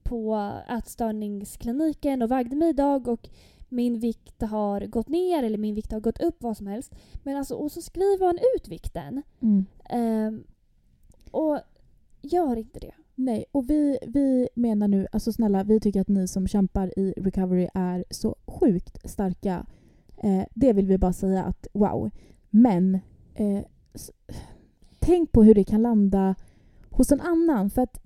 på 0.03 0.51
ätstörningskliniken 0.69 2.21
och 2.21 2.31
vägde 2.31 2.55
mig 2.55 2.69
idag 2.69 3.07
och 3.07 3.29
min 3.69 3.99
vikt 3.99 4.41
har 4.41 4.81
gått 4.87 5.09
ner 5.09 5.43
eller 5.43 5.57
min 5.57 5.75
vikt 5.75 5.91
har 5.91 5.99
gått 5.99 6.21
upp, 6.21 6.35
vad 6.43 6.57
som 6.57 6.67
helst. 6.67 6.95
Men 7.23 7.37
alltså, 7.37 7.55
och 7.55 7.71
så 7.71 7.81
skriver 7.81 8.25
man 8.25 8.39
ut 8.55 8.67
vikten. 8.67 9.21
Ehm, 9.89 10.43
och 11.31 11.59
gör 12.21 12.55
inte 12.55 12.79
det. 12.79 12.93
Nej, 13.15 13.45
och 13.51 13.69
vi, 13.69 13.97
vi 14.07 14.49
menar 14.55 14.87
nu, 14.87 15.07
alltså 15.11 15.31
snälla, 15.31 15.63
vi 15.63 15.79
tycker 15.79 16.01
att 16.01 16.07
ni 16.07 16.27
som 16.27 16.47
kämpar 16.47 16.99
i 16.99 17.13
recovery 17.17 17.67
är 17.73 18.05
så 18.09 18.35
sjukt 18.45 19.09
starka. 19.09 19.65
Eh, 20.17 20.43
det 20.53 20.73
vill 20.73 20.87
vi 20.87 20.97
bara 20.97 21.13
säga 21.13 21.43
att 21.43 21.67
wow. 21.73 22.11
Men 22.49 22.99
eh, 23.33 23.63
tänk 24.99 25.31
på 25.31 25.43
hur 25.43 25.55
det 25.55 25.63
kan 25.63 25.81
landa 25.81 26.35
hos 26.89 27.11
en 27.11 27.21
annan. 27.21 27.69
För 27.69 27.81
att 27.81 28.01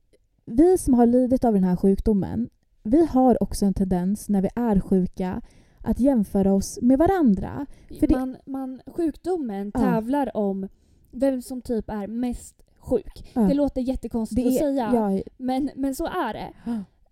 vi 0.45 0.77
som 0.77 0.93
har 0.93 1.05
lidit 1.05 1.45
av 1.45 1.53
den 1.53 1.63
här 1.63 1.75
sjukdomen, 1.75 2.49
vi 2.83 3.05
har 3.05 3.43
också 3.43 3.65
en 3.65 3.73
tendens 3.73 4.29
när 4.29 4.41
vi 4.41 4.49
är 4.55 4.79
sjuka 4.79 5.41
att 5.83 5.99
jämföra 5.99 6.53
oss 6.53 6.79
med 6.81 6.99
varandra. 6.99 7.65
För 7.99 8.07
det- 8.07 8.15
man, 8.19 8.37
man, 8.45 8.81
sjukdomen 8.87 9.71
Ja. 9.73 9.79
tävlar 9.79 10.37
om 10.37 10.67
vem 11.11 11.41
som 11.41 11.61
typ 11.61 11.89
är 11.89 12.07
mest 12.07 12.61
sjuk. 12.79 13.31
Ja. 13.33 13.41
Det 13.41 13.53
låter 13.53 13.81
jättekonstigt 13.81 14.47
att 14.47 14.53
säga, 14.55 14.91
ja, 14.93 15.21
men, 15.37 15.69
men 15.75 15.95
så 15.95 16.05
är 16.05 16.33
det. 16.33 16.53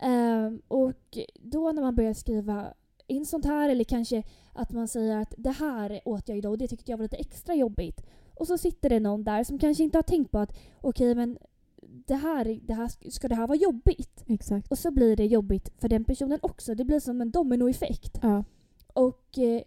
Ehm, 0.00 0.62
och 0.68 1.18
då 1.42 1.72
när 1.72 1.82
man 1.82 1.94
börjar 1.94 2.12
skriva 2.14 2.66
in 3.06 3.26
sånt 3.26 3.44
här 3.44 3.68
eller 3.68 3.84
kanske 3.84 4.22
att 4.52 4.72
man 4.72 4.88
säger 4.88 5.16
att 5.16 5.34
det 5.38 5.50
här 5.50 6.00
åt 6.04 6.28
jag 6.28 6.38
idag 6.38 6.52
och 6.52 6.58
det 6.58 6.68
tyckte 6.68 6.90
jag 6.90 6.98
var 6.98 7.04
lite 7.04 7.16
extra 7.16 7.54
jobbigt. 7.54 8.00
Och 8.34 8.46
så 8.46 8.58
sitter 8.58 8.88
det 8.88 9.00
någon 9.00 9.24
där 9.24 9.44
som 9.44 9.58
kanske 9.58 9.84
inte 9.84 9.98
har 9.98 10.02
tänkt 10.02 10.30
på 10.30 10.38
att 10.38 10.56
okej 10.80 11.14
men 11.14 11.38
det 12.06 12.14
här, 12.14 12.60
det 12.62 12.74
här, 12.74 13.10
ska 13.10 13.28
det 13.28 13.34
här 13.34 13.46
vara 13.46 13.58
jobbigt? 13.58 14.24
exakt. 14.26 14.68
Och 14.68 14.78
så 14.78 14.90
blir 14.90 15.16
det 15.16 15.26
jobbigt 15.26 15.72
för 15.78 15.88
den 15.88 16.04
personen 16.04 16.38
också. 16.42 16.74
Det 16.74 16.84
blir 16.84 17.00
som 17.00 17.20
en 17.20 17.30
dominoeffekt. 17.30 18.18
Ja. 18.22 18.44
Och 18.92 19.38
eh, 19.38 19.62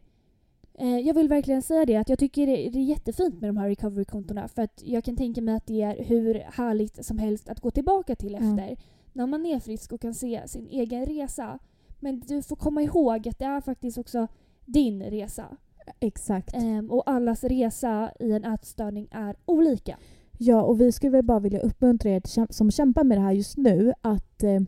eh, 0.73 0.99
jag 0.99 1.13
vill 1.13 1.27
verkligen 1.27 1.61
säga 1.61 1.85
det 1.85 1.95
att 1.95 2.09
jag 2.09 2.19
tycker 2.19 2.47
det, 2.47 2.69
det 2.69 2.79
är 2.79 2.83
jättefint 2.83 3.41
med 3.41 3.49
de 3.49 3.57
här 3.57 3.69
recovery-kontona 3.69 4.47
för 4.47 4.61
att 4.61 4.81
jag 4.85 5.03
kan 5.03 5.15
tänka 5.15 5.41
mig 5.41 5.55
att 5.55 5.67
det 5.67 5.81
är 5.81 6.03
hur 6.03 6.33
härligt 6.33 7.05
som 7.05 7.17
helst 7.17 7.49
att 7.49 7.59
gå 7.59 7.71
tillbaka 7.71 8.15
till 8.15 8.31
Ja. 8.31 8.37
efter. 8.37 8.77
När 9.13 9.27
man 9.27 9.45
är 9.45 9.59
frisk 9.59 9.91
och 9.91 10.01
kan 10.01 10.13
se 10.13 10.41
sin 10.47 10.67
egen 10.67 11.05
resa. 11.05 11.59
Men 11.99 12.19
du 12.19 12.41
får 12.41 12.55
komma 12.55 12.81
ihåg 12.81 13.27
att 13.27 13.39
det 13.39 13.45
är 13.45 13.61
faktiskt 13.61 13.97
också 13.97 14.27
din 14.65 15.03
resa. 15.03 15.57
Exakt. 15.99 16.55
Ehm, 16.55 16.91
och 16.91 17.09
allas 17.09 17.43
resa 17.43 18.11
i 18.19 18.31
en 18.31 18.45
ätstörning 18.45 19.07
är 19.11 19.35
olika. 19.45 19.97
Ja, 20.43 20.61
och 20.61 20.81
vi 20.81 20.91
skulle 20.91 21.11
väl 21.11 21.25
bara 21.25 21.39
vilja 21.39 21.59
uppmuntra 21.59 22.09
er 22.11 22.53
som 22.53 22.71
kämpar 22.71 23.03
med 23.03 23.17
det 23.17 23.21
här 23.21 23.31
just 23.31 23.57
nu 23.57 23.93
att 24.01 24.43
eh, 24.43 24.59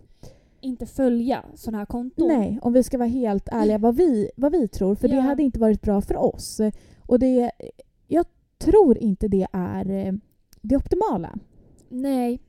Inte 0.61 0.85
följa 0.85 1.45
sådana 1.55 1.77
här 1.77 1.85
konton. 1.85 2.27
nej, 2.27 2.59
om 2.61 2.73
vi 2.73 2.83
ska 2.83 2.97
vara 2.97 3.07
helt 3.09 3.49
ärliga 3.51 3.77
vad 3.77 3.95
vi, 3.95 4.29
vad 4.35 4.51
vi 4.51 4.67
tror, 4.67 4.95
för 4.95 5.07
det 5.07 5.15
Ja. 5.15 5.21
hade 5.21 5.43
inte 5.43 5.59
varit 5.59 5.81
bra 5.81 6.01
för 6.01 6.17
oss. 6.17 6.61
Och 7.01 7.19
det, 7.19 7.51
jag 8.07 8.25
tror 8.57 8.97
inte 8.97 9.27
det 9.27 9.47
är 9.51 9.89
eh, 9.91 10.13
det 10.61 10.75
optimala. 10.77 11.37
Nej. 11.89 12.39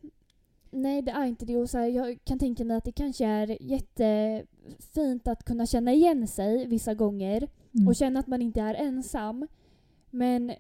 Nej, 0.71 1.03
det 1.03 1.11
är 1.11 1.25
inte 1.25 1.45
det. 1.47 1.57
Och 1.57 1.71
så 1.71 1.79
här, 1.79 1.87
jag 1.87 2.19
kan 2.25 2.39
tänka 2.39 2.65
mig 2.65 2.77
att 2.77 2.85
det 2.85 2.93
kanske 2.93 3.25
är 3.27 3.57
jättefint 3.63 5.29
att 5.29 5.45
kunna 5.45 5.67
känna 5.67 5.93
igen 5.93 6.27
sig 6.29 6.67
vissa 6.67 6.95
gånger 6.95 7.49
Mm. 7.77 7.89
och 7.89 7.97
känna 7.97 8.21
att 8.21 8.27
man 8.27 8.43
inte 8.43 8.61
är 8.61 8.75
ensam. 8.75 9.47
Men 10.11 10.53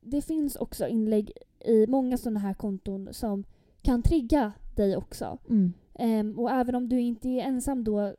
det 0.00 0.22
finns 0.22 0.56
också 0.56 0.86
inlägg 0.88 1.32
i 1.64 1.86
många 1.88 2.16
sådana 2.18 2.40
här 2.40 2.54
konton 2.54 3.08
som 3.12 3.44
kan 3.82 4.02
trigga 4.02 4.52
dig 4.76 4.96
också. 4.96 5.38
Mm. 5.48 5.72
Ehm, 5.94 6.38
och 6.38 6.50
även 6.50 6.74
om 6.74 6.88
du 6.88 7.00
inte 7.00 7.28
är 7.28 7.42
ensam 7.42 7.84
då 7.84 8.14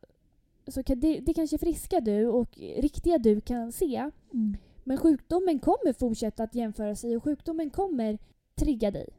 så 0.67 0.83
kan 0.83 0.99
det, 0.99 1.19
det 1.19 1.33
kanske 1.33 1.57
friska 1.57 2.01
du 2.01 2.27
och 2.27 2.57
riktiga 2.57 3.17
du 3.17 3.41
kan 3.41 3.71
se. 3.71 4.09
Mm. 4.33 4.57
Men 4.83 4.97
sjukdomen 4.97 5.59
kommer 5.59 5.93
fortsätta 5.93 6.43
att 6.43 6.55
jämföra 6.55 6.95
sig 6.95 7.17
och 7.17 7.23
sjukdomen 7.23 7.69
kommer 7.69 8.17
trigga 8.55 8.91
dig. 8.91 9.09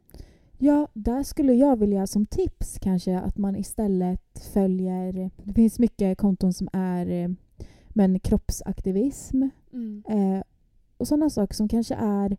Ja, 0.57 0.87
där 0.93 1.23
skulle 1.23 1.53
jag 1.53 1.79
vilja 1.79 2.07
som 2.07 2.25
tips 2.25 2.79
kanske 2.81 3.19
att 3.19 3.37
man 3.37 3.55
istället 3.55 4.39
följer... 4.53 5.31
Det 5.43 5.53
finns 5.53 5.79
mycket 5.79 6.17
konton 6.17 6.53
som 6.53 6.69
är 6.73 7.09
eh, 7.09 7.29
men 7.89 8.19
kroppsaktivism 8.19 9.43
Mm. 9.73 10.03
eh, 10.07 10.43
och 10.97 11.07
sådana 11.07 11.29
saker 11.29 11.53
som 11.53 11.67
kanske 11.67 11.95
är 11.95 12.37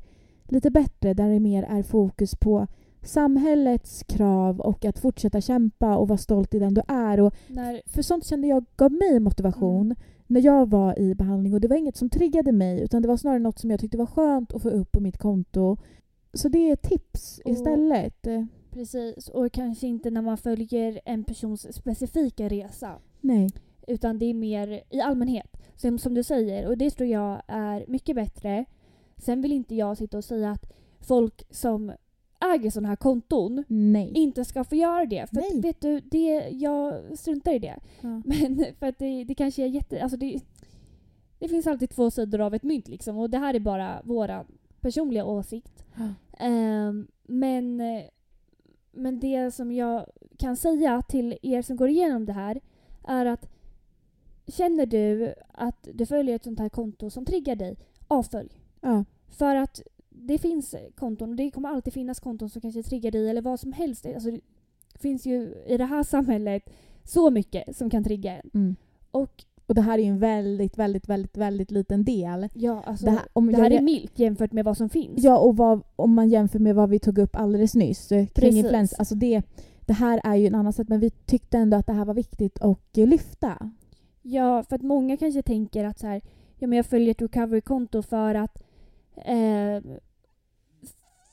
lite 0.49 0.71
bättre 0.71 1.15
där 1.15 1.29
det 1.29 1.41
mer 1.41 1.63
är 1.63 1.83
fokus 1.83 2.35
på 2.35 2.67
samhällets 3.03 4.03
krav 4.03 4.61
och 4.61 4.85
att 4.85 4.99
fortsätta 4.99 5.41
kämpa 5.41 5.97
och 5.97 6.09
vara 6.09 6.19
stolt 6.19 6.55
i 6.55 6.59
den 6.59 6.75
du 6.75 6.83
är. 6.89 7.21
Och 7.21 7.35
När, 7.49 7.83
för 7.87 8.03
sånt 8.03 8.25
kände 8.27 8.47
jag 8.49 8.65
gav 8.77 8.93
mig 8.93 9.21
motivation 9.21 9.87
Mm. 9.87 9.97
när 10.27 10.41
jag 10.41 10.71
var 10.71 10.99
i 10.99 11.15
behandling 11.15 11.55
och 11.55 11.61
det 11.61 11.69
var 11.69 11.77
inget 11.77 11.97
som 11.97 12.11
triggade 12.11 12.53
mig 12.53 12.81
utan 12.83 13.03
det 13.03 13.09
var 13.09 13.17
snarare 13.17 13.39
något 13.39 13.59
som 13.59 13.71
jag 13.71 13.81
tyckte 13.81 13.99
var 13.99 14.07
skönt 14.07 14.53
att 14.53 14.63
få 14.63 14.69
upp 14.71 14.93
på 14.93 15.01
mitt 15.01 15.19
konto. 15.19 15.77
Så 16.33 16.49
det 16.49 16.71
är 16.71 16.77
tips 16.77 17.41
Och- 17.45 17.51
istället. 17.51 18.27
Precis, 18.71 19.29
och 19.29 19.53
kanske 19.53 19.87
inte 19.87 20.11
när 20.11 20.23
man 20.23 20.37
följer 20.39 21.01
en 21.05 21.25
persons 21.25 21.75
specifika 21.75 22.49
resa. 22.49 22.93
Nej. 23.21 23.49
Utan 23.87 24.19
det 24.19 24.27
är 24.27 24.35
mer 24.35 24.83
i 24.91 25.01
allmänhet. 25.01 25.57
Som, 25.77 25.99
som 25.99 26.15
du 26.15 26.23
säger, 26.23 26.67
och 26.69 26.79
det 26.79 26.91
tror 26.91 27.09
jag 27.09 27.43
är 27.47 27.85
mycket 27.89 28.17
bättre. 28.17 28.65
Sen 29.19 29.43
vill 29.43 29.53
inte 29.53 29.75
jag 29.75 29.99
sitta 29.99 30.19
och 30.19 30.25
säga 30.25 30.51
att 30.51 30.73
folk 31.01 31.43
som 31.51 31.93
äger 32.55 32.71
sådana 32.71 32.89
här 32.89 32.97
konton 32.97 33.65
Nej. 33.69 34.13
inte 34.15 34.45
ska 34.45 34.65
få 34.65 34.75
göra 34.75 35.07
det. 35.07 35.31
För 35.31 35.39
att, 35.39 35.65
vet 35.65 35.81
du, 35.81 36.01
det, 36.01 36.49
jag 36.51 37.03
struntar 37.19 37.53
i 37.53 37.59
det. 37.59 37.77
Ja. 38.01 38.23
Men 38.25 38.65
för 38.79 38.87
att 38.87 38.99
det, 38.99 39.25
det 39.25 39.35
kanske 39.35 39.63
är 39.63 39.67
jätte... 39.67 40.03
Alltså 40.03 40.17
det, 40.17 40.41
det 41.39 41.49
finns 41.49 41.67
alltid 41.67 41.91
två 41.91 42.11
sidor 42.11 42.41
av 42.41 42.55
ett 42.55 42.63
mynt 42.63 42.89
liksom. 42.89 43.19
Och 43.19 43.31
det 43.31 43.39
här 43.39 43.55
är 43.55 43.61
bara 43.61 44.01
vår 44.05 44.47
personliga 44.81 45.25
åsikt. 45.25 45.85
Ehm, 46.39 47.07
men, 47.23 47.81
eh, 47.81 48.03
men 48.93 49.21
det 49.21 49.55
som 49.55 49.73
jag 49.73 50.07
kan 50.39 50.57
säga 50.57 51.03
till 51.03 51.39
er 51.43 51.63
som 51.63 51.77
går 51.77 51.89
igenom 51.89 52.27
det 52.27 52.33
här 52.33 52.61
är 53.05 53.27
att 53.27 53.49
känner 54.47 54.87
du 54.87 55.35
att 55.53 55.89
du 55.95 56.07
följer 56.07 56.37
ett 56.37 56.45
sånt 56.45 56.59
här 56.59 56.69
konto 56.69 57.11
som 57.11 57.25
triggar 57.25 57.57
dig, 57.57 57.77
avfölj. 58.09 58.61
Ja. 58.87 59.05
För 59.29 59.57
att 59.57 59.83
det 60.11 60.39
finns 60.39 60.75
konton, 60.95 61.31
och 61.31 61.37
det 61.37 61.51
kommer 61.51 61.69
alltid 61.69 61.93
finnas 61.93 62.21
konton 62.21 62.51
som 62.51 62.61
kanske 62.63 62.83
triggar 62.83 63.11
dig 63.11 63.31
eller 63.31 63.43
vad 63.43 63.61
som 63.61 63.73
helst. 63.73 64.07
Alltså, 64.07 64.31
det 64.31 64.99
finns 65.01 65.27
ju 65.27 65.55
i 65.67 65.77
det 65.77 65.85
här 65.85 66.03
samhället 66.03 66.63
så 67.05 67.31
mycket 67.31 67.77
som 67.77 67.91
kan 67.91 68.05
trigga 68.05 68.33
en. 68.37 68.51
Mm. 68.55 68.77
Och 69.11 69.45
Och 69.69 69.75
det 69.75 69.81
här 69.81 69.99
är 69.99 70.03
ju 70.03 70.09
en 70.09 70.19
väldigt, 70.19 70.79
väldigt, 70.79 71.09
väldigt, 71.09 71.37
väldigt 71.37 71.71
liten 71.71 72.05
del. 72.05 72.49
Ja, 72.55 72.83
alltså, 72.87 73.05
Det 73.05 73.11
det 73.11 73.17
här- 73.17 73.19
här, 73.19 73.29
om 73.33 73.51
jag- 73.51 73.73
är 73.73 73.81
milt 73.83 74.19
jämfört 74.19 74.53
med 74.53 74.65
vad 74.65 74.77
som 74.77 74.89
finns. 74.89 75.25
Ja, 75.25 75.39
och 75.39 75.57
vad, 75.57 75.81
om 75.97 76.15
man 76.15 76.29
jämför 76.29 76.59
med 76.59 76.75
vad 76.75 76.89
vi 76.91 76.99
tog 76.99 77.19
upp 77.19 77.37
alldeles 77.37 77.75
nyss 77.75 78.13
eh, 78.13 78.17
kring 78.17 78.29
Precis. 78.29 78.57
influensa. 78.65 78.97
Alltså 78.99 79.15
det, 79.15 79.43
det 79.87 79.93
här 79.93 80.21
är 80.25 80.35
ju 80.35 80.47
en 80.47 80.55
annan 80.55 80.73
sätt, 80.73 80.89
men 80.89 81.01
vi 81.01 81.11
tyckte 81.11 81.59
ändå 81.59 81.77
att 81.77 81.87
det 81.87 81.93
här 81.93 82.05
var 82.05 82.15
viktigt 82.15 82.61
att 82.61 82.99
eh, 82.99 83.07
lyfta. 83.07 83.71
Ja, 84.23 84.63
för 84.63 84.77
att 84.77 84.83
många 84.83 85.17
kanske 85.17 85.43
tänker 85.43 85.85
att 85.85 85.99
så 85.99 86.07
här, 86.07 86.21
ja, 86.59 86.67
men 86.67 86.77
jag 86.77 86.87
följer 86.87 87.11
ett 87.11 87.23
recovery-konto 87.23 88.03
för 88.03 88.35
att 88.35 88.63
eh, 89.25 89.83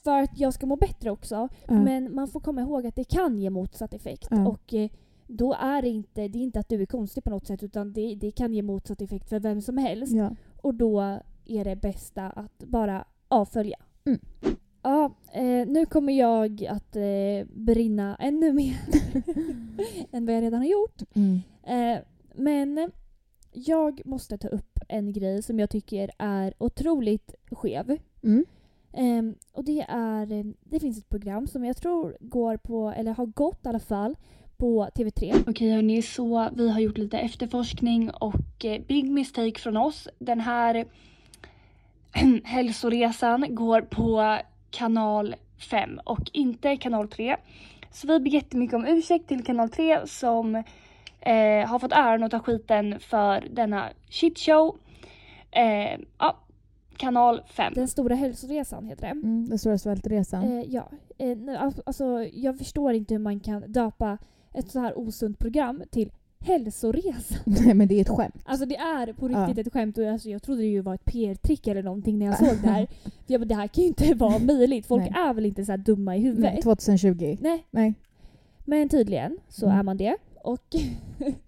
för 0.03 0.19
att 0.21 0.39
jag 0.39 0.53
ska 0.53 0.65
må 0.65 0.75
bättre 0.75 1.11
också. 1.11 1.47
Ja. 1.67 1.73
Men 1.73 2.15
man 2.15 2.27
får 2.27 2.39
komma 2.39 2.61
ihåg 2.61 2.87
att 2.87 2.95
det 2.95 3.03
kan 3.03 3.39
ge 3.39 3.49
motsatt 3.49 3.93
effekt. 3.93 4.27
Ja. 4.31 4.47
Och 4.47 4.73
eh, 4.73 4.89
då 5.27 5.53
är 5.53 5.81
det 5.81 5.89
inte, 5.89 6.27
det 6.27 6.39
är 6.39 6.43
inte 6.43 6.59
att 6.59 6.69
du 6.69 6.81
är 6.81 6.85
konstig 6.85 7.23
på 7.23 7.29
något 7.29 7.47
sätt 7.47 7.63
utan 7.63 7.93
det, 7.93 8.15
det 8.15 8.31
kan 8.31 8.53
ge 8.53 8.61
motsatt 8.61 9.01
effekt 9.01 9.29
för 9.29 9.39
vem 9.39 9.61
som 9.61 9.77
helst. 9.77 10.13
Ja. 10.13 10.35
Och 10.61 10.73
då 10.73 11.19
är 11.45 11.65
det 11.65 11.75
bästa 11.75 12.29
att 12.29 12.57
bara 12.57 13.05
avfölja. 13.27 13.77
Mm. 14.05 14.19
Ja, 14.81 15.15
eh, 15.33 15.67
nu 15.67 15.85
kommer 15.85 16.13
jag 16.13 16.65
att 16.65 16.95
eh, 16.95 17.47
brinna 17.55 18.15
ännu 18.15 18.53
mer 18.53 18.77
än 20.11 20.25
vad 20.25 20.35
jag 20.35 20.41
redan 20.41 20.59
har 20.59 20.67
gjort. 20.67 21.01
Mm. 21.13 21.41
Eh, 21.63 22.03
men 22.35 22.91
jag 23.51 24.01
måste 24.05 24.37
ta 24.37 24.47
upp 24.47 24.72
en 24.89 25.13
grej 25.13 25.43
som 25.43 25.59
jag 25.59 25.69
tycker 25.69 26.11
är 26.17 26.53
otroligt 26.57 27.35
skev. 27.51 27.97
Mm. 28.23 28.45
Ehm, 28.93 29.35
och 29.51 29.63
det 29.63 29.85
är, 29.89 30.53
det 30.63 30.79
finns 30.79 30.97
ett 30.97 31.09
program 31.09 31.47
som 31.47 31.65
jag 31.65 31.77
tror 31.77 32.17
går 32.19 32.57
på, 32.57 32.93
eller 32.97 33.11
har 33.11 33.25
gått 33.25 33.65
i 33.65 33.69
alla 33.69 33.79
fall, 33.79 34.15
på 34.57 34.89
TV3. 34.95 35.43
Okej 35.47 35.71
hörni, 35.71 36.01
så 36.01 36.49
vi 36.55 36.69
har 36.69 36.79
gjort 36.79 36.97
lite 36.97 37.17
efterforskning 37.17 38.09
och 38.09 38.65
eh, 38.65 38.81
big 38.87 39.11
mistake 39.11 39.59
från 39.59 39.77
oss. 39.77 40.07
Den 40.19 40.39
här 40.39 40.85
hälsoresan 42.43 43.55
går 43.55 43.81
på 43.81 44.37
kanal 44.71 45.35
5 45.69 45.99
och 46.05 46.29
inte 46.33 46.77
kanal 46.77 47.07
3. 47.07 47.37
Så 47.91 48.07
vi 48.07 48.19
ber 48.19 48.31
jättemycket 48.31 48.75
om 48.75 48.85
ursäkt 48.85 49.27
till 49.27 49.43
kanal 49.43 49.69
3 49.69 50.07
som 50.07 50.63
eh, 51.25 51.67
har 51.67 51.79
fått 51.79 51.91
äran 51.91 52.23
att 52.23 52.31
ta 52.31 52.39
skiten 52.39 52.99
för 52.99 53.47
denna 53.51 53.89
shitshow. 54.09 54.77
Eh, 55.51 55.99
ja, 56.19 56.37
kanal 56.97 57.41
5. 57.47 57.73
Den 57.75 57.87
stora 57.87 58.15
hälsoresan 58.15 58.85
heter 58.85 59.01
det. 59.01 59.07
Mm. 59.11 59.49
Den 59.49 59.59
stora 59.59 59.77
svältresan. 59.77 60.43
Eh, 60.43 60.63
ja. 60.69 60.89
Eh, 61.17 61.37
alltså, 61.85 62.23
jag 62.33 62.57
förstår 62.57 62.93
inte 62.93 63.13
hur 63.13 63.19
man 63.21 63.39
kan 63.39 63.71
döpa 63.71 64.17
ett 64.53 64.71
så 64.71 64.79
här 64.79 64.97
osunt 64.97 65.39
program 65.39 65.83
till 65.91 66.11
hälsoresa. 66.39 67.35
Nej 67.45 67.73
men 67.73 67.87
det 67.87 67.95
är 67.95 68.01
ett 68.01 68.09
skämt. 68.09 68.35
Alltså 68.45 68.65
det 68.65 68.75
är 68.75 69.13
på 69.13 69.31
Ja. 69.31 69.37
riktigt 69.47 69.67
ett 69.67 69.73
skämt 69.73 69.97
och 69.97 70.05
alltså, 70.07 70.29
jag 70.29 70.43
trodde 70.43 70.61
det 70.61 70.67
ju 70.67 70.81
var 70.81 70.93
ett 70.93 71.05
PR-trick 71.05 71.67
eller 71.67 71.83
någonting 71.83 72.19
när 72.19 72.25
jag 72.25 72.37
såg 72.37 72.57
det 72.63 72.69
här. 72.69 72.85
För 73.03 73.11
jag 73.33 73.41
bara, 73.41 73.45
det 73.45 73.55
här 73.55 73.67
kan 73.67 73.81
ju 73.81 73.87
inte 73.87 74.13
vara 74.13 74.39
möjligt. 74.39 74.85
Folk 74.85 75.01
Nej. 75.01 75.13
är 75.15 75.33
väl 75.33 75.45
inte 75.45 75.65
så 75.65 75.71
här 75.71 75.77
dumma 75.77 76.15
i 76.17 76.19
huvudet? 76.19 76.53
Nej, 76.53 76.61
2020. 76.61 77.37
Nej. 77.41 77.65
Nej. 77.71 77.93
Men 78.65 78.89
tydligen 78.89 79.37
så 79.49 79.65
Mm. 79.65 79.77
är 79.79 79.83
man 79.83 79.97
det. 79.97 80.15
Och 80.43 80.75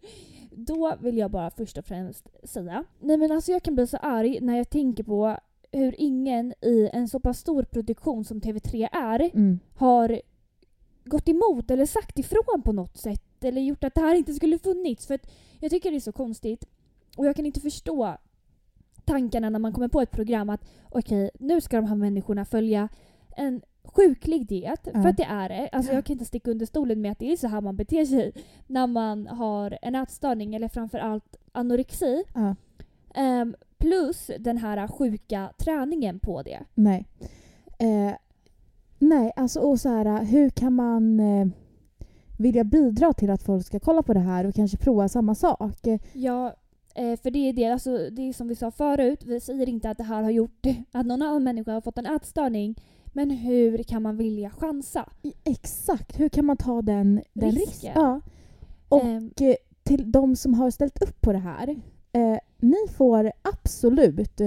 då 0.51 0.95
vill 0.99 1.17
jag 1.17 1.31
bara 1.31 1.49
först 1.49 1.77
och 1.77 1.85
främst 1.85 2.27
säga. 2.43 2.83
Nej 2.99 3.17
men 3.17 3.31
alltså 3.31 3.51
jag 3.51 3.63
kan 3.63 3.75
bli 3.75 3.87
så 3.87 3.97
arg 3.97 4.39
när 4.41 4.57
jag 4.57 4.69
tänker 4.69 5.03
på 5.03 5.37
hur 5.71 5.95
ingen 5.97 6.53
i 6.61 6.89
en 6.93 7.07
så 7.07 7.19
pass 7.19 7.39
stor 7.39 7.63
produktion 7.63 8.25
som 8.25 8.41
TV3 8.41 8.87
är 8.91 9.19
Mm. 9.33 9.59
har 9.75 10.21
gått 11.05 11.29
emot 11.29 11.71
eller 11.71 11.85
sagt 11.85 12.19
ifrån 12.19 12.61
på 12.63 12.71
något 12.71 12.97
sätt 12.97 13.43
eller 13.43 13.61
gjort 13.61 13.83
att 13.83 13.95
det 13.95 14.01
här 14.01 14.15
inte 14.15 14.33
skulle 14.33 14.59
funnits. 14.59 15.07
För 15.07 15.19
jag 15.59 15.71
tycker 15.71 15.91
det 15.91 15.97
är 15.97 15.99
så 15.99 16.11
konstigt 16.11 16.65
och 17.17 17.25
jag 17.25 17.35
kan 17.35 17.45
inte 17.45 17.59
förstå 17.61 18.17
tankarna 19.05 19.49
när 19.49 19.59
man 19.59 19.73
kommer 19.73 19.87
på 19.87 20.01
ett 20.01 20.11
program 20.11 20.49
att 20.49 20.65
okej, 20.89 21.29
nu 21.39 21.61
ska 21.61 21.75
de 21.77 21.85
här 21.85 21.95
människorna 21.95 22.45
följa 22.45 22.89
en 23.37 23.61
sjuklig 23.85 24.47
diet. 24.47 24.87
Ja. 24.93 25.01
För 25.01 25.09
att 25.09 25.17
det 25.17 25.23
är 25.23 25.49
det. 25.49 25.69
Alltså 25.71 25.93
jag 25.93 26.05
kan 26.05 26.13
inte 26.13 26.25
sticka 26.25 26.51
under 26.51 26.65
stolen 26.65 27.01
med 27.01 27.11
att 27.11 27.19
det 27.19 27.31
är 27.31 27.37
så 27.37 27.47
här 27.47 27.61
man 27.61 27.75
beter 27.75 28.05
sig 28.05 28.33
när 28.67 28.87
man 28.87 29.27
har 29.27 29.77
en 29.81 29.95
ätstörning 29.95 30.55
eller 30.55 30.67
framförallt 30.67 31.37
anorexi. 31.51 32.23
Ja. 32.33 32.55
Ehm, 33.15 33.55
plus 33.77 34.31
den 34.39 34.57
här 34.57 34.87
sjuka 34.87 35.51
träningen 35.57 36.19
på 36.19 36.41
det. 36.41 36.59
Nej. 36.73 37.05
Eh, 37.79 38.13
nej, 38.99 39.31
alltså 39.35 39.59
och 39.59 39.79
så 39.79 39.89
här, 39.89 40.23
hur 40.23 40.49
kan 40.49 40.73
man 40.73 41.19
eh, 41.19 41.47
vilja 42.37 42.63
bidra 42.63 43.13
till 43.13 43.29
att 43.29 43.43
folk 43.43 43.65
ska 43.65 43.79
kolla 43.79 44.03
på 44.03 44.13
det 44.13 44.19
här 44.19 44.45
och 44.45 44.55
kanske 44.55 44.77
prova 44.77 45.09
samma 45.09 45.35
sak? 45.35 45.79
Ja, 46.13 46.55
eh, 46.95 47.19
för 47.19 47.31
det 47.31 47.49
är 47.49 47.53
det, 47.53 47.65
alltså, 47.65 48.09
det 48.11 48.21
är 48.21 48.33
som 48.33 48.47
vi 48.47 48.55
sa 48.55 48.71
förut, 48.71 49.23
vi 49.25 49.39
säger 49.39 49.69
inte 49.69 49.89
att 49.89 49.97
det 49.97 50.03
här 50.03 50.23
har 50.23 50.31
gjort 50.31 50.65
att 50.91 51.05
någon 51.05 51.21
annan 51.21 51.43
människa 51.43 51.73
har 51.73 51.81
fått 51.81 51.97
en 51.97 52.05
ätstörning. 52.05 52.75
Men 53.15 53.31
hur 53.31 53.83
kan 53.83 54.01
man 54.01 54.17
vilja 54.17 54.49
chansa? 54.49 55.09
Exakt, 55.43 56.19
hur 56.19 56.29
kan 56.29 56.45
man 56.45 56.57
ta 56.57 56.81
den, 56.81 57.21
den 57.33 57.51
Risken. 57.51 57.65
risken? 57.65 57.91
Ja. 57.95 58.21
Och 58.89 59.03
Ehm, 59.03 59.31
till 59.83 60.11
de 60.11 60.35
som 60.35 60.53
har 60.53 60.71
ställt 60.71 61.01
upp 61.01 61.21
på 61.21 61.31
det 61.33 61.39
här. 61.39 61.69
Eh, 62.11 62.37
ni 62.59 62.87
får 62.97 63.31
absolut 63.41 64.41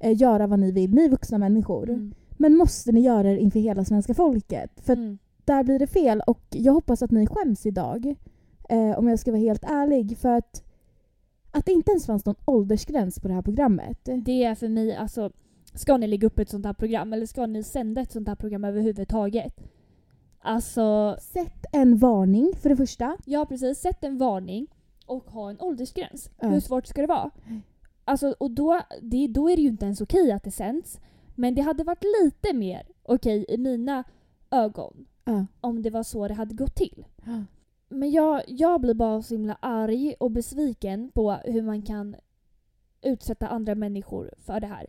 eh, 0.00 0.16
göra 0.16 0.46
vad 0.46 0.58
ni 0.58 0.72
vill, 0.72 0.94
ni 0.94 1.08
vuxna 1.08 1.38
människor. 1.38 1.88
mm, 1.90 2.14
Men 2.30 2.56
måste 2.56 2.92
ni 2.92 3.00
göra 3.00 3.22
det 3.22 3.38
inför 3.40 3.60
hela 3.60 3.84
svenska 3.84 4.14
folket? 4.14 4.70
För 4.80 4.92
mm. 4.96 5.18
där 5.44 5.64
blir 5.64 5.78
det 5.78 5.86
fel 5.86 6.22
och 6.26 6.42
jag 6.50 6.72
hoppas 6.72 7.02
att 7.02 7.10
ni 7.10 7.26
skäms 7.26 7.66
idag. 7.66 8.14
Eh, 8.68 8.98
om 8.98 9.08
jag 9.08 9.18
ska 9.18 9.30
vara 9.30 9.40
helt 9.40 9.64
ärlig. 9.64 10.18
För 10.18 10.28
att, 10.28 10.62
att 11.50 11.66
det 11.66 11.72
inte 11.72 11.90
ens 11.90 12.06
fanns 12.06 12.26
någon 12.26 12.36
åldersgräns 12.44 13.20
på 13.20 13.28
det 13.28 13.34
här 13.34 13.42
programmet. 13.42 13.98
Det 14.04 14.44
är 14.44 14.54
för 14.54 14.68
mig, 14.68 14.96
alltså, 14.96 15.30
ska 15.78 15.96
ni 15.96 16.06
lägga 16.06 16.26
upp 16.26 16.38
ett 16.38 16.48
sånt 16.50 16.66
här 16.66 16.72
program 16.72 17.12
eller 17.12 17.26
ska 17.26 17.46
ni 17.46 17.62
sända 17.62 18.00
ett 18.00 18.12
sånt 18.12 18.28
här 18.28 18.34
program 18.34 18.64
överhuvudtaget? 18.64 19.54
Alltså, 20.40 21.16
Sätt 21.20 21.64
en 21.72 21.96
varning 21.96 22.52
för 22.62 22.68
det 22.68 22.76
första. 22.76 23.16
ja 23.24 23.46
precis, 23.46 23.78
sätt 23.78 24.04
en 24.04 24.18
varning 24.18 24.66
och 25.06 25.24
ha 25.24 25.50
en 25.50 25.60
åldersgräns. 25.60 26.30
Ja. 26.40 26.48
Hur 26.48 26.60
svårt 26.60 26.86
ska 26.86 27.00
det 27.00 27.06
vara? 27.06 27.30
Alltså, 28.04 28.34
och 28.40 28.50
då, 28.50 28.80
det, 29.02 29.26
då 29.26 29.50
är 29.50 29.56
det 29.56 29.62
ju 29.62 29.68
inte 29.68 29.84
ens 29.84 30.00
okej 30.00 30.32
att 30.32 30.44
det 30.44 30.50
sänds. 30.50 31.00
Men 31.34 31.54
det 31.54 31.62
hade 31.62 31.84
varit 31.84 32.04
lite 32.22 32.52
mer 32.56 32.82
okej 33.02 33.44
i 33.48 33.56
mina 33.58 34.04
ögon 34.50 35.06
Ja. 35.24 35.46
om 35.60 35.82
det 35.82 35.90
var 35.90 36.02
så 36.02 36.28
det 36.28 36.34
hade 36.34 36.54
gått 36.54 36.74
till. 36.74 37.04
Men 37.88 38.10
jag, 38.10 38.42
jag 38.46 38.80
blir 38.80 38.94
bara 38.94 39.22
så 39.22 39.34
himla 39.34 39.54
arg 39.60 40.14
och 40.20 40.30
besviken 40.30 41.10
på 41.14 41.32
hur 41.32 41.62
man 41.62 41.82
kan 41.82 42.16
utsätta 43.02 43.48
andra 43.48 43.74
människor 43.74 44.34
för 44.38 44.60
det 44.60 44.66
här. 44.66 44.86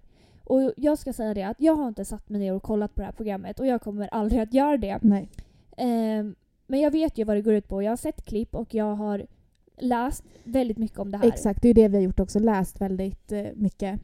Och 0.49 0.73
jag 0.77 0.97
ska 0.97 1.13
säga 1.13 1.33
det 1.33 1.43
att 1.43 1.61
jag 1.61 1.75
har 1.75 1.87
inte 1.87 2.05
satt 2.05 2.29
mig 2.29 2.39
ner 2.39 2.53
och 2.53 2.63
kollat 2.63 2.95
på 2.95 3.01
det 3.01 3.05
här 3.05 3.11
programmet 3.13 3.59
och 3.59 3.65
jag 3.67 3.81
kommer 3.81 4.07
aldrig 4.07 4.41
att 4.41 4.53
göra 4.53 4.77
det. 4.77 4.99
Nej. 5.01 5.29
Ehm, 5.77 6.35
men 6.67 6.79
jag 6.79 6.91
vet 6.91 7.17
ju 7.17 7.23
vad 7.23 7.35
det 7.37 7.41
går 7.41 7.53
ut 7.53 7.67
på. 7.67 7.81
Jag 7.83 7.91
har 7.91 7.97
sett 7.97 8.25
klipp 8.25 8.55
och 8.55 8.73
jag 8.73 8.95
har 8.95 9.25
läst 9.77 10.23
väldigt 10.43 10.77
mycket 10.77 10.99
om 10.99 11.11
det 11.11 11.17
här. 11.17 11.27
Exakt, 11.27 11.61
det 11.61 11.69
är 11.69 11.73
det 11.73 11.87
vi 11.87 11.97
har 11.97 12.03
gjort 12.03 12.19
också. 12.19 12.39
Läst 12.39 12.81
väldigt 12.81 13.31
eh, 13.31 13.45
mycket. 13.55 13.99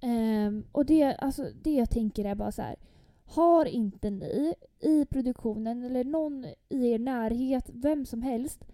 Ehm, 0.00 0.64
och 0.72 0.86
det, 0.86 1.02
alltså, 1.14 1.46
det 1.62 1.74
jag 1.74 1.90
tänker 1.90 2.24
är 2.24 2.34
bara 2.34 2.52
så 2.52 2.62
här. 2.62 2.76
Har 3.24 3.64
inte 3.64 4.10
ni 4.10 4.54
i 4.80 5.04
produktionen 5.04 5.84
eller 5.84 6.04
någon 6.04 6.44
i 6.68 6.90
er 6.90 6.98
närhet, 6.98 7.70
vem 7.72 8.06
som 8.06 8.22
helst. 8.22 8.64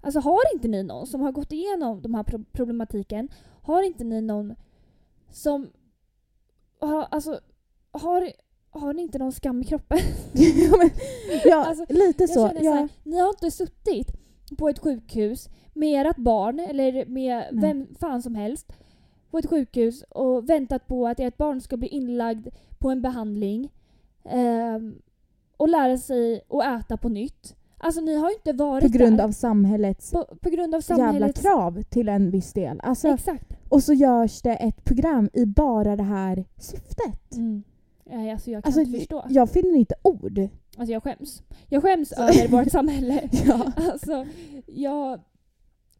Alltså 0.00 0.20
har 0.20 0.54
inte 0.54 0.68
ni 0.68 0.82
någon 0.82 1.06
som 1.06 1.20
har 1.20 1.32
gått 1.32 1.52
igenom 1.52 2.02
de 2.02 2.14
här 2.14 2.22
pro- 2.22 2.44
problematiken? 2.52 3.28
Har 3.62 3.82
inte 3.82 4.04
ni 4.04 4.20
någon 4.22 4.54
som... 5.30 5.68
Har, 6.86 7.06
alltså, 7.10 7.40
har, 7.92 8.32
har 8.70 8.92
ni 8.92 9.02
inte 9.02 9.18
någon 9.18 9.32
skam 9.32 9.60
i 9.62 9.64
kroppen? 9.64 9.98
ja, 10.32 10.76
men, 10.78 10.90
ja 11.44 11.64
Alltså, 11.64 11.84
lite 11.88 12.28
så. 12.28 12.48
känner 12.48 12.60
så 12.60 12.64
Ja. 12.66 12.72
här, 12.72 12.88
ni 13.02 13.18
har 13.18 13.28
inte 13.28 13.50
suttit 13.50 14.12
på 14.58 14.68
ett 14.68 14.78
sjukhus 14.78 15.48
med 15.72 16.06
ert 16.06 16.16
barn 16.16 16.60
eller 16.60 17.06
med 17.06 17.48
Nej. 17.52 17.62
vem 17.62 17.94
fan 18.00 18.22
som 18.22 18.34
helst 18.34 18.72
på 19.30 19.38
ett 19.38 19.50
sjukhus 19.50 20.02
och 20.02 20.48
väntat 20.50 20.86
på 20.86 21.06
att 21.08 21.20
ert 21.20 21.36
barn 21.36 21.60
ska 21.60 21.76
bli 21.76 21.88
inlagd 21.88 22.48
på 22.78 22.90
en 22.90 23.02
behandling 23.02 23.72
ehm, 24.24 24.94
och 25.56 25.68
lära 25.68 25.98
sig 25.98 26.40
att 26.48 26.64
äta 26.84 26.96
på 26.96 27.08
nytt. 27.08 27.56
Alltså 27.84 28.00
ni 28.00 28.14
har 28.16 28.28
ju 28.30 28.34
inte 28.34 28.52
varit 28.52 28.92
På 28.92 28.98
grund 28.98 29.16
där. 29.16 29.24
av 29.24 29.32
samhällets 29.32 30.10
på, 30.10 30.24
på 30.40 30.50
grund 30.50 30.74
av 30.74 30.80
jävla 30.88 30.96
samhällets... 31.04 31.40
krav 31.40 31.82
till 31.82 32.08
en 32.08 32.30
viss 32.30 32.52
del. 32.52 32.80
Alltså, 32.82 33.08
Exakt. 33.08 33.52
och 33.68 33.82
så 33.82 33.92
görs 33.92 34.42
det 34.42 34.54
ett 34.54 34.84
program 34.84 35.30
i 35.32 35.46
bara 35.46 35.96
det 35.96 36.02
här 36.02 36.44
syftet. 36.58 37.36
Mm. 37.36 37.62
Nej, 38.06 38.30
alltså 38.32 38.50
jag 38.50 38.62
kan 38.64 38.68
Alltså, 38.68 38.80
inte 38.80 38.98
förstå. 38.98 39.24
jag 39.28 39.50
finner 39.50 39.74
inte 39.76 39.94
ord. 40.02 40.38
Alltså 40.76 40.92
jag 40.92 41.02
skäms. 41.02 41.42
Jag 41.68 41.82
skäms 41.82 42.12
över 42.12 42.48
vårt 42.48 42.70
samhälle. 42.72 43.28
Ja. 43.46 43.72
Alltså, 43.92 44.26
jag, 44.66 45.20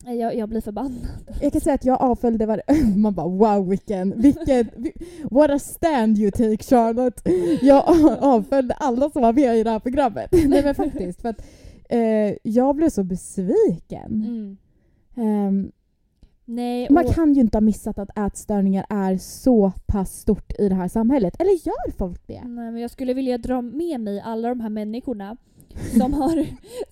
jag, 0.07 0.37
jag 0.37 0.49
blir 0.49 0.61
förbannad. 0.61 1.07
Jag 1.41 1.53
kan 1.53 1.61
säga 1.61 1.75
att 1.75 1.85
jag 1.85 2.01
avföljde 2.03 2.47
var 2.47 2.63
Man 2.97 3.15
bara 3.15 3.29
wow 3.29 3.69
vilken, 3.69 4.21
vilken, 4.21 4.69
what 5.31 5.51
a 5.51 5.59
stand 5.59 6.19
you 6.19 6.31
take 6.31 6.63
Charlotte. 6.65 7.23
Jag 7.63 7.85
avföljde 8.23 8.75
alla 8.75 9.11
som 9.11 9.23
var 9.23 9.33
med 9.33 9.57
i 9.59 9.63
det 9.63 9.71
här 9.71 9.79
programmet. 9.81 10.29
Nej 10.33 10.65
men 10.65 10.75
faktiskt. 10.75 11.23
För 11.23 11.29
att, 11.29 11.43
eh, 11.89 12.37
jag 12.43 12.77
blev 12.77 12.89
så 12.91 13.05
besviken. 13.05 14.13
Mm. 14.25 14.57
Ehm, 15.17 15.73
Nej, 16.47 16.87
Man 16.91 17.05
kan 17.05 17.35
ju 17.35 17.41
inte 17.41 17.57
ha 17.57 17.61
missat 17.61 17.99
att 17.99 18.19
ätstörningar 18.19 18.87
är 18.89 19.17
så 19.17 19.73
pass 19.87 20.17
stort 20.21 20.53
i 20.59 20.69
det 20.69 20.75
här 20.75 20.89
samhället. 20.89 21.35
Eller 21.41 21.67
gör 21.67 21.91
folk 21.99 22.27
det? 22.27 22.41
nej, 22.45 22.71
men 22.71 22.77
jag 22.83 22.91
skulle 22.91 23.15
vilja 23.15 23.39
dra 23.39 23.61
med 23.63 24.01
mig 24.01 24.21
alla 24.21 24.49
de 24.49 24.61
här 24.61 24.69
människorna 24.69 25.37
som 25.99 26.13
har, 26.21 26.47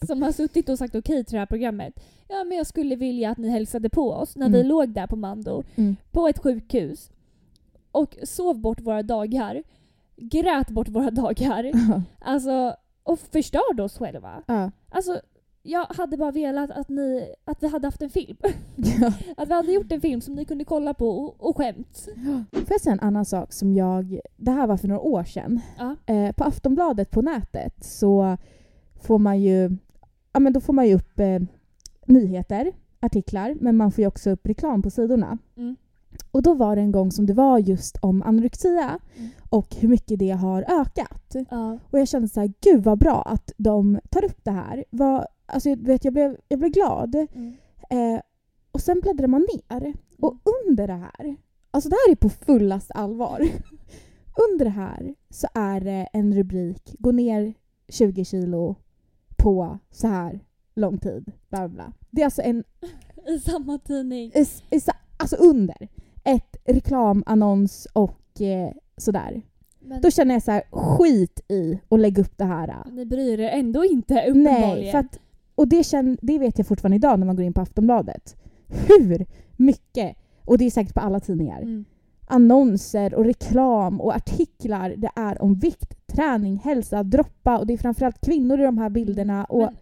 som 0.07 0.23
har 0.23 0.33
suttit 0.33 0.69
och 0.69 0.79
sagt 0.79 0.95
okej 0.95 1.25
till 1.25 1.33
det 1.33 1.39
här 1.39 1.47
programmet. 1.47 2.01
Ja, 2.29 2.45
men 2.45 2.57
jag 2.57 2.67
skulle 2.67 2.97
vilja 2.97 3.31
att 3.31 3.39
ni 3.39 3.49
hälsade 3.49 3.89
på 3.91 4.13
oss 4.13 4.37
när 4.37 4.49
vi 4.49 4.57
Mm. 4.59 4.69
låg 4.69 4.89
där 4.89 5.07
på 5.07 5.17
Mando, 5.17 5.63
Mm. 5.77 5.97
på 6.11 6.29
ett 6.29 6.39
sjukhus 6.39 7.11
och 7.93 8.17
sov 8.23 8.59
bort 8.61 8.81
våra 8.81 9.03
dagar, 9.03 9.63
grät 10.17 10.71
bort 10.71 10.89
våra 10.89 11.11
dagar, 11.25 11.73
alltså, 12.19 12.75
och 13.03 13.19
förstörde 13.19 13.83
oss 13.83 13.99
själva. 13.99 14.43
ja. 14.47 14.71
Alltså, 14.91 15.21
jag 15.63 15.85
hade 15.85 16.17
bara 16.17 16.31
velat 16.31 16.71
att, 16.71 16.89
ni, 16.89 17.35
att 17.45 17.63
vi 17.63 17.69
hade 17.69 17.87
haft 17.87 18.03
en 18.03 18.11
film. 18.11 18.37
Ja. 18.77 19.13
Att 19.37 19.49
vi 19.49 19.53
hade 19.53 19.73
gjort 19.73 19.93
en 19.93 20.01
film 20.01 20.21
som 20.21 20.35
ni 20.35 20.45
kunde 20.45 20.65
kolla 20.65 20.95
på 20.95 21.09
och, 21.09 21.49
och 21.49 21.57
skämt. 21.57 22.09
Får 22.53 22.67
jag 22.69 22.81
säga 22.81 22.93
en 22.93 23.01
annan 23.01 23.25
sak 23.25 23.53
som 23.53 23.75
jag... 23.75 24.21
Det 24.37 24.51
här 24.51 24.67
var 24.67 24.77
för 24.77 24.89
några 24.89 25.01
år 25.01 25.25
sedan. 25.25 25.61
Ja. 25.79 25.97
Eh, 26.07 26.33
på 26.33 26.45
Aftonbladet 26.45 27.11
på 27.11 27.23
nätet 27.23 27.85
så 27.85 28.37
får 29.01 29.19
man 29.19 29.41
ju... 29.41 29.77
Ja 30.33 30.41
men 30.41 30.53
då 30.53 30.61
får 30.61 30.73
man 30.73 30.89
ju 30.89 30.95
upp 30.95 31.19
eh, 31.19 31.39
nyheter, 32.07 32.73
artiklar, 33.01 33.57
men 33.61 33.77
man 33.77 33.93
får 33.93 34.03
ju 34.03 34.09
också 34.09 34.31
upp 34.31 34.47
reklam 34.47 34.83
på 34.83 34.91
sidorna. 34.91 35.39
Mm. 35.57 35.77
Och 36.31 36.43
då 36.43 36.55
var 36.55 36.77
det 36.77 36.83
en 36.83 36.93
gång 36.93 37.11
som 37.13 37.27
det 37.27 37.33
var 37.35 37.59
just 37.59 37.97
om 38.03 38.23
anorexia 38.23 38.99
Mm. 39.17 39.31
och 39.51 39.75
hur 39.75 39.89
mycket 39.89 40.19
det 40.19 40.31
har 40.31 40.63
ökat. 40.81 41.37
Ja. 41.51 41.79
Och 41.91 41.99
jag 41.99 42.09
kände 42.09 42.29
så 42.29 42.41
här, 42.41 42.53
gud 42.61 42.85
vad 42.85 42.99
bra 42.99 43.23
att 43.23 43.53
de 43.57 44.01
tar 44.11 44.25
upp 44.25 44.45
det 44.45 44.51
här. 44.51 44.85
Vad, 44.91 45.27
alltså, 45.47 45.69
jag 45.69 45.77
vet, 45.77 46.05
jag, 46.05 46.15
blev, 46.15 46.37
jag 46.49 46.59
blev 46.59 46.71
glad. 46.73 47.15
Mm. 47.15 47.55
Eh, 47.91 48.21
och 48.73 48.81
sen 48.81 49.01
bläddrar 49.01 49.27
man 49.27 49.47
ner. 49.55 49.93
Och 50.21 50.37
under 50.69 50.87
det 50.87 50.93
här, 50.95 51.37
alltså 51.71 51.91
det 51.91 51.97
här 52.07 52.13
är 52.13 52.17
på 52.17 52.29
fullast 52.29 52.91
allvar. 52.95 53.41
under 54.53 54.65
det 54.65 54.71
här 54.71 55.15
så 55.31 55.47
är 55.55 55.81
det 55.81 56.09
en 56.13 56.35
rubrik, 56.35 56.95
gå 56.99 57.13
ner 57.13 57.55
20 57.89 58.25
kilo 58.25 58.77
på 59.37 59.79
så 59.91 60.07
här 60.09 60.41
lång 60.75 60.99
tid. 60.99 61.33
Bla 61.51 61.69
bla. 61.69 61.93
Det 62.11 62.21
är 62.21 62.25
alltså 62.25 62.43
en, 62.43 62.65
I 63.29 63.39
samma 63.39 63.79
tidning. 63.79 64.33
is- 64.35 64.63
is- 64.71 64.89
alltså 65.17 65.37
under, 65.37 65.89
reklamannons 66.65 67.89
och 67.93 68.41
eh, 68.41 68.73
sådär. 68.97 69.43
Men 69.81 70.01
Då 70.01 70.11
känner 70.11 70.35
jag 70.35 70.43
så 70.43 70.51
här, 70.51 70.63
skit 70.71 71.41
i 71.49 71.79
att 71.89 72.01
lägga 72.01 72.23
upp 72.23 72.39
det 72.39 72.45
här. 72.45 72.77
ni 72.93 73.07
bryr 73.07 73.41
er 73.41 73.49
ändå 73.49 73.85
inte 73.85 74.15
uppenbarligen. 74.15 74.71
Nej, 74.81 74.91
för 74.91 74.99
att, 74.99 75.19
och 75.55 75.69
det, 75.69 75.85
känn, 75.85 76.19
det 76.23 76.39
vet 76.39 76.59
jag 76.59 76.67
fortfarande 76.67 76.97
idag 76.97 77.19
när 77.19 77.27
man 77.27 77.37
går 77.37 77.45
in 77.45 77.53
på 77.53 77.61
Aftonbladet. 77.61 78.37
Hur 78.89 79.27
mycket, 79.57 80.17
och 80.45 80.59
det 80.59 80.65
är 80.65 80.71
säkert 80.71 80.95
på 80.95 81.01
alla 81.01 81.21
tidningar, 81.21 81.63
Mm. 81.63 81.85
annonser 82.27 83.15
och 83.15 83.25
reklam 83.25 84.01
och 84.01 84.15
artiklar 84.17 84.95
det 84.97 85.11
är 85.17 85.43
om 85.43 85.55
vikt, 85.55 86.07
träning, 86.07 86.57
hälsa, 86.57 87.03
droppa 87.03 87.59
och 87.59 87.67
det 87.67 87.73
är 87.73 87.79
framförallt 87.79 88.21
kvinnor 88.21 88.61
i 88.61 88.63
de 88.63 88.79
här 88.79 88.91
bilderna. 88.91 89.45
Och 89.45 89.59
Men, 89.63 89.77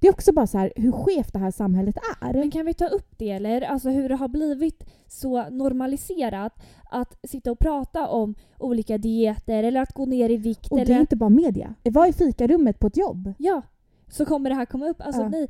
det 0.00 0.06
är 0.08 0.12
också 0.12 0.32
bara 0.32 0.46
så 0.46 0.58
här 0.58 0.72
hur 0.76 0.92
skevt 0.92 1.32
det 1.32 1.38
här 1.38 1.50
samhället 1.50 1.96
är. 2.20 2.32
men 2.34 2.50
kan 2.50 2.66
vi 2.66 2.74
ta 2.74 2.86
upp 2.86 3.08
det 3.18 3.30
eller? 3.30 3.60
Alltså 3.62 3.90
hur 3.90 4.08
det 4.08 4.14
har 4.14 4.28
blivit 4.28 4.84
så 5.06 5.50
normaliserat 5.50 6.52
att 6.90 7.18
sitta 7.28 7.50
och 7.52 7.58
prata 7.58 8.08
om 8.08 8.34
olika 8.58 8.98
dieter 8.98 9.62
eller 9.64 9.80
att 9.82 9.92
gå 9.92 10.06
ner 10.06 10.30
i 10.30 10.36
vikt. 10.36 10.68
och 10.70 10.76
det 10.76 10.82
eller 10.82 10.94
är 10.96 11.00
inte 11.00 11.16
bara 11.16 11.30
media. 11.30 11.74
Vad 11.82 12.08
är 12.08 12.12
fikarummet 12.12 12.78
på 12.78 12.86
ett 12.86 12.96
jobb? 12.96 13.32
Ja, 13.38 13.62
så 14.08 14.24
kommer 14.24 14.50
det 14.50 14.56
här 14.56 14.66
komma 14.66 14.86
upp. 14.88 15.00
Alltså 15.00 15.22
Ja. 15.22 15.28
nej, 15.28 15.48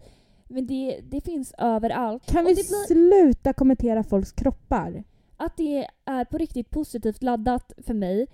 men 0.49 0.67
det, 0.67 1.01
det 1.11 1.21
finns 1.21 1.55
överallt. 1.59 2.27
Kan 2.27 2.45
Och 2.45 2.51
vi 2.51 2.55
blir- 2.55 2.87
sluta 2.87 3.53
kommentera 3.53 4.03
folks 4.05 4.33
kroppar? 4.33 5.05
Att 5.37 5.57
det 5.57 5.87
är 6.05 6.25
på 6.25 6.39
riktigt 6.39 6.71
positivt 6.71 7.23
laddat 7.23 7.73
för 7.87 7.95
mig 7.95 8.27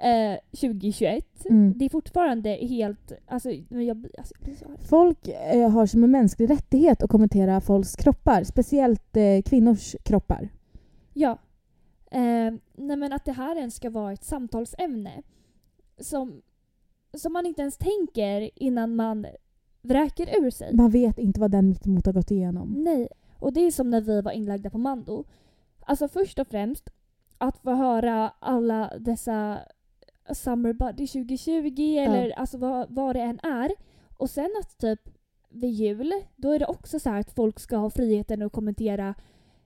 eh, 0.00 0.38
2021. 0.50 1.24
Mm. 1.44 1.72
Det 1.76 1.84
är 1.84 1.88
fortfarande 1.88 2.50
helt... 2.50 3.12
Alltså, 3.26 3.50
jag, 3.68 4.06
alltså. 4.18 4.34
Folk 4.88 5.28
eh, 5.28 5.70
har 5.70 5.86
som 5.86 6.04
en 6.04 6.10
mänsklig 6.10 6.50
rättighet 6.50 7.02
att 7.02 7.10
kommentera 7.10 7.60
folks 7.60 7.96
kroppar, 7.96 8.44
speciellt 8.44 9.16
eh, 9.16 9.42
kvinnors 9.44 9.96
kroppar. 10.02 10.48
Ja. 11.12 11.38
Eh, 12.10 12.54
nej 12.74 12.96
men 12.96 13.12
att 13.12 13.24
det 13.24 13.32
här 13.32 13.56
ens 13.56 13.74
ska 13.74 13.90
vara 13.90 14.12
ett 14.12 14.24
samtalsämne 14.24 15.22
som, 15.98 16.42
som 17.14 17.32
man 17.32 17.46
inte 17.46 17.62
ens 17.62 17.76
tänker 17.76 18.50
innan 18.54 18.96
man 18.96 19.26
vräker 19.82 20.44
ur 20.44 20.50
sig. 20.50 20.74
Man 20.74 20.90
vet 20.90 21.18
inte 21.18 21.40
vad 21.40 21.50
den 21.50 21.68
mittemot 21.68 22.06
har 22.06 22.12
gått 22.12 22.30
igenom. 22.30 22.74
Nej. 22.76 23.08
Och 23.38 23.52
det 23.52 23.60
är 23.60 23.70
som 23.70 23.90
när 23.90 24.00
vi 24.00 24.20
var 24.20 24.32
inlagda 24.32 24.70
på 24.70 24.78
Mando. 24.78 25.24
Alltså 25.80 26.08
först 26.08 26.38
och 26.38 26.48
främst 26.48 26.90
att 27.38 27.58
få 27.58 27.70
höra 27.74 28.32
alla 28.38 28.92
dessa 28.98 29.58
Summer 30.34 30.72
Buddy 30.72 31.06
2020 31.06 31.96
eller 31.96 32.38
alltså 32.38 32.58
vad, 32.58 32.86
vad 32.90 33.16
det 33.16 33.22
än 33.22 33.40
är. 33.42 33.70
Och 34.18 34.30
sen 34.30 34.50
att 34.60 34.78
typ 34.78 35.00
vid 35.50 35.70
jul, 35.70 36.12
då 36.36 36.50
är 36.50 36.58
det 36.58 36.66
också 36.66 36.98
så 36.98 37.10
här 37.10 37.20
att 37.20 37.34
folk 37.34 37.60
ska 37.60 37.76
ha 37.76 37.90
friheten 37.90 38.42
att 38.42 38.52
kommentera 38.52 39.14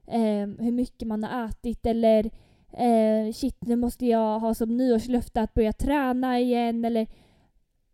eh, 0.07 0.47
hur 0.59 0.71
mycket 0.71 1.07
man 1.07 1.23
har 1.23 1.45
ätit 1.45 1.85
eller 1.85 2.25
eh, 2.73 3.33
shit 3.33 3.57
nu 3.61 3.75
måste 3.75 4.05
jag 4.05 4.39
ha 4.39 4.53
som 4.53 4.77
nyårslöfte 4.77 5.41
att 5.41 5.53
börja 5.53 5.73
träna 5.73 6.39
igen 6.39 6.85
eller 6.85 7.07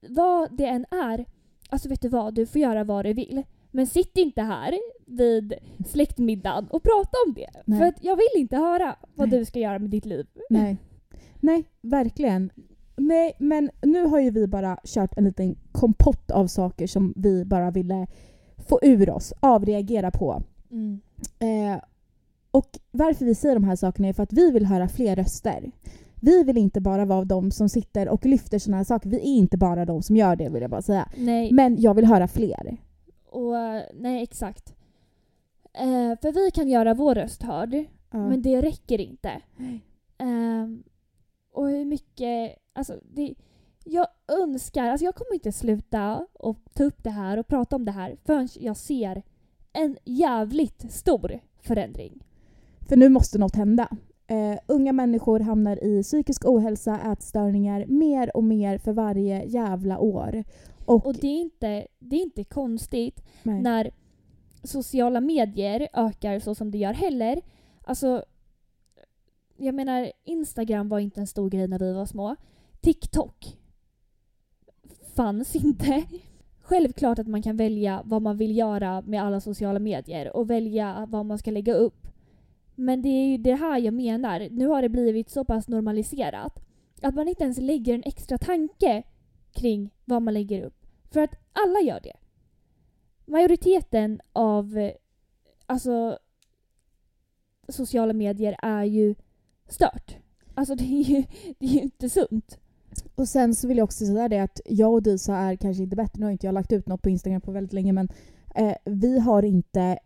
vad 0.10 0.58
det 0.58 0.66
än 0.66 0.86
är. 0.92 1.26
Alltså 1.70 1.90
vet 1.90 2.02
du 2.02 2.10
vad, 2.10 2.34
du 2.34 2.46
får 2.46 2.62
göra 2.62 2.84
vad 2.84 3.06
du 3.06 3.14
vill. 3.14 3.44
Men 3.72 3.88
sitt 3.88 4.18
inte 4.18 4.42
här 4.42 4.80
vid 5.06 5.54
släktmiddagen 5.88 6.68
och 6.70 6.84
prata 6.84 7.18
om 7.28 7.34
det. 7.34 7.50
Nej. 7.66 7.80
För 7.80 7.94
jag 8.02 8.16
vill 8.16 8.42
inte 8.42 8.58
höra 8.58 8.96
vad 9.16 9.30
Nej. 9.30 9.40
du 9.40 9.46
ska 9.46 9.60
göra 9.60 9.80
med 9.80 9.90
ditt 9.90 10.06
liv. 10.06 10.28
Nej. 10.50 10.78
Nej, 11.40 11.64
verkligen. 11.82 12.50
Nej, 12.96 13.34
men 13.40 13.70
nu 13.82 14.06
har 14.06 14.20
ju 14.20 14.32
vi 14.32 14.48
bara 14.48 14.78
kört 14.84 15.18
en 15.18 15.24
liten 15.24 15.56
kompott 15.72 16.32
av 16.32 16.48
saker 16.48 16.88
som 16.88 17.14
vi 17.16 17.46
bara 17.46 17.72
ville 17.72 18.08
få 18.58 18.80
ur 18.82 19.10
oss, 19.10 19.34
avreagera 19.40 20.12
på. 20.12 20.44
Eh, 21.40 21.82
och 22.52 22.80
varför 22.92 23.26
vi 23.26 23.36
säger 23.36 23.56
de 23.56 23.64
här 23.64 23.76
sakerna 23.76 24.08
är 24.08 24.14
för 24.14 24.24
att 24.24 24.34
vi 24.34 24.52
vill 24.52 24.66
höra 24.66 24.88
fler 24.88 25.16
röster. 25.16 25.72
Vi 26.22 26.44
vill 26.44 26.58
inte 26.58 26.82
bara 26.82 27.06
vara 27.06 27.26
de 27.26 27.52
som 27.52 27.70
sitter 27.70 28.10
och 28.10 28.26
lyfter 28.26 28.60
såna 28.60 28.78
här 28.78 28.84
saker. 28.84 29.10
Vi 29.10 29.18
är 29.18 29.22
inte 29.38 29.58
bara 29.58 29.86
de 29.86 30.02
som 30.02 30.16
gör 30.16 30.36
det 30.36 30.50
vill 30.50 30.62
jag 30.62 30.72
bara 30.72 30.82
säga. 30.82 31.10
Nej, 31.18 31.52
Men 31.54 31.82
jag 31.82 31.94
vill 31.94 32.06
höra 32.06 32.28
fler. 32.28 32.78
och, 33.32 33.58
eh, 33.58 33.82
nej 33.94 34.24
exakt. 34.24 34.74
Eh, 35.74 36.20
för 36.22 36.32
vi 36.32 36.52
kan 36.52 36.70
göra 36.70 36.94
vår 36.94 37.16
röst 37.16 37.44
hörd, 37.44 37.74
Ja. 38.12 38.30
men 38.30 38.42
det 38.42 38.62
räcker 38.62 39.02
inte. 39.02 39.32
Ehm, 40.18 40.84
och 41.58 41.70
hur 41.70 41.86
mycket... 41.86 42.56
Alltså 42.74 43.00
det, 43.14 43.36
jag 43.84 44.08
önskar... 44.28 44.90
Alltså 44.90 45.06
jag 45.06 45.16
kommer 45.16 45.34
inte 45.34 45.52
sluta 45.52 46.28
och 46.34 46.58
ta 46.74 46.84
upp 46.84 47.04
det 47.04 47.10
här 47.10 47.38
och 47.38 47.48
prata 47.48 47.76
om 47.76 47.86
det 47.86 47.92
här 47.92 48.18
förrän 48.26 48.50
jag 48.60 48.78
ser 48.78 49.24
en 49.74 49.98
jävligt 50.06 50.92
stor 50.92 51.40
förändring. 51.62 52.24
För 52.82 52.96
nu 52.96 53.10
måste 53.10 53.38
något 53.38 53.56
hända. 53.56 53.88
Eh, 54.28 54.58
unga 54.68 54.94
människor 54.94 55.40
hamnar 55.40 55.84
i 55.84 56.04
psykisk 56.04 56.46
ohälsa, 56.46 57.00
ätstörningar 57.12 57.86
mer 57.86 58.38
och 58.38 58.44
mer 58.44 58.78
för 58.78 58.94
varje 58.94 59.44
jävla 59.44 60.00
år. 60.00 60.44
Och, 60.86 61.06
Och 61.06 61.14
det 61.14 61.28
är 61.28 61.42
inte, 61.42 61.88
det 62.00 62.16
är 62.16 62.24
inte 62.24 62.44
konstigt 62.44 63.24
nej. 63.44 63.62
när 63.62 63.92
sociala 64.64 65.22
medier 65.22 65.88
ökar 65.94 66.40
så 66.40 66.56
som 66.56 66.72
det 66.72 66.78
gör 66.78 66.94
heller. 66.94 67.42
Alltså, 67.84 68.24
jag 69.58 69.76
menar 69.76 70.12
Instagram 70.24 70.90
var 70.90 71.00
inte 71.00 71.20
en 71.20 71.28
stor 71.28 71.50
grej 71.50 71.68
när 71.68 71.80
vi 71.80 71.94
var 71.94 72.06
små. 72.06 72.36
TikTok 72.82 73.58
fanns 75.16 75.56
inte. 75.56 76.04
Självklart 76.62 77.20
att 77.20 77.28
man 77.28 77.42
kan 77.42 77.58
välja 77.58 78.02
vad 78.06 78.22
man 78.22 78.38
vill 78.38 78.58
göra 78.58 79.02
med 79.02 79.24
alla 79.24 79.42
sociala 79.42 79.80
medier 79.80 80.36
och 80.36 80.50
välja 80.50 81.06
vad 81.10 81.26
man 81.26 81.38
ska 81.38 81.52
lägga 81.52 81.74
upp. 81.74 82.08
Men 82.76 83.02
det 83.02 83.10
är 83.10 83.28
ju 83.28 83.38
det 83.38 83.56
här 83.56 83.80
jag 83.80 83.94
menar. 83.94 84.48
Nu 84.52 84.68
har 84.68 84.82
det 84.82 84.90
blivit 84.90 85.30
så 85.30 85.46
pass 85.46 85.68
normaliserat 85.68 86.60
att 87.02 87.16
man 87.16 87.28
inte 87.28 87.44
ens 87.44 87.58
lägger 87.58 87.94
en 87.94 88.04
extra 88.06 88.38
tanke 88.38 89.04
kring 89.52 89.90
vad 90.06 90.22
man 90.22 90.34
lägger 90.34 90.62
upp. 90.62 90.86
För 91.12 91.20
att 91.20 91.36
alla 91.54 91.80
gör 91.80 92.00
det. 92.04 92.14
Majoriteten 93.26 94.22
av 94.34 94.78
eh, 94.78 94.92
alltså, 95.66 96.20
sociala 97.68 98.14
medier 98.14 98.56
är 98.62 98.84
ju 98.84 99.16
stört. 99.70 100.16
Alltså 100.56 100.76
det 100.76 100.84
är 100.84 101.04
ju, 101.04 101.24
det 101.60 101.66
är 101.66 101.70
ju 101.70 101.80
inte 101.80 102.10
sunt. 102.10 102.58
Och 103.16 103.28
sen 103.28 103.56
så 103.56 103.68
vill 103.68 103.78
jag 103.78 103.86
också 103.86 104.06
säga 104.06 104.28
det 104.28 104.40
att 104.40 104.62
jag 104.66 104.94
och 104.94 105.04
Disa 105.04 105.36
är 105.38 105.56
kanske 105.56 105.84
inte 105.84 105.96
bättre. 105.96 106.20
Nu 106.20 106.26
har 106.26 106.32
inte 106.32 106.46
jag 106.46 106.54
lagt 106.54 106.72
ut 106.72 106.88
något 106.88 107.02
på 107.02 107.10
Instagram 107.10 107.42
på 107.42 107.52
väldigt 107.52 107.74
länge 107.74 107.94
men 107.94 108.10
eh, 108.56 108.74
vi 108.86 109.20
har 109.20 109.44
inte 109.44 109.98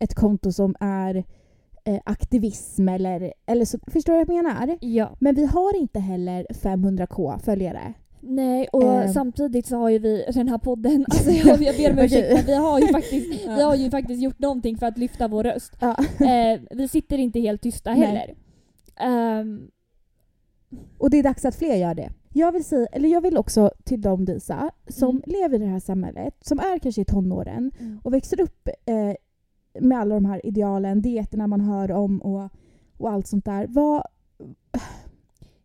ett 0.00 0.14
konto 0.14 0.52
som 0.52 0.74
är 0.80 1.24
eh, 1.84 2.00
aktivism 2.04 2.88
eller, 2.88 3.32
eller 3.46 3.64
så. 3.64 3.78
Förstår 3.86 4.12
du 4.12 4.24
vad 4.24 4.36
jag 4.36 4.44
menar? 4.44 4.78
Ja. 4.80 5.16
Men 5.18 5.34
vi 5.34 5.44
har 5.46 5.76
inte 5.76 6.00
heller 6.00 6.46
500k 6.50 7.38
följare. 7.38 7.94
Nej, 8.20 8.68
och 8.72 8.94
Ehm. 9.02 9.12
samtidigt 9.12 9.66
så 9.66 9.76
har 9.76 9.88
ju 9.88 9.98
vi 9.98 10.24
den 10.34 10.48
här 10.48 10.58
podden, 10.58 11.04
alltså 11.10 11.30
jag, 11.30 11.62
jag 11.62 11.76
ber 11.76 11.92
om 11.92 11.98
ursäkt 11.98 12.34
men 12.34 12.44
vi 12.46 12.54
har 12.54 12.78
ju 12.80 12.86
faktiskt, 12.88 13.46
vi 13.56 13.62
har 13.62 13.74
ju 13.74 13.90
faktiskt 13.90 14.22
gjort 14.22 14.38
någonting 14.38 14.76
för 14.78 14.86
att 14.86 14.98
lyfta 14.98 15.28
vår 15.28 15.44
röst. 15.44 15.72
Ja. 15.80 15.96
Eh, 16.26 16.60
vi 16.70 16.88
sitter 16.88 17.18
inte 17.18 17.40
helt 17.40 17.62
tysta 17.62 17.94
Nej. 17.94 18.02
heller. 18.02 18.34
Ehm, 18.96 19.70
Och 20.98 21.10
det 21.10 21.16
är 21.18 21.22
dags 21.22 21.44
att 21.44 21.54
fler 21.54 21.74
gör 21.76 21.94
det. 21.94 22.12
Jag 22.32 22.52
vill, 22.52 22.64
säga, 22.64 22.86
eller 22.86 23.08
jag 23.08 23.20
vill 23.20 23.36
också 23.36 23.70
till 23.84 24.00
dem 24.00 24.24
Disa, 24.24 24.70
som 24.88 25.10
Mm. 25.10 25.22
lever 25.26 25.56
i 25.56 25.58
det 25.64 25.66
här 25.70 25.80
samhället, 25.80 26.34
som 26.40 26.58
är 26.58 26.78
kanske 26.78 27.00
i 27.00 27.04
tonåren 27.04 27.70
Mm. 27.80 28.00
och 28.04 28.14
växer 28.14 28.40
upp 28.40 28.68
eh, 28.84 29.14
med 29.80 29.98
alla 29.98 30.14
de 30.14 30.24
här 30.24 30.46
idealen, 30.46 31.02
dieterna 31.02 31.46
man 31.46 31.60
hör 31.60 31.90
om 31.92 32.22
och, 32.22 32.48
och 32.98 33.10
allt 33.10 33.26
sånt 33.26 33.44
där. 33.44 33.66
Vad, 33.68 34.02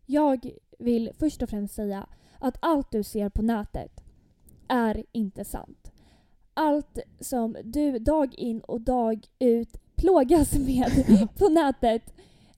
Jag 0.06 0.50
vill 0.78 1.10
först 1.18 1.42
och 1.42 1.48
främst 1.50 1.74
säga 1.74 2.06
att 2.38 2.56
allt 2.60 2.90
du 2.90 3.02
ser 3.02 3.28
på 3.28 3.42
nätet 3.42 4.00
är 4.68 5.04
inte 5.12 5.44
sant. 5.44 5.92
Allt 6.54 6.98
som 7.20 7.56
du 7.64 7.98
dag 7.98 8.34
in 8.34 8.60
och 8.60 8.80
dag 8.80 9.26
ut 9.38 9.76
plågas 9.96 10.52
med 10.66 11.28
på 11.38 11.48
nätet 11.48 12.02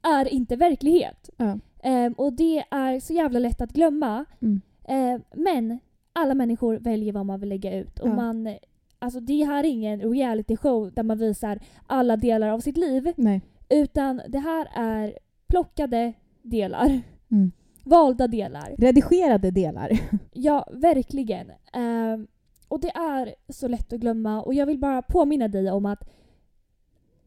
är 0.04 0.28
inte 0.32 0.56
verklighet. 0.56 1.30
Ja. 1.36 1.58
Ehm, 1.82 2.12
och 2.12 2.32
det 2.32 2.64
är 2.70 3.00
så 3.00 3.12
jävla 3.12 3.38
lätt 3.38 3.60
att 3.60 3.72
glömma. 3.72 4.24
Mm. 4.42 4.60
Ehm, 4.84 5.22
men 5.34 5.78
alla 6.12 6.34
människor 6.34 6.78
väljer 6.78 7.12
vad 7.12 7.26
man 7.26 7.40
vill 7.40 7.48
lägga 7.48 7.74
ut. 7.78 7.98
Och 7.98 8.08
Ja. 8.08 8.14
man, 8.14 8.56
alltså 8.98 9.20
det 9.20 9.44
här 9.44 9.64
är 9.64 9.68
ingen 9.68 10.00
reality 10.00 10.56
show 10.56 10.92
där 10.92 11.02
man 11.02 11.18
visar 11.18 11.58
alla 11.86 12.16
delar 12.16 12.48
av 12.48 12.60
sitt 12.60 12.76
liv. 12.76 13.12
nej. 13.16 13.40
Utan 13.68 14.20
det 14.28 14.38
här 14.38 14.68
är 14.74 15.18
plockade 15.46 16.12
delar. 16.42 17.00
Mm. 17.30 17.52
Valda 17.84 18.26
delar. 18.26 18.74
Redigerade 18.78 19.50
delar. 19.50 19.90
Ja, 20.32 20.68
verkligen. 20.72 21.50
Ehm, 21.72 22.26
och 22.68 22.80
det 22.80 22.88
är 22.90 23.34
så 23.48 23.68
lätt 23.68 23.92
att 23.92 24.00
glömma 24.00 24.42
och 24.42 24.54
jag 24.54 24.66
vill 24.66 24.78
bara 24.78 25.02
påminna 25.02 25.48
dig 25.48 25.70
om 25.70 25.86
att 25.86 26.10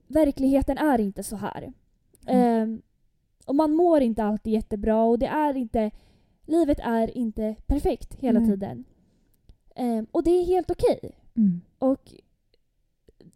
verkligheten 0.08 0.78
är 0.78 1.00
inte 1.00 1.24
så 1.24 1.36
här. 1.36 1.74
Ehm, 2.28 2.82
och 3.46 3.56
man 3.56 3.72
mår 3.72 4.02
inte 4.02 4.24
alltid 4.24 4.54
jättebra 4.54 5.04
och 5.04 5.20
det 5.20 5.28
är 5.28 5.58
inte... 5.58 5.92
Livet 6.46 6.80
är 6.84 7.18
inte 7.18 7.56
perfekt 7.66 8.14
hela 8.14 8.40
Nej. 8.40 8.50
tiden. 8.50 8.84
Ehm, 9.76 10.08
och 10.12 10.24
det 10.24 10.32
är 10.32 10.46
helt 10.46 10.72
okej. 10.72 11.00
Mm. 11.36 11.62
Och 11.80 12.14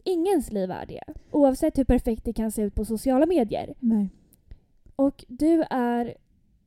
ingens 0.04 0.52
liv 0.52 0.70
är 0.70 0.86
det. 0.86 1.02
Oavsett 1.30 1.78
hur 1.78 1.84
perfekt 1.84 2.24
det 2.24 2.32
kan 2.32 2.52
se 2.52 2.62
ut 2.62 2.74
på 2.74 2.84
sociala 2.84 3.26
medier. 3.26 3.74
Nej. 3.78 4.08
Och 4.96 5.24
du 5.28 5.64
är 5.70 6.14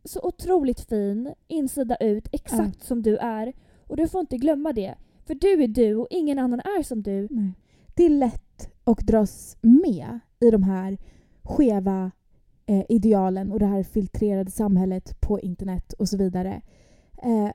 så 0.04 0.20
otroligt 0.24 0.82
fin, 0.82 1.34
insida 1.48 1.96
ut, 1.96 2.28
exakt 2.32 2.84
som 2.84 3.02
du 3.02 3.18
är. 3.18 3.54
Och 3.88 3.98
du 3.98 4.08
får 4.08 4.22
inte 4.22 4.38
glömma 4.38 4.74
det. 4.74 4.96
För 5.26 5.36
du 5.36 5.64
är 5.64 5.68
du 5.68 5.96
och 5.96 6.08
ingen 6.10 6.40
annan 6.40 6.60
är 6.60 6.84
som 6.84 7.04
du. 7.04 7.28
Nej. 7.32 7.52
Det 7.96 8.04
är 8.04 8.10
lätt 8.10 8.72
att 8.84 9.00
dras 9.00 9.58
med 9.62 10.20
i 10.40 10.52
de 10.52 10.64
här 10.64 10.98
skeva 11.46 12.12
eh, 12.66 12.84
idealen 12.90 13.52
och 13.52 13.60
det 13.60 13.66
här 13.66 13.84
filtrerade 13.84 14.52
samhället 14.52 15.22
på 15.22 15.40
internet 15.40 15.94
och 15.94 16.10
så 16.10 16.18
vidare. 16.18 16.62
Eh, 17.24 17.50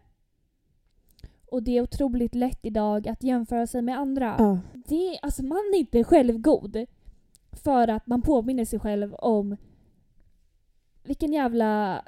Och 1.47 1.63
det 1.63 1.77
är 1.79 1.83
otroligt 1.83 2.35
lätt 2.35 2.59
idag 2.63 3.09
att 3.09 3.23
jämföra 3.23 3.67
sig 3.67 3.83
med 3.83 3.99
andra. 3.99 4.37
ja. 4.39 4.59
Det, 4.89 5.19
alltså 5.23 5.43
man 5.43 5.59
är 5.75 5.79
inte 5.79 6.05
självgod 6.05 6.87
för 7.53 7.89
att 7.89 8.07
man 8.07 8.23
påminner 8.23 8.65
sig 8.65 8.79
själv 8.79 9.15
om 9.15 9.57
vilken 11.03 11.33
jävla 11.33 12.05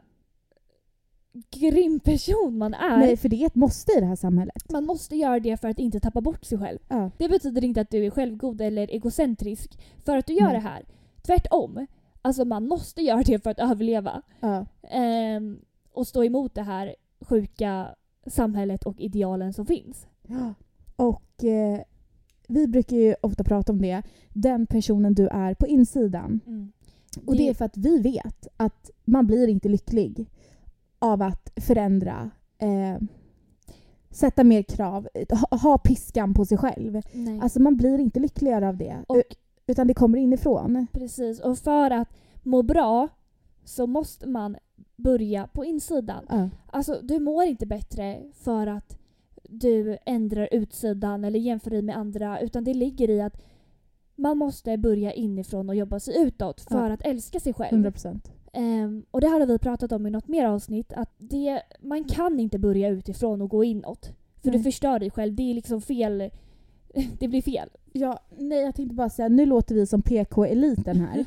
grym 1.51 2.01
person 2.01 2.59
man 2.59 2.75
är. 2.75 2.99
Nej, 2.99 3.17
för 3.17 3.29
det 3.29 3.43
är 3.43 3.47
ett 3.47 3.55
måste 3.55 3.93
i 3.93 4.01
det 4.01 4.07
här 4.07 4.17
samhället. 4.17 4.71
Man 4.73 4.85
måste 4.87 5.17
göra 5.17 5.41
det 5.41 5.57
för 5.61 5.69
att 5.69 5.79
inte 5.79 6.01
tappa 6.01 6.21
bort 6.21 6.45
sig 6.45 6.59
själv. 6.59 6.79
Ja. 6.89 7.11
Det 7.19 7.29
betyder 7.29 7.65
inte 7.65 7.81
att 7.81 7.91
du 7.91 8.07
är 8.07 8.11
självgod 8.11 8.61
eller 8.61 8.89
egocentrisk 8.91 9.79
för 10.05 10.17
att 10.17 10.27
du 10.27 10.33
gör 10.33 10.47
Nej. 10.47 10.55
det 10.55 10.69
här. 10.69 10.85
Tvärtom. 11.23 11.87
Alltså 12.23 12.45
man 12.45 12.67
måste 12.69 13.03
göra 13.03 13.23
det 13.23 13.43
för 13.43 13.51
att 13.51 13.59
överleva. 13.59 14.23
Ja. 14.41 14.67
Ehm, 14.83 15.61
och 15.93 16.07
stå 16.07 16.25
emot 16.25 16.55
det 16.55 16.63
här 16.63 16.95
sjuka 17.21 17.95
samhället 18.27 18.83
och 18.87 19.01
idealen 19.01 19.53
som 19.53 19.67
finns. 19.67 20.07
Och 20.97 21.45
eh, 21.45 21.81
vi 22.49 22.67
brukar 22.69 22.97
ju 22.97 23.15
ofta 23.21 23.45
prata 23.45 23.73
om 23.73 23.83
det. 23.83 24.03
Den 24.33 24.67
personen 24.67 25.15
du 25.15 25.29
är 25.29 25.55
på 25.55 25.67
insidan. 25.67 26.41
Och 27.27 27.37
det 27.37 27.49
är 27.49 27.55
för 27.55 27.65
att 27.65 27.77
vi 27.77 27.99
vet 27.99 28.47
att 28.57 28.91
man 29.05 29.27
blir 29.27 29.49
inte 29.49 29.69
lycklig 29.69 30.31
av 30.99 31.23
att 31.23 31.53
förändra, 31.57 32.31
eh, 32.59 33.03
sätta 34.11 34.45
mer 34.45 34.63
krav, 34.63 35.09
ha, 35.31 35.59
ha 35.59 35.79
piskan 35.79 36.35
på 36.35 36.45
sig 36.45 36.59
själv. 36.59 37.01
Nej. 37.13 37.41
Alltså 37.43 37.61
man 37.61 37.77
blir 37.77 37.99
inte 37.99 38.21
lyckligare 38.21 38.69
av 38.69 38.77
det. 38.77 38.97
och 39.09 39.17
U- 39.17 39.23
Utan 39.73 39.87
det 39.87 39.95
kommer 39.95 40.19
inifrån. 40.19 40.87
Precis, 40.93 41.41
och 41.41 41.59
för 41.59 41.91
att 41.91 42.09
må 42.43 42.63
bra 42.63 43.09
så 43.65 43.87
måste 43.87 44.29
man 44.29 44.57
börja 44.97 45.47
på 45.47 45.65
insidan. 45.65 46.25
Ja. 46.29 46.49
Alltså 46.67 47.01
du 47.03 47.19
mår 47.21 47.45
inte 47.45 47.67
bättre 47.67 48.23
för 48.35 48.67
att 48.67 48.99
du 49.43 49.99
ändrar 50.07 50.49
utsidan 50.53 51.25
eller 51.25 51.39
jämför 51.39 51.71
dig 51.71 51.83
med 51.83 51.97
andra 51.97 52.41
utan 52.41 52.65
det 52.65 52.75
ligger 52.75 53.11
i 53.11 53.21
att 53.21 53.43
man 54.17 54.39
måste 54.39 54.77
börja 54.77 55.13
inifrån 55.13 55.69
och 55.69 55.75
jobba 55.77 56.01
sig 56.01 56.23
utåt 56.23 56.61
för 56.61 56.89
Ja. 56.89 56.93
att 56.93 57.03
älska 57.07 57.41
sig 57.41 57.55
själv. 57.55 57.73
100 57.75 57.91
procent. 57.91 58.33
Ehm, 58.53 59.05
och 59.11 59.21
det 59.21 59.27
har 59.27 59.47
vi 59.47 59.59
pratat 59.59 59.93
om 59.93 60.07
i 60.07 60.11
något 60.11 60.29
mer 60.29 60.47
avsnitt 60.47 60.93
att 60.93 61.15
det, 61.19 61.63
man 61.81 62.05
kan 62.05 62.41
inte 62.41 62.59
börja 62.59 62.89
utifrån 62.89 63.43
och 63.43 63.51
gå 63.51 63.65
inåt. 63.65 64.07
För 64.43 64.51
Nej. 64.51 64.59
du 64.59 64.63
förstör 64.65 64.99
dig 64.99 65.11
själv. 65.11 65.35
Det 65.35 65.51
är 65.51 65.55
liksom 65.55 65.81
fel. 65.81 66.31
Det 67.19 67.29
blir 67.29 67.43
fel. 67.43 67.69
Ja, 67.93 68.19
nej 68.39 68.59
jag 68.63 68.75
tänkte 68.75 68.95
bara 68.95 69.09
säga, 69.11 69.29
nu 69.29 69.47
låter 69.47 69.75
vi 69.75 69.87
som 69.87 70.03
PK-eliten 70.03 71.01
här. 71.01 71.25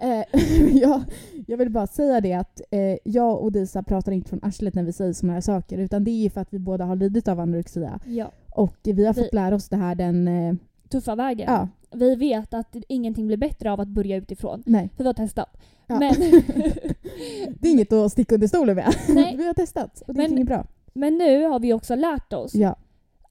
eh, 0.00 0.24
jag, 0.82 1.02
jag 1.46 1.56
vill 1.56 1.70
bara 1.70 1.86
säga 1.86 2.20
det 2.20 2.32
att 2.32 2.60
eh, 2.70 2.96
jag 3.04 3.42
och 3.42 3.52
Disa 3.52 3.82
pratar 3.82 4.12
inte 4.12 4.28
från 4.28 4.40
arslet 4.44 4.74
när 4.74 4.82
vi 4.82 4.92
säger 4.92 5.12
såna 5.12 5.32
här 5.32 5.40
saker 5.40 5.78
utan 5.78 6.04
det 6.04 6.10
är 6.10 6.22
ju 6.22 6.30
för 6.30 6.40
att 6.40 6.52
vi 6.52 6.58
båda 6.58 6.84
har 6.84 6.96
lidit 6.96 7.28
av 7.28 7.40
anorexia. 7.40 8.00
Ja. 8.06 8.30
Och 8.54 8.76
vi 8.82 9.06
har 9.06 9.14
fått 9.14 9.24
Vi- 9.24 9.36
lära 9.36 9.54
oss 9.54 9.68
det 9.68 9.76
här 9.76 9.94
den... 9.94 10.28
Eh, 10.28 10.54
Tuffa 10.88 11.14
vägen. 11.14 11.46
ja, 11.52 11.68
Vi 11.92 12.14
vet 12.14 12.54
att 12.54 12.76
ingenting 12.88 13.26
blir 13.26 13.36
bättre 13.36 13.72
av 13.72 13.80
att 13.80 13.88
börja 13.88 14.16
utifrån. 14.16 14.62
nej. 14.66 14.90
För 14.96 15.04
vi 15.04 15.08
har 15.08 15.14
testat. 15.14 15.56
Ja. 15.86 15.98
Men, 15.98 16.14
det 17.60 17.68
är 17.68 17.72
inget 17.72 17.92
att 17.92 18.12
sticka 18.12 18.34
under 18.34 18.48
stolen 18.48 18.76
med. 18.76 18.94
Nej. 19.08 19.34
vi 19.36 19.46
har 19.46 19.54
testat 19.54 20.02
och 20.06 20.14
det 20.14 20.22
Men- 20.22 20.30
är 20.32 20.36
inget 20.36 20.46
bra. 20.46 20.66
men 20.92 21.18
nu 21.18 21.44
har 21.44 21.60
vi 21.60 21.72
också 21.72 21.94
lärt 21.94 22.32
oss 22.32 22.54
Ja. 22.54 22.76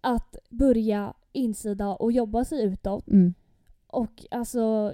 att 0.02 0.36
börja 0.50 1.14
insida 1.38 1.88
och 1.88 2.12
jobba 2.12 2.46
sig 2.46 2.64
utåt. 2.64 3.08
Mm. 3.08 3.34
Och 3.88 4.26
alltså, 4.32 4.94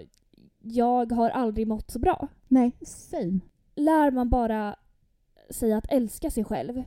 jag 0.61 1.11
har 1.11 1.29
aldrig 1.29 1.67
mått 1.67 1.91
så 1.91 1.99
bra. 1.99 2.27
Nej, 2.47 2.71
same. 2.81 3.39
Lär 3.75 4.11
man 4.11 4.29
bara 4.29 4.75
sig 5.49 5.73
att 5.73 5.91
älska 5.91 6.31
sig 6.31 6.43
själv 6.43 6.83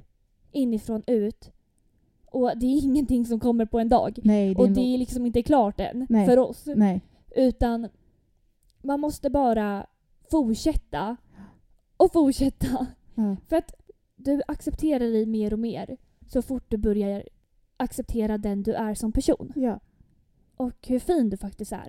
inifrån 0.53 1.03
ut 1.07 1.51
och 2.27 2.59
det 2.59 2.67
är 2.67 2.79
ingenting 2.85 3.27
som 3.27 3.41
kommer 3.41 3.65
på 3.65 3.79
en 3.79 3.89
dag. 3.89 4.19
Nej, 4.25 4.55
det 4.55 4.63
Och 4.63 4.71
det 4.71 4.81
är 4.81 4.99
liksom 4.99 5.27
inte 5.27 5.43
klart 5.43 5.81
än 5.81 6.07
Nej. 6.09 6.27
för 6.27 6.39
oss. 6.39 6.65
Nej. 6.67 7.01
Utan 7.37 7.89
man 8.83 9.01
måste 9.01 9.31
bara 9.31 9.87
fortsätta 10.31 11.17
och 11.97 12.13
fortsätta. 12.13 12.87
Ja. 13.15 13.37
För 13.49 13.57
att 13.57 13.73
du 14.17 14.43
accepterar 14.49 15.05
dig 15.05 15.27
mer 15.27 15.53
och 15.53 15.59
mer 15.59 15.97
så 16.27 16.43
fort 16.43 16.65
du 16.69 16.77
börjar 16.77 17.23
acceptera 17.77 18.39
den 18.39 18.63
du 18.63 18.75
är 18.75 18.95
som 18.95 19.13
person. 19.13 19.53
ja, 19.57 19.81
Och 20.57 20.73
hur 20.87 20.99
fin 20.99 21.31
du 21.31 21.37
faktiskt 21.37 21.73
är. 21.73 21.89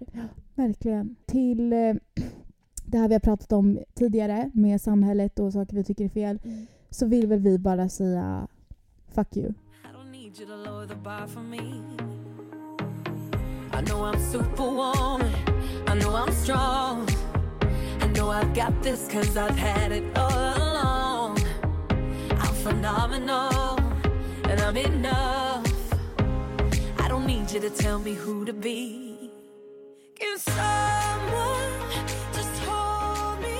verkligen. 0.55 1.15
Till 1.25 1.73
eh, 1.73 1.93
det 2.85 2.97
här 2.97 3.07
vi 3.07 3.13
har 3.15 3.19
pratat 3.19 3.51
om 3.51 3.79
tidigare 3.93 4.51
med 4.53 4.81
samhället 4.81 5.39
och 5.39 5.53
saker 5.53 5.75
vi 5.75 5.83
tycker 5.83 6.05
är 6.05 6.09
fel 6.09 6.39
så 6.89 7.05
vill 7.05 7.27
väl 7.27 7.39
vi 7.39 7.57
bara 7.59 7.89
säga 7.89 8.47
fuck 9.07 9.37
you. 9.37 9.49
I 9.49 9.53
don't 9.95 10.11
need 10.11 10.39
you 10.39 10.47
to 10.47 10.55
lower 10.55 10.87
the 10.87 10.95
bar 10.95 11.27
for 11.27 11.41
me. 11.41 11.57
I 13.73 13.81
know 13.85 14.05
I'm 14.05 14.19
superwoman. 14.31 15.21
I 15.87 15.99
know 15.99 16.15
I'm 16.15 16.31
strong. 16.31 17.07
I 18.01 18.07
know 18.13 18.31
I've 18.31 18.53
got 18.55 18.83
this 18.83 19.07
cause 19.11 19.37
I've 19.39 19.57
had 19.57 19.91
it 19.91 20.17
all 20.17 20.53
along. 20.61 21.37
I'm 22.31 22.53
phenomenal 22.63 23.77
and 24.49 24.59
I'm 24.61 24.77
enough. 24.77 25.66
Need 27.27 27.51
you 27.53 27.61
to 27.61 27.69
tell 27.83 27.99
me 27.99 28.13
who 28.13 28.45
to 28.45 28.53
be. 28.53 29.15
Can 30.19 30.39
someone 30.39 31.71
just 32.33 32.63
hold 32.65 33.39
me? 33.41 33.59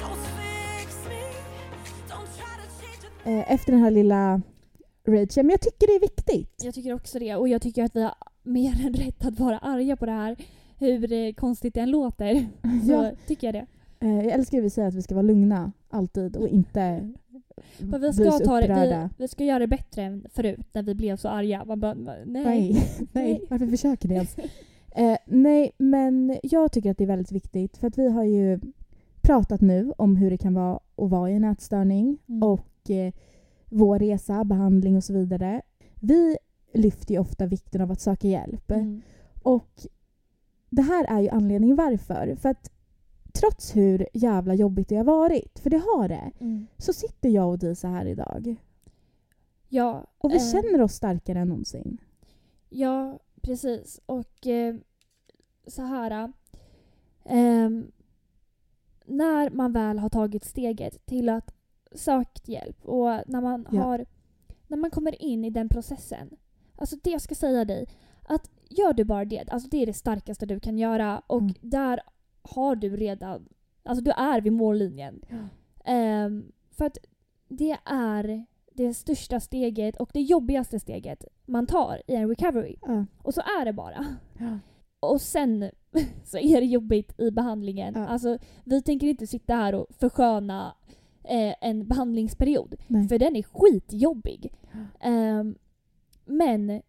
Don't 0.00 0.20
fix 0.38 1.04
me. 1.08 1.22
Don't 2.08 2.28
try 2.38 2.54
to 2.62 2.68
change 2.80 3.04
a 3.24 3.30
Eh, 3.30 3.52
efter 3.52 3.72
den 3.72 3.80
här 3.80 3.90
lilla 3.90 4.40
ragen. 5.06 5.46
Men 5.46 5.50
jag 5.50 5.60
tycker 5.60 5.86
det 5.86 5.92
är 5.94 6.00
viktigt. 6.00 6.62
Jag 6.64 6.74
tycker 6.74 6.92
också 6.94 7.18
det. 7.18 7.34
Och 7.36 7.48
jag 7.48 7.62
tycker 7.62 7.84
att 7.84 7.96
vi 7.96 8.02
har 8.02 8.14
mer 8.42 8.86
än 8.86 8.94
rätt 8.94 9.24
att 9.26 9.38
vara 9.40 9.58
arga 9.58 9.96
på 9.96 10.06
det 10.06 10.12
här. 10.12 10.36
Hur 10.78 11.12
eh, 11.12 11.32
konstigt 11.32 11.74
det 11.74 11.80
än 11.80 11.90
låter. 11.90 12.34
Så 12.86 12.92
Ja. 12.92 13.10
tycker 13.26 13.46
jag 13.46 13.54
det. 13.54 13.66
Eh, 14.06 14.14
jag 14.16 14.26
älskar 14.32 14.58
hur 14.58 14.62
vi 14.62 14.70
säger 14.70 14.88
att 14.88 14.94
vi 14.94 15.02
ska 15.02 15.14
vara 15.14 15.22
lugna 15.22 15.72
alltid 15.90 16.36
och 16.36 16.48
inte 16.48 17.12
För 17.90 17.98
vi 17.98 18.12
ska, 18.12 18.30
ta 18.30 18.60
det, 18.60 19.08
vi, 19.18 19.22
vi 19.22 19.28
ska 19.28 19.44
göra 19.44 19.58
det 19.58 19.66
bättre 19.66 20.02
än 20.02 20.26
förut 20.34 20.66
när 20.72 20.82
vi 20.82 20.94
blev 20.94 21.16
så 21.16 21.28
arga. 21.28 21.64
Man 21.64 21.80
bara, 21.80 21.94
nej. 21.94 22.24
Nej, 22.26 22.84
nej. 23.12 23.42
varför 23.50 23.66
försöker 23.66 24.08
ni 24.08 24.14
ens? 24.14 24.36
Eh, 24.90 25.16
nej, 25.26 25.72
men 25.78 26.38
jag 26.42 26.72
tycker 26.72 26.90
att 26.90 26.98
det 26.98 27.04
är 27.04 27.08
väldigt 27.08 27.32
viktigt 27.32 27.76
för 27.76 27.86
att 27.86 27.98
vi 27.98 28.10
har 28.10 28.24
ju 28.24 28.60
pratat 29.22 29.60
nu 29.60 29.92
om 29.98 30.16
hur 30.16 30.30
det 30.30 30.38
kan 30.38 30.54
vara 30.54 30.74
att 30.74 31.10
vara 31.10 31.30
i 31.30 31.34
en 31.34 31.44
ätstörning 31.44 32.18
Mm. 32.28 32.42
och 32.42 32.90
eh, 32.90 33.12
vår 33.66 33.98
resa, 33.98 34.44
behandling 34.44 34.96
och 34.96 35.04
så 35.04 35.12
vidare. 35.12 35.62
Vi 36.00 36.36
lyfter 36.74 37.14
ju 37.14 37.20
ofta 37.20 37.46
vikten 37.46 37.80
av 37.80 37.92
att 37.92 38.00
söka 38.00 38.28
hjälp. 38.28 38.70
Mm. 38.70 39.02
Och 39.42 39.86
det 40.70 40.82
här 40.82 41.04
är 41.04 41.20
ju 41.20 41.28
anledningen 41.28 41.76
varför. 41.76 42.36
För 42.36 42.48
att 42.48 42.70
trots 43.40 43.76
hur 43.76 44.06
jävla 44.12 44.54
jobbigt 44.54 44.88
det 44.88 44.96
har 44.96 45.04
varit, 45.04 45.58
för 45.58 45.70
det 45.70 45.78
har 45.78 46.08
det, 46.08 46.30
Mm. 46.40 46.66
så 46.78 46.92
sitter 46.92 47.28
jag 47.28 47.48
och 47.48 47.58
Disa 47.58 47.88
här 47.88 48.06
idag. 48.06 48.56
Ja, 49.68 50.06
Och 50.18 50.30
vi 50.30 50.36
eh, 50.36 50.52
känner 50.52 50.82
oss 50.82 50.92
starkare 50.92 51.38
än 51.38 51.48
någonsin. 51.48 51.98
Ja, 52.68 53.18
precis. 53.42 54.00
Och 54.06 54.46
eh, 54.46 54.74
så 55.66 55.82
här. 55.82 56.32
ehm, 57.24 57.92
när 59.06 59.50
man 59.50 59.72
väl 59.72 59.98
har 59.98 60.08
tagit 60.08 60.44
steget 60.44 61.06
till 61.06 61.28
att 61.28 61.54
sökt 61.92 62.48
hjälp 62.48 62.84
och 62.84 63.08
när 63.26 63.40
man 63.40 63.66
Ja. 63.72 63.82
har 63.82 64.04
när 64.68 64.76
man 64.76 64.90
kommer 64.90 65.22
in 65.22 65.44
i 65.44 65.50
den 65.50 65.68
processen. 65.68 66.30
Alltså 66.76 66.96
det 67.02 67.10
jag 67.10 67.20
ska 67.20 67.34
säga 67.34 67.64
dig, 67.64 67.88
att 68.28 68.50
gör 68.68 68.92
du 68.92 69.04
bara 69.04 69.24
det, 69.24 69.44
alltså 69.50 69.68
det 69.68 69.82
är 69.82 69.86
det 69.86 69.92
starkaste 69.92 70.46
du 70.46 70.60
kan 70.60 70.78
göra 70.78 71.22
och 71.26 71.40
Mm. 71.40 71.54
där 71.60 72.00
har 72.50 72.76
du 72.76 72.96
redan, 72.96 73.48
alltså 73.82 74.04
du 74.04 74.10
är 74.10 74.40
vid 74.40 74.52
mållinjen. 74.52 75.22
Ehm, 75.84 76.52
för 76.70 76.84
att 76.84 76.98
det 77.48 77.76
är 77.84 78.46
det 78.72 78.94
största 78.94 79.40
steget 79.40 79.96
och 79.96 80.10
det 80.12 80.20
jobbigaste 80.20 80.80
steget 80.80 81.24
man 81.46 81.66
tar 81.66 82.02
i 82.06 82.14
en 82.14 82.28
recovery. 82.28 82.76
Ja. 82.82 83.06
Och 83.22 83.34
så 83.34 83.40
är 83.40 83.64
det 83.64 83.72
bara. 83.72 84.06
Ja. 84.38 84.58
Och 85.00 85.20
sen 85.20 85.70
så 86.24 86.38
är 86.38 86.60
det 86.60 86.66
jobbigt 86.66 87.20
i 87.20 87.30
behandlingen. 87.30 87.94
Ja. 87.96 88.06
Alltså, 88.06 88.38
vi 88.64 88.82
tänker 88.82 89.06
inte 89.06 89.26
sitta 89.26 89.54
här 89.54 89.74
och 89.74 89.86
försköna 89.98 90.74
eh, 91.24 91.54
en 91.60 91.88
behandlingsperiod. 91.88 92.74
Nej. 92.86 93.08
För 93.08 93.18
den 93.18 93.36
är 93.36 93.42
skitjobbig. 93.42 94.52
Ehm, 95.00 95.54
men 96.24 96.82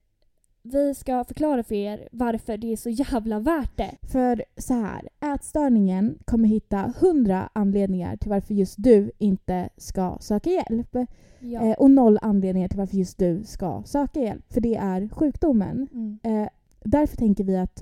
vi 0.71 0.95
ska 0.95 1.23
förklara 1.23 1.63
för 1.63 1.75
er 1.75 2.09
varför 2.11 2.57
det 2.57 2.71
är 2.73 2.77
så 2.77 2.89
jävla 2.89 3.39
värt 3.39 3.77
det. 3.77 3.95
För 4.01 4.43
så 4.57 4.73
här, 4.73 5.09
ätstörningen 5.33 6.19
kommer 6.25 6.47
hitta 6.47 6.93
hundra 6.99 7.49
anledningar 7.53 8.17
till 8.17 8.29
varför 8.29 8.53
just 8.53 8.75
du 8.77 9.11
inte 9.17 9.69
ska 9.77 10.17
söka 10.21 10.49
hjälp. 10.49 10.95
Ja. 11.39 11.61
Eh, 11.61 11.71
och 11.73 11.91
noll 11.91 12.19
anledningar 12.21 12.67
till 12.67 12.77
varför 12.79 12.97
just 12.97 13.17
du 13.17 13.43
ska 13.43 13.83
söka 13.85 14.19
hjälp. 14.19 14.53
För 14.53 14.61
det 14.61 14.75
är 14.75 15.09
sjukdomen. 15.09 15.87
Mm. 15.93 16.19
Eh, 16.23 16.49
därför 16.83 17.17
tänker 17.17 17.43
vi 17.43 17.57
att 17.57 17.81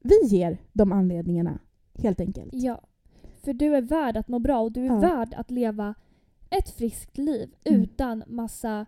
vi 0.00 0.20
ger 0.26 0.58
de 0.72 0.92
anledningarna, 0.92 1.58
helt 1.94 2.20
enkelt. 2.20 2.50
Ja. 2.54 2.80
För 3.44 3.52
du 3.52 3.74
är 3.76 3.82
värd 3.82 4.16
att 4.16 4.28
må 4.28 4.38
bra 4.38 4.60
och 4.60 4.72
du 4.72 4.80
är 4.80 4.86
Ja. 4.86 4.98
värd 4.98 5.34
att 5.36 5.50
leva 5.50 5.94
ett 6.50 6.70
friskt 6.70 7.18
liv 7.18 7.54
Mm. 7.64 7.80
utan 7.82 8.22
massa 8.26 8.86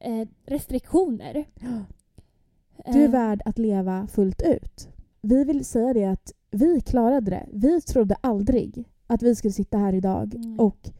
eh, 0.00 0.28
restriktioner. 0.46 1.44
Du 2.84 3.00
är 3.00 3.04
Eh, 3.04 3.10
värd 3.10 3.42
att 3.44 3.58
leva 3.58 4.06
fullt 4.06 4.42
ut. 4.42 4.88
Vi 5.22 5.44
vill 5.44 5.64
säga 5.64 5.92
det 5.92 6.04
att 6.04 6.32
vi 6.50 6.80
klarade 6.80 7.30
det. 7.30 7.46
Vi 7.52 7.80
trodde 7.80 8.14
aldrig 8.20 8.84
att 9.06 9.22
vi 9.22 9.34
skulle 9.34 9.52
sitta 9.52 9.78
här 9.78 9.92
idag 9.94 10.34
Mm. 10.34 10.60
och 10.60 10.90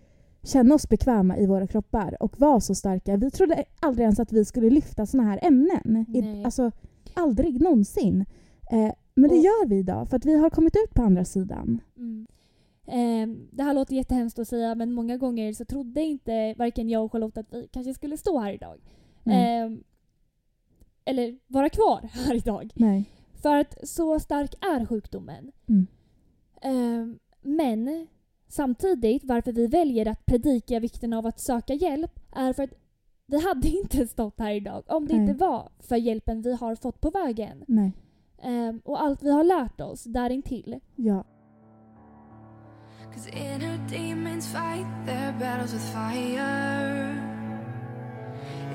känna 0.43 0.74
oss 0.74 0.89
bekväma 0.89 1.39
i 1.39 1.47
våra 1.47 1.66
kroppar 1.66 2.16
och 2.23 2.40
vara 2.40 2.61
så 2.61 2.74
starka. 2.74 3.16
Vi 3.16 3.31
trodde 3.31 3.65
aldrig 3.81 4.03
ens 4.05 4.20
att 4.20 4.32
vi 4.32 4.44
skulle 4.44 4.70
lyfta 4.70 5.07
såna 5.07 5.23
här 5.23 5.39
ämnen. 5.43 6.07
I, 6.15 6.44
alltså, 6.44 6.70
aldrig 7.15 7.61
någonsin. 7.62 8.24
Eh, 8.70 8.93
men 9.15 9.31
det 9.31 9.36
Och- 9.36 9.44
gör 9.44 9.66
vi 9.69 9.77
idag 9.78 10.09
för 10.09 10.16
att 10.16 10.27
vi 10.27 10.39
har 10.39 10.51
kommit 10.51 10.77
ut 10.77 10.94
på 10.94 11.03
andra 11.03 11.24
sidan. 11.24 11.81
Mm. 11.97 12.27
Ehm, 12.86 13.48
det 13.51 13.62
här 13.62 13.74
låter 13.74 13.94
jättehemskt 13.97 14.39
att 14.39 14.48
säga 14.48 14.74
men 14.74 14.93
många 14.93 15.16
gånger 15.16 15.53
så 15.53 15.65
trodde 15.65 16.03
inte 16.03 16.55
varken 16.59 16.89
jag 16.89 17.05
och 17.05 17.12
Charlotte 17.12 17.39
att 17.39 17.47
vi 17.55 17.69
kanske 17.73 17.94
skulle 17.94 18.16
stå 18.16 18.39
här 18.39 18.53
idag. 18.53 18.77
Nej. 19.24 19.59
Ehm, 19.61 19.82
eller 21.07 21.39
vara 21.47 21.69
kvar 21.69 22.01
här 22.12 22.35
idag. 22.35 22.73
Nej. 22.74 23.11
För 23.43 23.57
att 23.57 23.89
så 23.89 24.20
stark 24.20 24.55
är 24.65 24.87
sjukdomen. 24.87 25.53
Mm. 25.69 25.87
Ehm, 26.62 27.19
men 27.43 28.07
samtidigt 28.49 29.24
varför 29.24 29.53
vi 29.53 29.66
väljer 29.66 30.09
att 30.09 30.27
predika 30.27 30.81
vikten 30.81 31.12
av 31.12 31.27
att 31.27 31.41
söka 31.41 31.74
hjälp 31.74 32.20
är 32.33 32.53
för 32.53 32.62
att 32.62 32.74
vi 33.27 33.45
hade 33.47 33.69
inte 33.83 34.07
stått 34.07 34.39
här 34.39 34.53
idag 34.53 34.85
om 34.87 35.07
det 35.07 35.16
Nej. 35.16 35.23
inte 35.23 35.45
var 35.45 35.69
för 35.78 35.97
hjälpen 35.97 36.43
vi 36.43 36.53
har 36.55 36.77
fått 36.77 37.01
på 37.01 37.11
vägen. 37.11 37.65
Nej. 37.69 37.93
Ehm, 38.43 38.81
och 38.85 39.03
allt 39.03 39.23
vi 39.23 39.31
har 39.31 39.45
lärt 39.45 39.81
oss 39.81 40.05
där 40.05 40.31
intill. 40.31 40.81
Ja. 40.95 41.24
Cause 43.12 43.31
inner 43.31 43.78
demons 43.91 44.47
fight 44.47 45.07
their 45.07 45.33
battles 45.33 45.74
with 45.74 45.87
fire. 45.93 47.36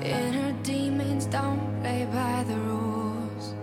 Inner 0.04 0.52
demons 0.62 1.26
don't 1.26 1.80
play 1.80 2.06
by 2.06 2.44
the 2.48 2.56
rules. 2.56 3.54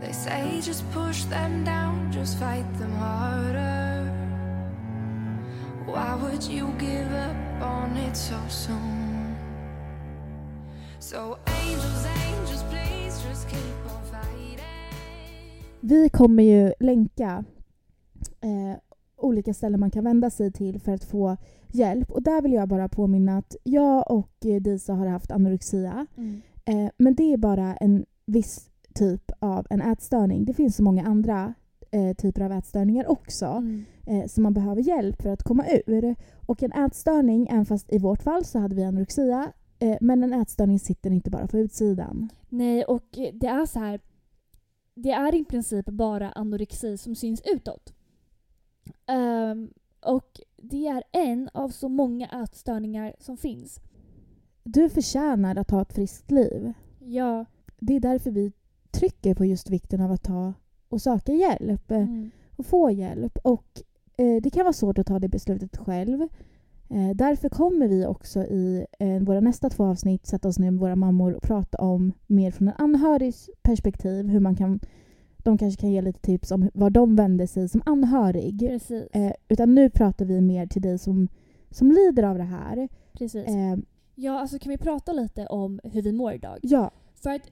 They 0.00 0.12
say 0.12 0.60
just 0.60 0.82
push 0.92 1.22
them 1.24 1.64
down, 1.64 2.10
just 2.10 2.38
fight 2.38 2.66
them 2.78 2.92
harder. 2.92 4.10
Why 5.86 6.14
would 6.16 6.42
you 6.42 6.74
give 6.78 7.12
up 7.12 7.62
on 7.62 7.96
it 7.96 8.16
so 8.16 8.38
soon? 8.48 9.36
So, 10.98 11.38
angels, 11.46 12.06
angels, 12.06 12.62
please 12.70 13.22
just 13.28 13.48
keep 13.48 13.90
on 13.90 14.02
fighting. 14.10 14.58
Vi 15.80 16.10
kommer 16.10 16.42
ju 16.42 16.72
länka 16.80 17.44
eh, 18.40 18.76
olika 19.22 19.54
ställen 19.54 19.80
man 19.80 19.90
kan 19.90 20.04
vända 20.04 20.30
sig 20.30 20.52
till 20.52 20.80
för 20.80 20.92
att 20.92 21.04
få 21.04 21.36
hjälp. 21.72 22.10
Och 22.10 22.22
där 22.22 22.42
vill 22.42 22.52
jag 22.52 22.68
bara 22.68 22.88
påminna 22.88 23.38
att 23.38 23.56
jag 23.64 24.10
och 24.10 24.46
eh, 24.46 24.60
Disa 24.62 24.94
har 24.94 25.06
haft 25.06 25.30
anorexia. 25.30 26.06
Eh, 26.64 26.90
men 26.98 27.14
det 27.14 27.32
är 27.32 27.36
bara 27.36 27.74
en 27.76 28.04
viss 28.26 28.68
typ 28.94 29.30
av 29.38 29.66
en 29.70 29.80
ätstörning. 29.82 30.44
Det 30.44 30.52
finns 30.54 30.76
så 30.76 30.82
många 30.82 31.06
andra 31.06 31.54
eh, 31.90 32.12
typer 32.16 32.40
av 32.42 32.52
ätstörningar 32.52 33.10
också 33.10 33.46
Mm. 33.46 33.84
eh, 34.06 34.26
som 34.26 34.42
man 34.42 34.54
behöver 34.54 34.82
hjälp 34.82 35.22
för 35.22 35.30
att 35.30 35.42
komma 35.42 35.64
ur. 35.86 36.14
Och 36.46 36.62
en 36.62 36.72
ätstörning, 36.72 37.48
även 37.50 37.66
fast 37.66 37.92
i 37.92 37.98
vårt 37.98 38.22
fall 38.22 38.44
så 38.44 38.58
hade 38.58 38.74
vi 38.76 38.84
anorexia, 38.84 39.52
eh, 39.78 39.96
men 40.00 40.22
en 40.24 40.32
ätstörning 40.32 40.78
sitter 40.78 41.10
inte 41.10 41.30
bara 41.30 41.46
på 41.46 41.58
utsidan. 41.58 42.28
Nej, 42.48 42.84
och 42.84 43.08
det 43.32 43.46
är 43.46 43.66
så 43.66 43.78
här. 43.78 44.00
Det 44.94 45.10
är 45.10 45.34
i 45.34 45.44
princip 45.44 45.86
bara 45.86 46.30
anorexi 46.30 46.98
som 46.98 47.14
syns 47.14 47.42
utåt. 47.54 47.92
Ehm, 49.06 49.70
och 50.06 50.40
det 50.56 50.86
är 50.86 51.02
en 51.12 51.48
av 51.54 51.68
så 51.68 51.88
många 51.88 52.28
ätstörningar 52.44 53.14
som 53.18 53.36
finns. 53.36 53.80
Du 54.64 54.88
förtjänar 54.88 55.56
att 55.56 55.70
ha 55.70 55.82
ett 55.82 55.92
friskt 55.92 56.30
liv. 56.30 56.72
Ja. 56.98 57.44
Det 57.80 57.96
är 57.96 58.00
därför 58.00 58.30
vi 58.30 58.52
trycker 58.90 59.34
på 59.34 59.44
just 59.44 59.70
vikten 59.70 60.00
av 60.00 60.12
att 60.12 60.22
ta 60.22 60.54
och 60.88 61.02
söka 61.02 61.32
hjälp 61.32 61.90
eh, 61.90 61.96
Mm. 62.02 62.30
och 62.56 62.66
få 62.66 62.90
hjälp. 62.90 63.38
Och 63.44 63.82
eh, 64.16 64.42
det 64.42 64.50
kan 64.50 64.64
vara 64.64 64.72
svårt 64.72 64.98
att 64.98 65.06
ta 65.06 65.18
det 65.18 65.28
beslutet 65.28 65.76
själv. 65.76 66.22
Eh, 66.90 67.10
därför 67.14 67.48
kommer 67.48 67.88
vi 67.88 68.06
också 68.06 68.40
i 68.44 68.86
eh, 68.98 69.18
våra 69.22 69.40
nästa 69.40 69.70
två 69.70 69.84
avsnitt 69.84 70.26
sätta 70.26 70.48
oss 70.48 70.58
ner 70.58 70.70
med 70.70 70.80
våra 70.80 70.96
mammor 70.96 71.34
och 71.34 71.42
prata 71.42 71.78
om 71.78 72.12
mer 72.26 72.50
från 72.50 72.68
en 72.68 72.74
anhörigs 72.78 73.50
perspektiv. 73.62 74.28
Hur 74.28 74.40
man 74.40 74.56
kan, 74.56 74.80
de 75.42 75.58
kanske 75.58 75.80
kan 75.80 75.90
ge 75.90 76.02
lite 76.02 76.20
tips 76.20 76.50
om 76.50 76.70
var 76.74 76.90
de 76.90 77.16
vänder 77.16 77.46
sig 77.46 77.68
som 77.68 77.82
anhörig. 77.86 78.62
Eh, 79.12 79.32
utan 79.48 79.74
nu 79.74 79.90
pratar 79.90 80.24
vi 80.24 80.40
mer 80.40 80.66
till 80.66 80.82
dig 80.82 80.98
som, 80.98 81.28
som 81.70 81.92
lider 81.92 82.22
av 82.22 82.38
det 82.38 82.44
här. 82.44 82.88
Precis. 83.12 83.46
Eh, 83.48 83.76
Ja, 84.14 84.40
alltså 84.40 84.58
kan 84.58 84.70
vi 84.70 84.78
prata 84.78 85.12
lite 85.12 85.46
om 85.46 85.80
hur 85.84 86.02
vi 86.02 86.12
mår 86.12 86.32
idag? 86.32 86.58
ja, 86.62 86.90
För 87.14 87.30
att 87.30 87.50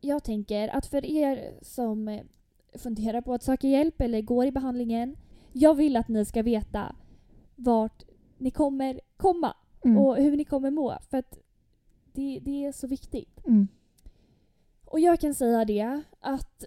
jag 0.00 0.24
tänker 0.24 0.68
att 0.68 0.86
för 0.86 1.04
er 1.06 1.58
som 1.62 2.08
eh, 2.08 2.20
funderar 2.74 3.20
på 3.20 3.34
att 3.34 3.42
söka 3.42 3.68
hjälp 3.68 4.00
eller 4.00 4.22
går 4.22 4.46
i 4.46 4.52
behandlingen. 4.52 5.16
Jag 5.52 5.74
vill 5.74 5.96
att 5.96 6.08
ni 6.08 6.24
ska 6.24 6.42
veta 6.42 6.96
vart 7.56 8.02
ni 8.38 8.50
kommer 8.50 9.00
komma 9.16 9.56
mm, 9.84 9.98
och 9.98 10.16
hur 10.16 10.36
ni 10.36 10.44
kommer 10.44 10.70
må. 10.70 10.98
För 11.10 11.18
att 11.18 11.38
det, 12.12 12.40
det 12.42 12.64
är 12.64 12.72
så 12.72 12.86
viktigt. 12.86 13.46
mm, 13.46 13.68
Och 14.84 15.00
jag 15.00 15.20
kan 15.20 15.34
säga 15.34 15.64
det 15.64 16.02
att 16.20 16.64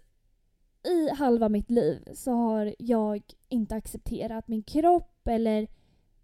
i 0.86 1.10
halva 1.10 1.50
mitt 1.50 1.72
liv 1.72 2.08
så 2.14 2.32
har 2.32 2.76
jag 2.80 3.24
inte 3.50 3.76
accepterat 3.76 4.48
min 4.48 4.64
kropp 4.64 5.28
eller 5.28 5.68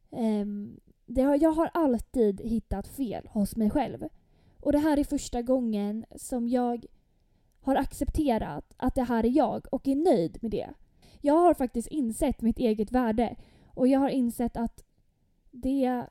um, 0.09 0.79
det 1.05 1.21
har, 1.21 1.37
jag 1.41 1.51
har 1.51 1.69
alltid 1.73 2.41
hittat 2.41 2.87
fel 2.87 3.27
hos 3.27 3.55
mig 3.55 3.69
själv. 3.69 4.07
Och 4.59 4.71
det 4.71 4.77
här 4.77 4.99
är 4.99 5.03
första 5.03 5.41
gången 5.41 6.05
som 6.15 6.47
jag 6.47 6.85
har 7.61 7.75
accepterat 7.75 8.73
att 8.77 8.95
det 8.95 9.03
här 9.03 9.25
är 9.25 9.29
jag 9.29 9.65
och 9.71 9.87
är 9.87 9.95
nöjd 9.95 10.37
med 10.41 10.51
det. 10.51 10.69
Jag 11.21 11.33
har 11.33 11.53
faktiskt 11.53 11.87
insett 11.87 12.41
mitt 12.41 12.59
eget 12.59 12.91
värde 12.91 13.35
och 13.67 13.87
jag 13.87 13.99
har 13.99 14.09
insett 14.09 14.57
att 14.57 14.83
det, 15.51 16.05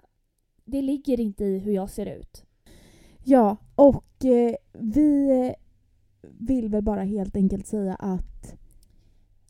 det 0.64 0.82
ligger 0.82 1.20
inte 1.20 1.44
i 1.44 1.58
hur 1.58 1.72
jag 1.72 1.90
ser 1.90 2.06
ut. 2.06 2.44
Ja, 3.24 3.56
och 3.74 4.24
eh, 4.24 4.54
vi 4.72 5.30
eh, 5.30 5.54
vill 6.38 6.68
väl 6.68 6.82
bara 6.82 7.02
helt 7.02 7.36
enkelt 7.36 7.66
säga 7.66 7.94
att 7.94 8.54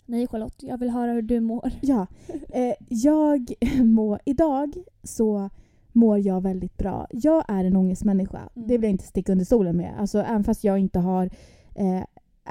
Nej 0.07 0.27
Charlotte, 0.27 0.63
jag 0.63 0.79
vill 0.79 0.91
höra 0.91 1.13
hur 1.13 1.23
du 1.23 1.41
mår. 1.41 1.73
ja, 1.81 2.07
eh, 2.49 2.75
jag 2.89 3.53
mår, 3.85 4.21
idag 4.25 4.75
så 5.03 5.51
mår 5.93 6.19
jag 6.19 6.43
väldigt 6.43 6.77
bra. 6.77 7.07
Jag 7.11 7.45
är 7.49 7.65
en 7.65 7.77
ångestmänniska. 7.77 8.39
Mm. 8.57 8.69
Det 8.69 8.79
vill 8.79 8.85
jag 8.85 8.91
inte 8.91 9.07
sticka 9.07 9.33
under 9.33 9.45
stolen 9.45 9.77
med. 9.77 9.95
Alltså, 9.99 10.19
även 10.19 10.45
fast 10.45 10.65
jag 10.65 10.79
inte 10.79 10.99
har 10.99 11.31
eh, 11.75 12.03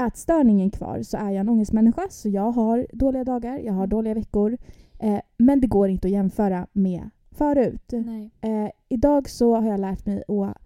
ätstörningen 0.06 0.72
kvar 0.72 1.02
så 1.04 1.18
är 1.18 1.30
jag 1.30 1.36
en 1.36 1.50
ångestmänniska. 1.50 2.08
Så 2.10 2.30
jag 2.30 2.52
har 2.52 2.88
dåliga 2.94 3.24
dagar, 3.24 3.60
jag 3.60 3.74
har 3.74 3.88
dåliga 3.88 4.14
veckor. 4.14 4.58
Eh, 5.00 5.20
men 5.38 5.62
det 5.62 5.68
går 5.68 5.90
inte 5.90 6.08
att 6.08 6.12
jämföra 6.12 6.68
med 6.72 7.10
förut. 7.32 7.94
Eh, 8.42 8.70
idag 8.90 9.30
så 9.30 9.56
har 9.56 9.70
jag 9.70 9.80
lärt 9.80 10.06
mig 10.06 10.24
att 10.28 10.58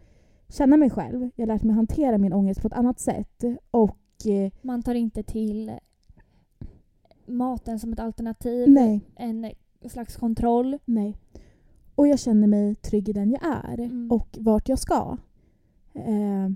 känna 0.54 0.78
mig 0.78 0.90
själv. 0.90 1.30
Jag 1.36 1.48
har 1.48 1.54
lärt 1.54 1.64
mig 1.64 1.76
hantera 1.76 2.18
min 2.18 2.34
ångest 2.34 2.62
på 2.62 2.68
ett 2.68 2.74
annat 2.74 3.00
sätt. 3.00 3.44
Och 3.72 3.98
eh, 4.28 4.52
Man 4.62 4.84
tar 4.84 4.96
inte 4.96 5.24
till 5.24 5.72
maten 7.26 7.80
som 7.80 7.94
ett 7.94 8.00
alternativ. 8.00 8.70
nej, 8.70 9.02
En 9.16 9.52
slags 9.90 10.16
kontroll. 10.16 10.78
nej. 10.86 11.18
Och 11.96 12.08
jag 12.08 12.20
känner 12.20 12.48
mig 12.48 12.76
trygg 12.76 13.10
i 13.10 13.14
den 13.14 13.32
jag 13.32 13.42
är 13.46 13.80
Mm. 13.80 14.12
och 14.12 14.38
vart 14.42 14.70
jag 14.70 14.80
ska. 14.80 15.18
Eh, 15.94 16.50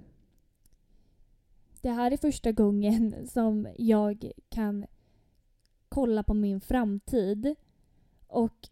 Det 1.82 1.90
här 1.90 2.12
är 2.12 2.18
första 2.18 2.52
gången 2.52 3.16
som 3.30 3.68
jag 3.78 4.32
kan 4.50 4.86
kolla 5.90 6.24
på 6.24 6.34
min 6.34 6.62
framtid 6.62 7.56
och 8.28 8.70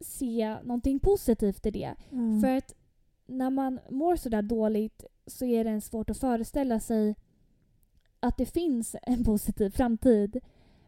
se 0.00 0.56
någonting 0.62 0.98
positivt 1.00 1.66
i 1.66 1.70
det. 1.70 1.94
ja. 2.10 2.40
För 2.40 2.56
att 2.56 2.74
när 3.30 3.50
man 3.50 3.80
mår 3.90 4.16
sådär 4.16 4.42
dåligt 4.42 5.04
så 5.26 5.44
är 5.44 5.64
det 5.64 5.80
svårt 5.80 6.10
att 6.10 6.18
föreställa 6.18 6.80
sig 6.80 7.16
att 8.20 8.36
det 8.36 8.46
finns 8.46 8.96
en 9.02 9.24
positiv 9.24 9.70
framtid. 9.70 10.40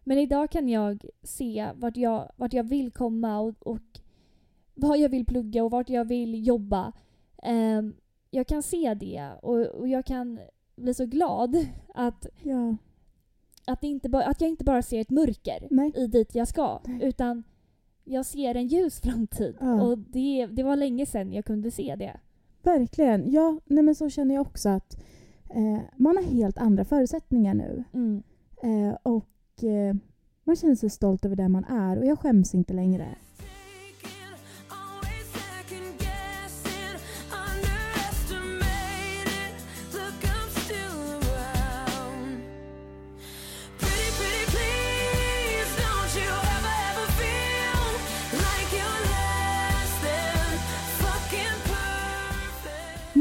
Men 0.04 0.18
idag 0.18 0.50
kan 0.50 0.68
jag 0.68 1.04
se 1.22 1.70
vart 1.74 1.96
jag, 1.96 2.32
vart 2.36 2.52
jag 2.52 2.64
vill 2.64 2.90
komma 2.90 3.40
och, 3.40 3.66
och 3.66 4.00
vad 4.74 4.98
jag 4.98 5.08
vill 5.08 5.26
plugga 5.26 5.64
och 5.64 5.70
vart 5.70 5.88
jag 5.88 6.04
vill 6.04 6.46
jobba. 6.46 6.92
Ehm, 7.42 7.94
jag 8.30 8.46
kan 8.46 8.62
se 8.62 8.94
det 8.94 9.30
och, 9.42 9.66
och 9.66 9.88
jag 9.88 10.06
kan 10.06 10.40
bli 10.76 10.94
så 10.94 11.06
glad 11.06 11.56
att, 11.94 12.26
ja. 12.42 12.76
att, 13.66 13.84
inte 13.84 14.08
ba, 14.08 14.22
att 14.22 14.40
jag 14.40 14.50
inte 14.50 14.64
bara 14.64 14.82
ser 14.82 15.00
ett 15.00 15.10
mörker 15.10 15.68
Nej. 15.70 15.92
i 15.96 16.06
dit 16.06 16.34
jag 16.34 16.48
ska 16.48 16.80
Nej. 16.84 16.98
utan 17.02 17.42
jag 18.04 18.26
ser 18.26 18.54
en 18.54 18.66
ljus 18.66 19.00
framtid. 19.00 19.56
Ja. 19.60 19.82
Och 19.82 19.98
det, 19.98 20.46
det 20.46 20.62
var 20.62 20.76
länge 20.76 21.06
sedan 21.06 21.32
jag 21.32 21.44
kunde 21.44 21.70
se 21.70 21.96
det. 21.96 22.20
Verkligen. 22.62 23.30
Ja, 23.30 23.58
nej 23.64 23.84
men 23.84 23.94
så 23.94 24.08
känner 24.08 24.34
jag 24.34 24.42
också 24.42 24.68
att 24.68 24.96
eh, 25.50 25.80
man 25.96 26.16
har 26.16 26.22
helt 26.22 26.58
andra 26.58 26.84
förutsättningar 26.84 27.54
nu. 27.54 27.84
Mm. 27.92 28.22
Eh, 28.62 28.96
och 29.02 29.64
eh, 29.64 29.94
man 30.44 30.56
känner 30.56 30.74
sig 30.74 30.90
stolt 30.90 31.24
över 31.24 31.36
det 31.36 31.48
man 31.48 31.64
är 31.64 31.98
och 31.98 32.06
jag 32.06 32.18
skäms 32.18 32.54
inte 32.54 32.72
längre. 32.72 33.08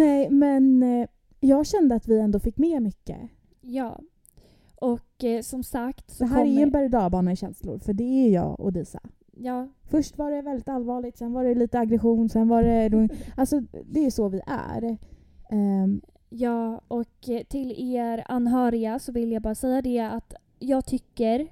Nej, 0.01 0.29
men 0.29 0.83
eh, 0.83 1.07
jag 1.39 1.65
kände 1.65 1.95
att 1.95 2.07
vi 2.07 2.19
ändå 2.19 2.39
fick 2.39 2.57
med 2.57 2.81
mycket. 2.81 3.17
Ja. 3.61 3.99
Och 4.75 5.23
eh, 5.23 5.41
som 5.41 5.63
sagt 5.63 6.11
så 6.11 6.23
Det 6.23 6.29
här 6.29 6.41
är 6.41 6.45
kommer... 6.45 6.61
en 6.61 6.71
berg 6.71 6.85
och 6.85 7.31
i 7.31 7.35
känslor, 7.35 7.79
för 7.79 7.93
det 7.93 8.03
är 8.03 8.29
jag 8.29 8.59
och 8.59 8.73
Disa. 8.73 8.99
Ja, 9.31 9.69
Först 9.83 10.17
var 10.17 10.31
det 10.31 10.41
väldigt 10.41 10.67
allvarligt, 10.67 11.17
sen 11.17 11.33
var 11.33 11.43
det 11.43 11.55
lite 11.55 11.79
aggression, 11.79 12.29
sen 12.29 12.47
var 12.47 12.63
det... 12.63 13.09
Alltså, 13.35 13.59
det 13.85 14.05
är 14.05 14.11
så 14.11 14.29
vi 14.29 14.41
är. 14.47 14.97
Ehm, 15.51 16.01
ja, 16.29 16.81
och 16.87 17.29
eh, 17.29 17.43
till 17.43 17.95
er 17.95 18.23
anhöriga 18.27 18.99
så 18.99 19.11
vill 19.11 19.31
jag 19.31 19.41
bara 19.41 19.55
säga 19.55 19.81
det 19.81 19.99
att 19.99 20.33
jag 20.59 20.85
tycker 20.85 21.47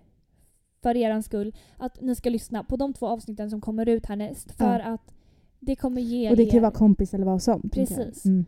för 0.81 0.97
er 0.97 1.21
skull 1.21 1.55
att 1.77 2.01
ni 2.01 2.15
ska 2.15 2.29
lyssna 2.29 2.63
på 2.63 2.75
de 2.75 2.93
två 2.93 3.07
avsnitten 3.07 3.49
som 3.49 3.61
kommer 3.61 3.89
ut 3.89 4.05
härnäst 4.05 4.51
för 4.51 4.79
att 4.79 5.13
det 5.59 5.75
kommer 5.75 6.01
ge 6.01 6.29
och 6.29 6.37
det 6.37 6.45
kan 6.45 6.57
er... 6.57 6.61
vara 6.61 6.71
kompis 6.71 7.13
eller 7.13 7.25
vad 7.25 7.41
som. 7.43 7.69
Precis. 7.69 8.25
Mm. 8.25 8.45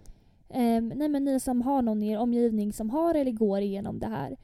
Ehm, 0.50 0.88
nej 0.96 1.10
men 1.10 1.24
ni 1.24 1.40
som 1.40 1.62
har 1.62 1.82
någon 1.82 2.04
i 2.04 2.10
er 2.12 2.18
omgivning 2.18 2.74
som 2.74 2.90
har 2.90 3.16
eller 3.16 3.32
går 3.32 3.62
igenom 3.62 4.00
det 4.00 4.08
här. 4.08 4.38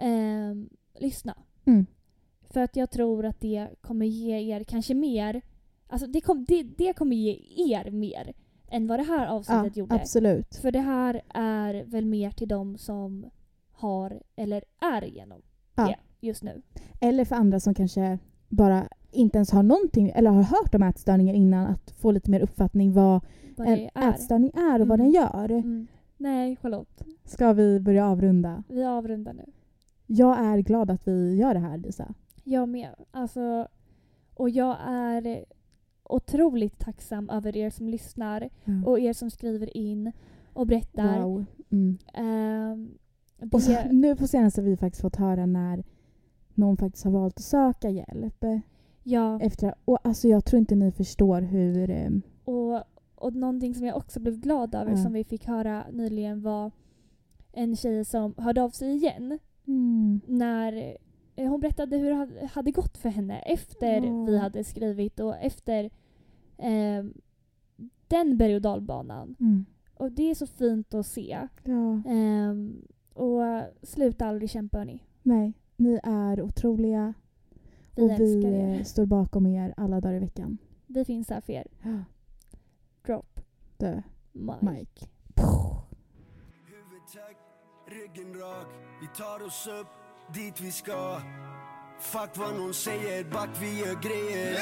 ehm, 0.00 0.68
lyssna. 0.98 1.34
Mm. 1.64 1.86
För 2.50 2.60
att 2.60 2.76
jag 2.76 2.90
tror 2.90 3.24
att 3.26 3.40
det 3.40 3.68
kommer 3.80 4.06
ge 4.06 4.38
er 4.56 4.64
kanske 4.64 4.94
mer. 4.94 5.42
Alltså 5.88 6.06
det, 6.06 6.20
kom, 6.20 6.44
det, 6.44 6.62
det 6.62 6.92
kommer 6.92 7.16
ge 7.16 7.38
er 7.74 7.90
mer 7.90 8.34
än 8.68 8.86
vad 8.86 8.98
det 8.98 9.02
här 9.04 9.24
Ja, 9.26 9.30
avsnittet 9.32 9.76
gjorde. 9.76 9.94
absolut. 9.94 10.56
För 10.56 10.72
det 10.72 10.80
här 10.80 11.22
är 11.34 11.84
väl 11.84 12.06
mer 12.06 12.30
till 12.30 12.48
de 12.48 12.78
som 12.78 13.30
har 13.72 14.22
eller 14.36 14.64
är 14.80 15.04
igenom 15.04 15.42
Ja. 15.74 15.86
det 15.86 16.26
just 16.26 16.42
nu. 16.42 16.62
Eller 17.00 17.24
för 17.24 17.36
andra 17.36 17.60
som 17.60 17.74
kanske 17.74 18.18
bara 18.48 18.88
inte 19.10 19.38
ens 19.38 19.50
har 19.50 19.62
någonting 19.62 20.10
eller 20.14 20.30
har 20.30 20.42
hört 20.42 20.74
om 20.74 20.82
ätstörningar 20.82 21.34
innan 21.34 21.66
att 21.66 21.90
få 21.90 22.10
lite 22.10 22.30
mer 22.30 22.40
uppfattning 22.40 22.92
vad 22.92 23.24
Vad 23.56 23.68
en 23.68 23.88
är. 23.94 24.08
ätstörning 24.10 24.50
är 24.54 24.80
och 24.80 24.88
vad 24.88 25.00
Mm. 25.00 25.12
den 25.12 25.22
gör. 25.22 25.50
Mm. 25.50 25.86
Nej, 26.16 26.56
Charlotte. 26.56 27.02
Ska 27.24 27.52
vi 27.52 27.80
börja 27.80 28.06
avrunda? 28.08 28.62
Vi 28.68 28.84
avrundar 28.84 29.32
nu. 29.32 29.44
Jag 30.06 30.38
är 30.38 30.58
glad 30.58 30.90
att 30.90 31.08
vi 31.08 31.36
gör 31.36 31.54
det 31.54 31.60
här 31.60 31.78
Lisa. 31.78 32.14
Jag 32.44 32.68
med. 32.68 32.88
Alltså, 33.10 33.68
och 34.34 34.50
jag 34.50 34.76
är 34.86 35.44
otroligt 36.04 36.78
tacksam 36.78 37.30
över 37.30 37.56
er 37.56 37.70
som 37.70 37.88
lyssnar 37.88 38.48
och 38.86 39.00
er 39.00 39.12
som 39.12 39.30
skriver 39.30 39.76
in 39.76 40.12
och 40.52 40.66
berättar. 40.66 41.22
Wow. 41.22 41.44
Mm. 41.70 41.98
Ehm, 42.14 42.90
Och 43.52 43.62
så, 43.62 43.76
nu 43.90 44.16
på 44.16 44.26
senaste 44.26 44.60
har 44.60 44.66
vi 44.66 44.76
faktiskt 44.76 45.02
fått 45.02 45.16
höra 45.16 45.46
när 45.46 45.84
någon 46.54 46.76
faktiskt 46.76 47.04
har 47.04 47.12
valt 47.12 47.36
att 47.36 47.42
söka 47.44 47.90
hjälp. 47.90 48.44
Ja, 49.06 49.40
Efter, 49.40 49.74
och 49.84 49.98
alltså 50.06 50.28
jag 50.28 50.44
tror 50.44 50.58
inte 50.60 50.74
ni 50.74 50.92
förstår 50.92 51.40
hur... 51.40 51.90
eh, 51.90 52.10
och, 52.44 52.82
och 53.14 53.34
någonting 53.34 53.74
som 53.74 53.86
jag 53.86 53.96
också 53.96 54.20
blev 54.20 54.38
glad 54.40 54.74
över 54.74 54.90
Ja. 54.90 54.96
som 54.96 55.12
vi 55.12 55.24
fick 55.24 55.46
höra 55.46 55.84
nyligen 55.92 56.42
var 56.42 56.70
en 57.52 57.76
tjej 57.76 58.04
som 58.04 58.34
hörde 58.38 58.62
av 58.62 58.70
sig 58.70 58.94
igen 58.94 59.38
Mm. 59.68 60.20
när 60.26 60.96
eh, 61.36 61.48
hon 61.50 61.60
berättade 61.60 61.96
hur 61.96 62.10
det 62.10 62.46
hade- 62.52 62.70
gått 62.72 62.96
för 62.98 63.08
henne 63.08 63.38
efter 63.38 64.06
Ja. 64.06 64.24
vi 64.24 64.38
hade 64.38 64.64
skrivit 64.64 65.20
och 65.20 65.36
efter 65.36 65.90
ehm, 66.58 67.14
den 68.08 68.36
berg 68.38 68.54
och 68.54 68.62
dalbanan. 68.62 69.36
Mm. 69.40 69.64
Och 69.94 70.12
det 70.12 70.30
är 70.30 70.34
så 70.34 70.46
fint 70.46 70.94
att 70.94 71.06
se. 71.06 71.38
Ja. 71.64 72.02
Ehm, 72.08 72.82
och 73.14 73.40
sluta 73.82 74.26
aldrig 74.26 74.50
kämpa 74.50 74.78
hörni. 74.78 75.02
Nej, 75.22 75.52
ni 75.76 76.00
är 76.02 76.42
otroliga. 76.42 77.14
Vi 77.96 78.02
och 78.02 78.10
älskar 78.10 78.50
vi 78.50 78.78
er. 78.78 78.84
står 78.84 79.06
bakom 79.06 79.46
er 79.46 79.74
alla 79.76 80.00
dagar 80.00 80.16
i 80.16 80.18
veckan. 80.18 80.58
Vi 80.86 81.04
finns 81.04 81.30
här 81.30 81.40
för 81.40 81.52
er. 81.52 81.66
Drop 83.06 83.40
Dö, 83.76 84.02
mic. 84.32 84.88
Högt, 87.16 87.38
ryggen 87.88 88.34
rak 88.34 88.66
Vi 89.00 89.06
tar 89.06 89.46
oss 89.46 89.68
upp 89.80 89.86
dit 90.34 90.60
vi 90.60 90.72
ska 90.72 91.20
Fuck 92.00 92.36
vad 92.36 92.54
någon 92.54 92.74
säger, 92.74 93.24
back 93.24 93.50
vi 93.60 93.78
gör 93.78 94.02
grejer 94.02 94.56